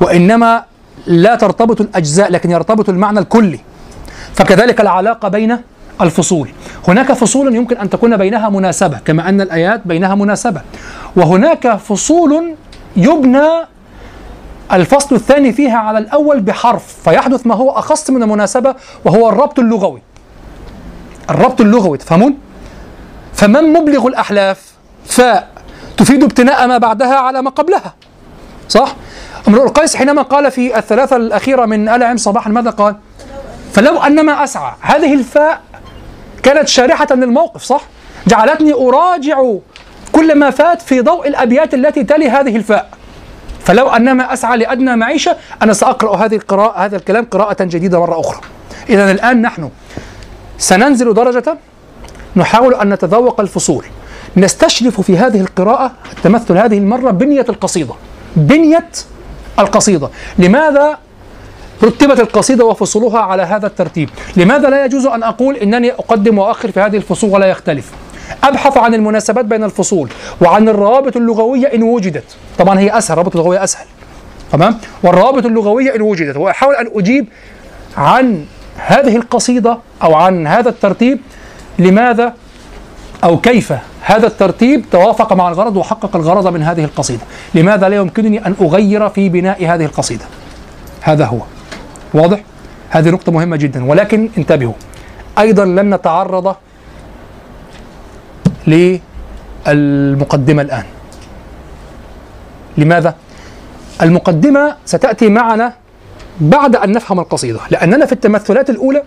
وإنما 0.00 0.64
لا 1.06 1.34
ترتبط 1.34 1.80
الأجزاء 1.80 2.32
لكن 2.32 2.50
يرتبط 2.50 2.88
المعنى 2.88 3.18
الكلي. 3.18 3.60
فكذلك 4.34 4.80
العلاقة 4.80 5.28
بين 5.28 5.58
الفصول. 6.00 6.48
هناك 6.88 7.12
فصول 7.12 7.54
يمكن 7.54 7.76
أن 7.76 7.90
تكون 7.90 8.16
بينها 8.16 8.48
مناسبة 8.48 8.98
كما 9.04 9.28
أن 9.28 9.40
الآيات 9.40 9.80
بينها 9.84 10.14
مناسبة. 10.14 10.60
وهناك 11.16 11.76
فصول 11.76 12.54
يبنى 12.96 13.48
الفصل 14.72 15.14
الثاني 15.14 15.52
فيها 15.52 15.78
على 15.78 15.98
الأول 15.98 16.40
بحرف 16.40 16.96
فيحدث 17.04 17.46
ما 17.46 17.54
هو 17.54 17.70
أخص 17.70 18.10
من 18.10 18.22
المناسبة 18.22 18.74
وهو 19.04 19.28
الربط 19.28 19.58
اللغوي. 19.58 20.02
الربط 21.30 21.60
اللغوي 21.60 21.98
تفهمون؟ 21.98 22.34
فمن 23.34 23.72
مبلغ 23.72 24.06
الأحلاف؟ 24.06 24.72
فاء. 25.06 25.57
تفيد 25.98 26.22
ابتناء 26.22 26.66
ما 26.66 26.78
بعدها 26.78 27.14
على 27.14 27.42
ما 27.42 27.50
قبلها 27.50 27.94
صح؟ 28.68 28.94
امرؤ 29.48 29.64
القيس 29.66 29.96
حينما 29.96 30.22
قال 30.22 30.50
في 30.50 30.78
الثلاثة 30.78 31.16
الأخيرة 31.16 31.66
من 31.66 31.88
آل 31.88 32.02
عم 32.02 32.16
صباحا 32.16 32.50
ماذا 32.50 32.70
قال؟ 32.70 32.96
فلو 33.72 33.98
أنما 33.98 34.44
أسعى 34.44 34.72
هذه 34.80 35.14
الفاء 35.14 35.60
كانت 36.42 36.68
شارحة 36.68 37.06
للموقف 37.10 37.62
صح؟ 37.62 37.82
جعلتني 38.26 38.72
أراجع 38.72 39.52
كل 40.12 40.34
ما 40.34 40.50
فات 40.50 40.82
في 40.82 41.00
ضوء 41.00 41.28
الأبيات 41.28 41.74
التي 41.74 42.04
تلي 42.04 42.30
هذه 42.30 42.56
الفاء 42.56 42.88
فلو 43.64 43.88
أنما 43.88 44.32
أسعى 44.32 44.58
لأدنى 44.58 44.96
معيشة 44.96 45.36
أنا 45.62 45.72
سأقرأ 45.72 46.16
هذه 46.16 46.36
القراءة 46.36 46.78
هذا 46.84 46.96
الكلام 46.96 47.24
قراءة 47.24 47.64
جديدة 47.64 48.00
مرة 48.00 48.20
أخرى 48.20 48.40
إذا 48.88 49.10
الآن 49.10 49.42
نحن 49.42 49.70
سننزل 50.58 51.14
درجة 51.14 51.58
نحاول 52.36 52.74
أن 52.74 52.88
نتذوق 52.88 53.40
الفصول 53.40 53.84
نستشرف 54.36 55.00
في 55.00 55.18
هذه 55.18 55.40
القراءة 55.40 55.92
التمثل 56.12 56.58
هذه 56.58 56.78
المرة 56.78 57.10
بنية 57.10 57.46
القصيدة. 57.48 57.94
بنية 58.36 58.88
القصيدة. 59.58 60.08
لماذا 60.38 60.98
رتبت 61.82 62.20
القصيدة 62.20 62.64
وفصولها 62.64 63.18
على 63.18 63.42
هذا 63.42 63.66
الترتيب؟ 63.66 64.10
لماذا 64.36 64.70
لا 64.70 64.84
يجوز 64.84 65.06
أن 65.06 65.22
أقول 65.22 65.56
إنني 65.56 65.92
أقدم 65.92 66.38
وأخر 66.38 66.72
في 66.72 66.80
هذه 66.80 66.96
الفصول 66.96 67.30
ولا 67.30 67.46
يختلف؟ 67.46 67.90
أبحث 68.44 68.76
عن 68.76 68.94
المناسبات 68.94 69.44
بين 69.44 69.64
الفصول 69.64 70.08
وعن 70.40 70.68
الروابط 70.68 71.16
اللغوية 71.16 71.66
إن 71.74 71.82
وجدت. 71.82 72.36
طبعا 72.58 72.78
هي 72.78 72.98
أسهل 72.98 73.12
الروابط 73.12 73.36
اللغوية 73.36 73.64
أسهل. 73.64 73.86
تمام؟ 74.52 74.78
والروابط 75.02 75.46
اللغوية 75.46 75.94
إن 75.94 76.02
وجدت. 76.02 76.36
وأحاول 76.36 76.74
أن 76.74 76.90
أجيب 76.94 77.26
عن 77.96 78.44
هذه 78.76 79.16
القصيدة 79.16 79.78
أو 80.02 80.14
عن 80.14 80.46
هذا 80.46 80.68
الترتيب 80.68 81.20
لماذا 81.78 82.34
أو 83.24 83.40
كيف 83.40 83.72
هذا 84.08 84.26
الترتيب 84.26 84.84
توافق 84.90 85.32
مع 85.32 85.48
الغرض 85.48 85.76
وحقق 85.76 86.16
الغرض 86.16 86.46
من 86.46 86.62
هذه 86.62 86.84
القصيدة. 86.84 87.22
لماذا 87.54 87.88
لا 87.88 87.96
يمكنني 87.96 88.46
أن 88.46 88.54
أغير 88.60 89.08
في 89.08 89.28
بناء 89.28 89.64
هذه 89.64 89.84
القصيدة؟ 89.84 90.24
هذا 91.00 91.24
هو. 91.24 91.38
واضح؟ 92.14 92.42
هذه 92.90 93.10
نقطة 93.10 93.32
مهمة 93.32 93.56
جدا. 93.56 93.84
ولكن 93.84 94.28
انتبهوا 94.38 94.72
أيضا 95.38 95.64
لن 95.64 95.94
نتعرض 95.94 96.56
للمقدمة 99.66 100.62
الآن. 100.62 100.84
لماذا؟ 102.78 103.14
المقدمة 104.02 104.74
ستأتي 104.84 105.28
معنا 105.28 105.72
بعد 106.40 106.76
أن 106.76 106.92
نفهم 106.92 107.20
القصيدة 107.20 107.60
لأننا 107.70 108.06
في 108.06 108.12
التمثلات 108.12 108.70
الأولى 108.70 109.02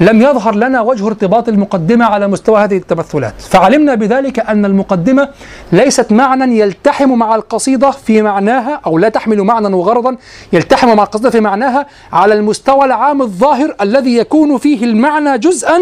لم 0.00 0.22
يظهر 0.22 0.54
لنا 0.54 0.80
وجه 0.80 1.06
ارتباط 1.06 1.48
المقدمة 1.48 2.04
على 2.04 2.28
مستوى 2.28 2.60
هذه 2.60 2.76
التمثلات. 2.76 3.34
فعلمنا 3.40 3.94
بذلك 3.94 4.38
أن 4.38 4.64
المقدمة 4.64 5.28
ليست 5.72 6.12
معنى 6.12 6.58
يلتحم 6.58 7.08
مع 7.18 7.34
القصيدة 7.34 7.90
في 7.90 8.22
معناها 8.22 8.80
أو 8.86 8.98
لا 8.98 9.08
تحمل 9.08 9.42
معنى 9.42 9.74
وغرضا 9.74 10.16
يلتحم 10.52 10.96
مع 10.96 11.02
القصيدة 11.02 11.30
في 11.30 11.40
معناها 11.40 11.86
على 12.12 12.34
المستوى 12.34 12.84
العام 12.84 13.22
الظاهر 13.22 13.74
الذي 13.80 14.16
يكون 14.16 14.58
فيه 14.58 14.84
المعنى 14.84 15.38
جزءا 15.38 15.78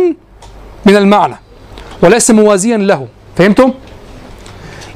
من 0.87 0.97
المعنى 0.97 1.35
وليس 2.03 2.31
موازيا 2.31 2.77
له. 2.77 3.07
فهمتم؟ 3.37 3.73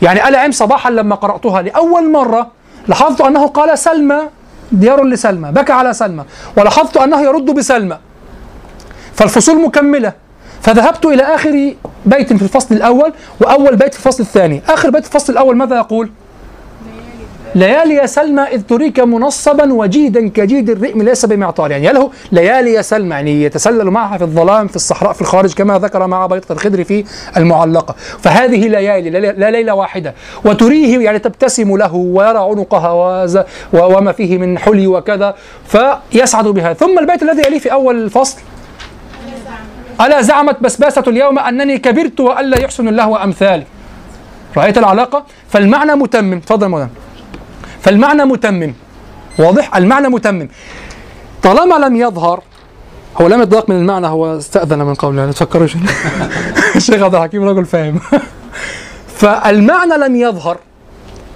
يعني 0.03 0.29
ألا 0.29 0.41
عم 0.41 0.53
صباحا 0.53 0.91
لما 0.91 1.15
قرأتها 1.15 1.63
لأول 1.63 2.13
مرة 2.13 2.51
لاحظت 2.89 3.21
أنه 3.21 3.47
قال 3.47 3.79
سلمى 3.79 4.19
ديار 4.73 5.05
لسلمى 5.05 5.53
بكى 5.53 5.73
على 5.73 5.93
سلمى 5.93 6.25
ولاحظت 6.57 6.97
أنه 6.97 7.21
يرد 7.23 7.45
بسلمى. 7.51 7.99
فالفصول 9.19 9.63
مكملة. 9.63 10.13
فذهبت 10.63 11.07
إلى 11.07 11.23
آخر 11.23 11.75
بيت 12.07 12.33
في 12.33 12.43
الفصل 12.43 12.75
الأول 12.75 13.13
وأول 13.41 13.77
بيت 13.77 13.95
في 13.95 14.07
الفصل 14.07 14.23
الثاني. 14.23 14.63
آخر 14.69 14.91
بيت 14.91 15.07
في 15.07 15.15
الفصل 15.15 15.33
الأول 15.33 15.57
ماذا 15.57 15.77
يقول؟ 15.77 16.11
ليالي 17.55 17.95
يا 17.95 18.07
سلمى 18.07 18.43
إذ 18.43 18.63
تريك 18.63 19.01
منصبا 19.01 19.73
وجيدا 19.73 20.29
كجيد 20.29 20.71
الرئم 20.71 21.03
ليس 21.03 21.25
بمعطار 21.25 21.71
يعني 21.71 21.93
له 21.93 22.11
ليالي 22.33 22.73
يا 22.73 22.83
سلمى 22.83 23.11
يعني 23.11 23.43
يتسلل 23.43 23.91
معها 23.91 24.19
في 24.19 24.25
الظلام 24.25 24.69
في 24.69 24.77
الصحراء 24.77 25.13
في 25.13 25.21
الخارج 25.21 25.55
كما 25.55 25.79
ذكر 25.79 26.07
مع 26.07 26.27
بيضة 26.27 26.47
الخدر 26.51 26.85
في 26.85 27.05
المعلقة. 27.37 27.95
فهذه 28.23 28.69
ليالي 28.69 29.11
لا 29.11 29.51
ليلة 29.51 29.75
واحدة. 29.75 30.15
وتريه 30.45 30.99
يعني 30.99 31.19
تبتسم 31.19 31.77
له 31.77 31.95
ويرى 31.95 32.39
عنقها 32.39 33.25
وما 33.73 34.13
فيه 34.13 34.39
من 34.39 34.59
حلي 34.59 34.87
وكذا 34.87 35.35
فيسعد 35.67 36.45
بها. 36.45 36.73
ثم 36.73 36.99
البيت 36.99 37.23
الذي 37.23 37.43
يليه 37.47 37.59
في 37.59 37.73
أول 37.73 38.03
الفصل 38.05 38.39
ألا 40.01 40.23
زعمت 40.23 40.61
بسباسة 40.61 41.05
اليوم 41.07 41.39
أنني 41.39 41.79
كبرت 41.79 42.21
وألا 42.21 42.61
يحسن 42.61 42.89
الله 42.89 43.25
أمثالي؟ 43.25 43.65
رأيت 44.57 44.79
العلاقة؟ 44.79 45.25
فالمعنى 45.49 45.93
متمم. 45.93 46.41
تفضل 46.41 46.69
مولانا 46.69 46.91
فالمعنى 47.81 48.25
متمم. 48.25 48.75
واضح؟ 49.39 49.77
المعنى 49.77 50.09
متمم. 50.09 50.49
طالما 51.43 51.75
لم 51.75 51.97
يظهر 51.97 52.43
هو 53.21 53.27
لم 53.27 53.43
يتضايق 53.43 53.71
من 53.71 53.77
المعنى 53.77 54.07
هو 54.07 54.39
استأذن 54.39 54.79
من 54.79 54.95
قبل. 54.95 55.19
يعني 55.19 55.33
تفكروش 55.33 55.77
الشيخ 56.77 57.03
عبد 57.03 57.15
الحكيم 57.15 57.45
رجل 57.45 57.65
فاهم. 57.65 58.01
فالمعنى 59.21 59.95
لم 59.95 60.17
يظهر. 60.17 60.59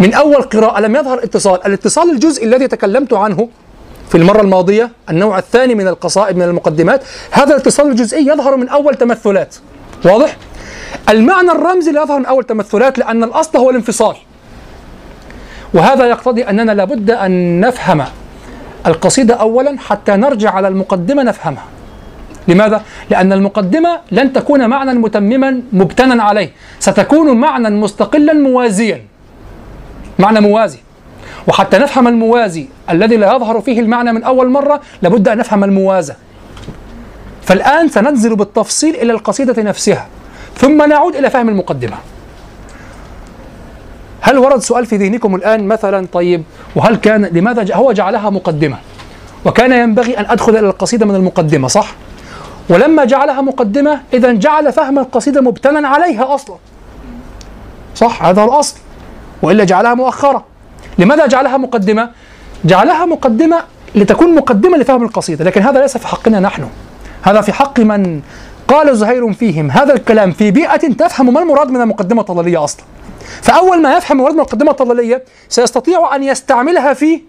من 0.01 0.15
أول 0.15 0.43
قراءة 0.43 0.81
لم 0.81 0.97
يظهر 0.97 1.25
اتصال. 1.25 1.67
الاتصال 1.67 2.11
الجزء 2.11 2.45
الذي 2.45 2.69
تكلمت 2.69 3.13
عنه 3.13 3.49
في 4.13 4.19
المرة 4.19 4.41
الماضية 4.41 4.91
النوع 5.11 5.39
الثاني 5.39 5.75
من 5.75 5.89
القصائد 5.89 6.37
من 6.37 6.43
المقدمات. 6.43 7.05
هذا 7.31 7.55
الاتصال 7.55 7.87
الجزئي 7.91 8.27
يظهر 8.27 8.57
من 8.57 8.69
أول 8.69 8.95
تمثلات. 8.95 9.57
واضح؟ 10.05 10.37
المعنى 11.09 11.51
الرمزي 11.51 11.93
لا 11.93 12.03
يظهر 12.03 12.19
من 12.19 12.27
أول 12.27 12.45
تمثلات 12.45 12.99
لأن 12.99 13.25
الأصل 13.25 13.59
هو 13.59 13.71
الانفصال. 13.71 14.17
وهذا 15.75 16.05
يقتضي 16.07 16.43
أننا 16.43 16.73
لابد 16.73 17.11
أن 17.11 17.61
نفهم 17.61 18.05
القصيدة 18.87 19.35
أولا 19.35 19.79
حتى 19.79 20.13
نرجع 20.13 20.51
على 20.51 20.69
المقدمة 20.69 21.23
نفهمها. 21.23 21.65
لماذا؟ 22.49 22.83
لأن 23.11 23.33
المقدمة 23.33 24.01
لن 24.11 24.33
تكون 24.33 24.69
معنى 24.69 24.93
متمما 24.93 25.63
مبتنا 25.73 26.23
عليه. 26.23 26.53
ستكون 26.81 27.37
معنى 27.37 27.71
مستقلا 27.71 28.33
موازيا. 28.33 29.05
معنى 30.19 30.41
موازي. 30.41 30.79
وحتى 31.49 31.79
نفهم 31.79 32.09
الموازي 32.09 32.67
الذي 32.91 33.17
لا 33.17 33.35
يظهر 33.35 33.61
فيه 33.61 33.81
المعنى 33.81 34.13
من 34.13 34.23
أول 34.25 34.51
مرة 34.51 34.81
لابد 35.03 35.29
أن 35.29 35.39
نفهم 35.39 35.65
الموازى 35.65 36.15
فالآن 37.43 37.89
سننزل 37.89 38.37
بالتفصيل 38.37 38.95
إلى 38.95 39.13
القصيدة 39.13 39.63
نفسها 39.63 40.07
ثم 40.57 40.89
نعود 40.89 41.17
إلى 41.17 41.31
فهم 41.31 41.49
المقدمة. 41.49 41.97
هل 44.21 44.39
ورد 44.39 44.61
سؤال 44.61 44.87
في 44.87 44.97
ذهنكم 44.97 45.35
الآن 45.35 45.69
مثلا 45.69 46.07
طيب 46.13 46.43
وهل 46.77 46.97
كان 46.97 47.25
لماذا 47.25 47.75
هو 47.75 47.93
جعلها 47.93 48.31
مقدمة؟ 48.31 48.77
وكان 49.45 49.73
ينبغي 49.73 50.19
أن 50.19 50.27
أدخل 50.31 50.57
إلى 50.57 50.67
القصيدة 50.69 51.07
من 51.07 51.15
المقدمة 51.15 51.69
صح؟ 51.69 51.95
ولما 52.69 53.05
جعلها 53.05 53.41
مقدمة 53.41 54.01
إذا 54.15 54.33
جعل 54.33 54.73
فهم 54.73 54.99
القصيدة 54.99 55.41
مبتنا 55.41 55.89
عليها 55.89 56.35
أصلا. 56.35 56.57
صح؟ 57.95 58.23
هذا 58.25 58.45
الأصل. 58.45 58.77
وإلا 59.43 59.65
جعلها 59.65 59.95
مؤخرة 59.95 60.45
لماذا 60.99 61.27
جعلها 61.27 61.57
مقدمة؟ 61.57 62.11
جعلها 62.65 63.07
مقدمة 63.07 63.63
لتكون 63.95 64.35
مقدمة 64.35 64.77
لفهم 64.77 65.03
القصيدة 65.03 65.45
لكن 65.45 65.63
هذا 65.63 65.81
ليس 65.81 65.97
في 65.97 66.07
حقنا 66.07 66.41
نحن. 66.41 66.69
هذا 67.23 67.41
في 67.41 67.53
حق 67.53 67.81
من 67.81 68.21
قال 68.69 68.97
زهير 68.97 69.33
فيهم 69.33 69.71
هذا 69.71 69.95
الكلام 69.95 70.33
في 70.33 70.51
بيئة 70.51 70.77
تفهم 70.77 71.35
ما 71.35 71.41
المراد 71.41 71.71
من 71.71 71.81
المقدمة 71.81 72.21
الطلالية 72.21 72.65
أصلا. 72.65 72.85
فأول 73.43 73.83
ما 73.83 73.97
يفهم 73.97 74.19
المراد 74.19 74.35
من 74.35 74.41
المقدمة 74.41 74.71
الطلالية 74.71 75.25
سيستطيع 75.49 76.17
أن 76.17 76.23
يستعملها 76.23 76.93
في 76.93 77.21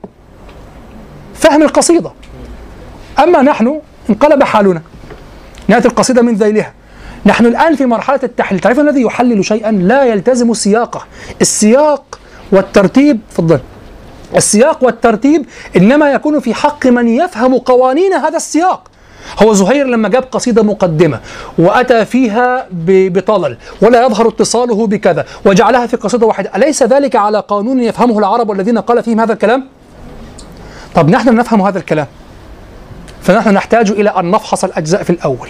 فهم 1.34 1.62
القصيدة. 1.62 2.12
أما 3.20 3.42
نحن 3.42 3.82
انقلب 4.10 4.44
حالنا. 4.44 4.82
نأتي 5.68 5.88
القصيدة 5.88 6.22
من 6.22 6.36
ذيلها. 6.36 6.74
نحن 7.26 7.46
الآن 7.46 7.76
في 7.76 7.86
مرحلة 7.86 8.20
التحليل. 8.24 8.60
تعرفون 8.60 8.90
الذي 8.90 9.02
يحلل 9.02 9.46
شيئا؟ 9.46 9.72
لا 9.72 10.04
يلتزم 10.04 10.54
سياقه 10.54 11.06
السياق 11.42 12.20
والترتيب 12.54 13.20
تفضل. 13.32 13.60
السياق 14.36 14.84
والترتيب 14.84 15.46
إنما 15.78 16.12
يكون 16.12 16.40
في 16.40 16.54
حق 16.54 16.88
من 16.88 17.08
يفهم 17.08 17.58
قوانين 17.58 18.14
هذا 18.14 18.38
السياق. 18.38 18.82
هو 19.44 19.54
زهير 19.54 19.88
لما 19.88 20.10
جاب 20.10 20.24
قصيدة 20.24 20.64
مقدمة 20.64 21.20
وأتى 21.58 22.06
فيها 22.06 22.68
بطلل 22.72 23.58
ولا 23.82 24.06
يظهر 24.06 24.28
اتصاله 24.28 24.88
بكذا 24.88 25.26
وجعلها 25.46 25.88
في 25.88 25.98
قصيدة 25.98 26.26
واحدة. 26.26 26.52
أليس 26.56 26.84
ذلك 26.84 27.16
على 27.16 27.40
قانون 27.40 27.80
يفهمه 27.80 28.20
العرب 28.20 28.50
والذين 28.50 28.78
قال 28.78 29.04
فيهم 29.04 29.20
هذا 29.20 29.34
الكلام؟ 29.34 29.68
طب 30.96 31.10
نحن 31.10 31.36
نفهم 31.36 31.62
هذا 31.62 31.80
الكلام. 31.80 32.08
فنحن 33.22 33.54
نحتاج 33.54 33.92
إلى 33.92 34.10
أن 34.10 34.32
نفحص 34.32 34.64
الأجزاء 34.64 35.04
في 35.04 35.10
الأول 35.10 35.50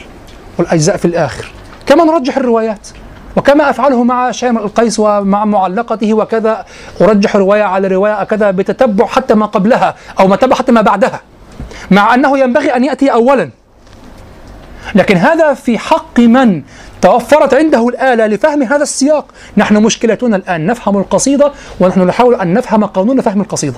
والأجزاء 0.58 0.98
في 0.98 1.06
الآخر. 1.06 1.52
كما 1.86 2.04
نرجح 2.04 2.38
الروايات. 2.38 2.88
وكما 3.36 3.70
أفعله 3.70 4.04
مع 4.04 4.32
شامر 4.32 4.64
القيس 4.64 5.00
ومع 5.00 5.46
معلقته 5.46 6.14
وكذا 6.14 6.66
أرجح 7.02 7.36
رواية 7.36 7.64
على 7.64 7.88
رواية 7.88 8.24
كذا 8.24 8.52
بتتبع 8.52 9.06
حتى 9.06 9.34
ما 9.34 9.46
قبلها 9.46 9.96
أو 10.20 10.28
ما 10.28 10.36
تبع 10.36 10.56
حتى 10.56 10.72
ما 10.72 10.82
بعدها 10.82 11.22
مع 11.92 12.14
أنه 12.14 12.40
ينبغي 12.40 12.76
أن 12.76 12.84
يأتي 12.84 13.12
أولا. 13.14 13.50
لكن 14.96 15.18
هذا 15.18 15.54
في 15.54 15.78
حق 15.78 16.20
من 16.20 16.64
توفرت 17.02 17.54
عنده 17.54 17.88
الآلة 17.88 18.28
لفهم 18.28 18.64
هذا 18.64 18.84
السياق. 18.84 19.26
نحن 19.58 19.78
مشكلتنا 19.78 20.36
الآن 20.36 20.66
نفهم 20.66 20.98
القصيدة 20.98 21.52
ونحن 21.80 22.02
نحاول 22.02 22.36
أن 22.36 22.54
نفهم 22.54 22.86
قانون 22.86 23.22
فهم 23.22 23.42
القصيدة. 23.42 23.78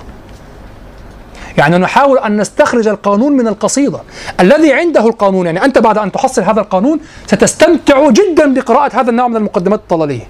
يعني 1.58 1.78
نحاول 1.78 2.18
أن 2.18 2.38
نستخرج 2.42 2.88
القانون 2.88 3.34
من 3.34 3.48
القصيدة. 3.48 4.00
الذي 4.40 4.74
عنده 4.74 5.08
القانون 5.08 5.46
يعني 5.46 5.66
أنت 5.66 5.78
بعد 5.78 5.98
أن 5.98 6.12
تحصل 6.12 6.42
هذا 6.42 6.62
القانون 6.62 7.00
ستستمتع 7.28 8.10
جدا 8.10 8.54
بقراءة 8.54 9.00
هذا 9.00 9.10
النوع 9.10 9.28
من 9.28 9.36
المقدمات 9.36 9.80
الطلالية. 9.80 10.28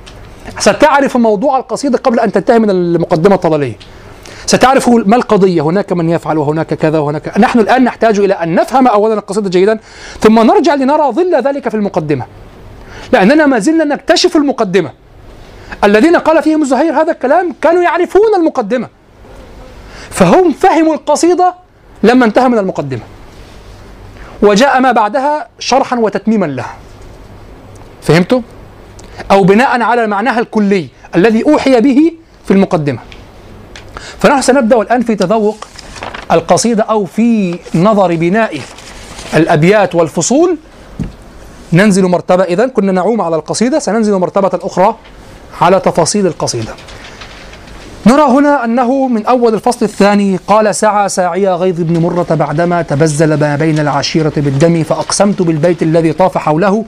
ستعرف 0.60 1.18
موضوع 1.18 1.58
القصيدة 1.58 1.98
قبل 1.98 2.20
أن 2.20 2.32
تنتهي 2.32 2.60
من 2.60 2.70
المقدمة 2.70 3.36
الطلالية. 3.36 3.76
ستعرف 4.46 4.90
ما 4.90 5.16
القضية 5.16 5.62
هناك 5.62 5.94
من 5.94 6.10
يفعل 6.10 6.38
وهناك 6.38 6.74
كذا 6.74 7.00
وهناك. 7.00 7.38
نحن 7.38 7.60
الآن 7.60 7.84
نحتاج 7.84 8.20
إلى 8.20 8.34
أن 8.34 8.56
نفهم 8.56 8.88
أولا 8.88 9.14
القصيدة 9.14 9.50
جيدا 9.50 9.80
ثم 10.20 10.40
نرجع 10.40 10.76
لنرى 10.76 11.12
ظل 11.12 11.36
ذلك 11.36 11.70
في 11.70 11.76
المقدمة. 11.76 12.26
لأننا 13.14 13.46
ما 13.46 13.60
زلنا 13.60 13.84
نكتشف 13.84 14.36
المقدمة. 14.36 14.92
الذين 15.84 16.16
قال 16.16 16.44
فيهم 16.44 16.62
الزهير 16.62 16.94
هذا 16.94 17.12
الكلام 17.12 17.56
كانوا 17.62 17.84
يعرفون 17.84 18.36
المقدمة. 18.38 18.88
فهم 20.10 20.52
فهموا 20.52 20.94
القصيدة 20.94 21.54
لما 22.04 22.26
انتهى 22.26 22.50
من 22.50 22.58
المقدمة. 22.58 23.02
وجاء 24.42 24.80
ما 24.80 24.92
بعدها 24.92 25.48
شرحا 25.60 26.00
وتتميما 26.00 26.46
لها. 26.46 26.76
فهمتوا؟ 28.02 28.42
أو 29.32 29.44
بناء 29.44 29.82
على 29.82 30.08
معناها 30.08 30.40
الكلي 30.40 30.88
الذي 31.16 31.44
أوحي 31.46 31.82
به 31.82 32.14
في 32.46 32.52
المقدمة. 32.52 33.00
فنحن 34.20 34.42
سنبدأ 34.42 34.82
الآن 34.82 35.02
في 35.02 35.16
تذوق 35.16 35.68
القصيدة 36.32 36.84
أو 36.84 37.06
في 37.06 37.60
نظر 37.76 38.16
بناء 38.16 38.62
الأبيات 39.34 39.96
والفصول. 39.96 40.58
ننزل 41.74 42.04
مرتبة 42.04 42.44
إذا 42.44 42.68
كنا 42.68 42.92
نعوم 42.92 43.22
على 43.22 43.36
القصيدة. 43.36 43.80
سننزل 43.80 44.14
مرتبة 44.14 44.60
أخرى 44.64 44.96
على 45.62 45.80
تفاصيل 45.80 46.28
القصيدة. 46.28 46.74
نرى 48.08 48.22
هنا 48.22 48.66
أنه 48.66 49.08
من 49.08 49.26
أول 49.26 49.54
الفصل 49.54 49.86
الثاني 49.86 50.40
قال 50.48 50.76
سعى 50.76 51.10
ساعي 51.10 51.48
غيظ 51.48 51.82
بن 51.82 52.02
مرة 52.02 52.28
بعدما 52.30 52.82
تبزل 52.82 53.40
ما 53.40 53.56
بين 53.56 53.80
العشيرة 53.80 54.34
بالدم 54.38 54.84
فأقسمت 54.84 55.42
بالبيت 55.42 55.84
الذي 55.84 56.14
طاف 56.14 56.38
حوله. 56.38 56.86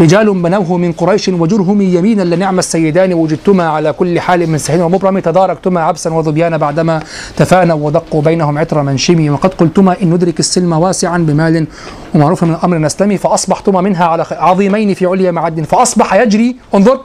رجال 0.00 0.42
بنوه 0.42 0.76
من 0.76 0.92
قريش 0.92 1.28
وجرهم 1.28 1.82
يمينا 1.82 2.22
لنعم 2.22 2.58
السيدان 2.58 3.14
وجدتما 3.14 3.68
على 3.68 3.92
كل 3.92 4.20
حال 4.20 4.46
من 4.46 4.58
سحين 4.58 4.82
ومبرم 4.82 5.18
تداركتما 5.18 5.80
عبسا 5.80 6.10
وظبيان 6.10 6.58
بعدما 6.58 7.02
تفانوا 7.36 7.86
ودقوا 7.86 8.22
بينهم 8.22 8.58
عطر 8.58 8.82
منشمي. 8.82 9.30
وقد 9.30 9.54
قلتما 9.54 9.96
إن 10.02 10.10
ندرك 10.10 10.40
السلم 10.40 10.72
واسعا 10.72 11.18
بمال 11.18 11.66
ومعروف 12.14 12.44
من 12.44 12.54
الأمر 12.54 12.78
نسلمي 12.78 13.18
فأصبحتما 13.18 13.80
منها 13.80 14.04
على 14.04 14.26
عظيمين 14.30 14.94
في 14.94 15.06
عليا 15.06 15.30
معد 15.30 15.60
فأصبح 15.60 16.14
يجري. 16.14 16.56
انظر 16.74 17.00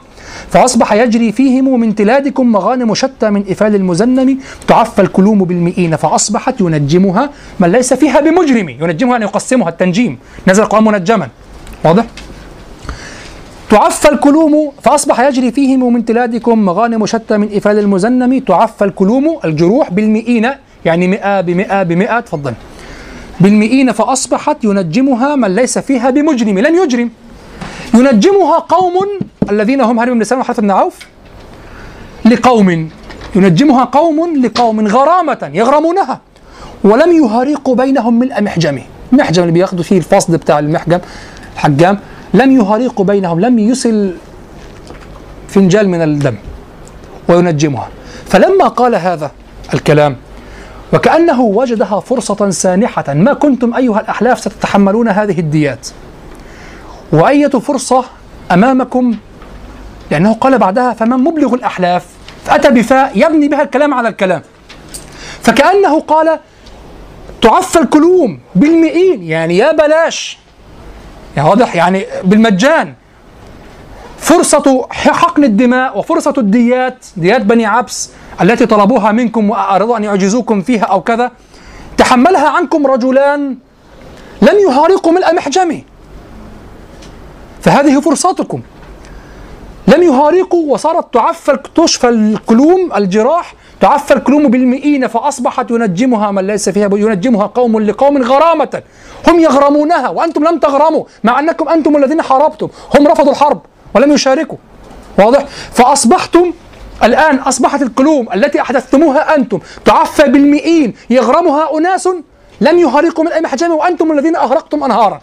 فأصبح 0.50 0.92
يجري 0.92 1.32
فيهم 1.32 1.80
من 1.80 1.94
تلادكم 1.94 2.52
مغانم 2.52 2.94
شتى 2.94 3.30
من 3.30 3.44
إفال 3.50 3.74
المزنم 3.74 4.38
تعفى 4.68 5.02
الكلوم 5.02 5.44
بالمئين 5.44 5.96
فأصبحت 5.96 6.60
ينجمها 6.60 7.30
من 7.60 7.72
ليس 7.72 7.94
فيها 7.94 8.20
بمجرم 8.20 8.68
ينجمها 8.68 9.16
أن 9.16 9.22
يقسمها 9.22 9.68
التنجيم. 9.68 10.18
نزل 10.48 10.62
القرآن 10.62 10.84
منجما. 10.84 11.28
واضح؟ 11.84 12.04
تعفى 13.70 14.08
الكلوم 14.08 14.72
فأصبح 14.82 15.20
يجري 15.20 15.52
فيهم 15.52 15.92
من 15.92 16.04
تلادكم 16.04 16.58
مغانم 16.58 17.06
شتى 17.06 17.36
من 17.38 17.48
إفال 17.56 17.78
المزنم 17.78 18.38
تعفى 18.38 18.84
الكلوم 18.84 19.38
الجروح 19.44 19.90
بالمئين 19.90 20.50
يعني 20.84 21.08
مئة 21.08 21.40
بمئة 21.40 21.82
بمئة 21.82 22.20
تفضل. 22.20 22.54
بالمئين 23.40 23.92
فأصبحت 23.92 24.64
ينجمها 24.64 25.36
من 25.36 25.54
ليس 25.54 25.78
فيها 25.78 26.10
بمجرم 26.10 26.58
لم 26.58 26.74
يجرم. 26.82 27.10
ينجمها 27.94 28.58
قوم 28.58 28.94
الذين 29.50 29.80
هم 29.80 30.00
هرم 30.00 30.18
بن 30.18 30.24
سلمة 30.24 30.40
وحرث 30.40 30.60
بن 30.60 30.70
عوف 30.70 31.06
لقوم. 32.24 32.90
ينجمها 33.36 33.84
قوم 33.84 34.36
لقوم 34.36 34.86
غرامة 34.86 35.50
يغرمونها 35.54 36.20
ولم 36.84 37.12
يهارقوا 37.12 37.74
بينهم 37.74 38.18
ملء 38.18 38.42
محجم 38.42 38.82
محجم 39.12 39.42
اللي 39.42 39.52
بياخدوا 39.52 39.84
فيه 39.84 39.98
الفصل 39.98 40.36
بتاع 40.36 40.58
المحجم 40.58 40.98
حجام 41.56 41.98
لم 42.34 42.52
يهارقوا 42.52 43.04
بينهم 43.04 43.40
لم 43.40 43.58
يسل 43.58 44.14
فنجال 45.48 45.88
من 45.88 46.02
الدم 46.02 46.34
وينجمها. 47.28 47.88
فلما 48.26 48.68
قال 48.68 48.94
هذا 48.94 49.30
الكلام 49.74 50.16
وكأنه 50.92 51.40
وجدها 51.40 52.00
فرصة 52.00 52.50
سانحة 52.50 53.14
ما 53.14 53.32
كنتم 53.32 53.74
أيها 53.74 54.00
الأحلاف 54.00 54.40
ستتحملون 54.40 55.08
هذه 55.08 55.40
الديات. 55.40 55.88
وأية 57.12 57.48
فرصة 57.48 58.04
أمامكم؟ 58.52 59.14
لأنه 60.10 60.34
قال 60.34 60.58
بعدها 60.58 60.92
فمن 60.92 61.16
مبلغ 61.16 61.54
الأحلاف 61.54 62.06
فأتى 62.44 62.70
بفاء 62.70 63.12
يبني 63.14 63.48
بها 63.48 63.62
الكلام 63.62 63.94
على 63.94 64.08
الكلام. 64.08 64.42
فكأنه 65.42 66.00
قال 66.00 66.38
تعفى 67.42 67.78
الكلوم 67.78 68.40
بالمئين 68.54 69.22
يعني 69.22 69.56
يا 69.56 69.72
بلاش. 69.72 70.38
يعني 71.36 71.48
واضح 71.48 71.76
يعني 71.76 72.06
بالمجان. 72.24 72.94
فرصة 74.18 74.86
حقن 74.90 75.44
الدماء 75.44 75.98
وفرصة 75.98 76.34
الديات 76.38 77.06
ديات 77.16 77.40
بني 77.42 77.66
عبس 77.66 78.10
التي 78.40 78.66
طلبوها 78.66 79.12
منكم 79.12 79.50
وأرادوا 79.50 79.96
أن 79.96 80.04
يعجزوكم 80.04 80.62
فيها 80.62 80.84
أو 80.84 81.00
كذا 81.00 81.30
تحملها 81.96 82.48
عنكم 82.48 82.86
رجلان 82.86 83.56
لم 84.42 84.58
يهارقوا 84.68 85.12
ملء 85.12 85.34
محجمه. 85.34 85.82
فهذه 87.60 88.00
فرصتكم 88.00 88.62
لم 89.88 90.02
يهارقوا 90.02 90.72
وصارت 90.72 91.14
تعفى 91.14 91.58
تشفى 91.74 92.08
الكلوم 92.08 92.92
الجراح 92.96 93.54
تعفى 93.80 94.14
الكلوم 94.14 94.48
بالمئين 94.48 95.06
فأصبحت 95.06 95.70
ينجمها 95.70 96.30
من 96.30 96.46
ليس 96.46 96.68
فيها 96.68 96.88
ينجمها 96.92 97.46
قوم 97.46 97.80
لقوم 97.80 98.22
غرامة. 98.22 98.82
هم 99.28 99.40
يغرمونها 99.40 100.08
وأنتم 100.08 100.44
لم 100.44 100.58
تغرموا 100.58 101.04
مع 101.24 101.40
أنكم 101.40 101.68
أنتم 101.68 101.96
الذين 101.96 102.22
حاربتم. 102.22 102.68
هم 102.98 103.08
رفضوا 103.08 103.32
الحرب 103.32 103.60
ولم 103.94 104.12
يشاركوا. 104.12 104.58
واضح؟ 105.18 105.44
فأصبحتم 105.72 106.52
الآن 107.02 107.38
أصبحت 107.38 107.82
الكلوم 107.82 108.32
التي 108.34 108.60
أحدثتموها 108.60 109.36
أنتم 109.36 109.60
تعفى 109.84 110.22
بالمئين 110.22 110.94
يغرمها 111.10 111.78
أناس 111.78 112.08
لم 112.60 112.78
يهارقوا 112.78 113.24
من 113.24 113.32
أي 113.32 113.40
محجم 113.40 113.70
وأنتم 113.70 114.12
الذين 114.12 114.36
أغرقتم 114.36 114.84
أنهارا. 114.84 115.20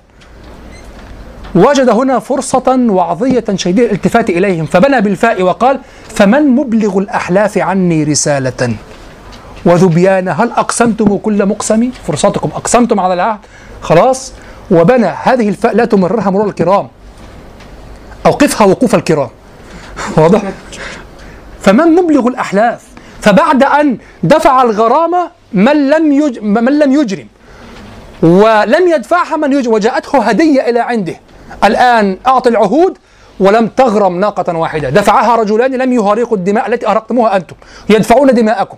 وجد 1.56 1.90
هنا 1.90 2.20
فرصة 2.20 2.86
وعظية 2.90 3.44
شديدة 3.56 3.86
الالتفات 3.86 4.30
إليهم 4.30 4.66
فبنى 4.66 5.02
بالفاء 5.02 5.42
وقال 5.42 5.80
فمن 6.10 6.48
مبلغ 6.48 6.98
الأحلاف 6.98 7.58
عني 7.58 8.04
رسالة؟ 8.04 8.76
وذبيان 9.66 10.28
هل 10.28 10.52
أقسمتم 10.52 11.18
كل 11.18 11.46
مقسم؟ 11.46 11.92
فرصتكم 12.08 12.50
أقسمتم 12.56 13.00
على 13.00 13.14
العهد. 13.14 13.40
خلاص 13.82 14.34
وبنى 14.72 15.06
هذه 15.06 15.50
الفاء 15.50 15.76
لا 15.76 15.86
تمررها 15.86 16.30
مرور 16.30 16.48
الكرام. 16.48 16.88
أوقفها 18.26 18.68
وقوف 18.68 18.96
الكرام. 18.96 19.30
واضح؟ 20.18 20.42
فمن 21.62 21.96
مبلغ 21.96 22.28
الأحلاف؟ 22.28 22.84
فبعد 23.22 23.64
أن 23.64 23.98
دفع 24.24 24.62
الغرامة 24.62 25.32
من 25.54 25.90
لم 25.90 26.12
يج... 26.12 26.40
من 26.40 26.80
لم 26.80 26.92
يجرم 26.92 27.28
ولم 28.22 28.88
يدفعها 28.88 29.38
من 29.38 29.54
يجرم 29.54 29.74
وجاءته 29.74 30.22
هدية 30.22 30.70
إلى 30.70 30.80
عنده. 30.80 31.16
الآن 31.64 32.18
أعطي 32.28 32.50
العهود 32.50 32.98
ولم 33.40 33.68
تغرم 33.68 34.20
ناقة 34.20 34.58
واحدة. 34.58 34.90
دفعها 34.90 35.36
رجلان 35.36 35.72
لم 35.72 35.94
يهارقوا 35.94 36.38
الدماء 36.38 36.68
التي 36.68 36.88
أهرقتموها 36.88 37.36
أنتم. 37.36 37.56
يدفعون 37.90 38.34
دماءكم. 38.34 38.78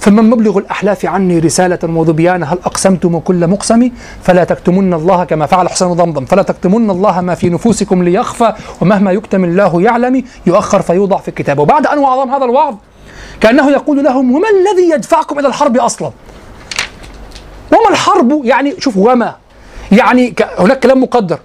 فمن 0.00 0.30
مبلغ 0.30 0.58
الأحلاف 0.58 1.06
عني 1.06 1.38
رسالة 1.38 1.78
وذبيان 1.82 2.42
هل 2.42 2.58
أقسمتم 2.64 3.18
كل 3.18 3.46
مقسم 3.46 3.90
فلا 4.22 4.44
تكتمن 4.44 4.94
الله 4.94 5.24
كما 5.24 5.46
فعل 5.46 5.68
حسين 5.68 5.92
ضمضم. 5.92 6.24
فلا 6.24 6.42
تكتمن 6.42 6.90
الله 6.90 7.20
ما 7.20 7.34
في 7.34 7.48
نفوسكم 7.48 8.02
ليخفى 8.02 8.52
ومهما 8.80 9.12
يكتم 9.12 9.44
الله 9.44 9.82
يعلم 9.82 10.24
يؤخر 10.46 10.82
فيوضع 10.82 11.16
في 11.16 11.28
الكتاب 11.28 11.58
وبعد 11.58 11.86
أن 11.86 11.98
وعظهم 11.98 12.30
هذا 12.30 12.44
الوعظ 12.44 12.74
كأنه 13.40 13.70
يقول 13.70 14.04
لهم 14.04 14.34
وما 14.34 14.48
الذي 14.48 14.90
يدفعكم 14.90 15.38
إلى 15.38 15.48
الحرب 15.48 15.76
أصلا؟ 15.76 16.10
وما 17.72 17.90
الحرب 17.90 18.44
يعني 18.44 18.74
شوف 18.80 18.96
وما؟ 18.96 19.34
يعني 19.92 20.34
هناك 20.58 20.80
كلام 20.80 21.02
مقدر. 21.02 21.38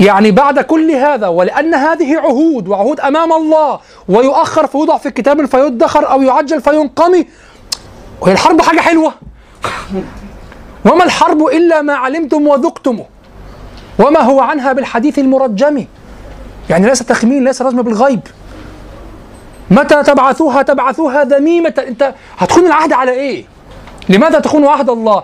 يعني 0.00 0.30
بعد 0.30 0.60
كل 0.60 0.90
هذا 0.90 1.26
ولأن 1.26 1.74
هذه 1.74 2.18
عهود 2.18 2.68
وعهود 2.68 3.00
أمام 3.00 3.32
الله 3.32 3.80
ويؤخر 4.08 4.66
فيوضع 4.66 4.98
في 4.98 5.06
الكتاب 5.06 5.46
فيدخر 5.46 6.10
أو 6.10 6.22
يعجل 6.22 6.60
فينقمي 6.60 7.26
وهي 8.20 8.32
الحرب 8.32 8.62
حاجة 8.62 8.80
حلوة. 8.80 9.12
وما 10.84 11.04
الحرب 11.04 11.46
إلا 11.46 11.82
ما 11.82 11.94
علمتم 11.94 12.46
وذقتم. 12.48 13.00
وما 13.98 14.20
هو 14.20 14.40
عنها 14.40 14.72
بالحديث 14.72 15.18
المرجم. 15.18 15.84
يعني 16.70 16.86
ليس 16.86 16.98
تخمين 16.98 17.44
ليس 17.44 17.62
رجم 17.62 17.82
بالغيب. 17.82 18.20
متى 19.70 20.02
تبعثوها 20.02 20.62
تبعثوها 20.62 21.24
ذميمة. 21.24 21.74
أنت 21.78 22.14
هتخون 22.38 22.66
العهد 22.66 22.92
على 22.92 23.10
إيه؟ 23.10 23.44
لماذا 24.08 24.38
تخون 24.38 24.66
عهد 24.66 24.90
الله؟ 24.90 25.22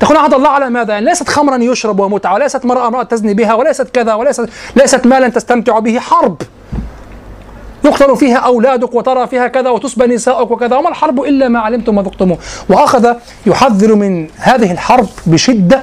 تخون 0.00 0.16
عهد 0.16 0.34
الله 0.34 0.48
على 0.48 0.70
ماذا؟ 0.70 0.92
يعني 0.92 1.06
ليست 1.06 1.28
خمرا 1.28 1.56
يشرب 1.56 2.00
ومتعة 2.00 2.34
وليست 2.34 2.66
مرأة 2.66 2.88
امرأة 2.88 3.02
تزني 3.02 3.34
بها 3.34 3.54
وليست 3.54 3.88
كذا 3.88 4.14
وليست 4.14 4.48
ليست 4.76 5.06
مالا 5.06 5.28
تستمتع 5.28 5.78
به. 5.78 5.98
حرب. 5.98 6.36
يقتل 7.84 8.16
فيها 8.16 8.36
أولادك 8.36 8.94
وترى 8.94 9.26
فيها 9.26 9.46
كذا 9.46 9.70
وتسبى 9.70 10.06
نساؤك 10.06 10.50
وكذا 10.50 10.76
وما 10.76 10.88
الحرب 10.88 11.20
إلا 11.20 11.48
ما 11.48 11.58
علمتم 11.58 11.98
وذقتموه. 11.98 12.38
وأخذ 12.68 13.14
يحذر 13.46 13.94
من 13.94 14.28
هذه 14.36 14.72
الحرب 14.72 15.08
بشدة. 15.26 15.82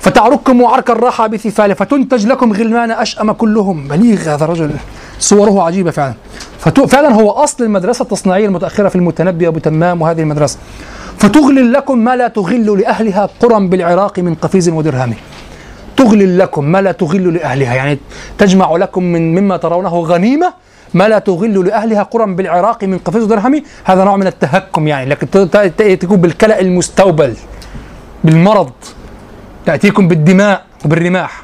فتعرككم 0.00 0.60
وعرك 0.60 0.90
الراحة 0.90 1.26
بثفال 1.26 1.74
فتنتج 1.74 2.26
لكم 2.26 2.52
غلمان 2.52 2.90
أشأم 2.90 3.32
كلهم. 3.32 3.88
بليغ 3.88 4.20
هذا 4.20 4.44
الرجل. 4.44 4.70
صوره 5.18 5.62
عجيبة 5.62 5.90
فعلا. 5.90 6.14
فعلا 6.88 7.14
هو 7.14 7.30
أصل 7.30 7.64
المدرسة 7.64 8.02
التصنيعية 8.02 8.46
المتأخرة 8.46 8.88
في 8.88 8.96
المتنبي 8.96 9.48
أبو 9.48 9.58
تمام 9.58 10.02
وهذه 10.02 10.20
المدرسة. 10.20 10.58
فتغلل 11.18 11.72
لكم 11.72 11.98
ما 11.98 12.16
لا 12.16 12.28
تغل 12.28 12.80
لأهلها 12.80 13.30
قرى 13.40 13.66
بالعراق 13.66 14.18
من 14.18 14.34
قفيز 14.34 14.68
ودرهم. 14.68 15.14
تغلل 15.96 16.38
لكم 16.38 16.64
ما 16.64 16.80
لا 16.80 16.92
تغل 16.92 17.34
لأهلها 17.34 17.74
يعني 17.74 17.98
تجمع 18.38 18.76
لكم 18.76 19.02
من 19.02 19.34
مما 19.34 19.56
ترونه 19.56 19.94
غنيمة 20.00 20.52
ما 20.94 21.08
لا 21.08 21.18
تغل 21.18 21.66
لأهلها 21.66 22.02
قرى 22.02 22.34
بالعراق 22.34 22.84
من 22.84 22.98
قفيز 22.98 23.24
درهم 23.24 23.62
هذا 23.84 24.04
نوع 24.04 24.16
من 24.16 24.26
التهكم 24.26 24.88
يعني 24.88 25.10
لكن 25.10 25.30
تكون 26.00 26.16
بالكلأ 26.16 26.60
المستوبل 26.60 27.34
بالمرض 28.24 28.70
تأتيكم 29.66 30.08
بالدماء 30.08 30.64
وبالرماح. 30.84 31.42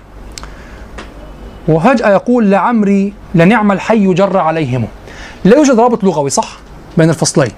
وفجأة 1.69 2.11
يقول 2.11 2.51
لعمري 2.51 3.13
لنعم 3.35 3.73
الحي 3.73 4.15
جر 4.15 4.37
عليهم. 4.37 4.85
لا 5.45 5.57
يوجد 5.57 5.81
رابط 5.81 6.05
لغوي 6.05 6.31
صح؟ 6.31 6.59
بين 6.97 7.11
الفصلين. 7.11 7.51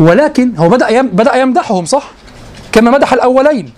ولكن 0.00 0.56
هو 0.56 0.68
بدأ 0.68 1.02
بدأ 1.02 1.36
يمدحهم 1.36 1.84
صح؟ 1.84 2.10
كما 2.72 2.90
مدح 2.90 3.12
الأولين 3.12 3.72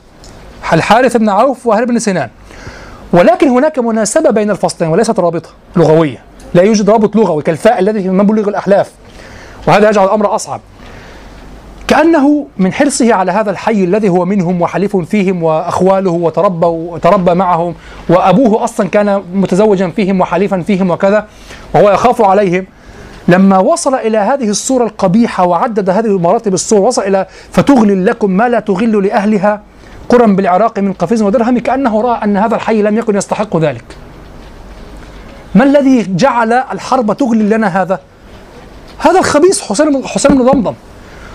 الحارث 0.72 1.16
بن 1.16 1.28
عوف 1.28 1.66
وهرب 1.66 1.88
بن 1.88 1.98
سنان. 1.98 2.28
ولكن 3.12 3.48
هناك 3.48 3.78
مناسبة 3.78 4.30
بين 4.30 4.50
الفصلين 4.50 4.90
وليست 4.90 5.20
رابطة 5.20 5.48
لغوية. 5.76 6.18
لا 6.54 6.62
يوجد 6.62 6.90
رابط 6.90 7.16
لغوي 7.16 7.42
كالفاء 7.42 7.78
الذي 7.78 8.02
في 8.02 8.08
منبلغ 8.08 8.48
الأحلاف. 8.48 8.90
وهذا 9.66 9.88
يجعل 9.88 10.04
الأمر 10.04 10.34
أصعب. 10.34 10.60
كأنه 11.88 12.46
من 12.58 12.72
حرصه 12.72 13.14
على 13.14 13.32
هذا 13.32 13.50
الحي 13.50 13.84
الذي 13.84 14.08
هو 14.08 14.24
منهم 14.24 14.62
وحليف 14.62 14.96
فيهم 14.96 15.42
وأخواله 15.42 16.10
وتربى 16.10 16.66
وتربى 16.66 17.34
معهم. 17.34 17.74
وأبوه 18.08 18.64
أصلا 18.64 18.88
كان 18.88 19.22
متزوجا 19.34 19.88
فيهم 19.88 20.20
وحليفا 20.20 20.60
فيهم 20.60 20.90
وكذا. 20.90 21.26
وهو 21.74 21.90
يخاف 21.90 22.22
عليهم. 22.22 22.66
لما 23.28 23.58
وصل 23.58 23.94
إلى 23.94 24.18
هذه 24.18 24.48
الصورة 24.48 24.84
القبيحة 24.84 25.46
وعدد 25.46 25.90
هذه 25.90 26.18
مراتب 26.18 26.54
الصور 26.54 26.80
وصل 26.80 27.02
إلى 27.02 27.26
فتغلل 27.50 28.06
لكم 28.06 28.30
ما 28.30 28.48
لا 28.48 28.60
تغل 28.60 29.06
لأهلها 29.06 29.62
قرى 30.08 30.34
بالعراق 30.34 30.78
من 30.78 30.92
قفيز 30.92 31.22
ودرهم 31.22 31.58
كأنه 31.58 32.00
رأى 32.00 32.24
أن 32.24 32.36
هذا 32.36 32.54
الحي 32.54 32.82
لم 32.82 32.98
يكن 32.98 33.16
يستحق 33.16 33.56
ذلك. 33.56 33.84
ما 35.54 35.64
الذي 35.64 36.06
جعل 36.16 36.52
الحرب 36.52 37.12
تغلل 37.16 37.50
لنا 37.50 37.82
هذا؟ 37.82 38.00
هذا 38.98 39.18
الخبيث 39.18 39.60
حسين 39.60 40.06
حسين 40.06 40.38
بن 40.38 40.44
ضمضم. 40.44 40.74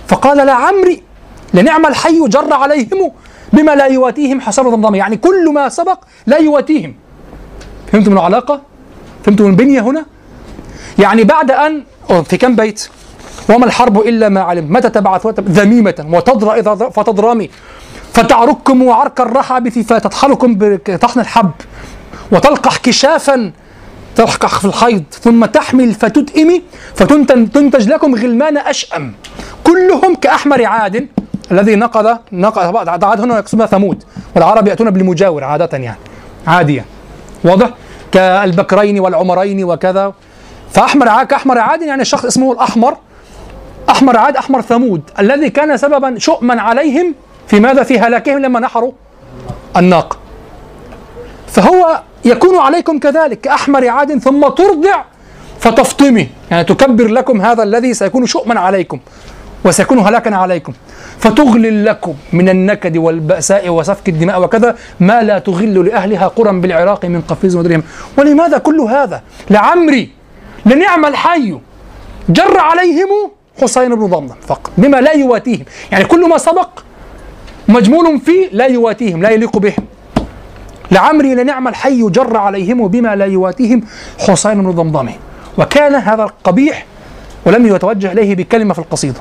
فقال 0.07 0.37
لا 0.37 0.53
عمري 0.53 1.03
لنعم 1.53 1.85
الحي 1.85 2.27
جر 2.27 2.53
عليهم 2.53 3.11
بما 3.53 3.75
لا 3.75 3.85
يواتيهم 3.85 4.41
حسن 4.41 4.63
بن 4.63 4.69
ضمضم. 4.69 4.95
يعني 4.95 5.17
كل 5.17 5.53
ما 5.53 5.69
سبق 5.69 5.99
لا 6.25 6.37
يواتيهم. 6.37 6.95
فهمتم 7.91 8.13
العلاقة؟ 8.13 8.61
فهمتم 9.23 9.45
البنية 9.45 9.81
هنا؟ 9.81 10.05
يعني 10.99 11.23
بعد 11.23 11.51
أن 11.51 11.83
في 12.23 12.37
كم 12.37 12.55
بيت؟ 12.55 12.89
وما 13.49 13.65
الحرب 13.65 13.99
إلا 13.99 14.29
ما 14.29 14.41
علم. 14.41 14.73
متى 14.73 14.89
تبعث؟ 14.89 15.27
ذميمة. 15.27 16.05
وتضرى 16.11 16.59
إذا 16.59 16.75
فتضرمي. 16.75 17.49
فتعرككم 18.13 18.89
عرك 18.89 19.21
الرحب 19.21 19.69
فتطحنكم 19.69 20.55
بطحن 20.59 21.19
الحب. 21.19 21.51
وتلقح 22.31 22.77
كشافا. 22.77 23.51
تلقح 24.15 24.59
في 24.59 24.65
الحيض. 24.65 25.03
ثم 25.11 25.45
تحمل 25.45 25.93
فتدئم 25.93 26.61
فتنتج 26.95 27.89
لكم 27.89 28.15
غلمان 28.15 28.57
أشأم. 28.57 29.13
كلهم 29.63 30.15
كأحمر 30.15 30.65
عاد. 30.65 31.07
الذي 31.51 31.75
نقض 31.75 32.17
نقض 32.31 32.89
عاد 32.89 33.21
هنا 33.21 33.37
يقصدها 33.37 33.65
ثمود. 33.65 34.03
والعرب 34.35 34.67
يأتون 34.67 34.89
بالمجاور 34.89 35.43
عادة 35.43 35.77
يعني. 35.77 35.99
عادية. 36.47 36.85
واضح؟ 37.43 37.69
كالبكرين 38.11 38.99
والعمرين 38.99 39.63
وكذا. 39.63 40.13
فأحمر 40.71 41.09
عاد 41.09 41.27
كأحمر 41.27 41.57
عاد 41.59 41.81
يعني 41.81 42.01
الشخص 42.01 42.25
اسمه 42.25 42.51
الأحمر. 42.51 42.97
أحمر 43.89 44.17
عاد 44.17 44.37
أحمر 44.37 44.61
ثمود. 44.61 45.01
الذي 45.19 45.49
كان 45.49 45.77
سببا 45.77 46.19
شؤما 46.19 46.61
عليهم 46.61 47.15
في 47.47 47.59
ماذا؟ 47.59 47.83
في 47.83 47.99
هلاكهم 47.99 48.39
لما 48.39 48.59
نحروا 48.59 48.91
الناقة. 49.77 50.17
فهو 51.47 52.01
يكون 52.25 52.57
عليكم 52.57 52.99
كذلك 52.99 53.41
كأحمر 53.41 53.87
عاد 53.87 54.17
ثم 54.17 54.47
ترضع 54.47 55.03
فتفطمي. 55.59 56.29
يعني 56.51 56.63
تكبر 56.63 57.07
لكم 57.07 57.41
هذا 57.41 57.63
الذي 57.63 57.93
سيكون 57.93 58.25
شؤما 58.25 58.59
عليكم 58.59 58.99
وسيكون 59.65 59.99
هلاكا 59.99 60.35
عليكم. 60.35 60.73
فتغلل 61.19 61.85
لكم 61.85 62.13
من 62.33 62.49
النكد 62.49 62.97
والبأساء 62.97 63.69
وسفك 63.69 64.09
الدماء 64.09 64.41
وكذا 64.41 64.75
ما 64.99 65.21
لا 65.23 65.39
تغل 65.39 65.85
لأهلها 65.85 66.27
قرى 66.27 66.59
بالعراق 66.59 67.05
من 67.05 67.21
قفيز 67.21 67.55
ودرهم. 67.55 67.83
ولماذا 68.17 68.57
كل 68.57 68.79
هذا؟ 68.81 69.21
لعمري 69.49 70.16
لنعم 70.67 71.05
الحي. 71.05 71.57
جر 72.29 72.59
عليهم 72.59 73.09
حسين 73.61 73.95
بن 73.95 74.05
ضمضم 74.05 74.35
فقط 74.47 74.71
بما 74.77 74.97
لا 74.97 75.11
يواتيهم. 75.11 75.65
يعني 75.91 76.05
كل 76.05 76.29
ما 76.29 76.37
سبق 76.37 76.69
مجمول 77.67 78.19
فيه 78.19 78.49
لا 78.51 78.65
يواتيهم 78.65 79.21
لا 79.21 79.29
يليق 79.29 79.57
بهم. 79.57 79.85
لعمري 80.91 81.35
لنعم 81.35 81.67
الحي 81.67 82.09
جر 82.09 82.37
عليهم 82.37 82.87
بما 82.87 83.15
لا 83.15 83.25
يواتيهم 83.25 83.81
حسين 84.19 84.63
بن 84.63 84.71
ضمضم 84.71 85.09
وكان 85.57 85.95
هذا 85.95 86.23
القبيح 86.23 86.85
ولم 87.45 87.75
يتوجه 87.75 88.11
إليه 88.11 88.35
بكلمة 88.35 88.73
في 88.73 88.79
القصيدة. 88.79 89.19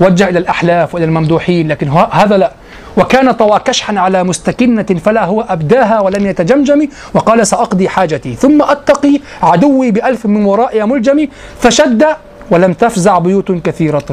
وجه 0.00 0.28
إلى 0.28 0.38
الأحلاف 0.38 0.94
وإلى 0.94 1.04
الممدوحين 1.04 1.68
لكن 1.68 1.88
هذا 1.88 2.36
لا. 2.36 2.52
وكان 2.96 3.32
طوى 3.32 3.60
كشحا 3.64 3.98
على 3.98 4.24
مستكنة 4.24 4.82
فلا 4.82 5.24
هو 5.24 5.40
أبداها 5.40 6.00
ولم 6.00 6.26
يتجمجم 6.26 6.88
وقال 7.14 7.46
سأقضي 7.46 7.88
حاجتي. 7.88 8.34
ثم 8.34 8.62
أتقي 8.62 9.20
عدوي 9.42 9.90
بألف 9.90 10.26
من 10.26 10.44
ورائي 10.44 10.84
ملجم 10.84 11.28
فشد 11.60 12.06
ولم 12.50 12.72
تفزع 12.72 13.18
بيوت 13.18 13.52
كثيرة. 13.52 14.04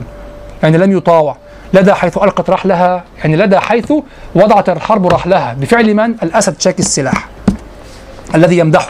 يعني 0.63 0.77
لم 0.77 0.97
يطاوع. 0.97 1.37
لدى 1.73 1.93
حيث 1.93 2.17
ألقت 2.17 2.49
رحلها 2.49 3.03
يعني 3.17 3.35
لدى 3.35 3.59
حيث 3.59 3.93
وضعت 4.35 4.69
الحرب 4.69 5.07
رحلها. 5.07 5.53
بفعل 5.53 5.93
من؟ 5.93 6.15
الأسد 6.23 6.61
شاك 6.61 6.79
السلاح 6.79 7.27
الذي 8.35 8.57
يمدحه. 8.57 8.89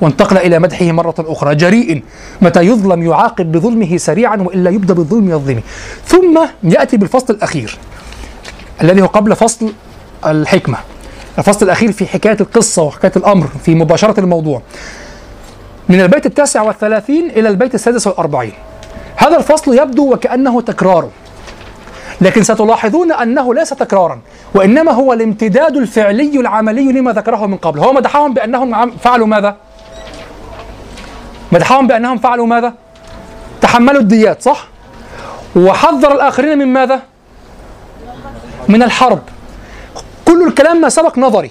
وانتقل 0.00 0.36
إلى 0.36 0.58
مدحه 0.58 0.92
مرة 0.92 1.14
أخرى. 1.18 1.54
جريء 1.54 2.02
متى 2.40 2.60
يظلم 2.60 3.02
يعاقب 3.02 3.52
بظلمه 3.52 3.96
سريعا 3.96 4.36
وإلا 4.36 4.70
يبدأ 4.70 4.94
بالظلم 4.94 5.30
يظلم 5.30 5.60
ثم 6.06 6.40
يأتي 6.62 6.96
بالفصل 6.96 7.34
الأخير. 7.34 7.78
الذي 8.82 9.02
هو 9.02 9.06
قبل 9.06 9.36
فصل 9.36 9.72
الحكمة 10.26 10.78
الفصل 11.38 11.66
الأخير 11.66 11.92
في 11.92 12.06
حكاية 12.06 12.36
القصة 12.40 12.82
وحكاية 12.82 13.12
الأمر 13.16 13.46
في 13.64 13.74
مباشرة 13.74 14.20
الموضوع 14.20 14.62
من 15.88 16.00
البيت 16.00 16.26
التاسع 16.26 16.62
والثلاثين 16.62 17.30
إلى 17.30 17.48
البيت 17.48 17.74
السادس 17.74 18.06
والأربعين 18.06 18.52
هذا 19.16 19.36
الفصل 19.36 19.78
يبدو 19.78 20.12
وكأنه 20.12 20.60
تكرار 20.60 21.08
لكن 22.20 22.42
ستلاحظون 22.42 23.12
أنه 23.12 23.54
ليس 23.54 23.70
تكرارا 23.70 24.20
وإنما 24.54 24.92
هو 24.92 25.12
الامتداد 25.12 25.76
الفعلي 25.76 26.40
العملي 26.40 26.92
لما 26.92 27.12
ذكره 27.12 27.46
من 27.46 27.56
قبل 27.56 27.80
هو 27.80 27.92
مدحهم 27.92 28.34
بأنهم 28.34 28.90
فعلوا 28.96 29.26
ماذا؟ 29.26 29.56
مدحهم 31.52 31.86
بأنهم 31.86 32.18
فعلوا 32.18 32.46
ماذا؟ 32.46 32.74
تحملوا 33.60 34.00
الديات 34.00 34.42
صح؟ 34.42 34.68
وحذر 35.56 36.14
الآخرين 36.14 36.58
من 36.58 36.66
ماذا؟ 36.66 37.00
من 38.68 38.82
الحرب. 38.82 39.22
كل 40.24 40.46
الكلام 40.46 40.80
ما 40.80 40.88
سبق 40.88 41.18
نظري. 41.18 41.50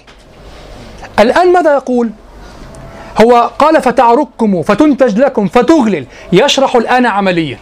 الآن 1.18 1.52
ماذا 1.52 1.74
يقول؟ 1.74 2.10
هو 3.22 3.50
قال 3.58 3.82
فتعرككم 3.82 4.62
فتنتج 4.62 5.18
لكم 5.18 5.48
فتغلل. 5.48 6.06
يشرح 6.32 6.76
الآن 6.76 7.06
عمليا. 7.06 7.58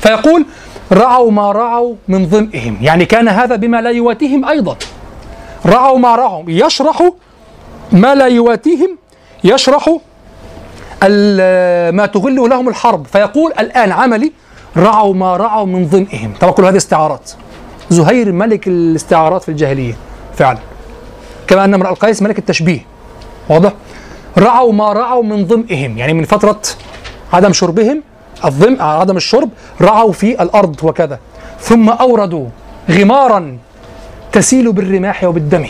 فيقول 0.00 0.44
رعوا 0.92 1.30
ما 1.30 1.52
رعوا 1.52 1.94
من 2.08 2.28
ظمئهم. 2.28 2.78
يعني 2.80 3.04
كان 3.04 3.28
هذا 3.28 3.56
بما 3.56 3.80
لا 3.80 3.90
يواتيهم 3.90 4.44
أيضا. 4.44 4.76
رعوا 5.66 5.98
ما 5.98 6.16
رعوا 6.16 6.44
يشرح 6.48 7.10
ما 7.92 8.14
لا 8.14 8.26
يواتيهم. 8.26 8.98
يشرح 9.44 9.88
ما 11.92 12.06
تغل 12.06 12.36
لهم 12.36 12.68
الحرب. 12.68 13.06
فيقول 13.06 13.52
الآن 13.58 13.92
عملي 13.92 14.32
رعوا 14.76 15.14
ما 15.14 15.36
رعوا 15.36 15.66
من 15.66 15.88
ظمئهم. 15.88 16.34
طبعا 16.40 16.52
كل 16.52 16.64
هذه 16.64 16.76
استعارات. 16.76 17.30
زهير 17.92 18.32
ملك 18.32 18.68
الاستعارات 18.68 19.42
في 19.42 19.48
الجاهلية 19.48 19.94
فعلا. 20.36 20.58
كما 21.46 21.64
أن 21.64 21.74
امرأ 21.74 21.90
القيس 21.90 22.22
ملك 22.22 22.38
التشبيه 22.38 22.80
واضح؟ 23.48 23.72
رعوا 24.38 24.72
ما 24.72 24.92
رعوا 24.92 25.22
من 25.22 25.46
ظمئهم 25.46 25.98
يعني 25.98 26.12
من 26.12 26.24
فترة 26.24 26.60
عدم 27.32 27.52
شربهم 27.52 28.02
الظمء 28.44 28.82
عدم 28.82 29.16
الشرب 29.16 29.50
رعوا 29.80 30.12
في 30.12 30.42
الأرض 30.42 30.76
وكذا. 30.82 31.18
ثم 31.60 31.88
أوردوا 31.88 32.46
غمارا 32.90 33.58
تسيل 34.32 34.72
بالرماح 34.72 35.24
وبالدم. 35.24 35.66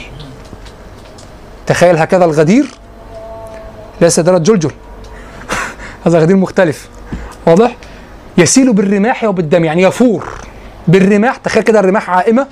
تخيل 1.66 1.97
هكذا 1.97 2.24
الغدير. 2.24 2.66
ليس 4.01 4.20
درة 4.20 4.39
جلجل. 4.39 4.73
هذا 6.07 6.19
غدير 6.19 6.36
مختلف 6.36 6.89
واضح؟ 7.47 7.77
يسيل 8.39 8.73
بالرماح 8.73 9.24
وبالدم 9.24 9.65
يعني 9.65 9.82
يفور. 9.82 10.52
بالرماح 10.89 11.37
تخيل 11.37 11.63
كده 11.63 11.81
الرماح 11.81 12.11
عائمة 12.11 12.47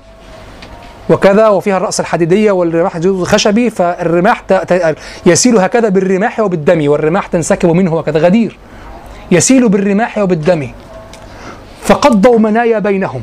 وكذا 1.11 1.49
وفيها 1.49 1.77
الرأس 1.77 2.01
الحديدية 2.01 2.53
والرماح 2.53 2.99
خشبي 3.23 3.71
فالرماح 3.71 4.45
يسيل 5.27 5.59
هكذا 5.59 5.89
بالرماح 5.89 6.41
وبالدم 6.41 6.91
والرماح 6.91 7.27
تنسكب 7.27 7.69
منه 7.69 7.95
وكذا 7.95 8.19
غدير. 8.19 8.59
يسيل 9.31 9.69
بالرماح 9.69 10.19
وبالدم. 10.19 10.73
فقضوا 11.83 12.39
منايا 12.39 12.79
بينهم. 12.79 13.23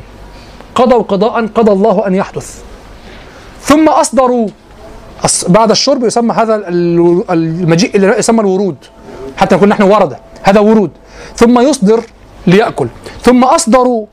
قضوا 0.74 1.02
قضاء 1.02 1.46
قضى 1.46 1.72
الله 1.72 2.06
أن 2.06 2.14
يحدث. 2.14 2.62
ثم 3.62 3.88
أصدروا 3.88 4.48
بعد 5.48 5.70
الشرب 5.70 6.04
يسمى 6.04 6.34
هذا 6.34 6.54
ال- 6.54 7.24
المجيء 7.30 7.96
اللي 7.96 8.18
يسمى 8.18 8.40
الورود. 8.40 8.76
حتى 9.36 9.54
نقول 9.56 9.68
نحن 9.68 9.82
ورد 9.82 10.16
هذا 10.42 10.60
ورود. 10.60 10.90
ثم 11.36 11.60
يصدر 11.60 12.00
ليأكل. 12.46 12.88
ثم 13.22 13.44
أصدروا 13.44 14.06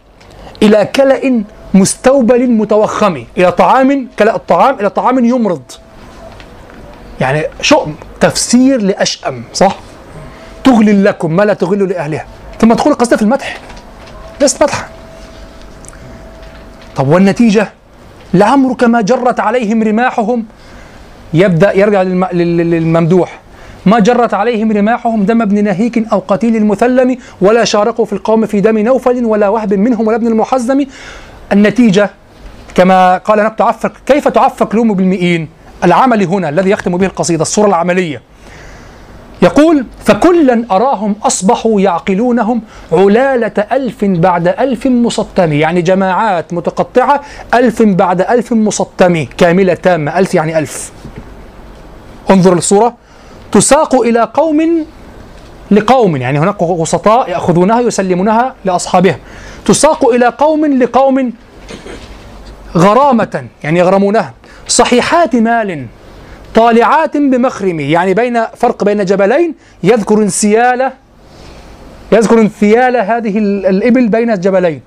إلى 0.63 0.85
كلأ 0.95 1.43
مستوبل 1.73 2.49
متوخم 2.51 3.23
إلى 3.37 3.51
طعام 3.51 4.07
كلأ 4.19 4.35
الطعام 4.35 4.79
إلى 4.79 4.89
طعام 4.89 5.25
يمرض. 5.25 5.61
يعني 7.21 7.43
شؤم 7.61 7.95
تفسير 8.19 8.81
لأشأم 8.81 9.43
صح؟ 9.53 9.75
تغل 10.63 11.05
لكم 11.05 11.35
ما 11.35 11.43
لا 11.43 11.53
تغل 11.53 11.89
لأهلها. 11.89 12.25
ثم 12.59 12.73
تقول 12.73 12.93
قصدها 12.93 13.17
في 13.17 13.23
المدح. 13.23 13.57
ليست 14.41 14.63
مدحا. 14.63 14.87
طب 16.95 17.07
والنتيجة؟ 17.07 17.69
لعمرك 18.33 18.83
ما 18.83 19.01
جرت 19.01 19.39
عليهم 19.39 19.83
رماحهم. 19.83 20.45
يبدأ 21.33 21.77
يرجع 21.77 22.01
للم- 22.03 22.33
لل- 22.33 22.71
للممدوح. 22.71 23.39
ما 23.85 23.99
جرت 23.99 24.33
عليهم 24.33 24.71
رماحهم 24.71 25.23
دم 25.23 25.41
ابن 25.41 25.63
نهيك 25.63 26.07
أو 26.13 26.23
قتيل 26.27 26.55
المثلم 26.55 27.17
ولا 27.41 27.63
شاركوا 27.63 28.05
في 28.05 28.13
القوم 28.13 28.45
في 28.45 28.61
دم 28.61 28.77
نوفل 28.77 29.25
ولا 29.25 29.49
وهب 29.49 29.73
منهم 29.73 30.07
ولا 30.07 30.15
ابن 30.15 30.27
المحزم. 30.27 30.85
النتيجة 31.51 32.09
كما 32.75 33.17
قال 33.17 33.39
هناك 33.39 33.55
تعفك 33.57 33.91
كيف 34.05 34.27
تعفك 34.27 34.75
لوم 34.75 34.93
بالمئين؟ 34.93 35.49
العمل 35.83 36.23
هنا 36.23 36.49
الذي 36.49 36.69
يختم 36.69 36.97
به 36.97 37.05
القصيدة 37.05 37.41
الصورة 37.41 37.67
العملية. 37.67 38.21
يقول 39.41 39.85
فكلا 40.05 40.65
أراهم 40.71 41.15
أصبحوا 41.23 41.81
يعقلونهم 41.81 42.61
علالة 42.91 43.65
ألف 43.71 44.05
بعد 44.05 44.47
ألف 44.47 44.87
مسطم 44.87 45.53
يعني 45.53 45.81
جماعات 45.81 46.53
متقطعة 46.53 47.21
ألف 47.53 47.83
بعد 47.83 48.21
ألف 48.21 48.53
مسطم 48.53 49.25
كاملة 49.37 49.73
تامة 49.73 50.19
ألف 50.19 50.35
يعني 50.35 50.57
ألف. 50.57 50.91
انظر 52.29 52.53
الصورة. 52.53 53.04
تساق 53.59 53.95
إلى 54.01 54.29
قوم 54.33 54.85
لقوم 55.71 56.15
يعني 56.15 56.39
هناك 56.39 56.61
وسطاء 56.61 57.29
يأخذونها 57.29 57.79
يسلمونها 57.81 58.55
لأصحابها 58.65 59.17
تساق 59.65 60.09
إلى 60.09 60.27
قوم 60.27 60.65
لقوم 60.65 61.33
غرامة 62.77 63.45
يعني 63.63 63.79
يغرمونها. 63.79 64.33
صحيحات 64.67 65.35
مال 65.35 65.85
طالعات 66.55 67.17
بمخرم 67.17 67.79
يعني 67.79 68.13
بين 68.13 68.43
فرق 68.57 68.83
بين 68.83 69.05
جبلين 69.05 69.55
يذكر 69.83 70.17
انسيال 70.17 70.91
يذكر 72.11 72.41
انثيال 72.41 72.97
هذه 72.97 73.37
ال- 73.37 73.65
الإبل 73.65 74.07
بين 74.07 74.31
الجبلين. 74.31 74.81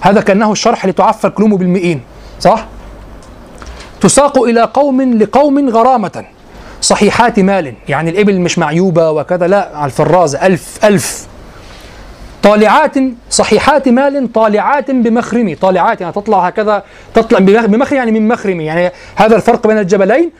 هذا 0.00 0.20
كأنه 0.20 0.52
الشرح 0.52 0.86
لتعفى 0.86 1.26
الكلوم 1.26 1.56
بالمئين 1.56 2.00
صح؟ 2.40 2.66
تساق 4.00 4.38
إلى 4.42 4.62
قوم 4.62 5.18
لقوم 5.18 5.68
غرامة. 5.68 6.24
صحيحات 6.88 7.40
مال 7.40 7.74
يعني 7.88 8.10
الإبل 8.10 8.40
مش 8.40 8.58
معيوبة 8.58 9.10
وكذا 9.10 9.46
لا 9.46 9.70
على 9.74 9.86
الفرازة 9.86 10.46
ألف 10.46 10.78
ألف. 10.84 11.26
طالعات 12.42 12.94
صحيحات 13.30 13.88
مال 13.88 14.32
طالعات 14.32 14.90
بمخرم 14.90 15.56
طالعات 15.60 16.00
يعني 16.00 16.12
تطلع 16.12 16.46
هكذا 16.46 16.82
تطلع 17.14 17.38
بمخ- 17.38 17.66
بمخرم 17.66 17.96
يعني 17.98 18.10
من 18.12 18.28
مخرم 18.28 18.60
يعني 18.60 18.90
هذا 19.16 19.36
الفرق 19.36 19.66
بين 19.66 19.78
الجبلين. 19.78 20.30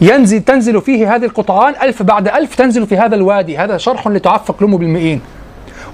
ينزل 0.00 0.40
تنزل 0.40 0.80
فيه 0.80 1.14
هذه 1.14 1.24
القطعان 1.24 1.74
ألف 1.82 2.02
بعد 2.02 2.28
ألف 2.28 2.54
تنزل 2.54 2.86
في 2.86 2.96
هذا 2.96 3.14
الوادي. 3.14 3.58
هذا 3.58 3.76
شرح 3.76 4.08
لتعفق 4.08 4.56
لهم 4.60 4.76
بالمئين. 4.76 5.20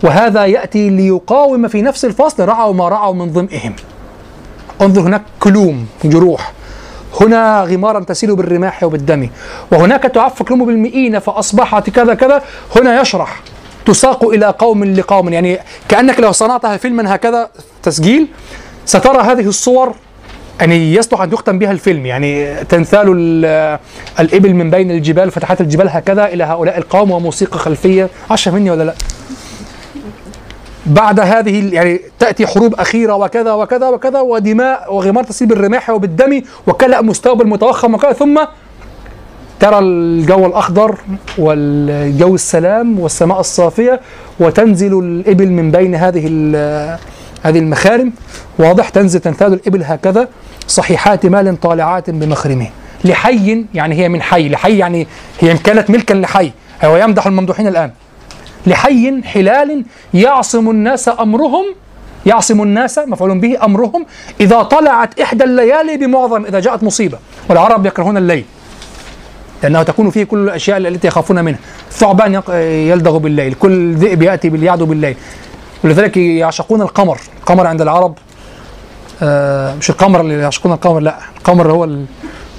وهذا 0.04 0.44
يأتي 0.46 0.90
ليقاوم 0.90 1.68
في 1.68 1.82
نفس 1.82 2.04
الفصل 2.04 2.44
رعوا 2.48 2.74
ما 2.74 2.88
رعوا 2.88 3.14
من 3.14 3.32
ظمئهم 3.32 3.72
انظر 4.80 5.00
هناك 5.00 5.22
كلوم 5.40 5.86
جروح. 6.04 6.52
هنا 7.20 7.62
غمارا 7.62 8.00
تسيل 8.00 8.36
بالرماح 8.36 8.82
وبالدم. 8.82 9.28
وهناك 9.72 10.02
تعفق 10.02 10.50
لهم 10.50 10.66
بالمئين 10.66 11.18
فأصبحت 11.18 11.90
كذا 11.90 12.14
كذا. 12.14 12.42
هنا 12.76 13.00
يشرح. 13.00 13.40
تساق 13.86 14.24
إلى 14.24 14.46
قوم 14.46 14.84
لقوم. 14.84 15.32
يعني 15.32 15.58
كأنك 15.88 16.20
لو 16.20 16.32
صنعتها 16.32 16.76
فيلما 16.76 17.14
هكذا 17.14 17.48
تسجيل. 17.82 18.26
سترى 18.86 19.18
هذه 19.18 19.46
الصور. 19.48 19.94
يعني 20.60 20.94
يصلح 20.94 21.20
أن 21.20 21.32
يختم 21.32 21.58
بها 21.58 21.70
الفيلم. 21.70 22.06
يعني 22.06 22.54
تمثال 22.64 23.14
ال- 23.16 23.78
الإبل 24.20 24.54
من 24.54 24.70
بين 24.70 24.90
الجبال 24.90 25.30
فتحات 25.30 25.60
الجبال 25.60 25.88
هكذا 25.88 26.26
إلى 26.26 26.44
هؤلاء 26.44 26.78
القوم 26.78 27.10
وموسيقى 27.10 27.58
خلفية. 27.58 28.08
عشا 28.30 28.50
مني 28.50 28.70
ولا 28.70 28.84
لا؟ 28.84 28.94
بعد 30.90 31.20
هذه 31.20 31.74
يعني 31.74 32.00
تأتي 32.18 32.46
حروب 32.46 32.74
أخيرة 32.74 33.14
وكذا 33.14 33.52
وكذا 33.52 33.88
وكذا 33.88 34.20
ودماء 34.20 34.94
وغمار 34.94 35.24
تسيل 35.24 35.48
بالرماح 35.48 35.90
وبالدم 35.90 36.42
وكلا 36.66 37.02
مستوبل 37.02 37.46
متوخم 37.46 37.94
وكذا 37.94 38.12
ثم 38.12 38.40
ترى 39.60 39.78
الجو 39.78 40.46
الأخضر 40.46 40.98
والجو 41.38 42.34
السلام 42.34 43.00
والسماء 43.00 43.40
الصافية 43.40 44.00
وتنزل 44.40 44.98
الإبل 44.98 45.48
من 45.48 45.70
بين 45.70 45.94
هذه 45.94 46.26
هذه 47.42 47.58
المخارم. 47.58 48.12
واضح 48.58 48.88
تنزل 48.88 49.20
تنثال 49.20 49.52
الإبل 49.52 49.84
هكذا 49.84 50.28
صحيحات 50.68 51.26
مال 51.26 51.60
طالعات 51.60 52.10
بمخرمه. 52.10 52.70
لحي 53.04 53.66
يعني 53.74 53.94
هي 53.94 54.08
من 54.08 54.22
حي 54.22 54.48
لحي 54.48 54.78
يعني 54.78 55.06
هي 55.40 55.56
كانت 55.58 55.90
ملكا 55.90 56.14
لحي 56.14 56.52
هو 56.84 56.96
يمدح 56.96 57.26
الممدوحين 57.26 57.66
الآن. 57.66 57.90
لحي 58.66 59.22
حلال 59.22 59.84
يعصم 60.14 60.70
الناس 60.70 61.10
أمرهم 61.20 61.64
يعصم 62.26 62.62
الناس 62.62 62.98
مفعول 62.98 63.38
به 63.38 63.64
أمرهم 63.64 64.06
إذا 64.40 64.62
طلعت 64.62 65.20
إحدى 65.20 65.44
الليالي 65.44 65.96
بمعظم 65.96 66.44
إذا 66.46 66.60
جاءت 66.60 66.82
مصيبة. 66.82 67.18
والعرب 67.48 67.86
يكرهون 67.86 68.16
الليل 68.16 68.44
لأنه 69.62 69.82
تكون 69.82 70.10
فيه 70.10 70.24
كل 70.24 70.38
الأشياء 70.38 70.78
التي 70.78 71.08
يخافون 71.08 71.44
منها. 71.44 71.58
الثعبان 71.90 72.42
يلدغ 72.88 73.18
بالليل 73.18 73.54
كل 73.54 73.94
ذئب 73.94 74.22
يأتي 74.22 74.48
باليعدو 74.48 74.86
بالليل. 74.86 75.16
ولذلك 75.84 76.16
يعشقون 76.16 76.82
القمر. 76.82 77.20
القمر 77.40 77.66
عند 77.66 77.80
العرب 77.80 78.14
آه 79.22 79.74
مش 79.74 79.90
القمر 79.90 80.20
اللي 80.20 80.34
يعشقون 80.34 80.72
القمر 80.72 81.00
لا 81.00 81.18
القمر 81.38 81.72
هو 81.72 81.84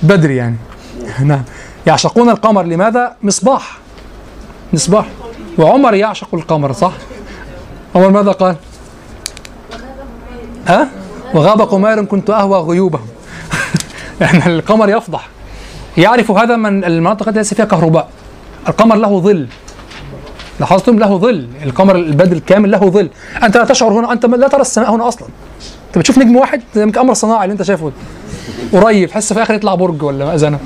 البدر 0.03 0.31
يعني. 0.31 0.55
نعم. 1.25 1.43
يعشقون 1.87 2.29
القمر 2.29 2.63
لماذا؟ 2.63 3.15
مصباح. 3.23 3.77
مصباح. 4.73 5.05
وعمر 5.57 5.93
يعشق 5.93 6.27
القمر 6.35 6.71
صح؟ 6.73 6.93
عمر 7.95 8.09
ماذا 8.09 8.31
قال؟ 8.31 8.55
ها؟ 10.67 10.89
وغاب 11.33 11.61
قمار 11.61 12.05
كنت 12.05 12.29
أهوى 12.29 12.59
غيوبهم. 12.59 13.07
يعني 14.21 14.45
القمر 14.45 14.89
يفضح. 14.89 15.27
يعرف 15.97 16.31
هذا 16.31 16.55
من 16.55 16.85
المناطق 16.85 17.27
التي 17.27 17.39
ليس 17.39 17.53
فيها 17.53 17.65
كهرباء. 17.65 18.09
القمر 18.67 18.95
له 18.95 19.19
ظل. 19.19 19.47
لاحظتم؟ 20.59 20.99
له 20.99 21.17
ظل. 21.17 21.47
القمر 21.63 21.95
البدر 21.95 22.35
الكامل 22.35 22.71
له 22.71 22.89
ظل. 22.89 23.09
أنت 23.43 23.57
لا 23.57 23.65
تشعر 23.65 23.91
هنا 23.91 24.11
أنت 24.11 24.25
لا 24.25 24.47
ترى 24.47 24.61
السماء 24.61 24.95
هنا 24.95 25.07
أصلا. 25.07 25.27
أنت 25.87 25.97
بتشوف 25.97 26.17
نجم 26.17 26.35
واحد 26.35 26.61
أمر 26.97 27.13
صناعي 27.13 27.43
اللي 27.43 27.53
أنت 27.53 27.63
شايفه. 27.63 27.91
قريب. 28.73 29.09
تحس 29.09 29.33
في 29.33 29.37
الآخر 29.39 29.53
يطلع 29.53 29.75
برج 29.75 30.03
ولا 30.03 30.25
مأذنة. 30.25 30.59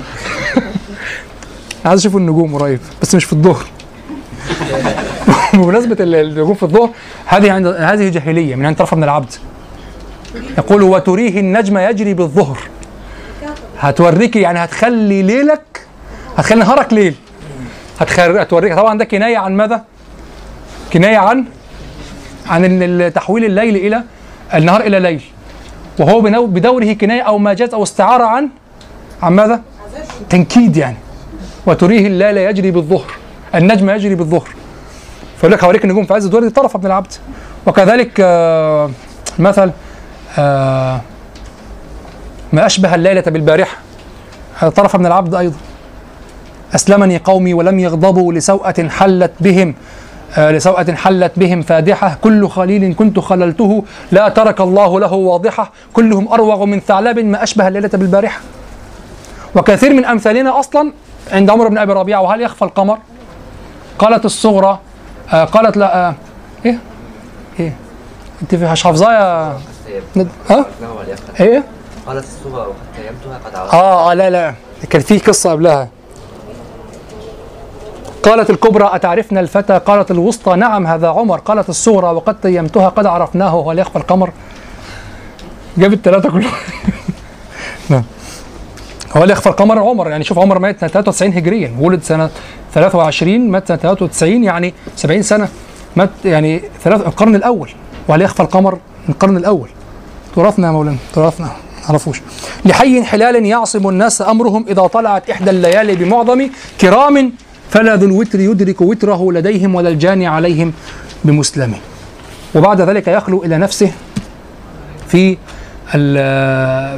عايز 1.84 2.00
أشوف 2.00 2.16
النجوم 2.16 2.54
قريب 2.54 2.80
بس 3.02 3.14
مش 3.14 3.24
في 3.24 3.32
الظهر. 3.32 3.75
بمناسبة 5.54 5.96
ال- 6.00 6.14
النجوم 6.14 6.54
في 6.54 6.62
الظهر 6.62 6.90
هذه 7.26 7.52
عند 7.52 7.66
هذه 7.66 8.08
جاهلية 8.08 8.54
من 8.54 8.66
عند 8.66 8.76
طرف 8.76 8.94
من 8.94 9.04
العبد 9.04 9.32
يقول 10.58 10.82
وتريه 10.82 11.40
النجم 11.40 11.78
يجري 11.78 12.14
بالظهر 12.14 12.58
هتوريكي 13.80 14.40
يعني 14.40 14.58
هتخلي 14.58 15.22
ليلك 15.22 15.86
هتخلي 16.36 16.58
نهارك 16.60 16.92
ليل. 16.92 17.14
هتوريك 18.00 18.74
طبعا 18.74 18.98
ده 18.98 19.04
كناية 19.04 19.36
عن 19.38 19.56
ماذا؟ 19.56 19.84
كناية 20.92 21.16
عن 21.16 21.44
عن 22.46 23.12
تحويل 23.14 23.44
الليل 23.44 23.76
إلى 23.76 24.02
النهار 24.54 24.80
إلى 24.80 25.00
ليل 25.00 25.22
وهو. 25.98 26.46
بدوره 26.46 26.92
كناية 26.92 27.22
أو 27.22 27.38
مجاز 27.38 27.74
أو 27.74 27.82
استعاره 27.82 28.24
عن 28.24 28.48
عن 29.22 29.32
ماذا؟ 29.32 29.62
تنكيد 30.30 30.76
يعني 30.76 30.96
وتريه 31.66 32.06
الليل 32.06 32.36
يجري 32.36 32.70
بالظهر 32.70 33.12
النجم 33.56 33.90
يجري 33.90 34.14
بالظهر. 34.14 34.48
فيقول 35.36 35.52
لك 35.52 35.64
هوريك 35.64 35.84
النجوم 35.84 36.04
في 36.04 36.14
عز 36.14 36.24
الدور 36.24 36.40
دي 36.40 36.50
طرف 36.50 36.76
ابن 36.76 36.86
العبد. 36.86 37.12
وكذلك 37.66 38.10
آه، 38.20 38.90
مثل 39.38 39.70
آه، 40.38 41.00
ما 42.52 42.66
أشبه 42.66 42.94
الليلة 42.94 43.20
بالبارحة. 43.20 43.76
هذا 44.58 44.70
طرف 44.70 44.96
من 44.96 45.06
العبد 45.06 45.34
أيضا. 45.34 45.56
أسلمني 46.74 47.18
قومي 47.18 47.54
ولم 47.54 47.78
يغضبوا 47.78 48.32
لسوءة 48.32 48.88
حلت 48.88 49.32
بهم 49.40 49.74
آه، 50.36 50.50
لسوءة 50.50 50.92
حلت 50.92 51.32
بهم 51.36 51.62
فادحة. 51.62 52.18
كل 52.22 52.48
خليل 52.48 52.94
كنت 52.94 53.18
خللته 53.18 53.84
لا 54.12 54.28
ترك 54.28 54.60
الله 54.60 55.00
له 55.00 55.12
واضحة. 55.12 55.72
كلهم 55.92 56.28
أروغ 56.28 56.64
من 56.64 56.80
ثعلب 56.80 57.18
ما 57.18 57.42
أشبه 57.42 57.68
الليلة 57.68 57.90
بالبارحة. 57.94 58.40
وكثير 59.54 59.92
من 59.92 60.04
أمثالنا 60.04 60.60
أصلا 60.60 60.92
عند 61.32 61.50
عمر 61.50 61.68
بن 61.68 61.78
أبي 61.78 61.92
ربيعة. 61.92 62.20
وهل 62.20 62.40
يخفى 62.40 62.62
القمر؟ 62.62 62.98
قالت 63.98 64.24
الصغرى 64.24 64.78
آه 65.32 65.44
قالت 65.44 65.76
لا 65.76 66.08
آه 66.08 66.14
إيه؟ 66.66 66.78
أنت 68.42 68.54
في 68.54 68.64
مش 68.72 68.82
حافظاه 68.84 69.12
يا 69.12 69.58
ند- 70.16 70.28
ها؟ 70.50 70.66
إيه؟ 71.40 71.64
قالت 72.06 72.24
الصبا 72.24 72.58
وقد 72.58 72.74
تيمتها 72.96 73.40
قد 73.46 73.54
عرفت 73.56 73.74
آه 73.74 74.10
آه 74.10 74.14
لا 74.14 74.30
لا. 74.30 74.54
كان 74.90 75.00
في 75.02 75.18
قصة 75.18 75.50
قبلها. 75.50 75.88
قالت 78.22 78.50
الكبرى 78.50 78.90
أتعرفن 78.92 79.38
الفتى؟ 79.38 79.78
قالت 79.78 80.10
الوسطى 80.10 80.56
نعم 80.56 80.86
هذا 80.86 81.08
عمر. 81.08 81.38
قالت 81.38 81.68
الصغرى 81.68 82.06
وقد 82.06 82.40
تيمتها 82.40 82.88
قد 82.88 83.06
عرفناه 83.06 83.54
وهو 83.56 83.72
لا 83.72 83.80
يخفى 83.80 83.96
القمر. 83.96 84.30
جاب 85.78 85.92
الثلاثة 85.92 86.30
كلهم. 86.30 86.52
نعم. 87.90 88.02
هو 89.16 89.24
لا 89.24 89.32
يخفى 89.32 89.48
القمر 89.48 89.78
عمر. 89.78 90.10
يعني 90.10 90.24
شوف 90.24 90.38
عمر 90.38 90.58
مات 90.58 90.80
سنة 90.80 90.88
93 90.90 91.32
هجريا 91.32 91.76
ولد 91.80 92.02
سنة 92.02 92.30
23 92.76 93.50
مات 93.50 93.68
سنة 93.68 93.76
93 93.76 94.44
يعني 94.44 94.74
70 94.96 95.22
سنة. 95.22 95.48
مات 95.96 96.10
يعني 96.24 96.62
ثلاث 96.84 97.00
القرن 97.00 97.34
الأول. 97.34 97.70
وهل 98.08 98.22
يخفى 98.22 98.40
القمر؟ 98.40 98.74
من 98.74 99.14
القرن 99.14 99.36
الأول. 99.36 99.68
تراثنا 100.34 100.66
يا 100.66 100.72
مولانا 100.72 100.96
تراثنا. 101.12 101.50
عرفوش 101.88 102.20
لحي 102.64 103.04
حلال 103.04 103.46
يعصم 103.46 103.88
الناس 103.88 104.22
أمرهم 104.22 104.64
إذا 104.68 104.86
طلعت 104.86 105.30
إحدى 105.30 105.50
الليالي 105.50 105.94
بمعظم 105.94 106.48
كرام 106.80 107.32
فلا 107.70 107.96
ذو 107.96 108.06
الوتر 108.06 108.40
يدرك 108.40 108.80
وتره 108.80 109.32
لديهم 109.32 109.74
ولا 109.74 109.88
الجاني 109.88 110.26
عليهم 110.26 110.72
بمسلم. 111.24 111.74
وبعد 112.54 112.80
ذلك 112.80 113.08
يخلو 113.08 113.44
إلى 113.44 113.58
نفسه 113.58 113.92
في 115.08 115.36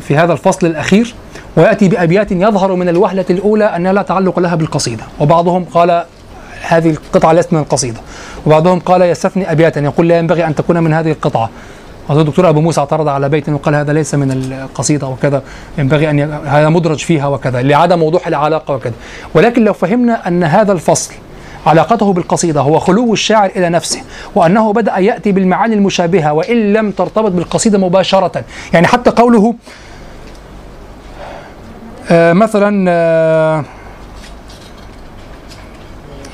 في 0.00 0.16
هذا 0.16 0.32
الفصل 0.32 0.66
الأخير. 0.66 1.14
ويأتي 1.56 1.88
بأبيات 1.88 2.32
يظهر 2.32 2.74
من 2.74 2.88
الوهلة 2.88 3.24
الأولى 3.30 3.64
أنها 3.64 3.92
لا 3.92 4.02
تعلق 4.02 4.38
لها 4.38 4.54
بالقصيدة. 4.54 5.02
وبعضهم 5.20 5.64
قال 5.64 6.04
هذه 6.68 6.90
القطعة 6.90 7.32
ليست 7.32 7.52
من 7.52 7.58
القصيدة. 7.58 8.00
وبعضهم 8.46 8.78
قال 8.78 9.02
يستثني 9.02 9.52
أبياتا 9.52 9.80
يقول 9.80 10.08
لا 10.08 10.18
ينبغي 10.18 10.46
أن 10.46 10.54
تكون 10.54 10.82
من 10.82 10.92
هذه 10.92 11.10
القطعة. 11.10 11.50
الدكتور 12.10 12.48
أبو 12.48 12.60
موسى 12.60 12.80
اعترض 12.80 13.08
على 13.08 13.28
بيت 13.28 13.48
وقال 13.48 13.74
هذا 13.74 13.92
ليس 13.92 14.14
من 14.14 14.32
القصيدة 14.32 15.06
وكذا 15.06 15.42
ينبغي 15.78 16.10
أن 16.10 16.18
ي... 16.18 16.24
هذا 16.24 16.68
مدرج 16.68 16.98
فيها 16.98 17.26
وكذا 17.26 17.62
لعدم 17.62 18.02
وضوح 18.02 18.26
العلاقة 18.26 18.74
وكذا. 18.74 18.92
ولكن 19.34 19.64
لو 19.64 19.72
فهمنا 19.72 20.28
أن 20.28 20.44
هذا 20.44 20.72
الفصل 20.72 21.14
علاقته 21.66 22.12
بالقصيدة 22.12 22.60
هو 22.60 22.78
خلو 22.78 23.12
الشاعر 23.12 23.50
إلى 23.56 23.68
نفسه 23.68 24.00
وأنه 24.34 24.72
بدأ 24.72 24.98
يأتي 24.98 25.32
بالمعاني 25.32 25.74
المشابهة 25.74 26.32
وإن 26.32 26.72
لم 26.72 26.90
ترتبط 26.90 27.30
بالقصيدة 27.30 27.78
مباشرة. 27.78 28.44
يعني 28.72 28.86
حتى 28.86 29.10
قوله 29.10 29.54
مثلا 32.10 32.85
آه 32.90 33.64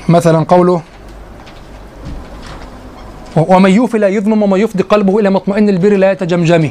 مثلا 0.09 0.45
قوله 0.47 0.81
ومن 3.37 3.69
يوفي 3.71 3.97
لا 3.97 4.07
يظلم 4.07 4.43
ومن 4.43 4.59
يفضي 4.59 4.83
قلبه 4.83 5.19
إلى 5.19 5.29
مطمئن 5.29 5.69
البر 5.69 5.89
لا 5.97 6.11
يتجمجم 6.11 6.69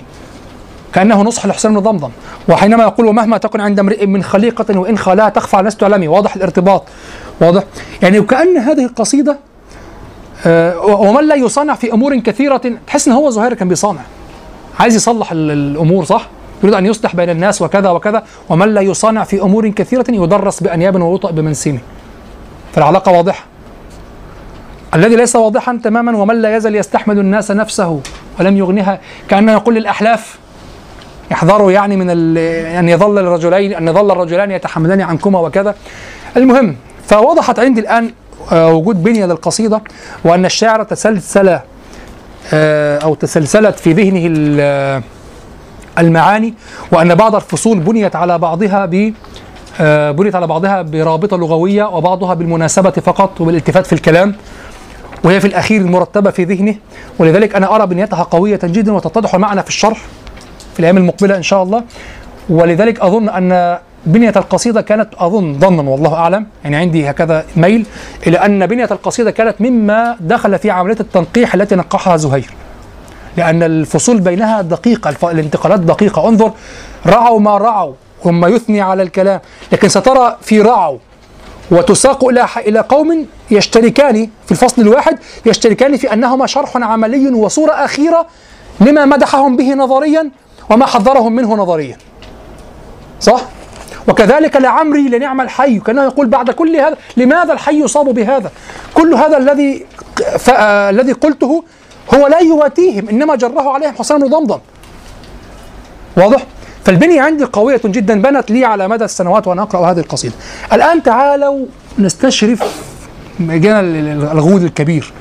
كأنه 0.93 1.23
نصح 1.23 1.47
لحسين 1.47 1.75
بن 1.75 1.79
ضمضم. 1.81 2.11
وحينما 2.49 2.83
يقول 2.83 3.07
ومهما 3.07 3.39
تكن 3.39 3.61
عند 3.61 3.79
امرئ 3.79 4.07
من 4.07 4.23
خليقة 4.23 4.79
وإن 4.79 4.99
خلاها 4.99 5.29
تخفى 5.29 5.57
على 5.57 5.65
ناس 5.65 5.77
تعلمي 5.77 6.09
واضح 6.09 6.37
الارتباط. 6.37 6.85
واضح. 7.41 7.63
يعني 8.03 8.19
وكان 8.19 8.57
هذه 8.57 8.85
القصيدة 8.85 9.39
آه، 10.47 10.79
ومن 10.87 11.29
لا 11.29 11.35
يصنع 11.35 11.75
في 11.75 11.93
أمور 11.93 12.17
كثيرة 12.19 12.61
تحس 12.87 13.09
إن 13.09 13.15
هو 13.15 13.31
زهير 13.31 13.55
كان 13.55 13.69
بيصانع 13.69 14.01
عايز 14.81 14.97
يصلح 14.97 15.33
ال- 15.33 15.51
الأمور 15.51 16.05
صح؟ 16.05 16.27
يريد 16.65 16.75
أن 16.75 16.87
يصلح 16.87 17.17
بين 17.17 17.31
الناس 17.31 17.63
وكذا 17.63 17.91
وكذا 17.91 18.23
ومن 18.49 18.75
لا 18.75 18.81
يصانع 18.81 19.25
في 19.25 19.43
أمور 19.43 19.69
كثيرة 19.69 20.05
يدرس 20.09 20.63
بأنياب 20.63 20.95
ويوطأ 21.03 21.31
بمنسمه 21.31 21.79
فالعلاقة 22.73 23.13
واضحة. 23.13 23.45
الذي 24.95 25.17
ليس 25.17 25.37
واضحا 25.37 25.81
تماما 25.85 26.17
ومن 26.19 26.43
لا 26.43 26.57
يزل 26.57 26.75
يستحمل 26.77 27.19
الناس 27.19 27.51
نفسه 27.51 28.01
ولم 28.41 28.57
يغنها 28.57 29.01
كأنه 29.29 29.53
يقول 29.53 29.75
للأحلاف 29.75 30.39
احذروا 31.33 31.73
يعني 31.73 31.97
من 31.97 32.11
أن 32.79 32.89
يظل 32.89 33.19
الرجلين 33.19 33.75
أن 33.75 33.89
يظل 33.89 34.11
الرجلان 34.11 34.51
يتحملان 34.51 35.01
عنكما 35.01 35.39
وكذا. 35.39 35.75
المهم 36.37 36.77
فوضحت 37.07 37.59
عندي 37.59 37.81
الآن 37.81 38.11
آه، 38.53 38.73
وجود 38.73 39.03
بنية 39.03 39.27
للقصيدة 39.27 39.81
وأن 40.25 40.45
الشاعر 40.45 40.83
تسلسل 40.83 41.59
آه، 42.53 42.99
أو 42.99 43.15
تسلسلت 43.15 43.79
في 43.79 43.93
ذهنه 43.93 45.03
المعاني 45.99 46.55
وأن 46.93 47.15
بعض 47.15 47.35
الفصول 47.35 47.79
بنيت 47.79 48.17
على 48.17 48.39
بعضها 48.39 48.87
ب 48.87 49.13
آه، 49.81 50.11
بنيت 50.11 50.35
على 50.35 50.47
بعضها 50.47 50.83
برابطة 50.83 51.37
لغوية 51.37 51.85
وبعضها 51.85 52.35
بالمناسبة 52.35 52.91
فقط 52.91 53.41
وبالالتفات 53.41 53.87
في 53.87 53.93
الكلام 53.93 54.35
وهي 55.25 55.41
في 55.41 55.47
الأخير 55.47 55.85
مرتبه 55.85 56.31
في 56.31 56.45
ذهنه. 56.45 56.75
ولذلك 57.19 57.57
أنا 57.57 57.75
أرى 57.77 57.87
بنيتها 57.87 58.23
قوية 58.23 58.61
جدا 58.65 58.93
وتتضح 58.93 59.37
معنا 59.37 59.63
في 59.63 59.69
الشرح 59.69 59.99
في 60.75 60.81
الأيام 60.81 60.97
المقبلة 60.97 61.37
إن 61.37 61.43
شاء 61.43 61.63
الله. 61.63 61.83
ولذلك 62.49 63.01
أظن 63.01 63.29
أن 63.29 63.79
بنية 64.07 64.33
القصيدة 64.37 64.81
كانت 64.81 65.09
أظن 65.19 65.59
ظنا 65.59 65.83
والله 65.83 66.15
أعلم. 66.15 66.47
يعني 66.65 66.77
عندي 66.77 67.11
هكذا 67.11 67.45
ميل 67.57 67.87
إلى 68.27 68.39
أن 68.39 68.67
بنية 68.67 68.89
القصيدة 68.91 69.31
كانت 69.31 69.61
مما 69.61 70.17
دخل 70.21 70.59
في 70.59 70.71
عملية 70.71 70.97
التنقيح 71.01 71.55
التي 71.55 71.75
نقحها 71.75 72.17
زهير. 72.17 72.51
لأن 73.37 73.63
الفصول 73.63 74.21
بينها 74.21 74.63
دقيقة 74.63 75.31
الانتقالات 75.31 75.81
دقيقة 75.81 76.29
انظر 76.29 76.53
رعوا 77.07 77.41
ما 77.41 77.59
رعوا 77.59 77.93
ثم 78.25 78.47
يثني 78.47 78.81
على 78.81 79.03
الكلام 79.03 79.41
لكن 79.73 79.89
سترى 79.89 80.37
في 80.43 80.61
رعوا 80.61 80.99
وتساق 81.71 82.25
إلى 82.25 82.47
إلى 82.57 82.81
قوم 82.81 83.27
يشتركان 83.51 84.29
في 84.47 84.53
الفصل 84.53 84.83
الواحد 84.83 85.19
يشتركان 85.47 85.97
في 85.97 86.13
أنهما 86.13 86.47
شرح 86.47 86.77
عملي 86.77 87.29
وصورة 87.29 87.73
أخيرة 87.73 88.27
لما 88.81 89.05
مدحهم 89.05 89.57
به 89.57 89.75
نظريا 89.75 90.31
وما 90.71 90.87
حذرهم 90.87 91.33
منه 91.33 91.55
نظريا 91.55 91.97
صح؟ 93.21 93.41
وكذلك 94.09 94.57
لعمري 94.57 95.09
لنعم 95.09 95.41
الحي 95.41 95.79
كأنه 95.79 96.05
يقول 96.05 96.27
بعد 96.27 96.51
كل 96.51 96.77
هذا 96.77 96.97
لماذا 97.17 97.53
الحي 97.53 97.81
يصاب 97.81 98.09
بهذا؟ 98.09 98.51
كل 98.95 99.15
هذا 99.15 99.37
الذي. 99.37 99.87
آه، 100.49 100.91
الذي 100.91 101.13
قلته 101.13 101.65
هو 102.15 102.27
لا 102.27 102.39
يواتيهم 102.39 103.09
إنما 103.09 103.37
جره 103.37 103.71
عليهم 103.71 103.95
حسين 103.95 104.19
بن 104.19 104.29
ضمضم. 104.29 104.59
واضح؟ 106.17 106.47
فالبنية 106.85 107.23
عندي 107.23 107.45
قوية 107.45 107.81
جدا 107.85 108.23
بنت 108.23 108.51
لي 108.51 108.65
على 108.65 108.89
مدى 108.89 109.05
السنوات 109.05 109.47
وأنا 109.47 109.63
أقرأ 109.63 109.91
هذه 109.91 109.99
القصيدة. 109.99 110.35
الآن 110.73 111.03
تعالوا 111.03 111.67
نستشرف 111.99 112.63
جانا 113.41 113.81
الغول 114.33 114.65
الكبير 114.65 115.13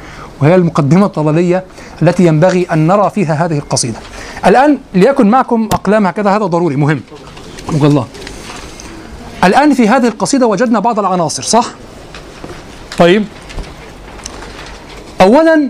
وهي 0.41 0.55
المقدمة 0.55 1.05
الطلالية 1.05 1.63
التي 2.01 2.25
ينبغي 2.25 2.67
أن 2.71 2.87
نرى 2.87 3.09
فيها 3.09 3.45
هذه 3.45 3.57
القصيدة 3.57 3.99
الآن 4.45 4.77
ليكن 4.93 5.29
معكم 5.29 5.69
أقلام 5.71 6.07
هكذا 6.07 6.29
هذا 6.29 6.45
ضروري 6.45 6.75
مهم 6.75 7.01
الله 7.69 8.07
الآن 9.43 9.73
في 9.73 9.87
هذه 9.87 10.07
القصيدة 10.07 10.47
وجدنا 10.47 10.79
بعض 10.79 10.99
العناصر 10.99 11.43
صح؟ 11.43 11.65
طيب 12.97 13.25
أولا 15.21 15.69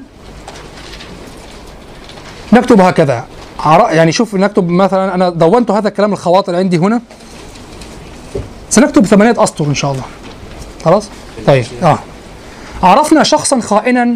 نكتب 2.54 2.82
هكذا. 2.82 3.26
يعني 3.66 4.12
شوف 4.12 4.36
نكتب 4.36 4.70
مثلا 4.70 5.16
أنا 5.16 5.30
دونت 5.30 5.72
هذا 5.72 5.88
الكلام 5.88 6.14
الخواطر 6.14 6.56
عندي 6.56 6.78
هنا. 6.78 7.02
سنكتب 8.70 9.06
ثمانية 9.06 9.44
أسطر 9.44 9.66
إن 9.66 9.76
شاء 9.76 9.92
الله. 9.92 10.04
خلاص؟ 10.86 11.10
طيب 11.48 11.66
آه. 11.84 12.00
عرفنا 12.84 13.24
شخصا 13.24 13.60
خائنا. 13.60 14.16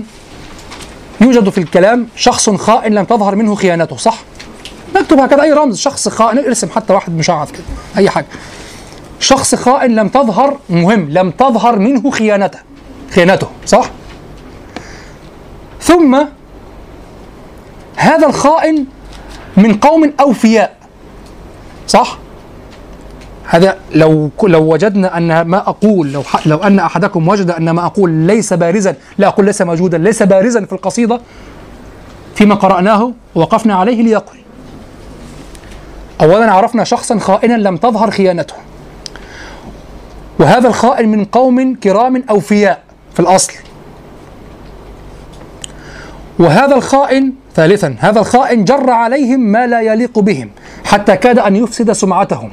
يوجد 1.21 1.49
في 1.49 1.57
الكلام 1.57 2.07
شخص 2.15 2.49
خائن 2.49 2.93
لم 2.93 3.05
تظهر 3.05 3.35
منه 3.35 3.55
خيانته 3.55 3.97
صح؟ 3.97 4.17
نكتب 4.95 5.19
هكذا. 5.19 5.43
أي 5.43 5.53
رمز 5.53 5.77
شخص 5.77 6.07
خائن 6.09 6.37
ارسم 6.37 6.69
حتى 6.69 6.93
واحد 6.93 7.17
مشعب 7.17 7.47
كده. 7.47 7.63
أي 7.97 8.09
حاجة. 8.09 8.27
شخص 9.19 9.55
خائن 9.55 9.95
لم 9.95 10.09
تظهر 10.09 10.57
مهم 10.69 11.09
لم 11.09 11.31
تظهر 11.31 11.79
منه 11.79 12.11
خيانته. 12.11 12.59
خيانته 13.11 13.47
صح؟ 13.65 13.89
ثم 15.81 16.25
هذا 17.97 18.27
الخائن 18.27 18.85
من 19.57 19.73
قوم 19.73 20.13
أوفياء. 20.19 20.77
صح؟ 21.87 22.17
هذا 23.49 23.77
لو 23.95 24.29
لو 24.43 24.73
وجدنا 24.73 25.17
أن 25.17 25.41
ما 25.41 25.57
أقول 25.57 26.11
لو 26.11 26.23
لو 26.45 26.57
أن 26.57 26.79
أحدكم 26.79 27.27
وجد 27.27 27.51
أن 27.51 27.69
ما 27.69 27.85
أقول 27.85 28.09
ليس 28.11 28.53
بارزا 28.53 28.95
لا 29.17 29.27
أقول 29.27 29.45
ليس 29.45 29.61
موجودا 29.61 29.97
ليس 29.97 30.23
بارزا 30.23 30.65
في 30.65 30.73
القصيدة 30.73 31.21
فيما 32.35 32.55
قرأناه 32.55 33.13
ووقفنا 33.35 33.75
عليه 33.75 34.01
ليقل. 34.01 34.37
اولا 36.21 36.51
عرفنا 36.51 36.83
شخصا 36.83 37.19
خائنا 37.19 37.53
لم 37.53 37.77
تظهر 37.77 38.11
خيانته. 38.11 38.55
وهذا 40.39 40.67
الخائن 40.67 41.09
من 41.09 41.25
قوم 41.25 41.75
كرام 41.75 42.23
أوفياء 42.29 42.83
في 43.13 43.19
الأصل. 43.19 43.53
وهذا 46.39 46.75
الخائن 46.75 47.33
ثالثا 47.55 47.95
هذا 47.99 48.19
الخائن 48.19 48.65
جر 48.65 48.89
عليهم 48.89 49.39
ما 49.39 49.67
لا 49.67 49.81
يليق 49.81 50.19
بهم 50.19 50.49
حتى 50.85 51.17
كاد 51.17 51.39
أن 51.39 51.55
يفسد 51.55 51.91
سمعتهم. 51.91 52.51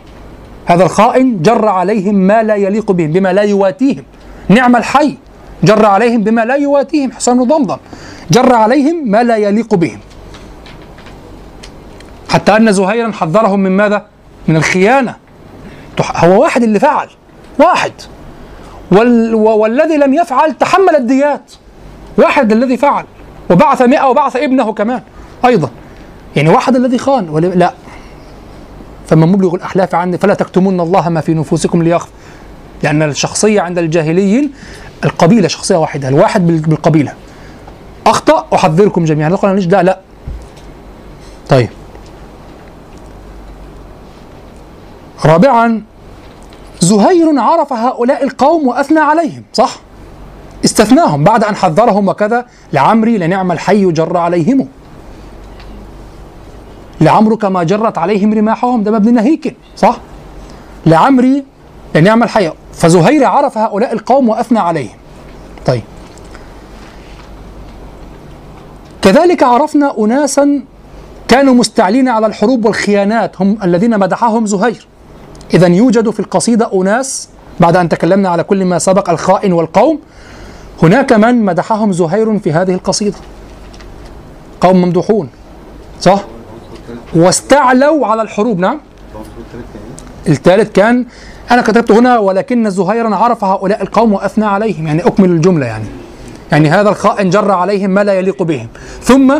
هذا 0.66 0.84
الخائن 0.84 1.42
جر 1.42 1.68
عليهم 1.68 2.14
ما 2.14 2.42
لا 2.42 2.54
يليق 2.54 2.92
بهم 2.92 3.12
بما 3.12 3.32
لا 3.32 3.42
يواتيهم. 3.42 4.04
نعم 4.48 4.76
الحي 4.76 5.16
جر 5.64 5.86
عليهم 5.86 6.22
بما 6.22 6.44
لا 6.44 6.54
يواتيهم 6.54 7.12
حسين 7.12 7.34
بن 7.34 7.44
ضمضم 7.44 7.76
جر 8.30 8.54
عليهم 8.54 9.10
ما 9.10 9.22
لا 9.22 9.36
يليق 9.36 9.74
بهم. 9.74 9.98
حتى 12.28 12.56
أن 12.56 12.72
زهيرا 12.72 13.12
حذرهم 13.12 13.60
من 13.60 13.70
ماذا؟ 13.70 14.06
من 14.48 14.56
الخيانة. 14.56 15.16
هو 16.16 16.42
واحد 16.42 16.62
اللي 16.62 16.80
فعل 16.80 17.08
واحد. 17.58 17.92
وال 18.92 19.34
والذي 19.34 19.96
لم 19.96 20.14
يفعل 20.14 20.52
تحمل 20.52 20.96
الديات. 20.96 21.52
واحد 22.18 22.52
الذي 22.52 22.76
فعل. 22.76 23.04
وبعث 23.50 23.82
مئة 23.82 24.04
وبعث 24.08 24.36
ابنه 24.36 24.72
كمان 24.72 25.02
أيضا. 25.44 25.70
يعني 26.36 26.48
واحد 26.48 26.76
الذي 26.76 26.98
خان 26.98 27.28
ولا 27.28 27.46
لا؟ 27.46 27.72
فمن 29.08 29.28
مبلغ 29.32 29.54
الأحلاف 29.54 29.94
عني 29.94 30.18
فلا 30.18 30.34
تكتمون 30.34 30.80
الله 30.80 31.08
ما 31.08 31.20
في 31.20 31.34
نفوسكم 31.34 31.82
ليخفى 31.82 32.10
لأن 32.82 33.02
الشخصية 33.02 33.60
عند 33.60 33.78
الجاهليين 33.78 34.52
القبيلة 35.04 35.48
شخصية 35.48 35.76
واحدة 35.76 36.08
الواحد 36.08 36.46
بال- 36.46 36.58
بالقبيلة. 36.58 37.12
أخطأ 38.06 38.46
أحذركم 38.54 39.04
جميعا. 39.04 39.28
لا 39.30 39.36
قال 39.36 39.68
لا 39.70 39.82
لا. 39.82 40.00
طيب. 41.48 41.68
رابعا 45.24 45.82
زهير 46.80 47.38
عرف 47.40 47.72
هؤلاء 47.72 48.24
القوم 48.24 48.66
وأثنى 48.68 49.00
عليهم 49.00 49.42
صح؟ 49.52 49.76
استثناهم 50.64 51.24
بعد 51.24 51.44
أن 51.44 51.56
حذرهم 51.56 52.08
وكذا 52.08 52.46
لعمري 52.72 53.18
لنعم 53.18 53.52
الحي 53.52 53.92
جر 53.92 54.16
عليهم. 54.16 54.68
لعمرك 57.00 57.44
ما 57.44 57.62
جرت 57.62 57.98
عليهم 57.98 58.34
رماحهم 58.34 58.82
ده 58.82 58.90
مبني 58.90 59.12
نهيك 59.12 59.56
صح؟ 59.76 59.96
لعمري 60.86 61.44
لنعم 61.94 62.22
الحي. 62.22 62.52
فزهير 62.72 63.24
عرف 63.24 63.58
هؤلاء 63.58 63.92
القوم 63.92 64.28
وأثنى 64.28 64.58
عليهم. 64.58 64.96
طيب. 65.66 65.82
كذلك 69.02 69.42
عرفنا 69.42 69.98
أناسا 69.98 70.62
كانوا 71.28 71.54
مستعلين 71.54 72.08
على 72.08 72.26
الحروب 72.26 72.64
والخيانات 72.64 73.40
هم 73.40 73.58
الذين 73.62 73.98
مدحهم 73.98 74.46
زهير. 74.46 74.86
إذا 75.54 75.66
يوجد 75.66 76.10
في 76.10 76.20
القصيدة 76.20 76.70
أناس 76.74 77.28
بعد 77.60 77.76
أن 77.76 77.88
تكلمنا 77.88 78.28
على 78.28 78.42
كل 78.42 78.64
ما 78.64 78.78
سبق 78.78 79.10
الخائن 79.10 79.52
والقوم 79.52 80.00
هناك 80.82 81.12
من 81.12 81.44
مدحهم 81.44 81.92
زهير 81.92 82.38
في 82.38 82.52
هذه 82.52 82.74
القصيدة. 82.74 83.16
قوم 84.60 84.76
ممدوحون 84.76 85.28
صح؟ 86.00 86.24
واستعلوا 87.14 88.06
على 88.06 88.22
الحروب 88.22 88.58
نعم. 88.58 88.80
الثالث 90.28 90.72
كان 90.72 91.06
أنا 91.50 91.62
كتبت 91.62 91.90
هنا 91.90 92.18
ولكن 92.18 92.70
زهيرا 92.70 93.16
عرف 93.16 93.44
هؤلاء 93.44 93.82
القوم 93.82 94.12
وأثنى 94.12 94.44
عليهم 94.44 94.86
يعني 94.86 95.06
أكمل 95.06 95.30
الجملة 95.30 95.66
يعني. 95.66 95.84
يعني 96.52 96.70
هذا 96.70 96.88
الخائن 96.88 97.30
جر 97.30 97.50
عليهم 97.50 97.90
ما 97.90 98.04
لا 98.04 98.12
يليق 98.12 98.42
بهم. 98.42 98.68
ثم 99.02 99.34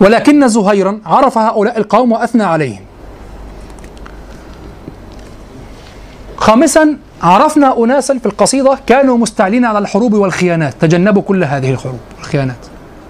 ولكن 0.00 0.48
زهيرا 0.48 1.00
عرف 1.06 1.38
هؤلاء 1.38 1.78
القوم 1.78 2.12
وأثنى 2.12 2.42
عليهم. 2.42 2.80
خامسا 6.36 6.96
عرفنا 7.22 7.84
أناسا 7.84 8.18
في 8.18 8.26
القصيدة 8.26 8.78
كانوا 8.86 9.18
مستعلين 9.18 9.64
على 9.64 9.78
الحروب 9.78 10.14
والخيانات. 10.14 10.74
تجنبوا 10.80 11.22
كل 11.22 11.44
هذه 11.44 11.70
الحروب 11.70 11.98
والخيانات. 12.18 12.56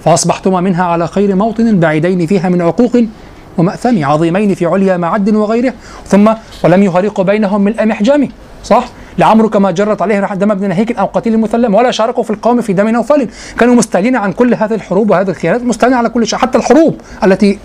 فأصبحتما 0.04 0.60
منها 0.60 0.84
على 0.84 1.06
خير 1.06 1.34
موطن 1.34 1.80
بعيدين 1.80 2.26
فيها 2.26 2.48
من 2.48 2.62
عقوق 2.62 3.04
ومأثم 3.58 4.04
عظيمين 4.04 4.54
في 4.54 4.66
عليا 4.66 4.96
معد 4.96 5.34
وغيره. 5.34 5.74
ثم 6.06 6.32
ولم 6.64 6.82
يفرق 6.82 7.20
بينهم 7.20 7.60
من 7.60 7.88
محجم. 7.88 8.28
صح؟ 8.64 8.84
لعمرك 9.18 9.56
ما 9.56 9.70
جرت 9.70 10.02
عليه 10.02 10.34
دم 10.34 10.50
ابن 10.50 10.68
نهيك 10.68 10.98
أو 10.98 11.06
قتيل 11.06 11.38
مسلم 11.38 11.74
ولا 11.74 11.90
شاركوا 11.90 12.22
في 12.22 12.30
القوم 12.30 12.60
في 12.60 12.72
دم 12.72 12.88
نوفل. 12.88 13.28
كانوا 13.58 13.74
مستعلين 13.74 14.16
عن 14.16 14.32
كل 14.32 14.54
هذه 14.54 14.74
الحروب 14.74 15.10
وهذه 15.10 15.30
الخيانات. 15.30 15.62
مستعلين 15.62 15.96
على 15.96 16.08
كل 16.08 16.26
شيء. 16.26 16.38
حتى 16.38 16.58
الحروب 16.58 17.00
التي 17.24 17.58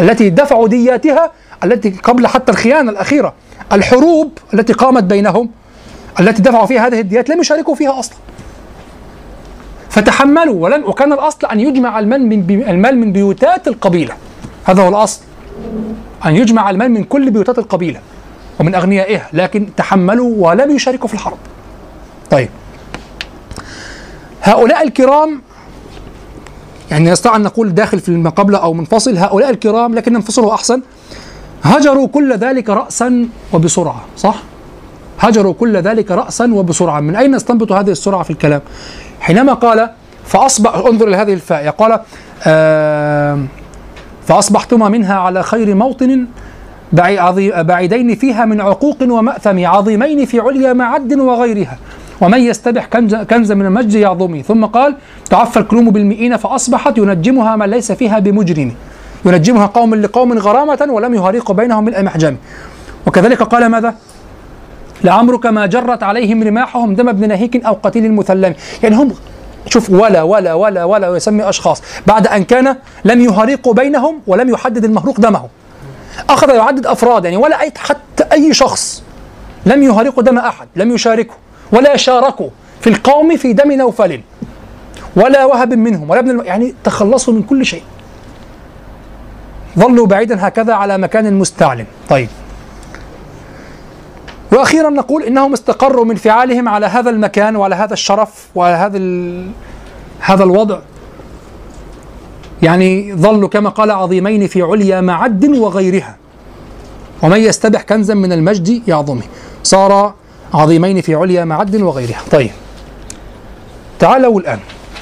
التي 0.00 0.30
دفعوا 0.30 0.68
دياتها 0.68 1.32
التي 1.64 1.90
قبل 1.90 2.26
حتى 2.26 2.52
الخيانة 2.52 2.90
الأخيرة. 2.90 3.34
الحروب 3.72 4.38
التي 4.54 4.72
قامت 4.72 5.04
بينهم 5.04 5.50
التي 6.20 6.42
دفعوا 6.42 6.66
فيها 6.66 6.86
هذه 6.86 7.00
الديات 7.00 7.28
لم 7.28 7.40
يشاركوا 7.40 7.74
فيها 7.74 7.98
أصلا. 7.98 8.16
فتحملوا 9.90 10.62
ولن 10.62 10.84
وكان 10.84 11.12
الأصل 11.12 11.46
أن 11.46 11.60
يجمع 11.60 11.98
المال 11.98 12.26
من 12.26 12.50
المال 12.68 12.98
من 12.98 13.12
بيوتات 13.12 13.68
القبيلة. 13.68 14.14
هذا 14.64 14.82
هو 14.82 14.88
الأصل. 14.88 15.20
أن 16.26 16.36
يجمع 16.36 16.70
المال 16.70 16.90
من 16.90 17.04
كل 17.04 17.30
بيوتات 17.30 17.58
القبيلة 17.58 18.00
ومن 18.60 18.74
أغنيائها. 18.74 19.28
لكن 19.32 19.68
تحملوا 19.76 20.34
ولم 20.38 20.70
يشاركوا 20.70 21.08
في 21.08 21.14
الحرب. 21.14 21.38
طيب. 22.30 22.48
هؤلاء 24.42 24.82
الكرام 24.82 25.42
يعني 26.90 27.10
نستطيع 27.10 27.36
أن 27.36 27.42
نقول 27.42 27.74
داخل 27.74 28.00
في 28.00 28.32
قبل 28.36 28.54
أو 28.54 28.72
منفصل 28.72 29.18
هؤلاء 29.18 29.50
الكرام 29.50 29.94
لكن 29.94 30.12
ننفصله 30.12 30.54
أحسن. 30.54 30.82
هجروا 31.62 32.08
كل 32.08 32.36
ذلك 32.36 32.70
راسا 32.70 33.28
وبسرعة 33.52 34.04
صح؟ 34.16 34.42
هجروا 35.20 35.52
كل 35.52 35.76
ذلك 35.76 36.10
راسا 36.10 36.54
وبسرعة. 36.54 37.00
من 37.00 37.16
أين 37.16 37.34
نستنبط 37.34 37.72
هذه 37.72 37.90
السرعة 37.90 38.22
في 38.22 38.30
الكلام؟ 38.30 38.60
حينما 39.20 39.52
قال 39.52 39.90
فأصبح 40.26 40.74
انظر 40.74 41.08
إلى 41.08 41.16
هذه 41.16 41.32
الفاء 41.32 41.70
قال 41.70 42.00
آه 42.46 43.38
فأصبحتما 44.26 44.88
منها 44.88 45.14
على 45.14 45.42
خير 45.42 45.74
موطن 45.74 46.26
بعيدين 46.92 48.14
فيها 48.14 48.44
من 48.44 48.60
عقوق 48.60 48.96
ومأثم 49.02 49.66
عظيمين 49.66 50.24
في 50.24 50.40
عليا 50.40 50.72
معد 50.72 51.12
وغيرها. 51.12 51.78
ومن 52.20 52.38
يستبح 52.38 52.86
كنز, 53.30 53.52
من 53.52 53.66
المجد 53.66 53.94
يعظمي. 53.94 54.42
ثم 54.42 54.64
قال 54.64 54.96
تعفى 55.30 55.58
الكروم 55.58 55.90
بالمئين 55.90 56.36
فأصبحت 56.36 56.98
ينجمها 56.98 57.56
من 57.56 57.66
ليس 57.66 57.92
فيها 57.92 58.18
بمجرم. 58.18 58.74
ينجمها 59.24 59.66
قوم 59.66 59.94
لقوم 59.94 60.38
غرامة 60.38 60.86
ولم 60.90 61.14
يهريق 61.14 61.52
بينهم 61.52 61.84
ملء 61.84 62.02
محجم. 62.02 62.36
وكذلك 63.06 63.42
قال 63.42 63.66
ماذا؟ 63.66 63.94
لعمرك 65.04 65.46
ما 65.46 65.66
جرت 65.66 66.02
عليهم 66.02 66.42
رماحهم 66.42 66.94
دم 66.94 67.08
ابن 67.08 67.28
نهيك 67.28 67.64
أو 67.64 67.78
قتيل 67.82 68.04
المثلم. 68.04 68.54
يعني 68.82 68.96
هم 68.96 69.14
شوف 69.66 69.90
ولا 69.90 70.22
ولا 70.22 70.54
ولا 70.54 70.84
ولا 70.84 71.08
ويسمي 71.08 71.48
أشخاص. 71.48 71.82
بعد 72.06 72.26
أن 72.26 72.44
كان 72.44 72.76
لم 73.04 73.20
يهريقوا 73.20 73.74
بينهم 73.74 74.20
ولم 74.26 74.48
يحدد 74.48 74.84
المهروق 74.84 75.20
دمه 75.20 75.48
أخذ 76.30 76.54
يعدد 76.54 76.86
أفراد 76.86 77.24
يعني 77.24 77.36
ولا 77.36 77.60
أي 77.60 77.72
حتى 77.78 78.24
أي 78.32 78.54
شخص 78.54 79.02
لم 79.66 79.82
يهرقوا 79.82 80.22
دم 80.22 80.38
أحد 80.38 80.68
لم 80.76 80.94
يشاركوا 80.94 81.36
ولا 81.72 81.96
شاركوا 81.96 82.48
في 82.80 82.90
القوم 82.90 83.36
في 83.36 83.52
دم 83.52 83.72
نوفل 83.72 84.20
ولا 85.16 85.44
وهب 85.44 85.74
منهم 85.74 86.10
ولا 86.10 86.20
ابن 86.20 86.30
الم... 86.30 86.42
يعني 86.42 86.74
تخلصوا 86.84 87.34
من 87.34 87.42
كل 87.42 87.66
شيء. 87.66 87.82
ظلوا 89.78 90.06
بعيدا 90.06 90.48
هكذا 90.48 90.74
على 90.74 90.98
مكان 90.98 91.34
مستعلن. 91.34 91.86
طيب. 92.08 92.28
وأخيرا 94.54 94.90
نقول 94.90 95.22
إنهم 95.22 95.52
استقروا 95.52 96.04
من 96.04 96.14
فعالهم 96.14 96.68
على 96.68 96.86
هذا 96.86 97.10
المكان 97.10 97.56
وعلى 97.56 97.74
هذا 97.74 97.92
الشرف 97.92 98.46
وعلى 98.54 98.74
هذا 98.74 98.96
ال... 98.96 99.50
هذا 100.20 100.44
الوضع. 100.44 100.78
يعني 102.62 103.14
ظلوا 103.14 103.48
كما 103.48 103.70
قال 103.70 103.90
عظيمين 103.90 104.46
في 104.46 104.62
عليا 104.62 105.00
معد 105.00 105.44
وغيرها. 105.44 106.16
ومن 107.22 107.38
يستبح 107.38 107.82
كنزا 107.82 108.14
من 108.14 108.32
المجد 108.32 108.88
يعظمه. 108.88 109.22
صار 109.62 110.14
عظيمين 110.54 111.00
في 111.00 111.14
عليا 111.14 111.44
معد 111.44 111.76
وغيرها. 111.76 112.20
طيب. 112.30 112.50
تعالوا 113.98 114.40
الآن. 114.40 114.58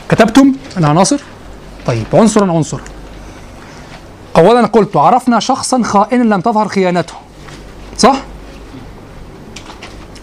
كتبتم؟ 0.09 0.53
العناصر 0.77 1.21
طيب. 1.87 2.07
عنصرا 2.15 2.53
عنصرا 2.53 2.81
أولا 4.37 4.67
قلت 4.67 4.97
عرفنا 4.97 5.41
شخصا 5.41 5.83
خائنا 5.83 6.35
لم 6.35 6.41
تظهر 6.41 6.69
خيانته 6.69 7.15
صح؟ 7.99 8.17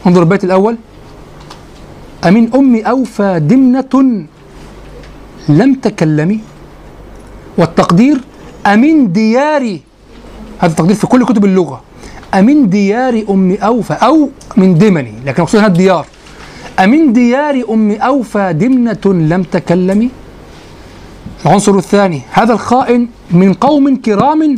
انظر 0.08 0.22
البيت 0.22 0.44
الأول. 0.44 0.78
أمن 2.28 2.54
أم 2.56 2.76
أوفى 2.76 3.40
دمنة 3.40 4.26
لم 5.50 5.74
تكلمي. 5.74 6.40
والتقدير 7.58 8.18
أمن 8.68 9.12
ديار 9.12 9.80
هذا 10.60 10.72
التقدير 10.72 10.96
في 10.96 11.08
كل 11.08 11.26
كتب 11.26 11.46
اللغة. 11.46 11.82
أمن 12.34 12.70
ديار 12.70 13.24
أم 13.30 13.52
أوفى 13.52 13.94
أو 13.94 14.30
من 14.58 14.78
دمني 14.78 15.14
لكن 15.26 15.44
مقصود 15.44 15.60
هنا 15.60 15.68
الديار. 15.68 16.06
أمن 16.80 17.14
ديار 17.14 17.64
أم 17.70 17.92
أوفى 17.92 18.54
دمنة 18.54 19.06
لم 19.06 19.44
تكلمي. 19.44 20.10
العنصر 21.46 21.78
الثاني 21.78 22.22
هذا 22.32 22.54
الخائن 22.54 23.08
من 23.32 23.54
قوم 23.54 23.96
كرام 23.96 24.58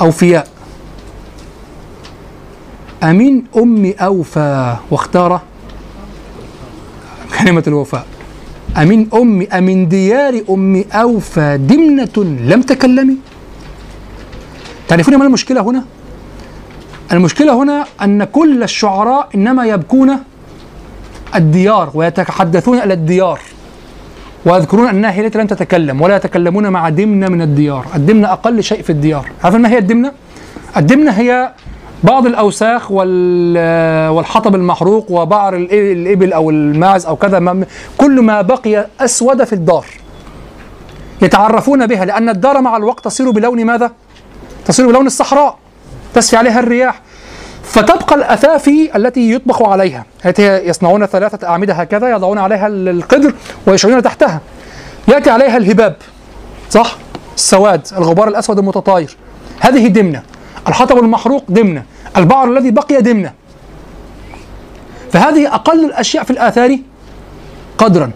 أوفياء. 0.00 0.48
أمن 3.02 3.42
أم 3.56 3.94
أوفى 4.00 4.76
واختار 4.90 5.40
كلمة 7.38 7.64
الوفاء 7.66 8.06
أمن 8.76 9.06
أم 9.14 9.46
أمن 9.52 9.88
ديار 9.88 10.40
أم 10.50 10.84
أوفى 10.92 11.58
دمنة 11.60 12.16
لم 12.52 12.62
تكلمي 12.62 13.16
تعرفون 14.88 15.16
ما 15.16 15.24
المشكلة 15.24 15.60
هنا؟ 15.60 15.84
المشكلة 17.12 17.62
هنا 17.62 17.84
أن 18.02 18.24
كل 18.24 18.62
الشعراء 18.62 19.28
إنما 19.34 19.66
يبكون 19.66 20.16
الديار 21.34 21.90
ويتحدثون 21.94 22.78
إلى 22.78 22.94
الديار 22.94 23.40
ويذكرون 24.46 24.88
أنها 24.88 25.10
هي 25.12 25.26
التي 25.26 25.38
لم 25.38 25.46
تتكلم 25.46 26.00
ولا 26.02 26.16
يتكلمون 26.16 26.68
مع 26.68 26.88
دمنة 26.88 27.28
من 27.28 27.42
الديار 27.42 27.86
الدمنة 27.94 28.32
أقل 28.32 28.62
شيء 28.62 28.82
في 28.82 28.90
الديار 28.90 29.28
عارفين 29.44 29.60
ما 29.60 29.68
هي 29.68 29.78
الدمنة؟ 29.78 30.12
الدمنة 30.76 31.10
هي 31.10 31.52
بعض 32.04 32.26
الأوساخ 32.26 32.90
وال 32.90 34.08
والحطب 34.08 34.54
المحروق 34.54 35.10
وبعر 35.10 35.56
الإبل 35.56 36.32
أو 36.32 36.50
الماعز 36.50 37.06
أو 37.06 37.16
كذا 37.16 37.64
كل 37.98 38.20
ما 38.22 38.42
بقي 38.42 38.86
أسود 39.00 39.44
في 39.44 39.52
الدار. 39.52 39.86
يتعرفون 41.22 41.86
بها 41.86 42.04
لأن 42.04 42.28
الدار 42.28 42.60
مع 42.60 42.76
الوقت 42.76 43.04
تصير 43.04 43.30
بلون 43.30 43.64
ماذا؟ 43.64 43.92
تصير 44.64 44.86
بلون 44.86 45.06
الصحراء 45.06 45.58
تسفي 46.14 46.36
عليها 46.36 46.60
الرياح. 46.60 47.00
فتبقى 47.64 48.16
الاثافي 48.16 48.96
التي 48.96 49.32
يطبخ 49.32 49.62
عليها. 49.62 50.04
التي 50.26 50.42
يصنعون 50.56 51.06
ثلاثة 51.06 51.48
أعمدة 51.48 51.74
هكذا 51.74 52.10
يضعون 52.10 52.38
عليها 52.38 52.66
ال- 52.66 52.88
القدر 52.88 53.34
ويشعلون 53.66 54.02
تحتها. 54.02 54.40
يأتي 55.08 55.30
عليها 55.30 55.56
الهباب 55.56 55.96
صح؟ 56.70 56.96
السواد 57.36 57.86
الغبار 57.96 58.28
الأسود 58.28 58.58
المتطاير. 58.58 59.16
هذه 59.60 59.86
دمنة. 59.86 60.22
الحطب 60.68 60.98
المحروق 60.98 61.44
دمنه 61.48 61.84
البعر 62.16 62.50
الذي 62.50 62.70
بقي 62.70 63.02
دمنه 63.02 63.32
فهذه 65.12 65.54
أقل 65.54 65.84
الأشياء 65.84 66.24
في 66.24 66.30
الآثار 66.30 66.78
قدرا. 67.78 68.10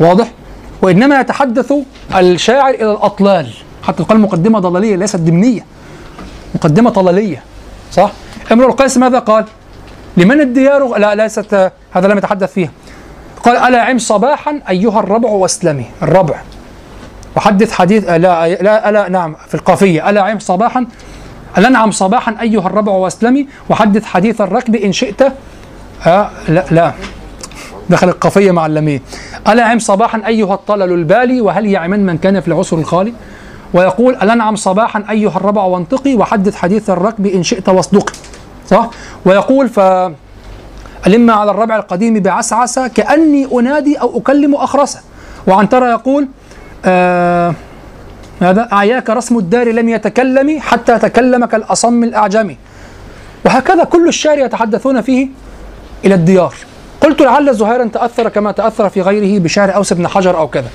واضح؟ 0.00 0.30
وإنما 0.82 1.20
يتحدث 1.20 1.72
الشاعر 2.16 2.74
إلى 2.74 2.92
الأطلال. 2.92 3.52
حتى 3.82 4.02
قال 4.02 4.20
مقدمة 4.20 4.58
ضلالية 4.58 4.96
ليست 4.96 5.16
دمنيه 5.16 5.64
مقدمة 6.54 6.90
طلالية 6.90 7.42
صح؟ 7.92 8.10
امرؤ 8.52 8.68
القيس 8.68 8.98
ماذا 8.98 9.18
قال؟ 9.18 9.44
لمن 10.16 10.40
الديار 10.40 10.96
لا 10.96 11.14
ليست 11.14 11.72
هذا 11.92 12.08
لم 12.08 12.18
يتحدث 12.18 12.52
فيها. 12.52 12.70
قال 13.44 13.56
ألا 13.56 13.82
عم 13.82 13.98
صباحا 13.98 14.60
أيها 14.68 15.00
الربع 15.00 15.28
واسلمي. 15.28 15.84
الربع. 16.02 16.40
وحدث 17.36 17.72
حديث 17.72 18.04
لا 18.08 18.48
لا 18.48 18.88
ألا 18.88 19.08
نعم 19.08 19.36
في 19.48 19.54
القافية. 19.54 20.10
ألا 20.10 20.22
عم 20.22 20.38
صباحا 20.38 20.86
ألا 21.58 21.68
نعم 21.68 21.90
صباحا 21.90 22.36
أيها 22.40 22.66
الربع 22.66 22.92
وأسلمي. 22.92 23.48
وحدث 23.70 24.04
حديث 24.04 24.40
الركب 24.40 24.74
إن 24.74 24.92
شئت. 24.92 25.22
آه 26.06 26.30
لا 26.48 26.64
لا. 26.70 26.92
دخل 27.90 28.08
القافية 28.08 28.50
مع 28.50 28.66
اللمين 28.66 29.00
ألا 29.48 29.64
عم 29.64 29.78
صباحا 29.78 30.22
أيها 30.26 30.54
الطلل 30.54 30.92
البالي. 30.92 31.40
وهل 31.40 31.66
يعمن 31.66 32.06
من 32.06 32.18
كان 32.18 32.40
في 32.40 32.48
العسر 32.48 32.78
الخالي؟ 32.78 33.12
ويقول 33.74 34.14
ألا 34.14 34.34
نعم 34.34 34.56
صباحا 34.56 35.04
أيها 35.10 35.36
الربع 35.36 35.62
وانطقي 35.62 36.14
وحدث 36.14 36.56
حديث 36.56 36.90
الركب 36.90 37.26
إن 37.26 37.42
شئت 37.42 37.68
واصدقي. 37.68 38.12
صح؟ 38.70 38.90
ويقول 39.24 39.68
ف 39.68 39.80
ألم 41.06 41.30
على 41.30 41.50
الربع 41.50 41.76
القديم 41.76 42.20
بعسعسة. 42.20 42.88
كأني 42.88 43.48
أنادي 43.52 43.96
أو 43.96 44.18
أكلم 44.18 44.54
أخرسة. 44.54 45.00
وعنترة 45.46 45.90
يقول 45.90 46.28
آه 46.84 47.54
ماذا 48.40 48.68
أعياك 48.72 49.10
رسم 49.10 49.38
الدار 49.38 49.72
لم 49.72 49.88
يتكلم 49.88 50.60
حتى 50.60 50.98
تكلم 50.98 51.44
كالأصم 51.44 52.04
الأعجمي. 52.04 52.56
وهكذا 53.44 53.84
كل 53.84 54.08
الشعر 54.08 54.38
يتحدثون 54.38 55.00
فيه 55.00 55.28
إلى 56.04 56.14
الديار. 56.14 56.54
قلت 57.00 57.22
لعل 57.22 57.54
زهيرا 57.54 57.84
تأثر 57.84 58.28
كما 58.28 58.52
تأثر 58.52 58.88
في 58.88 59.00
غيره 59.00 59.40
بشعر 59.40 59.74
أوس 59.74 59.92
بن 59.92 60.08
حجر 60.08 60.38
أو 60.38 60.48
كذا. 60.48 60.68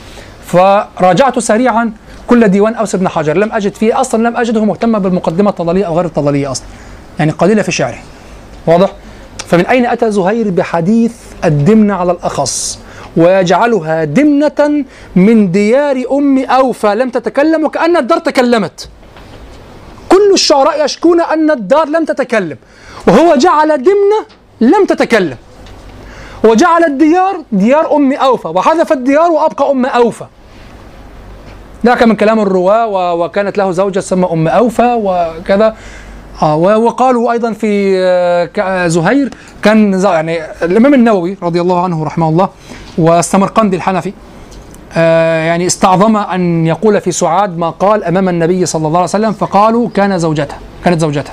فراجعت 0.45 1.40
سريعا 1.40 1.91
كل 2.27 2.48
ديوان 2.48 2.76
أوس 2.76 2.95
بن 2.95 3.07
حجر. 3.07 3.38
لم 3.38 3.52
أجد 3.52 3.76
فيه 3.76 4.02
أصلا 4.02 4.27
لم 4.27 4.38
أجده 4.38 4.65
مهتما 4.65 4.99
بالمقدمة 4.99 5.49
التضلية 5.49 5.85
أو 5.85 5.95
غير 5.95 6.06
التضلية 6.06 6.52
أصلا. 6.52 6.65
يعني 7.19 7.31
قليلة 7.31 7.61
في 7.61 7.72
شعره. 7.72 7.99
واضح؟ 8.68 8.91
فمن 9.48 9.65
أين 9.65 9.85
أتى 9.85 10.11
زهير 10.11 10.49
بحديث 10.49 11.14
الدمنة 11.45 11.94
على 11.94 12.11
الأخص؟ 12.11 12.80
ويجعلها 13.18 14.03
دمنة 14.03 14.85
من 15.15 15.52
ديار 15.52 16.03
أم 16.11 16.38
أوفى 16.40 16.95
لم 16.95 17.10
تتكلم 17.10 17.65
وكأن 17.65 17.98
الدار 17.98 18.19
تكلمت. 18.19 18.90
كل 20.10 20.31
الشعراء 20.34 20.85
يشكون 20.85 21.22
أن 21.22 21.52
الدار 21.52 21.88
لم 21.88 22.06
تتكلم. 22.06 22.57
وهو 23.07 23.35
جعل 23.35 23.69
دمنة 23.84 24.19
لم 24.61 24.85
تتكلم. 24.85 25.38
وجعل 26.44 26.84
الديار 26.84 27.44
ديار 27.52 27.95
أم 27.95 28.14
أوفى 28.14 28.48
وحذف 28.48 28.91
الديار 28.91 29.31
وأبقى 29.31 29.72
أم 29.72 29.85
أوفى 29.85 30.26
ذاك 31.85 32.03
من 32.03 32.15
كلام 32.15 32.40
الرواة 32.40 33.14
وكانت 33.14 33.57
له 33.57 33.72
زوجة 33.72 33.99
تسمى 33.99 34.27
أم 34.31 34.48
أوفى 34.48 34.99
وكذا. 35.03 35.76
و- 36.41 36.76
وقالوا 36.76 37.31
أيضا 37.31 37.53
في 37.53 37.93
آه، 37.97 38.49
آه، 38.57 38.88
زهير 38.88 39.30
كان 39.64 40.01
يعني 40.03 40.39
الإمام 40.61 40.93
النووي 40.93 41.38
رضي 41.43 41.61
الله 41.61 41.84
عنه 41.84 42.03
رحمه 42.03 42.30
الله 42.30 42.49
والسمرقندي 42.97 43.76
الحنفي 43.76 44.14
آه، 44.97 45.43
يعني 45.45 45.65
استعظم 45.68 46.18
أن 46.18 46.68
يقول 46.68 47.01
في 47.01 47.11
سعاد 47.11 47.57
ما 47.57 47.69
قال 47.69 48.03
أمام 48.03 48.30
النبي 48.30 48.65
صلى 48.65 48.88
الله 48.88 48.97
عليه 48.99 49.10
وسلم 49.10 49.31
فقالوا 49.34 49.89
كان 49.93 50.19
زوجته 50.19 50.55
كانت 50.85 51.01
زوجته. 51.01 51.31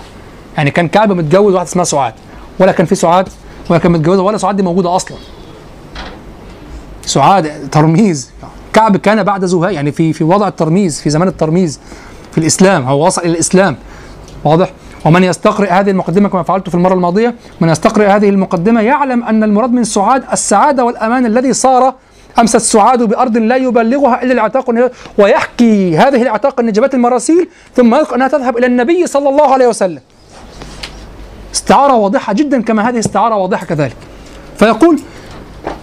يعني 0.57 0.71
كان 0.71 0.89
كعب 0.89 1.13
متجوز 1.13 1.55
واحدة 1.55 1.69
اسمها 1.69 1.85
سعاد 1.85 2.13
ولا 2.59 2.73
كان 2.73 2.87
في 2.87 2.95
سعاد 2.95 3.29
ولا 3.71 3.79
كان 3.79 3.93
متجوزه 3.93 4.23
ولا 4.23 4.39
سعاد 4.39 4.57
دي 4.57 4.63
موجودة 4.63 4.97
أصلا. 4.97 5.17
سعاد 7.07 7.71
ترميز. 7.71 8.31
كعب 8.73 8.97
كان 8.97 9.23
بعد 9.23 9.45
زهير 9.45 9.71
يعني 9.71 9.93
في 9.93 10.13
في 10.13 10.25
وضع 10.25 10.49
الترميز 10.49 11.01
في 11.01 11.11
زمان 11.11 11.29
الترميز 11.29 11.81
في 12.33 12.39
الإسلام 12.39 12.83
هو 12.89 13.07
وصل 13.07 13.23
إلى 13.23 13.31
الإسلام. 13.31 13.77
واضح؟ 14.45 14.71
ومن 15.05 15.25
يستقرئ 15.25 15.69
هذه 15.69 15.91
المقدمة 15.91 16.29
كما 16.29 16.43
فعلت 16.43 16.69
في 16.69 16.75
المرة 16.75 16.95
الماضية 16.95 17.35
من 17.61 17.69
يستقرئ 17.69 18.07
هذه 18.07 18.29
المقدمة 18.29 18.81
يعلم 18.81 19.25
أن 19.25 19.45
المراد 19.45 19.73
من 19.73 19.85
سعاد 19.85 20.25
السعادة 20.33 20.85
والأمان 20.85 21.27
الذي 21.27 21.53
صار 21.53 21.95
أمس 22.39 22.57
السعاد 22.57 23.03
بأرض 23.03 23.37
لا 23.37 23.57
يبلغها 23.57 24.23
إلا 24.23 24.33
العتاق 24.33 24.91
ويحكي 25.19 25.97
هذه 25.97 26.23
العتاق 26.23 26.61
النجبات 26.61 26.95
المراسيل 26.95 27.49
ثم 27.77 27.95
يذكر 27.95 28.15
أنها 28.15 28.29
تذهب 28.29 28.59
إلى 28.59 28.67
النبي 28.67 29.07
صلى 29.07 29.29
الله 29.29 29.53
عليه 29.53 29.67
وسلم. 29.67 30.01
استعارة 31.55 31.95
واضحة 31.95 32.33
جدا 32.33 32.63
كما 32.63 32.89
هذه 32.89 32.99
استعارة 32.99 33.35
واضحة 33.35 33.67
كذلك. 33.67 33.97
فيقول 34.59 35.01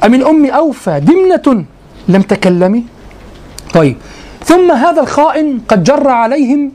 أمن 0.05 0.23
أم 0.23 0.45
أوفى 0.45 0.99
دمنة 0.99 1.65
لم 2.07 2.21
تكلمي؟ 2.21 2.85
طيب. 3.73 3.97
ثم 4.45 4.71
هذا 4.71 5.01
الخائن 5.01 5.59
قد 5.69 5.83
جر 5.83 6.07
عليهم 6.07 6.71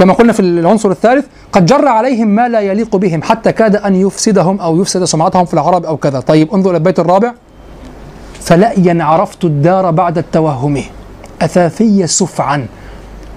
كما 0.00 0.12
قلنا 0.12 0.32
في 0.32 0.40
العنصر 0.40 0.90
الثالث 0.90 1.26
قد 1.52 1.66
جر 1.66 1.88
عليهم 1.88 2.28
ما 2.28 2.48
لا 2.48 2.60
يليق 2.60 2.96
بهم 2.96 3.22
حتى 3.22 3.52
كاد 3.52 3.76
أن 3.76 3.94
يفسدهم 3.94 4.60
أو 4.60 4.80
يفسد 4.80 5.04
سمعتهم 5.04 5.44
في 5.44 5.54
العرب 5.54 5.84
أو 5.84 5.96
كذا. 5.96 6.20
طيب 6.20 6.54
انظر 6.54 6.74
البيت 6.74 6.98
الرابع. 6.98 7.32
فلأيا 8.40 9.04
عرفت 9.04 9.44
الدار 9.44 9.90
بعد 9.90 10.18
التوهم؟ 10.18 10.82
أثاثي 11.42 12.06
سفعا. 12.06 12.66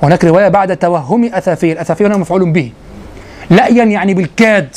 هناك 0.04 0.26
رواية 0.26 0.48
بعد 0.48 0.78
توهم 0.78 1.26
أثاثي 1.26 1.72
الأثاثي 1.72 2.06
هنا 2.06 2.18
مفعول 2.18 2.52
به. 2.52 2.72
لأيا 3.50 3.84
يعني 3.84 4.14
بالكاد 4.14 4.76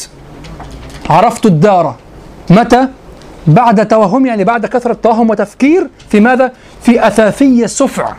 عرفت 1.10 1.46
الدار؟ 1.46 1.94
متى؟ 2.50 2.88
بعد 3.46 3.88
توهم 3.88 4.26
يعني 4.26 4.44
بعد 4.44 4.66
كثرة 4.66 4.96
توهم 5.02 5.30
وتفكير 5.30 5.90
في 6.08 6.20
ماذا؟ 6.20 6.52
في 6.82 7.06
أثاثي 7.06 7.68
سفع. 7.68 8.14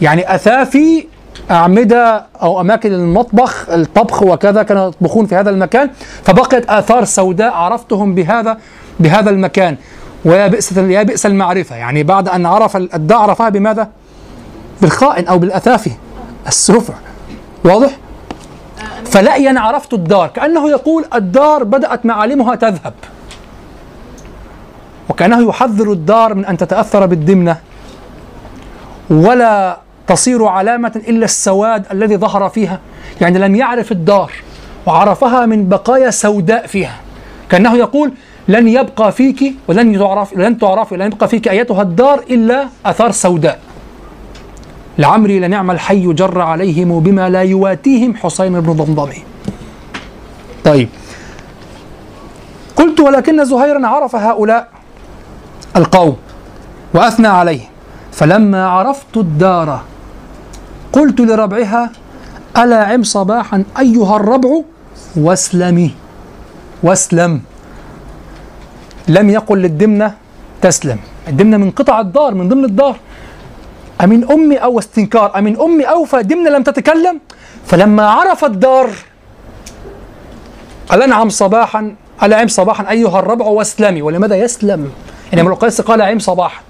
يعني 0.00 0.34
أثافي 0.34 1.11
أعمدة 1.50 2.26
أو 2.42 2.60
أماكن 2.60 2.92
المطبخ 2.92 3.68
الطبخ 3.70 4.22
وكذا 4.22 4.62
كانوا 4.62 4.88
يطبخون 4.88 5.26
في 5.26 5.34
هذا 5.34 5.50
المكان 5.50 5.90
فبقيت 6.24 6.70
آثار 6.70 7.04
سوداء 7.04 7.52
عرفتهم 7.52 8.14
بهذا 8.14 8.58
بهذا 9.00 9.30
المكان 9.30 9.76
ويا 10.24 10.46
بئس 10.46 10.76
يا 10.76 11.02
بئس 11.02 11.26
المعرفة. 11.26 11.76
يعني 11.76 12.02
بعد 12.02 12.28
أن 12.28 12.46
عرف 12.46 12.76
الداء 12.76 13.18
عرفها 13.18 13.48
بماذا؟ 13.48 13.88
بالخائن 14.82 15.26
أو 15.26 15.38
بالأثافي 15.38 15.90
السفع. 16.46 16.94
واضح؟ 17.64 17.98
فلأيا 19.04 19.60
عرفت 19.60 19.94
الدار. 19.94 20.28
كأنه 20.28 20.70
يقول 20.70 21.04
الدار 21.14 21.64
بدأت 21.64 22.06
معالمها 22.06 22.54
تذهب. 22.54 22.94
وكأنه 25.08 25.48
يحذر 25.48 25.92
الدار 25.92 26.34
من 26.34 26.46
أن 26.46 26.56
تتأثر 26.56 27.06
بالدمنة. 27.06 27.56
ولا 29.10 29.78
تصير 30.06 30.44
علامة 30.44 31.02
إلا 31.08 31.24
السواد 31.24 31.84
الذي 31.92 32.16
ظهر 32.16 32.48
فيها. 32.48 32.80
يعني 33.20 33.38
لم 33.38 33.54
يعرف 33.54 33.92
الدار 33.92 34.32
وعرفها 34.86 35.46
من 35.46 35.68
بقايا 35.68 36.10
سوداء 36.10 36.66
فيها. 36.66 36.96
كأنه 37.50 37.76
يقول 37.76 38.12
لن 38.48 38.68
يبقى 38.68 39.12
فيك 39.12 39.54
ولن 39.68 39.98
تعرف 39.98 40.34
لن 40.36 40.58
تعرف 40.58 40.92
لن 40.94 41.06
يبقى 41.12 41.28
فيك 41.28 41.48
أيتها 41.48 41.82
الدار 41.82 42.18
إلا 42.30 42.68
أثار 42.86 43.10
سوداء. 43.10 43.58
لعمري 44.98 45.38
لنعم 45.38 45.70
الحي 45.70 46.12
جر 46.12 46.40
عليهم 46.40 47.00
بما 47.00 47.28
لا 47.30 47.42
يواتيهم 47.42 48.14
حسين 48.14 48.60
بن 48.60 48.72
ضمضم. 48.72 49.12
طيب. 50.64 50.88
قلت 52.76 53.00
ولكن 53.00 53.44
زهيرا 53.44 53.86
عرف 53.86 54.16
هؤلاء 54.16 54.68
القوم 55.76 56.16
وأثنى 56.94 57.28
عليهم 57.28 57.68
فلما 58.12 58.68
عرفت 58.68 59.16
الدار 59.16 59.80
قلت 60.92 61.20
لربعها 61.20 61.90
ألا 62.56 62.84
عم 62.84 63.02
صباحا 63.02 63.64
أيها 63.78 64.16
الربع؟ 64.16 64.50
واسلمي. 65.16 65.94
واسلم. 66.82 67.40
لم 69.08 69.30
يقل 69.30 69.58
للدمنة 69.58 70.14
تسلم. 70.62 70.98
الدمنة 71.28 71.56
من 71.56 71.70
قطع 71.70 72.00
الدار 72.00 72.34
من 72.34 72.48
ضمن 72.48 72.64
الدار. 72.64 72.96
أمن 74.00 74.30
أمي 74.30 74.56
أو 74.56 74.78
استنكار؟ 74.78 75.38
أمن 75.38 75.60
أمي 75.60 75.84
أوفى 75.84 76.22
دمنة 76.22 76.50
لم 76.50 76.62
تتكلم؟ 76.62 77.20
فلما 77.66 78.04
عرف 78.06 78.44
الدار 78.44 78.90
الأنعم 80.92 81.28
صباحا 81.28 81.94
ألا 82.22 82.36
عم 82.36 82.48
صباحا 82.48 82.90
أيها 82.90 83.18
الربع؟ 83.18 83.46
واسلمي. 83.46 84.02
ولماذا 84.02 84.36
يسلم؟ 84.36 84.90
يعني 85.30 85.40
امرؤ 85.40 85.54
القيس 85.54 85.80
قال 85.80 86.02
عم 86.02 86.18
صباحا. 86.18 86.60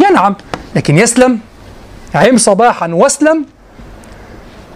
ينعم 0.00 0.34
لكن 0.76 0.98
يسلم. 0.98 1.38
عم 2.14 2.36
صباحا 2.36 2.88
واسلم. 2.88 3.44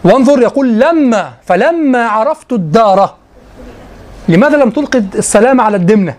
وانظر 0.05 0.43
يقول 0.43 0.81
لما 0.81 1.33
فلما 1.47 2.09
عرفت 2.09 2.53
الدار 2.53 3.15
لماذا 4.29 4.57
لم 4.57 4.71
تلقي 4.71 4.99
السلام 4.99 5.61
على 5.61 5.77
الدمنة؟ 5.77 6.15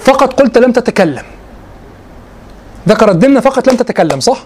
فقط 0.00 0.40
قلت 0.40 0.58
لم 0.58 0.72
تتكلم. 0.72 1.22
ذكر 2.88 3.10
الدمنة 3.10 3.40
فقط 3.40 3.68
لم 3.68 3.76
تتكلم 3.76 4.20
صح؟ 4.20 4.44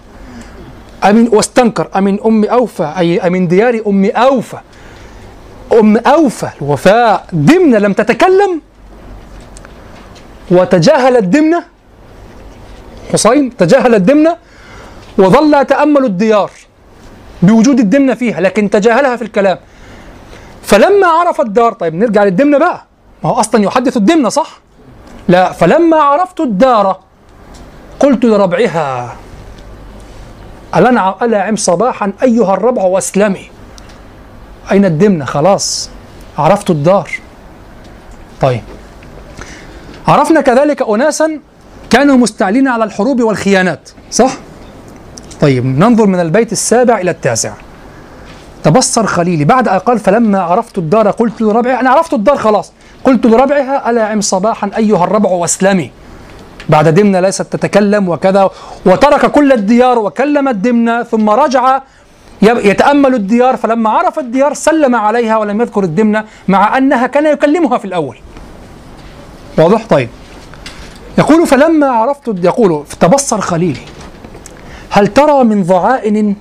أمن 1.03 1.27
واستنكر 1.31 1.87
أمن 1.95 2.19
أم 2.25 2.43
أوفى 2.43 2.93
أي 2.97 3.27
أمن 3.27 3.47
ديار 3.47 3.81
أم 3.87 4.05
أوفى 4.05 4.57
أم 5.73 5.97
أوفى 5.97 6.49
الوفاء 6.61 7.25
دمنة 7.33 7.77
لم 7.77 7.93
تتكلم. 7.93 8.61
وتجاهل 10.51 11.17
الدمنة 11.17 11.63
حسين 13.13 13.57
تجاهل 13.57 13.95
الدمنة. 13.95 14.52
وظل 15.17 15.53
يتأمل 15.53 16.05
الديار 16.05 16.51
بوجود 17.41 17.79
الدمنة 17.79 18.13
فيها 18.13 18.41
لكن 18.41 18.69
تجاهلها 18.69 19.15
في 19.15 19.21
الكلام. 19.21 19.57
فلما 20.63 21.07
عرف 21.07 21.41
الدار 21.41 21.73
طيب 21.73 21.95
نرجع 21.95 22.23
للدمنة 22.23 22.57
بقى. 22.57 22.85
ما 23.23 23.29
هو 23.29 23.33
أصلا 23.33 23.63
يحدث 23.63 23.97
الدمنة 23.97 24.29
صح؟ 24.29 24.59
لا 25.27 25.51
فلما 25.51 25.97
عرفت 25.97 26.39
الدار 26.39 26.99
قلت 27.99 28.25
لربعها 28.25 29.15
ألنع 30.75 31.15
ألعم 31.21 31.55
صباحا 31.55 32.11
أيها 32.23 32.53
الربع 32.53 32.83
وأسلمي. 32.83 33.49
أين 34.71 34.85
الدمنة 34.85 35.25
خلاص 35.25 35.89
عرفت 36.37 36.69
الدار. 36.69 37.09
طيب 38.41 38.61
عرفنا 40.07 40.41
كذلك 40.41 40.81
أناسا 40.81 41.39
كانوا 41.89 42.17
مستعلين 42.17 42.67
على 42.67 42.83
الحروب 42.83 43.21
والخيانات 43.21 43.89
صح؟ 44.11 44.31
طيب 45.43 45.65
ننظر 45.65 46.05
من 46.07 46.19
البيت 46.19 46.51
السابع 46.51 46.97
إلى 46.97 47.11
التاسع. 47.11 47.53
تبصر 48.63 49.05
خليلي 49.05 49.45
بعد 49.45 49.67
أن 49.67 49.79
قال 49.79 49.99
فلما 49.99 50.41
عرفت 50.41 50.77
الدار 50.77 51.11
قلت 51.11 51.41
لربعها. 51.41 51.79
أنا 51.79 51.89
عرفت 51.89 52.13
الدار 52.13 52.37
خلاص. 52.37 52.71
قلت 53.03 53.25
لربعها 53.25 53.89
ألا 53.89 54.05
عم 54.05 54.21
صباحا 54.21 54.71
أيها 54.77 55.03
الربع 55.03 55.29
واسلمي. 55.29 55.91
بعد 56.69 56.87
دمنة 56.87 57.19
ليست 57.19 57.41
تتكلم 57.41 58.09
وكذا 58.09 58.49
وترك 58.85 59.31
كل 59.31 59.51
الديار 59.51 59.99
وكلم 59.99 60.47
الدمنة 60.47 61.03
ثم 61.03 61.29
رجع 61.29 61.81
يتأمل 62.41 63.15
الديار 63.15 63.57
فلما 63.57 63.89
عرف 63.89 64.19
الديار 64.19 64.53
سلم 64.53 64.95
عليها 64.95 65.37
ولم 65.37 65.61
يذكر 65.61 65.83
الدمنة 65.83 66.23
مع 66.47 66.77
أنها 66.77 67.07
كان 67.07 67.25
يكلمها 67.25 67.77
في 67.77 67.85
الأول. 67.85 68.17
واضح؟ 69.57 69.85
طيب. 69.89 70.09
يقول 71.17 71.47
فلما 71.47 71.87
عرفت 71.87 72.35
يقول 72.43 72.83
تبصر 72.99 73.41
خليلي. 73.41 73.81
هل 74.95 75.07
ترى 75.07 75.43
من 75.43 75.63
ضعائن 75.63 76.35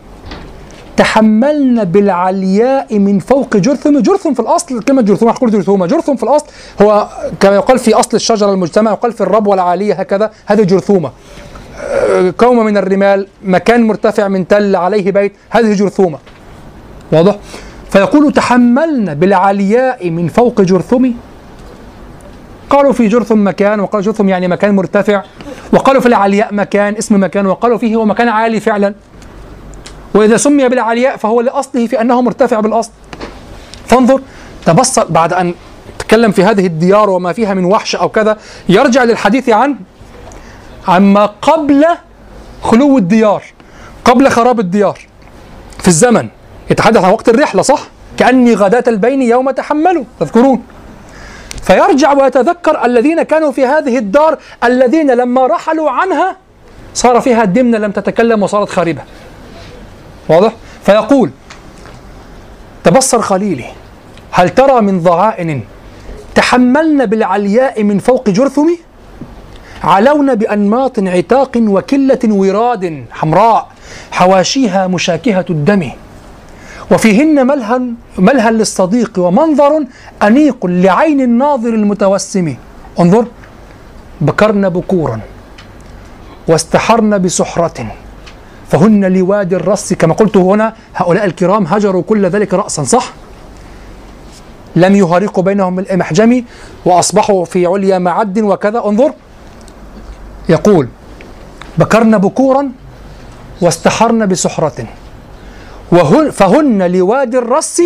تحملن 0.96 1.84
بالعلياء 1.84 2.98
من 2.98 3.18
فوق 3.18 3.56
جرثم 3.56 3.98
جرثم 3.98 4.34
في 4.34 4.40
الأصل 4.40 4.82
كلمة 4.82 5.02
جرثومه 5.02 5.32
هقول 5.32 5.50
جرثومه 5.50 5.86
جرثم 5.86 6.16
في 6.16 6.22
الأصل 6.22 6.46
هو 6.82 7.08
كما 7.40 7.54
يقال 7.54 7.78
في 7.78 7.94
أصل 7.94 8.16
الشجرة 8.16 8.52
المجتمع 8.52 8.90
يقال 8.90 9.12
في 9.12 9.20
الربوة 9.20 9.54
العالية 9.54 9.94
هكذا 9.94 10.30
هذه 10.46 10.62
جرثومة. 10.62 11.10
كومه 12.36 12.62
من 12.62 12.76
الرمال 12.76 13.26
مكان 13.44 13.86
مرتفع 13.86 14.28
من 14.28 14.48
تل 14.48 14.76
عليه 14.76 15.10
بيت 15.10 15.32
هذه 15.50 15.72
جرثومة. 15.72 16.18
واضح؟ 17.12 17.36
فيقول 17.90 18.32
تحملن 18.32 19.14
بالعلياء 19.14 20.10
من 20.10 20.28
فوق 20.28 20.60
جرثم 20.60 21.10
قالوا 22.72 22.92
في 22.92 23.08
جرثم 23.08 23.48
مكان 23.48 23.80
وقالوا 23.80 24.04
جرثم 24.04 24.28
يعني 24.28 24.48
مكان 24.48 24.76
مرتفع 24.76 25.22
وقالوا 25.72 26.00
في 26.00 26.06
العلياء 26.08 26.54
مكان 26.54 26.96
اسم 26.96 27.24
مكان 27.24 27.46
وقالوا 27.46 27.78
فيه 27.78 27.96
هو 27.96 28.04
مكان 28.04 28.28
عالي 28.28 28.60
فعلا. 28.60 28.94
وإذا 30.14 30.36
سمي 30.36 30.68
بالعلياء 30.68 31.16
فهو 31.16 31.40
لأصله 31.40 31.86
في 31.86 32.00
أنه 32.00 32.20
مرتفع 32.20 32.60
بالأصل. 32.60 32.90
فانظر 33.86 34.20
تبصر 34.66 35.04
بعد 35.04 35.32
أن 35.32 35.54
تكلم 35.98 36.32
في 36.32 36.44
هذه 36.44 36.66
الديار 36.66 37.10
وما 37.10 37.32
فيها 37.32 37.54
من 37.54 37.64
وحش 37.64 37.96
أو 37.96 38.08
كذا 38.08 38.36
يرجع 38.68 39.04
للحديث 39.04 39.48
عن 39.48 39.76
عما 40.88 41.26
قبل 41.26 41.84
خلو 42.62 42.98
الديار 42.98 43.42
قبل 44.04 44.28
خراب 44.28 44.60
الديار. 44.60 44.98
في 45.78 45.88
الزمن 45.88 46.28
يتحدث 46.70 47.04
عن 47.04 47.12
وقت 47.12 47.28
الرحلة 47.28 47.62
صح؟ 47.62 47.82
كأني 48.16 48.54
غداة 48.54 48.84
البين 48.86 49.22
يوم 49.22 49.50
تحملوا 49.50 50.04
تذكرون؟ 50.20 50.62
فيرجع 51.62 52.12
ويتذكر 52.12 52.84
الذين 52.84 53.22
كانوا 53.22 53.52
في 53.52 53.66
هذه 53.66 53.98
الدار 53.98 54.38
الذين 54.64 55.10
لما 55.10 55.46
رحلوا 55.46 55.90
عنها 55.90 56.36
صار 56.94 57.20
فيها 57.20 57.42
الدمنة 57.42 57.78
لم 57.78 57.92
تتكلم 57.92 58.42
وصارت 58.42 58.68
خاربة. 58.68 59.02
واضح؟ 60.28 60.52
فيقول 60.82 61.30
تبصر 62.84 63.22
خليلي 63.22 63.64
هل 64.30 64.48
ترى 64.50 64.80
من 64.80 65.00
ضغائن 65.00 65.60
تحملن 66.34 67.06
بالعلياء 67.06 67.82
من 67.82 67.98
فوق 67.98 68.30
جرثم 68.30 68.68
علون 69.84 70.34
بأنماط 70.34 70.98
عتاق 70.98 71.50
وكلة 71.56 72.18
وراد 72.24 73.04
حمراء 73.10 73.68
حواشيها 74.10 74.86
مشاكهة 74.86 75.44
الدم. 75.50 75.90
وفيهن 76.92 77.46
ملهى 77.46 77.80
ملهى 78.18 78.50
للصديق 78.50 79.12
ومنظر 79.18 79.84
أنيق 80.22 80.66
لعين 80.66 81.20
الناظر 81.20 81.68
المتوسم. 81.68 82.56
انظر 83.00 83.26
بكرن 84.20 84.68
بكورا 84.68 85.20
واستحرن 86.48 87.18
بسحرة. 87.22 87.96
فهن 88.70 89.04
لوادي 89.04 89.56
الرص 89.56 89.92
كما 89.92 90.14
قلت 90.14 90.36
هنا 90.36 90.74
هؤلاء 90.94 91.24
الكرام 91.24 91.66
هجروا 91.66 92.02
كل 92.02 92.26
ذلك 92.26 92.54
رأسا 92.54 92.82
صح؟ 92.82 93.12
لم 94.76 94.96
يهارقوا 94.96 95.42
بينهم 95.44 95.78
المحجم 95.78 96.44
وأصبحوا 96.84 97.44
في 97.44 97.66
عليا 97.66 97.98
معد 97.98 98.38
وكذا. 98.38 98.84
انظر 98.86 99.12
يقول 100.48 100.88
بكرن 101.78 102.18
بكورا 102.18 102.72
واستحرن 103.60 104.26
بسحرة. 104.26 104.86
وهن 105.90 106.30
فهن 106.30 106.92
لوادي 106.92 107.38
الرص 107.38 107.80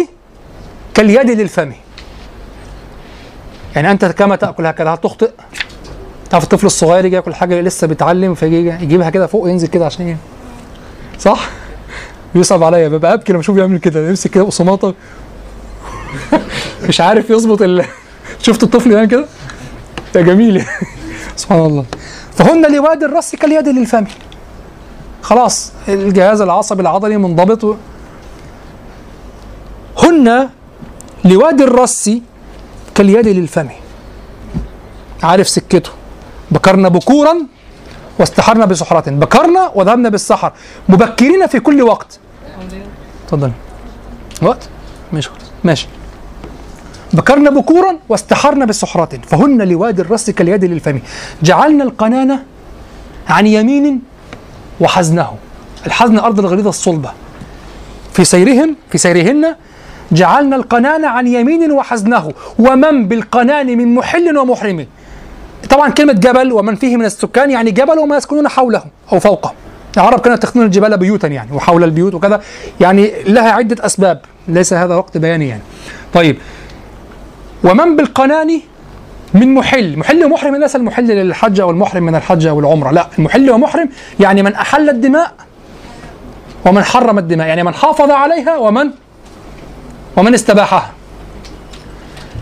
كاليد 0.95 1.31
للفم. 1.31 1.73
يعني 3.75 3.91
أنت 3.91 4.05
كما 4.05 4.37
تأكل 4.37 4.67
هكذا 4.67 4.91
هل 4.91 4.99
تخطئ؟ 4.99 5.31
تعرف 6.31 6.45
الطفل 6.45 6.67
الصغير 6.67 7.05
يجي 7.05 7.17
ياكل 7.17 7.35
حاجة 7.35 7.61
لسه 7.61 7.87
بيتعلم 7.87 8.35
فيجي 8.35 8.57
يجيبها 8.69 9.11
كده 9.11 9.27
فوق 9.27 9.45
وينزل 9.45 9.69
كده 9.69 9.87
عشان 9.87 10.07
إيه 10.07 10.17
صح؟ 11.19 11.49
بيصعب 12.35 12.63
عليا 12.65 12.89
ببقى 12.89 13.15
أبكي 13.15 13.33
لما 13.33 13.41
اشوفه 13.41 13.59
يعمل 13.61 13.79
كده 13.79 14.09
يمسك 14.09 14.31
كده 14.31 14.45
قصماطة. 14.45 14.95
مش 16.89 17.01
عارف 17.01 17.31
يظبط 17.31 17.63
ال... 17.63 17.85
شفت 18.45 18.63
الطفل 18.63 18.93
يعمل 18.93 19.07
كده؟ 19.07 19.27
ده 20.15 20.21
جميل. 20.21 20.65
سبحان 21.37 21.61
الله. 21.61 21.85
فهن 22.37 22.73
لوادي 22.75 23.05
الرأس 23.05 23.37
كاليد 23.37 23.69
للفم. 23.69 24.05
خلاص 25.23 25.73
الجهاز 25.89 26.41
العصبي 26.41 26.83
العضلي 26.83 27.17
منضبط. 27.17 27.77
هن 30.03 30.49
لوادي 31.25 31.65
الرأس 31.65 32.11
كاليد 32.95 33.29
للفم. 33.29 33.69
عارف 35.23 35.49
سكته. 35.49 35.91
بكرنا 36.51 36.89
بكورا 36.89 37.35
واستحرنا 38.19 38.67
بسحرة. 38.67 39.11
بكرنا 39.11 39.71
وذهبنا 39.75 40.09
بالسحر. 40.09 40.53
مبكرين 40.89 41.47
في 41.47 41.61
كل 41.61 41.83
وقت. 41.83 42.19
تفضل. 43.29 43.53
وقت؟ 44.43 44.69
ماشي 45.13 45.31
ماشي. 45.65 45.89
بكرنا 47.13 47.51
بكورا 47.51 47.99
واستحرنا 48.09 48.65
بسحرة. 48.65 49.21
فهن 49.27 49.63
لوادي 49.63 50.03
الرأس 50.03 50.31
كاليد 50.31 50.65
للفم. 50.65 51.01
جعلنا 51.43 51.85
القنانة 51.85 52.43
عن 53.29 53.47
يمين 53.47 54.03
وحزنه. 54.81 55.37
الحزن 55.87 56.19
أرض 56.19 56.39
الغليظة 56.39 56.69
الصلبة. 56.69 57.13
في 58.13 58.25
سيرهم 58.25 58.77
في 58.91 58.99
سيرهن 58.99 59.55
جعلنا 60.13 60.57
القنان 60.57 61.05
عن 61.05 61.27
يمين 61.27 61.73
وحزنه 61.73 62.33
ومن 62.59 63.09
بالقنان 63.09 63.67
من 63.67 63.95
محل 63.95 64.39
ومحرم. 64.39 64.87
طبعا 65.71 65.89
كلمة 65.91 66.13
جبل 66.13 66.53
ومن 66.53 66.75
فيه 66.75 66.97
من 66.97 67.05
السكان 67.05 67.51
يعني 67.51 67.71
جبل 67.71 67.99
وما 67.99 68.17
يسكنون 68.17 68.49
حوله 68.49 68.83
أو 69.13 69.21
فوقه 69.21 69.53
العرب 69.97 70.21
كانت 70.21 70.43
تخنون 70.43 70.67
الجبال 70.67 70.99
بيوتا 70.99 71.29
يعني 71.29 71.53
وحول 71.53 71.85
البيوت 71.85 72.15
وكذا. 72.15 72.43
يعني 72.81 73.11
لها 73.27 73.51
عدة 73.51 73.87
أسباب 73.87 74.21
ليس 74.49 74.73
هذا 74.73 74.95
وقت 74.95 75.19
بياني 75.19 75.49
يعني. 75.49 75.63
طيب. 76.15 76.37
ومن 77.65 77.97
بالقنان 77.97 78.61
من 79.35 79.55
محل. 79.55 79.99
محل 79.99 80.25
ومحرم 80.25 80.57
ليس 80.57 80.77
المحل 80.77 81.07
للحج 81.07 81.61
أو 81.61 81.71
المحرم 81.71 82.03
من 82.03 82.15
الحج 82.15 82.47
أو 82.47 82.61
العمرة. 82.61 82.91
لا 82.91 83.09
المحل 83.19 83.51
ومحرم 83.51 83.89
يعني 84.21 84.43
من 84.43 84.55
أحل 84.55 84.91
الدماء 84.91 85.33
ومن 86.67 86.85
حرم 86.85 87.19
الدماء. 87.19 87.47
يعني 87.47 87.63
من 87.63 87.75
حافظ 87.75 88.11
عليها 88.11 88.57
ومن 88.57 88.91
ومن 90.17 90.35
استباحها. 90.35 90.91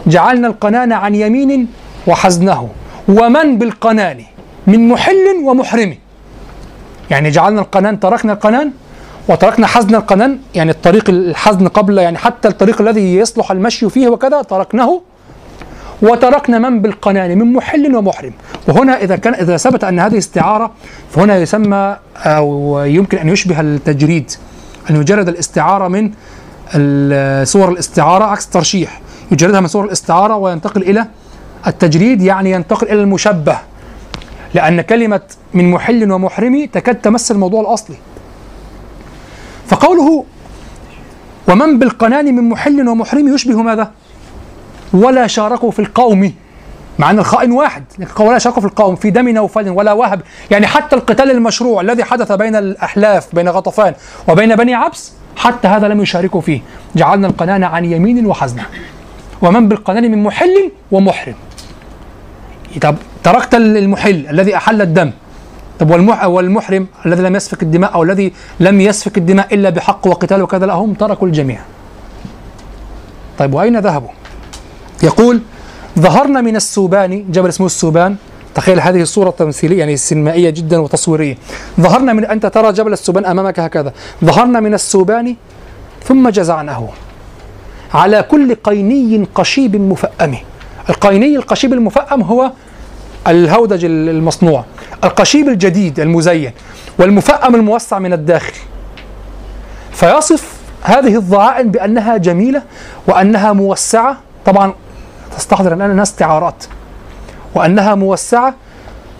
جعلنا 0.06 0.48
القنان 0.48 0.92
عن 0.92 1.14
يمين 1.14 1.68
وحزنه. 2.06 2.68
ومن 3.08 3.58
بالقنان؟ 3.58 4.24
من 4.66 4.88
محل 4.88 5.26
ومحرم. 5.44 5.96
يعني 7.10 7.30
جعلنا 7.30 7.60
القنان 7.60 8.00
تركنا 8.00 8.32
القنان 8.32 8.72
وتركنا 9.28 9.66
حزن 9.66 9.94
القنان. 9.94 10.38
يعني 10.54 10.70
الطريق 10.70 11.10
الحزن 11.10 11.68
قبل 11.68 11.98
يعني 11.98 12.18
حتى 12.18 12.48
الطريق 12.48 12.80
الذي 12.80 13.16
يصلح 13.16 13.50
المشي 13.50 13.90
فيه 13.90 14.08
وكذا 14.08 14.42
تركناه 14.42 15.00
وتركنا 16.02 16.58
من 16.58 16.82
بالقنان 16.82 17.38
من 17.38 17.52
محل 17.52 17.96
ومحرم. 17.96 18.32
وهنا 18.68 19.02
إذا 19.02 19.16
كان 19.16 19.34
إذا 19.34 19.56
ثبت 19.56 19.84
أن 19.84 20.00
هذه 20.00 20.18
استعارة 20.18 20.70
فهنا 21.10 21.36
يسمى 21.36 21.96
أو 22.16 22.78
يمكن 22.84 23.18
أن 23.18 23.28
يشبه 23.28 23.60
التجريد 23.60 24.30
أن 24.90 24.96
يجرد 24.96 25.28
الاستعارة 25.28 25.88
من 25.88 26.10
صور 27.44 27.68
الاستعارة 27.68 28.24
عكس 28.24 28.46
الترشيح 28.46 29.00
يجردها 29.30 29.60
من 29.60 29.66
صور 29.66 29.84
الاستعارة 29.84 30.36
وينتقل 30.36 30.82
إلى 30.82 31.06
التجريد 31.66 32.22
يعني 32.22 32.50
ينتقل 32.50 32.86
إلى 32.86 33.00
المشبه. 33.00 33.58
لأن 34.54 34.80
كلمة 34.80 35.20
من 35.54 35.70
محل 35.70 36.12
ومحرم 36.12 36.68
تكاد 36.72 36.94
تمس 36.94 37.30
الموضوع 37.30 37.60
الأصلي. 37.60 37.96
فقوله 39.66 40.24
ومن 41.48 41.78
بالقنان 41.78 42.34
من 42.34 42.48
محل 42.48 42.88
ومحرم 42.88 43.34
يشبه 43.34 43.62
ماذا؟ 43.62 43.90
ولا 44.92 45.26
شاركوا 45.26 45.70
في 45.70 45.78
القوم 45.78 46.32
مع 46.98 47.10
إن 47.10 47.18
الخائن 47.18 47.52
واحد 47.52 47.84
ولا 48.20 48.38
شاركوا 48.38 48.60
في 48.60 48.68
القوم 48.68 48.96
في 48.96 49.10
دم 49.10 49.28
نوفل 49.28 49.70
ولا 49.70 49.92
وهب. 49.92 50.20
يعني 50.50 50.66
حتى 50.66 50.96
القتال 50.96 51.30
المشروع 51.30 51.80
الذي 51.80 52.04
حدث 52.04 52.32
بين 52.32 52.56
الأحلاف 52.56 53.34
بين 53.34 53.48
غطفان 53.48 53.94
وبين 54.28 54.56
بني 54.56 54.74
عبس 54.74 55.12
حتى 55.36 55.68
هذا 55.68 55.88
لم 55.88 56.00
يشاركوا 56.00 56.40
فيه. 56.40 56.60
جعلنا 56.96 57.26
القنان 57.26 57.64
عن 57.64 57.84
يمين 57.84 58.26
وحزنه 58.26 58.66
ومن 59.42 59.68
بالقنان 59.68 60.10
من 60.10 60.22
محل 60.22 60.70
ومحرم. 60.92 61.34
طب 62.80 62.96
تركت 63.24 63.54
المحل 63.54 64.26
الذي 64.30 64.56
أحل 64.56 64.82
الدم. 64.82 65.10
طب 65.78 65.90
والمح 65.90 66.24
والمحرم 66.24 66.86
الذي 67.06 67.22
لم 67.22 67.36
يسفك 67.36 67.62
الدماء 67.62 67.94
أو 67.94 68.02
الذي 68.02 68.32
لم 68.60 68.80
يسفك 68.80 69.18
الدماء 69.18 69.54
إلا 69.54 69.70
بحق 69.70 70.06
وقتال 70.06 70.42
وكذا 70.42 70.66
لا 70.66 70.72
هم 70.72 70.94
تركوا 70.94 71.28
الجميع. 71.28 71.60
طيب 73.38 73.54
وأين 73.54 73.78
ذهبوا؟ 73.78 74.08
يقول 75.04 75.40
ظهرنا 75.98 76.40
من 76.40 76.56
السوبان 76.56 77.24
جبل 77.30 77.48
اسمه 77.48 77.66
السوبان. 77.66 78.16
تخيل 78.54 78.80
هذه 78.80 79.02
الصورة 79.02 79.30
تمثيلية 79.30 79.78
يعني 79.78 79.96
سينمائية 79.96 80.50
جدا 80.50 80.78
وتصويرية. 80.78 81.36
ظهرنا 81.80 82.12
من 82.12 82.24
أنت 82.24 82.46
ترى 82.46 82.72
جبل 82.72 82.92
السوبان 82.92 83.24
أمامك 83.24 83.60
هكذا. 83.60 83.92
ظهرنا 84.24 84.60
من 84.60 84.74
السوبان 84.74 85.36
ثم 86.04 86.28
جزعناه 86.28 86.88
على 87.94 88.22
كل 88.22 88.54
قيني 88.54 89.26
قشيب 89.34 89.76
مفأم. 89.76 90.34
القيني 90.88 91.36
القشيب 91.36 91.72
المفأم 91.72 92.22
هو 92.22 92.50
الهودج 93.26 93.84
المصنوع. 93.84 94.64
القشيب 95.04 95.48
الجديد 95.48 96.00
المزين 96.00 96.52
والمفأم 96.98 97.54
الموسع 97.54 97.98
من 97.98 98.12
الداخل. 98.12 98.54
فيصف 99.92 100.52
هذه 100.82 101.16
الضعائن 101.16 101.70
بأنها 101.70 102.16
جميلة 102.16 102.62
وأنها 103.06 103.52
موسعة. 103.52 104.18
طبعا 104.46 104.74
تستحضر 105.36 105.72
أن 105.72 105.80
أنها 105.80 106.02
استعارات 106.02 106.64
وأنها 107.54 107.94
موسعة 107.94 108.54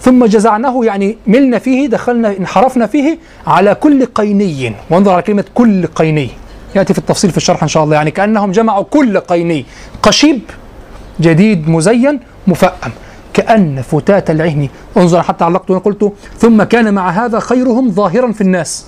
ثم 0.01 0.25
جزعناه 0.25 0.85
يعني 0.85 1.19
ملنا 1.27 1.59
فيه 1.59 1.89
دخلنا 1.89 2.37
انحرفنا 2.37 2.87
فيه 2.87 3.19
على 3.47 3.75
كل 3.75 4.07
قيني. 4.07 4.75
وانظر 4.91 5.13
على 5.13 5.23
كلمة 5.23 5.45
كل 5.55 5.87
قيني. 5.87 6.31
يأتي 6.75 6.93
في 6.93 6.99
التفصيل 6.99 7.31
في 7.31 7.37
الشرح 7.37 7.63
إن 7.63 7.69
شاء 7.69 7.85
الله 7.85 7.97
يعني 7.97 8.11
كأنهم 8.11 8.53
جمعوا 8.53 8.85
كل 8.85 9.19
قيني. 9.19 9.67
قشيب 10.03 10.41
جديد 11.21 11.69
مزين 11.69 12.21
مفأم. 12.47 12.93
كأن 13.33 13.83
فتاة 13.83 14.25
العهن. 14.29 14.69
انظر 14.97 15.23
حتى 15.23 15.45
علقت 15.45 15.71
وأنا 15.71 15.83
قلت 15.83 16.13
ثم 16.39 16.63
كان 16.63 16.95
مع 16.95 17.11
هذا 17.11 17.41
خيرهم 17.41 17.91
ظاهرا 17.91 18.33
في 18.33 18.41
الناس. 18.41 18.87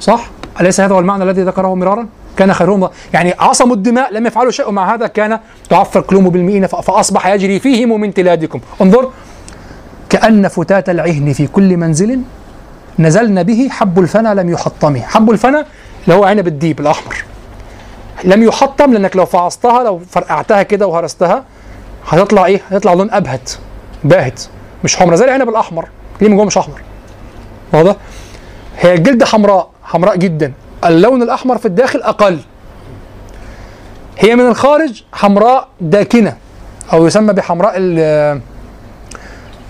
صح؟ 0.00 0.30
أليس 0.60 0.80
هذا 0.80 0.94
هو 0.94 0.98
المعنى 0.98 1.24
الذي 1.24 1.42
ذكره 1.42 1.74
مرارا؟ 1.74 2.06
كان 2.36 2.52
خيرهم 2.52 2.88
يعني 3.12 3.34
عصموا 3.38 3.74
الدماء 3.74 4.14
لم 4.14 4.26
يفعلوا 4.26 4.50
شيء 4.50 4.70
مع 4.70 4.94
هذا 4.94 5.06
كان 5.06 5.38
تعفر 5.70 6.00
قلوب 6.00 6.24
بالمئين 6.24 6.66
فأصبح 6.66 7.26
يجري 7.26 7.60
فيهم 7.60 8.00
من 8.00 8.14
تلادكم. 8.14 8.60
انظر 8.80 9.10
كأن 10.10 10.48
فتاة 10.48 10.84
العهن 10.88 11.32
في 11.32 11.46
كل 11.46 11.76
منزل 11.76 12.20
نزلن 12.98 13.42
به 13.42 13.68
حب 13.70 13.98
الفنا 13.98 14.34
لم 14.34 14.50
يحطم 14.50 14.96
حب 14.96 15.30
الفنا 15.30 15.66
اللي 16.04 16.14
هو 16.14 16.24
عنب 16.24 16.46
الديب 16.46 16.80
الأحمر. 16.80 17.24
لم 18.24 18.42
يحطم 18.42 18.92
لأنك 18.92 19.16
لو 19.16 19.26
فعصتها 19.26 19.84
لو 19.84 20.00
فرقعتها 20.10 20.62
كده 20.62 20.86
وهرستها 20.86 21.44
هتطلع 22.08 22.46
إيه؟ 22.46 22.60
هتطلع 22.70 22.92
لون 22.92 23.10
أبهت 23.10 23.52
باهت. 24.04 24.42
مش 24.84 24.96
حمرا 24.96 25.16
زي 25.16 25.24
العنب 25.24 25.48
الأحمر. 25.48 25.88
ليه 26.20 26.28
من 26.28 26.36
جوه 26.36 26.44
مش 26.44 26.58
أحمر؟ 26.58 26.80
واضح؟ 27.72 27.96
هي 28.78 28.94
الجلد 28.94 29.24
حمراء 29.24 29.70
حمراء 29.84 30.16
جدا. 30.16 30.52
اللون 30.84 31.22
الأحمر 31.22 31.58
في 31.58 31.66
الداخل 31.66 32.02
أقل. 32.02 32.38
هي 34.18 34.36
من 34.36 34.46
الخارج 34.46 35.02
حمراء 35.12 35.68
داكنة 35.80 36.36
أو 36.92 37.06
يسمى 37.06 37.32
بحمراء 37.32 37.72
ال 37.76 38.40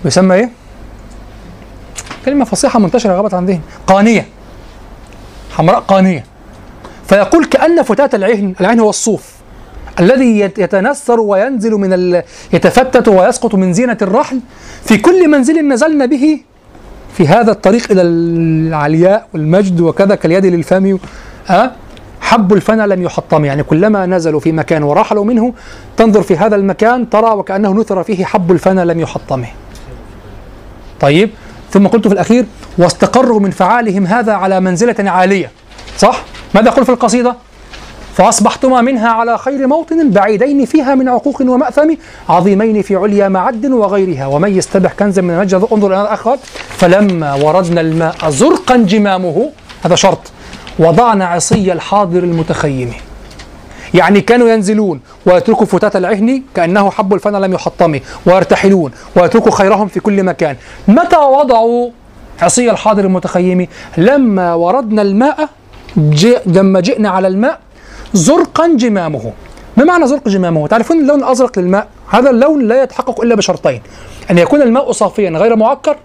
يسمى 0.05 0.35
إيه؟ 0.35 0.49
كلمة 2.25 2.45
فصيحة 2.45 2.79
منتشرة 2.79 3.13
غابت 3.13 3.33
عن 3.33 3.45
ذهني 3.45 3.61
قانية. 3.87 4.27
حمراء 5.51 5.79
قانية. 5.79 6.25
فيقول 7.07 7.45
كأن 7.45 7.83
فتاة 7.83 8.09
العهن 8.13 8.53
العهن 8.61 8.79
هو 8.79 8.89
الصوف 8.89 9.33
الذي 9.99 10.39
يت- 10.39 10.59
يتنثر 10.59 11.19
وينزل 11.19 11.71
من 11.71 11.93
ال... 11.93 12.23
يتفتت 12.53 13.07
ويسقط 13.07 13.55
من 13.55 13.73
زينة 13.73 13.97
الرحل. 14.01 14.39
في 14.85 14.97
كل 14.97 15.29
منزل 15.29 15.67
نزلنا 15.67 16.05
به 16.05 16.39
في 17.13 17.27
هذا 17.27 17.51
الطريق 17.51 17.91
إلى 17.91 18.01
العلياء 18.01 19.27
والمجد 19.33 19.81
وكذا 19.81 20.15
كاليد 20.15 20.45
للفم 20.45 20.97
أه؟ 21.49 21.71
حب 22.21 22.53
الفنا 22.53 22.83
لم 22.87 23.01
يحطم 23.01 23.45
يعني 23.45 23.63
كلما 23.63 24.05
نزلوا 24.05 24.39
في 24.39 24.51
مكان 24.51 24.83
ورحلوا 24.83 25.25
منه 25.25 25.53
تنظر 25.97 26.21
في 26.21 26.37
هذا 26.37 26.55
المكان 26.55 27.09
ترى 27.09 27.31
وكأنه 27.31 27.73
نثر 27.73 28.03
فيه 28.03 28.25
حب 28.25 28.51
الفنا 28.51 28.85
لم 28.85 28.99
يحطمه 28.99 29.47
طيب 30.99 31.29
ثم 31.71 31.87
قلت 31.87 32.07
في 32.07 32.13
الأخير 32.13 32.45
واستقروا 32.77 33.39
من 33.39 33.51
فعالهم 33.51 34.05
هذا 34.05 34.33
على 34.33 34.59
منزلة 34.59 35.11
عالية 35.11 35.51
صح؟ 35.97 36.23
ماذا 36.55 36.67
يقول 36.67 36.85
في 36.85 36.91
القصيدة؟ 36.91 37.35
فأصبحتما 38.13 38.81
منها 38.81 39.09
على 39.09 39.37
خير 39.37 39.67
موطن 39.67 40.09
بعيدين 40.09 40.65
فيها 40.65 40.95
من 40.95 41.09
عقوق 41.09 41.41
ومأثم 41.41 41.93
عظيمين 42.29 42.81
في 42.81 42.95
عليا 42.95 43.29
معد 43.29 43.65
وغيرها. 43.65 44.25
ومن 44.25 44.57
يستبح 44.57 44.93
كنزا 44.93 45.21
من 45.21 45.33
المجد 45.33 45.67
انظر 45.71 45.87
إلى 45.87 46.01
الأخوات 46.01 46.39
فلما 46.69 47.33
وردنا 47.33 47.81
الماء 47.81 48.29
زرقا 48.29 48.77
جمامه 48.77 49.49
هذا 49.83 49.95
شرط 49.95 50.31
وضعنا 50.79 51.25
عصي 51.25 51.73
الحاضر 51.73 52.23
المتخيم. 52.23 52.93
يعني 53.93 54.21
كانوا 54.21 54.49
ينزلون 54.49 54.99
ويتركوا 55.25 55.65
فتاة 55.65 55.97
العهن 55.99 56.43
كأنه 56.55 56.89
حب 56.89 57.13
الفنا 57.13 57.37
لم 57.37 57.53
يحطمه 57.53 58.01
ويرتحلون 58.25 58.91
ويتركوا 59.15 59.51
خيرهم 59.51 59.87
في 59.87 59.99
كل 59.99 60.23
مكان. 60.23 60.55
متى 60.87 61.17
وضعوا 61.17 61.89
عصي 62.41 62.71
الحاضر 62.71 63.03
المتخيم؟ 63.03 63.67
لما 63.97 64.53
وردنا 64.53 65.01
الماء 65.01 65.49
لما 66.45 66.79
جئنا 66.79 67.09
على 67.09 67.27
الماء 67.27 67.59
زرقا 68.13 68.67
جمامه. 68.75 69.33
ما 69.77 69.83
معنى 69.83 70.07
زرق 70.07 70.27
جمامه؟ 70.27 70.67
تعرفون 70.67 70.99
اللون 70.99 71.23
الأزرق 71.23 71.59
للماء؟ 71.59 71.87
هذا 72.09 72.29
اللون 72.29 72.67
لا 72.67 72.83
يتحقق 72.83 73.21
إلا 73.21 73.35
بشرطين. 73.35 73.81
أن 74.31 74.37
يكون 74.37 74.61
الماء 74.61 74.91
صافيا 74.91 75.29
غير 75.29 75.55
معكر 75.55 75.97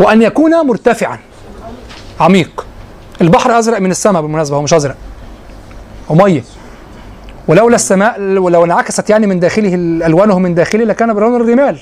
وأن 0.00 0.22
يكون 0.22 0.66
مرتفعا. 0.66 1.18
عميق. 2.20 2.66
البحر 3.20 3.58
أزرق 3.58 3.78
من 3.78 3.90
السماء 3.90 4.22
بالمناسبة 4.22 4.56
هو 4.56 4.62
مش 4.62 4.74
أزرق. 4.74 4.96
ومية 6.10 6.44
ولولا 7.48 7.74
السماء 7.74 8.20
ولو 8.20 8.64
انعكست 8.64 9.10
يعني 9.10 9.26
من 9.26 9.40
داخله 9.40 9.74
الألوانه 9.74 10.38
من 10.38 10.54
داخله 10.54 10.84
لكان 10.84 11.14
بلون 11.14 11.40
الرمال. 11.40 11.78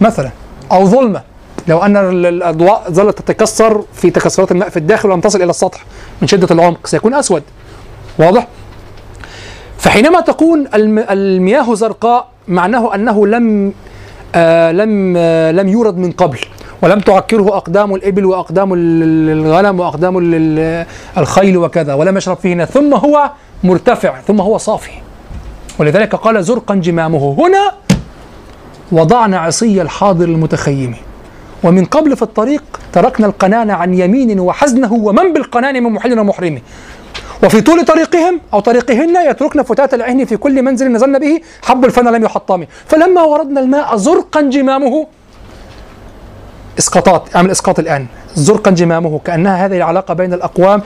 مثلا 0.00 0.30
أو 0.72 0.86
ظلمة. 0.86 1.22
لو 1.68 1.78
أن 1.78 1.96
ال- 1.96 2.26
الأضواء 2.26 2.84
ظلت 2.90 3.18
تتكسر 3.18 3.84
في 3.94 4.10
تكسرات 4.10 4.52
الماء 4.52 4.68
في 4.68 4.76
الداخل 4.76 5.10
ولم 5.10 5.20
تصل 5.20 5.42
إلى 5.42 5.50
السطح 5.50 5.84
من 6.22 6.28
شدة 6.28 6.48
العمق 6.50 6.86
سيكون 6.86 7.14
أسود. 7.14 7.42
واضح؟ 8.18 8.46
فحينما 9.82 10.20
تكون 10.20 10.66
الم- 10.74 11.04
المياه 11.10 11.74
زرقاء 11.74 12.28
معناه 12.48 12.94
أنه 12.94 13.26
لم 13.26 13.72
آه 14.34 14.72
لم 14.72 15.14
آه 15.16 15.50
لم 15.52 15.68
يورد 15.68 15.96
من 15.98 16.10
قبل 16.12 16.38
ولم 16.82 17.00
تعكره 17.00 17.56
أقدام 17.56 17.94
الإبل 17.94 18.24
وأقدام 18.24 18.74
ال- 18.74 19.30
الغنم 19.46 19.80
وأقدام 19.80 20.18
ال- 20.18 20.34
ال- 20.34 20.86
الخيل 21.18 21.56
وكذا 21.56 21.94
ولم 21.94 22.16
يشرب 22.16 22.36
فيه 22.36 22.54
ناس 22.54 22.68
ثم 22.68 22.94
هو 22.94 23.30
مرتفع 23.64 24.20
ثم 24.20 24.40
هو 24.40 24.58
صافي. 24.58 24.90
ولذلك 25.78 26.14
قال 26.14 26.44
زرقا 26.44 26.74
جمامه. 26.74 27.36
هنا 27.38 27.72
وضعنا 28.92 29.38
عصي 29.38 29.82
الحاضر 29.82 30.24
المتخيم. 30.24 30.94
ومن 31.64 31.84
قبل 31.84 32.16
في 32.16 32.22
الطريق 32.22 32.62
تركنا 32.92 33.26
القنان 33.26 33.70
عن 33.70 33.94
يمين 33.94 34.40
وحزنه 34.40 34.92
ومن 34.92 35.32
بالقنان 35.32 35.82
من 35.82 35.90
محل 35.92 36.18
ومحرم. 36.18 36.60
وفي 37.42 37.60
طول 37.60 37.84
طريقهم 37.84 38.40
أو 38.54 38.60
طريقهن 38.60 39.16
يتركن 39.30 39.62
فتات 39.62 39.94
العهن 39.94 40.24
في 40.24 40.36
كل 40.36 40.62
منزل 40.62 40.92
نزلن 40.92 41.18
به 41.18 41.40
حب 41.62 41.84
الفن 41.84 42.08
لم 42.08 42.24
يحطم 42.24 42.64
فلما 42.86 43.22
وردنا 43.22 43.60
الماء 43.60 43.96
زرقا 43.96 44.40
جمامه 44.40 45.06
اسقاطات 46.78 47.36
أعمل 47.36 47.50
اسقاط 47.50 47.78
الآن. 47.78 48.06
زرقا 48.34 48.70
جمامه 48.70 49.20
كأنها 49.24 49.66
هذه 49.66 49.76
العلاقة 49.76 50.14
بين 50.14 50.32
الأقوام. 50.32 50.82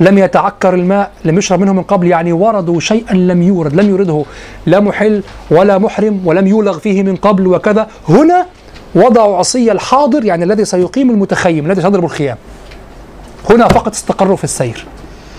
لم 0.00 0.18
يتعكر 0.18 0.74
الماء 0.74 1.10
لم 1.24 1.38
يشرب 1.38 1.60
منه 1.60 1.72
من 1.72 1.82
قبل 1.82 2.06
يعني 2.06 2.32
وردوا 2.32 2.80
شيئا 2.80 3.14
لم 3.14 3.42
يورد 3.42 3.74
لم 3.74 3.90
يورده. 3.90 4.24
لا 4.66 4.80
محل 4.80 5.22
ولا 5.50 5.78
محرم 5.78 6.20
ولم 6.24 6.46
يولغ 6.46 6.78
فيه 6.78 7.02
من 7.02 7.16
قبل 7.16 7.46
وكذا. 7.46 7.88
هنا 8.08 8.46
وضعوا 8.94 9.36
عصي 9.36 9.72
الحاضر 9.72 10.24
يعني 10.24 10.44
الذي 10.44 10.64
سيقيم 10.64 11.10
المتخيم 11.10 11.66
الذي 11.66 11.82
سيضرب 11.82 12.04
الخيام. 12.04 12.36
هنا 13.50 13.68
فقط 13.68 13.92
استقروا 13.92 14.36
في 14.36 14.44
السير. 14.44 14.86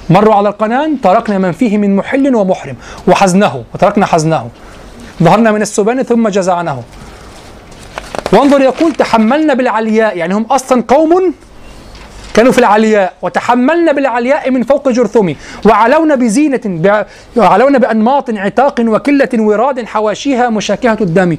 مروا 0.10 0.36
على 0.36 0.50
القنان 0.50 1.02
تركنا 1.02 1.38
من 1.38 1.52
فيه 1.52 1.78
من 1.78 1.96
محل 1.96 2.36
ومحرم. 2.36 2.76
وحزنه 3.08 3.64
وتركنا 3.74 4.06
حزنه. 4.06 4.50
ظهرنا 5.24 5.52
من 5.52 5.62
السبان 5.62 6.04
ثم 6.04 6.28
جزعناه 6.28 6.80
وانظر 8.34 8.62
يقول 8.62 8.94
تحملنا 8.94 9.54
بالعلياء. 9.54 10.18
يعني 10.18 10.34
هم 10.34 10.44
أصلا 10.44 10.84
قوم 10.88 11.34
كانوا 12.34 12.52
في 12.52 12.58
العلياء. 12.58 13.14
وتحملنا 13.22 13.92
بالعلياء 13.92 14.52
من 14.52 14.64
فوق 14.64 14.90
جرثوم 14.90 15.36
وعلونا 15.66 16.16
بزينة. 16.16 17.06
وعلونا 17.36 17.78
بأنماط 17.78 18.30
عتاق 18.30 18.76
وكلة 18.80 19.30
وراد 19.34 19.86
حواشيها 19.86 20.50
مشاكهة 20.50 20.98
الدم. 21.02 21.38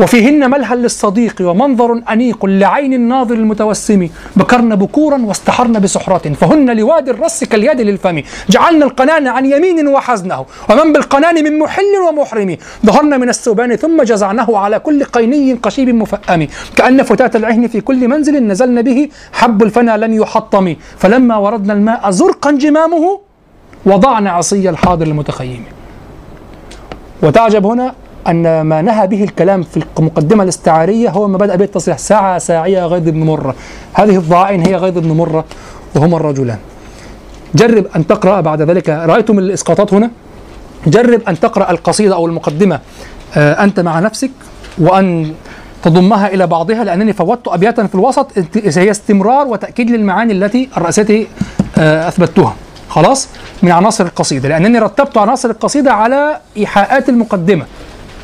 وفيهن 0.00 0.50
ملهى 0.50 0.76
للصديق 0.76 1.36
ومنظر 1.40 2.02
أنيق 2.12 2.46
لعين 2.46 2.92
الناظر 2.92 3.34
المتوسم 3.34 4.08
بكرن 4.36 4.76
بكورا 4.76 5.18
واستحرن 5.22 5.72
بسحرة 5.72 6.32
فهن 6.32 6.76
لوادي 6.76 7.10
الرس 7.10 7.44
كاليد 7.44 7.80
للفم. 7.80 8.22
جعلنا 8.48 8.84
القنان 8.84 9.26
عن 9.26 9.46
يمين 9.46 9.88
وحزنه 9.88 10.46
ومن 10.70 10.92
بالقنان 10.92 11.44
من 11.44 11.58
محل 11.58 11.96
ومحرم. 12.08 12.56
ظهرنا 12.86 13.16
من 13.16 13.28
السبان 13.28 13.76
ثم 13.76 14.02
جزعناه 14.02 14.58
على 14.58 14.78
كل 14.78 15.04
قيني 15.04 15.52
قشيب 15.52 15.88
مفأم. 15.88 16.48
كأن 16.76 17.02
فتاة 17.02 17.30
العهن 17.34 17.66
في 17.66 17.80
كل 17.80 18.08
منزل 18.08 18.46
نزلن 18.46 18.82
به 18.82 19.08
حب 19.32 19.62
الفنا 19.62 19.96
لم 19.96 20.12
يحطم. 20.14 20.76
فلما 20.98 21.36
وردنا 21.36 21.72
الماء 21.72 22.10
زرقا 22.10 22.50
جمامه 22.50 23.20
وضعنا 23.86 24.30
عصي 24.30 24.70
الحاضر 24.70 25.06
المتخيم. 25.06 25.64
وتعجب 27.22 27.66
هنا 27.66 27.94
أن 28.28 28.60
ما 28.60 28.82
نهى 28.82 29.06
به 29.06 29.24
الكلام 29.24 29.62
في 29.62 29.84
المقدمة 29.98 30.42
الاستعارية 30.42 31.10
هو 31.10 31.28
ما 31.28 31.38
بدأ 31.38 31.56
به 31.56 31.64
التصريح. 31.64 31.98
ساعة 31.98 32.38
ساعية 32.38 32.86
غيظ 32.86 33.08
بن 33.08 33.20
مرة. 33.20 33.54
هذه 33.94 34.16
الضائن 34.16 34.66
هي 34.66 34.76
غيظ 34.76 34.98
بن 34.98 35.12
مرة 35.12 35.44
وهما 35.94 36.16
الرجلان. 36.16 36.58
جرب 37.54 37.86
أن 37.96 38.06
تقرأ 38.06 38.40
بعد 38.40 38.62
ذلك. 38.62 38.88
رأيتم 38.88 39.38
الإسقاطات 39.38 39.94
هنا؟ 39.94 40.10
جرب 40.86 41.20
أن 41.28 41.40
تقرأ 41.40 41.70
القصيدة 41.70 42.14
أو 42.14 42.26
المقدمة 42.26 42.80
آه، 43.36 43.64
أنت 43.64 43.80
مع 43.80 44.00
نفسك 44.00 44.30
وأن 44.78 45.32
تضمها 45.82 46.26
إلى 46.34 46.46
بعضها 46.46 46.84
لأنني 46.84 47.12
فوتت 47.12 47.48
أبياتا 47.48 47.86
في 47.86 47.94
الوسط. 47.94 48.32
هي 48.78 48.90
استمرار 48.90 49.46
وتأكيد 49.46 49.90
للمعاني 49.90 50.32
التي 50.32 50.68
الرئيسية 50.76 51.26
آه، 51.78 52.08
أثبتها 52.08 52.54
خلاص؟ 52.88 53.28
من 53.62 53.70
عناصر 53.70 54.04
القصيدة. 54.04 54.48
لأنني 54.48 54.78
رتبت 54.78 55.18
عناصر 55.18 55.50
القصيدة 55.50 55.92
على 55.92 56.40
إيحاءات 56.56 57.08
المقدمة. 57.08 57.66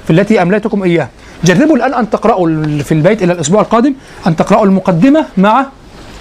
في 0.05 0.11
التي 0.11 0.43
أمليتكم 0.43 0.83
إياها. 0.83 1.09
جربوا 1.45 1.77
الآن 1.77 1.95
أن 1.95 2.11
تقرأوا 2.11 2.49
في 2.83 2.93
البيت 2.93 3.23
إلى 3.23 3.33
الأسبوع 3.33 3.61
القادم 3.61 3.95
أن 4.27 4.37
تقرأوا 4.37 4.65
المقدمة 4.65 5.25
مع 5.37 5.67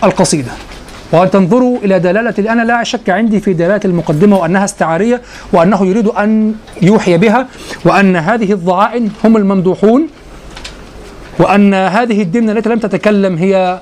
القصيدة. 0.03 0.51
وأن 1.11 1.31
تنظروا 1.31 1.77
إلى 1.83 1.99
دلالة 1.99 2.51
أنا 2.51 2.61
لا 2.61 2.83
شك 2.83 3.09
عندي 3.09 3.39
في 3.39 3.53
دلالة 3.53 3.81
المقدمة 3.85 4.37
وأنها 4.37 4.65
استعارية 4.65 5.21
وأنه 5.53 5.85
يريد 5.85 6.07
أن 6.07 6.55
يوحي 6.81 7.17
بها 7.17 7.47
وأن 7.85 8.15
هذه 8.15 8.53
الضعائن 8.53 9.09
هم 9.23 9.37
الممدوحون 9.37 10.07
وأن 11.39 11.73
هذه 11.73 12.21
الدمنة 12.21 12.51
التي 12.51 12.69
لم 12.69 12.79
تتكلم 12.79 13.37
هي 13.37 13.79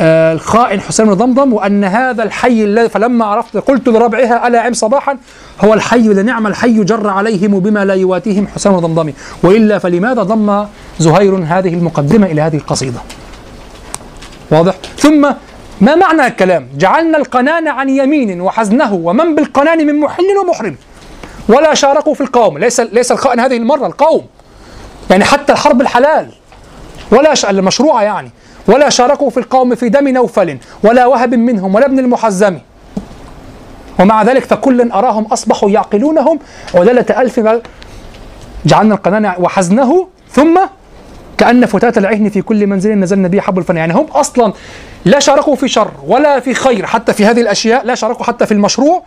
الخائن 0.00 0.80
حسين 0.80 1.06
بن 1.06 1.14
ضمضم 1.14 1.52
وأن 1.52 1.84
هذا 1.84 2.22
الحي 2.22 2.64
الذي 2.64 2.88
فلما 2.88 3.24
عرفت 3.24 3.56
قلت 3.56 3.88
لربعها 3.88 4.48
ألا 4.48 4.60
عم 4.60 4.72
صباحا؟ 4.72 5.18
هو 5.64 5.74
الحي 5.74 5.98
لنعم 5.98 6.46
الحي 6.46 6.84
جر 6.84 7.08
عليهم 7.08 7.60
بما 7.60 7.84
لا 7.84 7.94
يواتيهم 7.94 8.46
حسين 8.54 8.72
بن 8.72 8.78
ضمضم. 8.78 9.12
وإلا 9.42 9.78
فلماذا 9.78 10.22
ضم 10.22 10.66
زهير 10.98 11.34
هذه 11.34 11.74
المقدمة 11.74 12.26
إلى 12.26 12.40
هذه 12.40 12.56
القصيدة؟ 12.56 12.98
واضح؟ 14.50 14.74
ثم 14.98 15.32
ما 15.80 15.94
معنى 15.94 16.26
الكلام؟ 16.26 16.68
جعلنا 16.76 17.18
القنان 17.18 17.68
عن 17.68 17.88
يمين 17.88 18.40
وحزنه 18.40 18.94
ومن 18.94 19.34
بالقنان 19.34 19.86
من 19.86 20.00
محل 20.00 20.24
ومحرم. 20.44 20.76
ولا 21.48 21.74
شاركوا 21.74 22.14
في 22.14 22.20
القوم. 22.20 22.58
ليس 22.58 22.80
ليس 22.80 23.12
الخائن 23.12 23.40
هذه 23.40 23.56
المرة 23.56 23.86
القوم. 23.86 24.26
يعني 25.10 25.24
حتى 25.24 25.52
الحرب 25.52 25.80
الحلال. 25.80 26.28
ولا 27.10 27.34
المشروعة 27.50 28.02
يعني. 28.02 28.30
ولا 28.68 28.88
شاركوا 28.88 29.30
في 29.30 29.40
القوم 29.40 29.74
في 29.74 29.88
دم 29.88 30.08
نوفل 30.08 30.58
ولا 30.84 31.06
وهب 31.06 31.34
منهم 31.34 31.74
ولا 31.74 31.86
ابن 31.86 31.98
المحزم. 31.98 32.58
ومع 34.00 34.22
ذلك 34.22 34.44
فكلا 34.44 34.98
أراهم 34.98 35.24
أصبحوا 35.24 35.70
يعقلونهم. 35.70 36.38
عدلة 36.74 37.06
ألف 37.10 37.40
جعلنا 38.66 38.94
القنانع 38.94 39.36
وحزنه. 39.38 40.08
ثم 40.30 40.60
كأن 41.38 41.66
فتاة 41.66 41.92
العهن 41.96 42.28
في 42.28 42.42
كل 42.42 42.66
منزل 42.66 42.98
نزلنا 42.98 43.28
به 43.28 43.40
حب 43.40 43.58
الفن. 43.58 43.76
يعني 43.76 43.92
هم 43.92 44.06
أصلا 44.12 44.52
لا 45.04 45.18
شاركوا 45.18 45.56
في 45.56 45.68
شر 45.68 45.90
ولا 46.06 46.40
في 46.40 46.54
خير 46.54 46.86
حتى 46.86 47.12
في 47.12 47.26
هذه 47.26 47.40
الأشياء 47.40 47.84
لا 47.86 47.94
شاركوا 47.94 48.24
حتى 48.24 48.46
في 48.46 48.52
المشروع. 48.52 49.02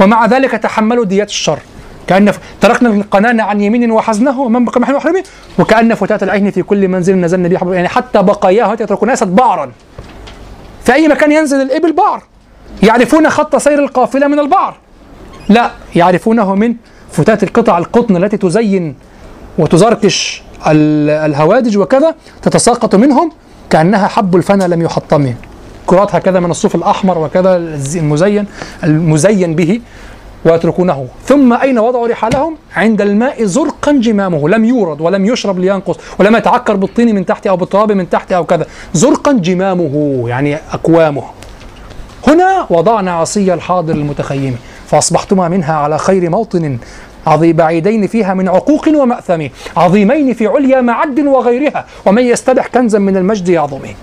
ومع 0.00 0.26
ذلك 0.26 0.50
تحملوا 0.50 1.04
ديات 1.04 1.28
الشر. 1.28 1.58
كأن 2.06 2.32
تركنا 2.60 2.88
القنان 2.88 3.40
عن 3.40 3.60
يمين 3.60 3.90
وحزنه 3.90 4.40
ومن 4.40 4.64
بقى 4.64 4.80
محل 4.80 4.94
محرمه 4.94 5.24
وكأن 5.58 5.94
فتاة 5.94 6.18
العين 6.22 6.50
في 6.50 6.62
كل 6.62 6.88
منزل 6.88 7.16
نزلنا 7.16 7.48
به 7.48 7.74
يعني 7.74 7.88
حتى 7.88 8.22
بقاياه 8.22 8.72
يتركون 8.72 9.10
أسد 9.10 9.34
بعرا. 9.34 9.72
في 10.84 10.94
أي 10.94 11.08
مكان 11.08 11.32
ينزل 11.32 11.60
الإبل 11.60 11.92
بعر. 11.92 12.22
يعرفون 12.82 13.30
خط 13.30 13.56
سير 13.56 13.78
القافلة 13.78 14.26
من 14.26 14.38
البعر. 14.38 14.76
لا 15.48 15.70
يعرفونه 15.96 16.54
من 16.54 16.74
فتاة 17.12 17.38
القطع 17.42 17.78
القطن 17.78 18.16
التي 18.16 18.36
تزين 18.36 18.94
وتزركش 19.58 20.42
الهوادج 20.66 21.78
وكذا 21.78 22.14
تتساقط 22.42 22.94
منهم 22.94 23.32
كأنها 23.70 24.08
حب 24.08 24.36
الفنا 24.36 24.64
لم 24.64 24.82
يحطم 24.82 25.34
كرات 25.86 26.14
هكذا 26.14 26.40
من 26.40 26.50
الصوف 26.50 26.74
الأحمر 26.74 27.18
وكذا 27.18 27.56
المزين 27.96 28.46
المزين 28.84 29.54
به. 29.54 29.80
ويتركونه. 30.44 31.06
ثم 31.26 31.52
أين 31.52 31.78
وضعوا 31.78 32.08
رحالهم؟ 32.08 32.56
عند 32.76 33.00
الماء 33.00 33.44
زرقا 33.44 33.92
جمامه. 33.92 34.48
لم 34.48 34.64
يورد 34.64 35.00
ولم 35.00 35.26
يشرب 35.26 35.58
لينقص 35.58 35.96
ولم 36.18 36.36
يتعكر 36.36 36.76
بالطين 36.76 37.14
من 37.14 37.26
تحت 37.26 37.46
أو 37.46 37.56
بالتراب 37.56 37.92
من 37.92 38.10
تحت 38.10 38.32
أو 38.32 38.44
كذا. 38.44 38.66
زرقا 38.94 39.32
جمامه 39.32 40.24
يعني 40.26 40.58
أكوامه 40.72 41.22
هنا 42.26 42.66
وضعنا 42.70 43.12
عصي 43.12 43.54
الحاضر 43.54 43.94
المتخيم 43.94 44.56
فأصبحتما 44.86 45.48
منها 45.48 45.74
على 45.74 45.98
خير 45.98 46.30
موطن 46.30 46.78
عظي 47.26 47.52
بعيدين 47.52 48.06
فيها 48.06 48.34
من 48.34 48.48
عقوق 48.48 48.88
ومأثم 48.88 49.46
عظيمين 49.76 50.34
في 50.34 50.46
عليا 50.46 50.80
معد 50.80 51.20
وغيرها 51.20 51.86
ومن 52.06 52.22
يستبح 52.22 52.66
كنزا 52.66 52.98
من 52.98 53.16
المجد 53.16 53.48
يعظمه. 53.48 53.94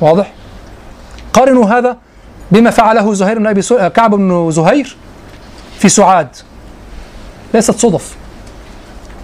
واضح؟ 0.00 0.32
قارنوا 1.32 1.64
هذا 1.64 1.96
بما 2.50 2.70
فعله 2.70 3.14
زهير 3.14 3.38
بن 3.38 3.46
أبي 3.46 3.62
كعب 3.88 4.14
بن 4.14 4.50
زهير 4.50 4.96
في 5.78 5.88
سعاد. 5.88 6.28
ليست 7.54 7.78
صدف 7.78 8.16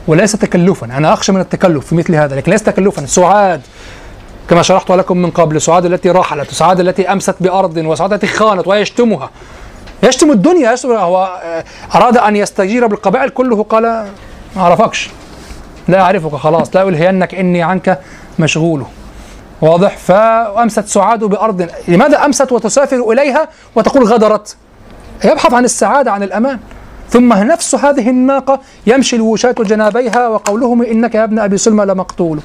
وليس 0.07 0.33
تكلفا. 0.33 0.87
أنا 0.87 1.13
أخشى 1.13 1.33
من 1.33 1.41
التكلف 1.41 1.87
في 1.87 1.95
مثل 1.95 2.15
هذا 2.15 2.37
لكن 2.37 2.53
ليس 2.53 2.63
تكلفا. 2.63 3.07
سعاد 3.07 3.61
كما 4.51 4.63
شرحت 4.63 4.91
لكم 4.91 5.17
من 5.17 5.31
قبل 5.31 5.61
سعاد 5.61 5.85
التي 5.85 6.11
رحلت 6.11 6.51
وسعاد 6.51 6.81
التي 6.81 7.13
أمست 7.13 7.35
بأرض 7.41 7.77
وسعاد 7.77 8.13
التي 8.13 8.27
خانت 8.27 8.67
ويشتمها. 8.67 9.31
يشتم 10.03 10.31
الدنيا 10.31 10.73
يشتم. 10.73 10.93
هو 10.93 11.41
أراد 11.95 12.17
أن 12.17 12.37
يستجير 12.37 12.87
بالقبائل 12.87 13.29
كله 13.29 13.63
قال 13.63 13.83
ما 14.57 14.63
أعرفكش 14.63 15.11
لا 15.89 16.01
أعرفك 16.01 16.35
خلاص 16.35 16.77
لا 16.77 16.89
ألهينك 16.89 17.35
إني 17.35 17.63
عنك 17.63 18.01
مشغول. 18.39 18.85
واضح. 19.61 19.97
فأمست 19.97 20.87
سعاد 20.89 21.25
بأرض. 21.25 21.69
لماذا 21.89 22.25
أمست 22.25 22.53
وتسافر 22.53 23.13
إليها 23.13 23.49
وتقول 23.75 24.05
غدرت؟ 24.05 24.57
يبحث 25.25 25.53
عن 25.53 25.65
السعادة 25.65 26.13
عن 26.13 26.23
الأمان. 26.23 26.59
ثم 27.09 27.33
نفس 27.33 27.75
هذه 27.75 28.11
الناقة 28.11 28.61
يمشي 28.87 29.17
الوشاة 29.17 29.55
جنابيها 29.59 30.29
وقولهم 30.29 30.83
إنك 30.83 31.15
يا 31.15 31.25
ابن 31.25 31.39
أبي 31.39 31.57
سلمى 31.57 31.85
لمقتول. 31.85 32.41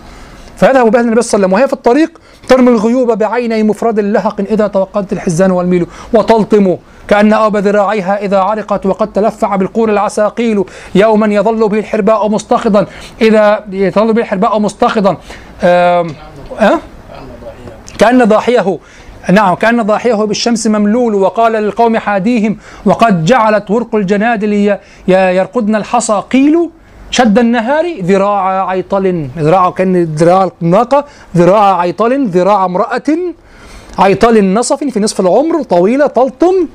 فيذهب 0.57 0.91
بها 0.91 1.01
النبي 1.01 1.21
صلى 1.21 1.37
الله 1.37 1.45
عليه 1.45 1.45
وسلم. 1.45 1.53
وهي 1.53 1.67
في 1.67 1.73
الطريق 1.73 2.21
ترمي 2.47 2.69
الغيوب 2.69 3.11
بعيني 3.11 3.63
مفرد 3.63 3.99
لهق 3.99 4.39
إذا 4.39 4.67
توقدت 4.67 5.13
الحزان 5.13 5.51
والميل 5.51 5.87
وتلطم. 6.13 6.77
كأن 7.07 7.33
أوب 7.33 7.57
ذراعيها 7.57 8.17
إذا 8.17 8.39
عرقت 8.39 8.85
وقد 8.85 9.13
تلفع 9.13 9.55
بالقور 9.55 9.89
العساقيل. 9.89 10.63
يوما 10.95 11.27
يظل 11.27 11.69
به 11.69 11.79
الحرباء 11.79 12.29
مستخضا. 12.29 12.87
إذا 13.21 13.63
يظل 13.71 14.13
به 14.13 14.21
الحرباء 14.21 14.59
مستخضا. 14.59 15.17
أه؟ 15.63 16.05
كأن 17.97 18.23
ضاحيه. 18.23 18.79
نعم 19.31 19.55
كأن 19.55 19.81
ضاحيه 19.81 20.13
بالشمس 20.13 20.67
مملول 20.67 21.15
وقال 21.15 21.51
للقوم 21.51 21.97
حاديهم 21.97 22.57
وقد 22.85 23.25
جعلت 23.25 23.71
ورق 23.71 23.95
الجنادل 23.95 24.77
يرقدن 25.07 25.75
الحصى 25.75 26.23
قيل 26.31 26.69
شد 27.11 27.39
النهار 27.39 28.01
ذراع 28.01 28.69
عيطل 28.69 29.29
ذراع 29.37 29.69
كأن 29.69 30.03
ذراع 30.03 30.49
الناقة 30.61 31.05
ذراع 31.37 31.79
عيطل 31.79 32.27
ذراع 32.27 32.65
امرأة 32.65 33.03
عيطل 33.99 34.53
نصف 34.53 34.83
في 34.83 34.99
نصف 34.99 35.19
العمر 35.19 35.63
طويلة 35.63 36.07
تلطم 36.07 36.67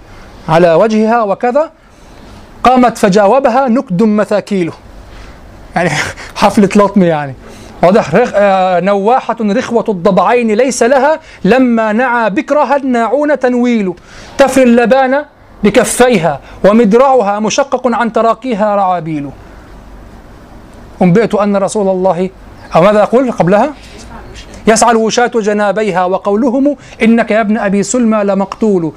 على 0.48 0.74
وجهها 0.74 1.22
وكذا 1.22 1.70
قامت 2.62 2.98
فجاوبها 2.98 3.68
نكد 3.68 4.02
مثاكيله 4.02 4.72
يعني 5.77 5.90
حفلة 6.36 6.68
لطم 6.77 7.02
يعني. 7.02 7.35
واضح. 7.82 8.15
رخ... 8.15 8.31
آه 8.35 8.81
نواحة 8.81 9.36
رخوة 9.40 9.85
الضبعين 9.89 10.51
ليس 10.51 10.82
لها 10.82 11.20
لما 11.44 11.93
نعى 11.93 12.31
بكرها 12.31 12.77
الناعون 12.77 13.39
تنويل. 13.39 13.94
تفري 14.39 14.62
اللبان 14.62 15.24
بكفيها 15.65 16.40
ومدرعها 16.65 17.40
مشقق 17.40 17.82
عن 17.86 18.12
تراقيها 18.12 18.77
رعابيل. 18.77 19.31
أنبئت 21.02 21.35
أن 21.35 21.57
رسول 21.57 21.89
الله 21.89 22.31
أو 22.77 22.82
ماذا 22.82 23.02
أقول 23.02 23.32
قبلها؟ 23.32 23.73
يسعى 24.66 24.90
الوشاة 24.90 25.31
جنابيها 25.35 26.05
وقولهم 26.05 26.77
إنك 27.02 27.31
يا 27.31 27.40
ابن 27.40 27.59
أبي 27.59 27.82
سلمى 27.82 28.24
لمقتول. 28.24 28.93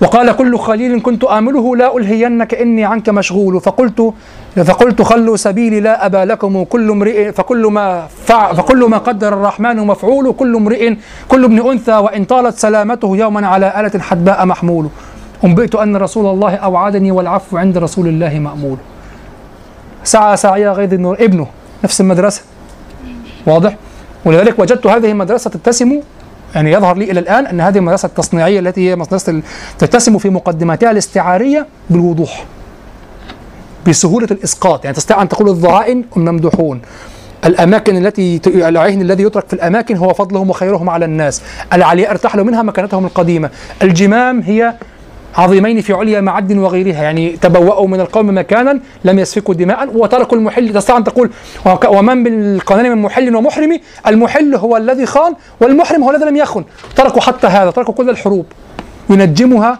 وقال 0.00 0.36
كل 0.36 0.58
خليل 0.58 1.02
كنت 1.02 1.24
آمله 1.24 1.76
لا 1.76 1.96
ألهينك 1.96 2.54
إني 2.54 2.84
عنك 2.84 3.08
مشغول. 3.08 3.60
فقلت 3.60 4.12
فقلت 4.56 5.02
خلوا 5.02 5.36
سبيلي 5.36 5.80
لا 5.80 6.06
أبا 6.06 6.24
لكم. 6.24 6.64
كل 6.64 6.90
امرئ 6.90 7.32
فكل 7.32 7.66
ما 7.66 8.06
فع 8.26 8.52
فكل 8.52 8.84
ما 8.84 8.98
قدر 8.98 9.28
الرحمن 9.28 9.76
مفعول. 9.76 10.32
كل 10.32 10.56
امرئ 10.56 10.94
كل 11.28 11.44
ابن 11.44 11.70
أنثى 11.70 11.92
وإن 11.92 12.24
طالت 12.24 12.58
سلامته 12.58 13.16
يوما 13.16 13.46
على 13.46 13.80
آلة 13.80 14.00
حدباء 14.00 14.46
محمول. 14.46 14.88
أنبئت 15.44 15.74
أن 15.74 15.96
رسول 15.96 16.26
الله 16.26 16.54
أوعدني 16.54 17.12
والعفو 17.12 17.56
عند 17.56 17.78
رسول 17.78 18.08
الله 18.08 18.38
مأمول. 18.38 18.76
سعى 20.04 20.36
سعي 20.36 20.68
غيظ 20.68 20.92
النور. 20.94 21.16
ابنه 21.20 21.46
نفس 21.84 22.00
المدرسة. 22.00 22.42
واضح؟ 23.46 23.76
ولذلك 24.24 24.58
وجدت 24.58 24.86
هذه 24.86 25.10
المدرسة 25.10 25.50
تتسم 25.50 26.00
يعني 26.54 26.72
يظهر 26.72 26.96
لي 26.96 27.10
إلى 27.10 27.20
الآن 27.20 27.46
أن 27.46 27.60
هذه 27.60 27.78
المدرسة 27.78 28.06
التصنيعية 28.06 28.60
التي 28.60 28.90
هي 28.90 28.96
مدرسه 28.96 29.42
تتسم 29.78 30.18
في 30.18 30.30
مقدماتها 30.30 30.90
الاستعارية 30.90 31.66
بالوضوح 31.90 32.44
بسهولة 33.88 34.28
الإسقاط. 34.30 34.84
يعني 34.84 34.96
تستطيع 34.96 35.22
أن 35.22 35.28
تقول 35.28 35.48
الضرائن 35.48 36.04
هم 36.16 36.24
ممدوحون 36.24 36.80
الأماكن 37.44 38.06
التي 38.06 38.40
العهن 38.46 39.00
الذي 39.02 39.22
يترك 39.22 39.46
في 39.48 39.52
الأماكن 39.52 39.96
هو 39.96 40.14
فضلهم 40.14 40.50
وخيرهم 40.50 40.90
على 40.90 41.04
الناس. 41.04 41.42
العلياء 41.72 42.10
ارتحلوا 42.10 42.44
منها 42.44 42.62
مكانتهم 42.62 43.04
القديمة. 43.04 43.50
الجمام 43.82 44.40
هي 44.40 44.74
عظيمين 45.36 45.80
في 45.80 45.92
عليا 45.92 46.20
معد 46.20 46.52
وغيرها. 46.52 47.02
يعني 47.02 47.36
تبوأوا 47.36 47.88
من 47.88 48.00
القوم 48.00 48.38
مكانا 48.38 48.80
لم 49.04 49.18
يسفكوا 49.18 49.54
دماء 49.54 49.96
وتركوا 49.96 50.38
المحل. 50.38 50.72
تستطيع 50.72 50.96
أن 50.96 51.04
تقول 51.04 51.30
ومن 51.88 52.22
بالقانون 52.24 52.90
من 52.90 53.02
محل 53.02 53.36
ومحرم؟ 53.36 53.80
المحل 54.06 54.54
هو 54.54 54.76
الذي 54.76 55.06
خان 55.06 55.34
والمحرم 55.60 56.02
هو 56.02 56.10
الذي 56.10 56.24
لم 56.24 56.36
يخن. 56.36 56.64
تركوا 56.96 57.20
حتى 57.20 57.46
هذا 57.46 57.70
تركوا 57.70 57.94
كل 57.94 58.10
الحروب. 58.10 58.46
ينجمها 59.10 59.78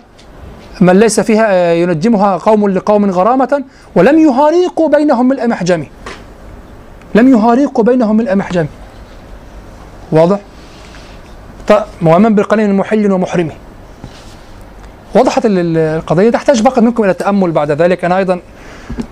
من 0.80 0.98
ليس 0.98 1.20
فيها 1.20 1.46
آه، 1.50 1.72
ينجمها 1.72 2.36
قوم 2.36 2.68
لقوم 2.68 3.10
غرامة 3.10 3.64
ولم 3.96 4.18
يهاريقوا 4.18 4.88
بينهم 4.88 5.28
ملء 5.28 5.46
محجم 5.46 5.86
لم 7.14 7.28
يهاريقوا 7.28 7.84
بينهم 7.84 8.16
ملء 8.16 8.34
محجم 8.34 8.66
واضح؟ 10.12 10.38
ومن 12.02 12.34
بالقانون 12.34 12.68
من 12.68 12.76
محل 12.76 13.12
ومحرم. 13.12 13.50
وضحت 15.16 15.46
ال- 15.46 15.58
ال- 15.58 15.76
القضية 15.76 16.30
تحتاج 16.30 16.62
فقط 16.62 16.78
منكم 16.78 17.02
إلى 17.02 17.12
التامل 17.12 17.52
بعد 17.52 17.70
ذلك. 17.70 18.04
أنا 18.04 18.18
أيضا 18.18 18.40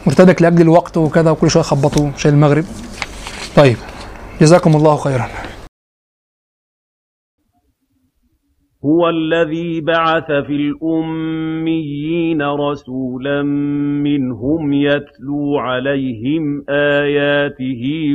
مرتبك 0.06 0.42
لأجل 0.42 0.62
الوقت 0.62 0.96
وكذا 0.96 1.30
وكل 1.30 1.50
شوية 1.50 1.62
خبطوا 1.62 2.10
شيء 2.16 2.32
المغرب. 2.32 2.64
طيب 3.56 3.76
جزاكم 4.40 4.76
الله 4.76 4.96
خيرا. 4.96 5.28
هو 8.84 9.08
الذي 9.08 9.80
بعث 9.80 10.26
في 10.26 10.52
الأميين 10.52 12.42
رسولا 12.42 13.42
منهم 14.02 14.72
يتلو 14.72 15.58
عليهم 15.58 16.64
آياته 16.68 18.14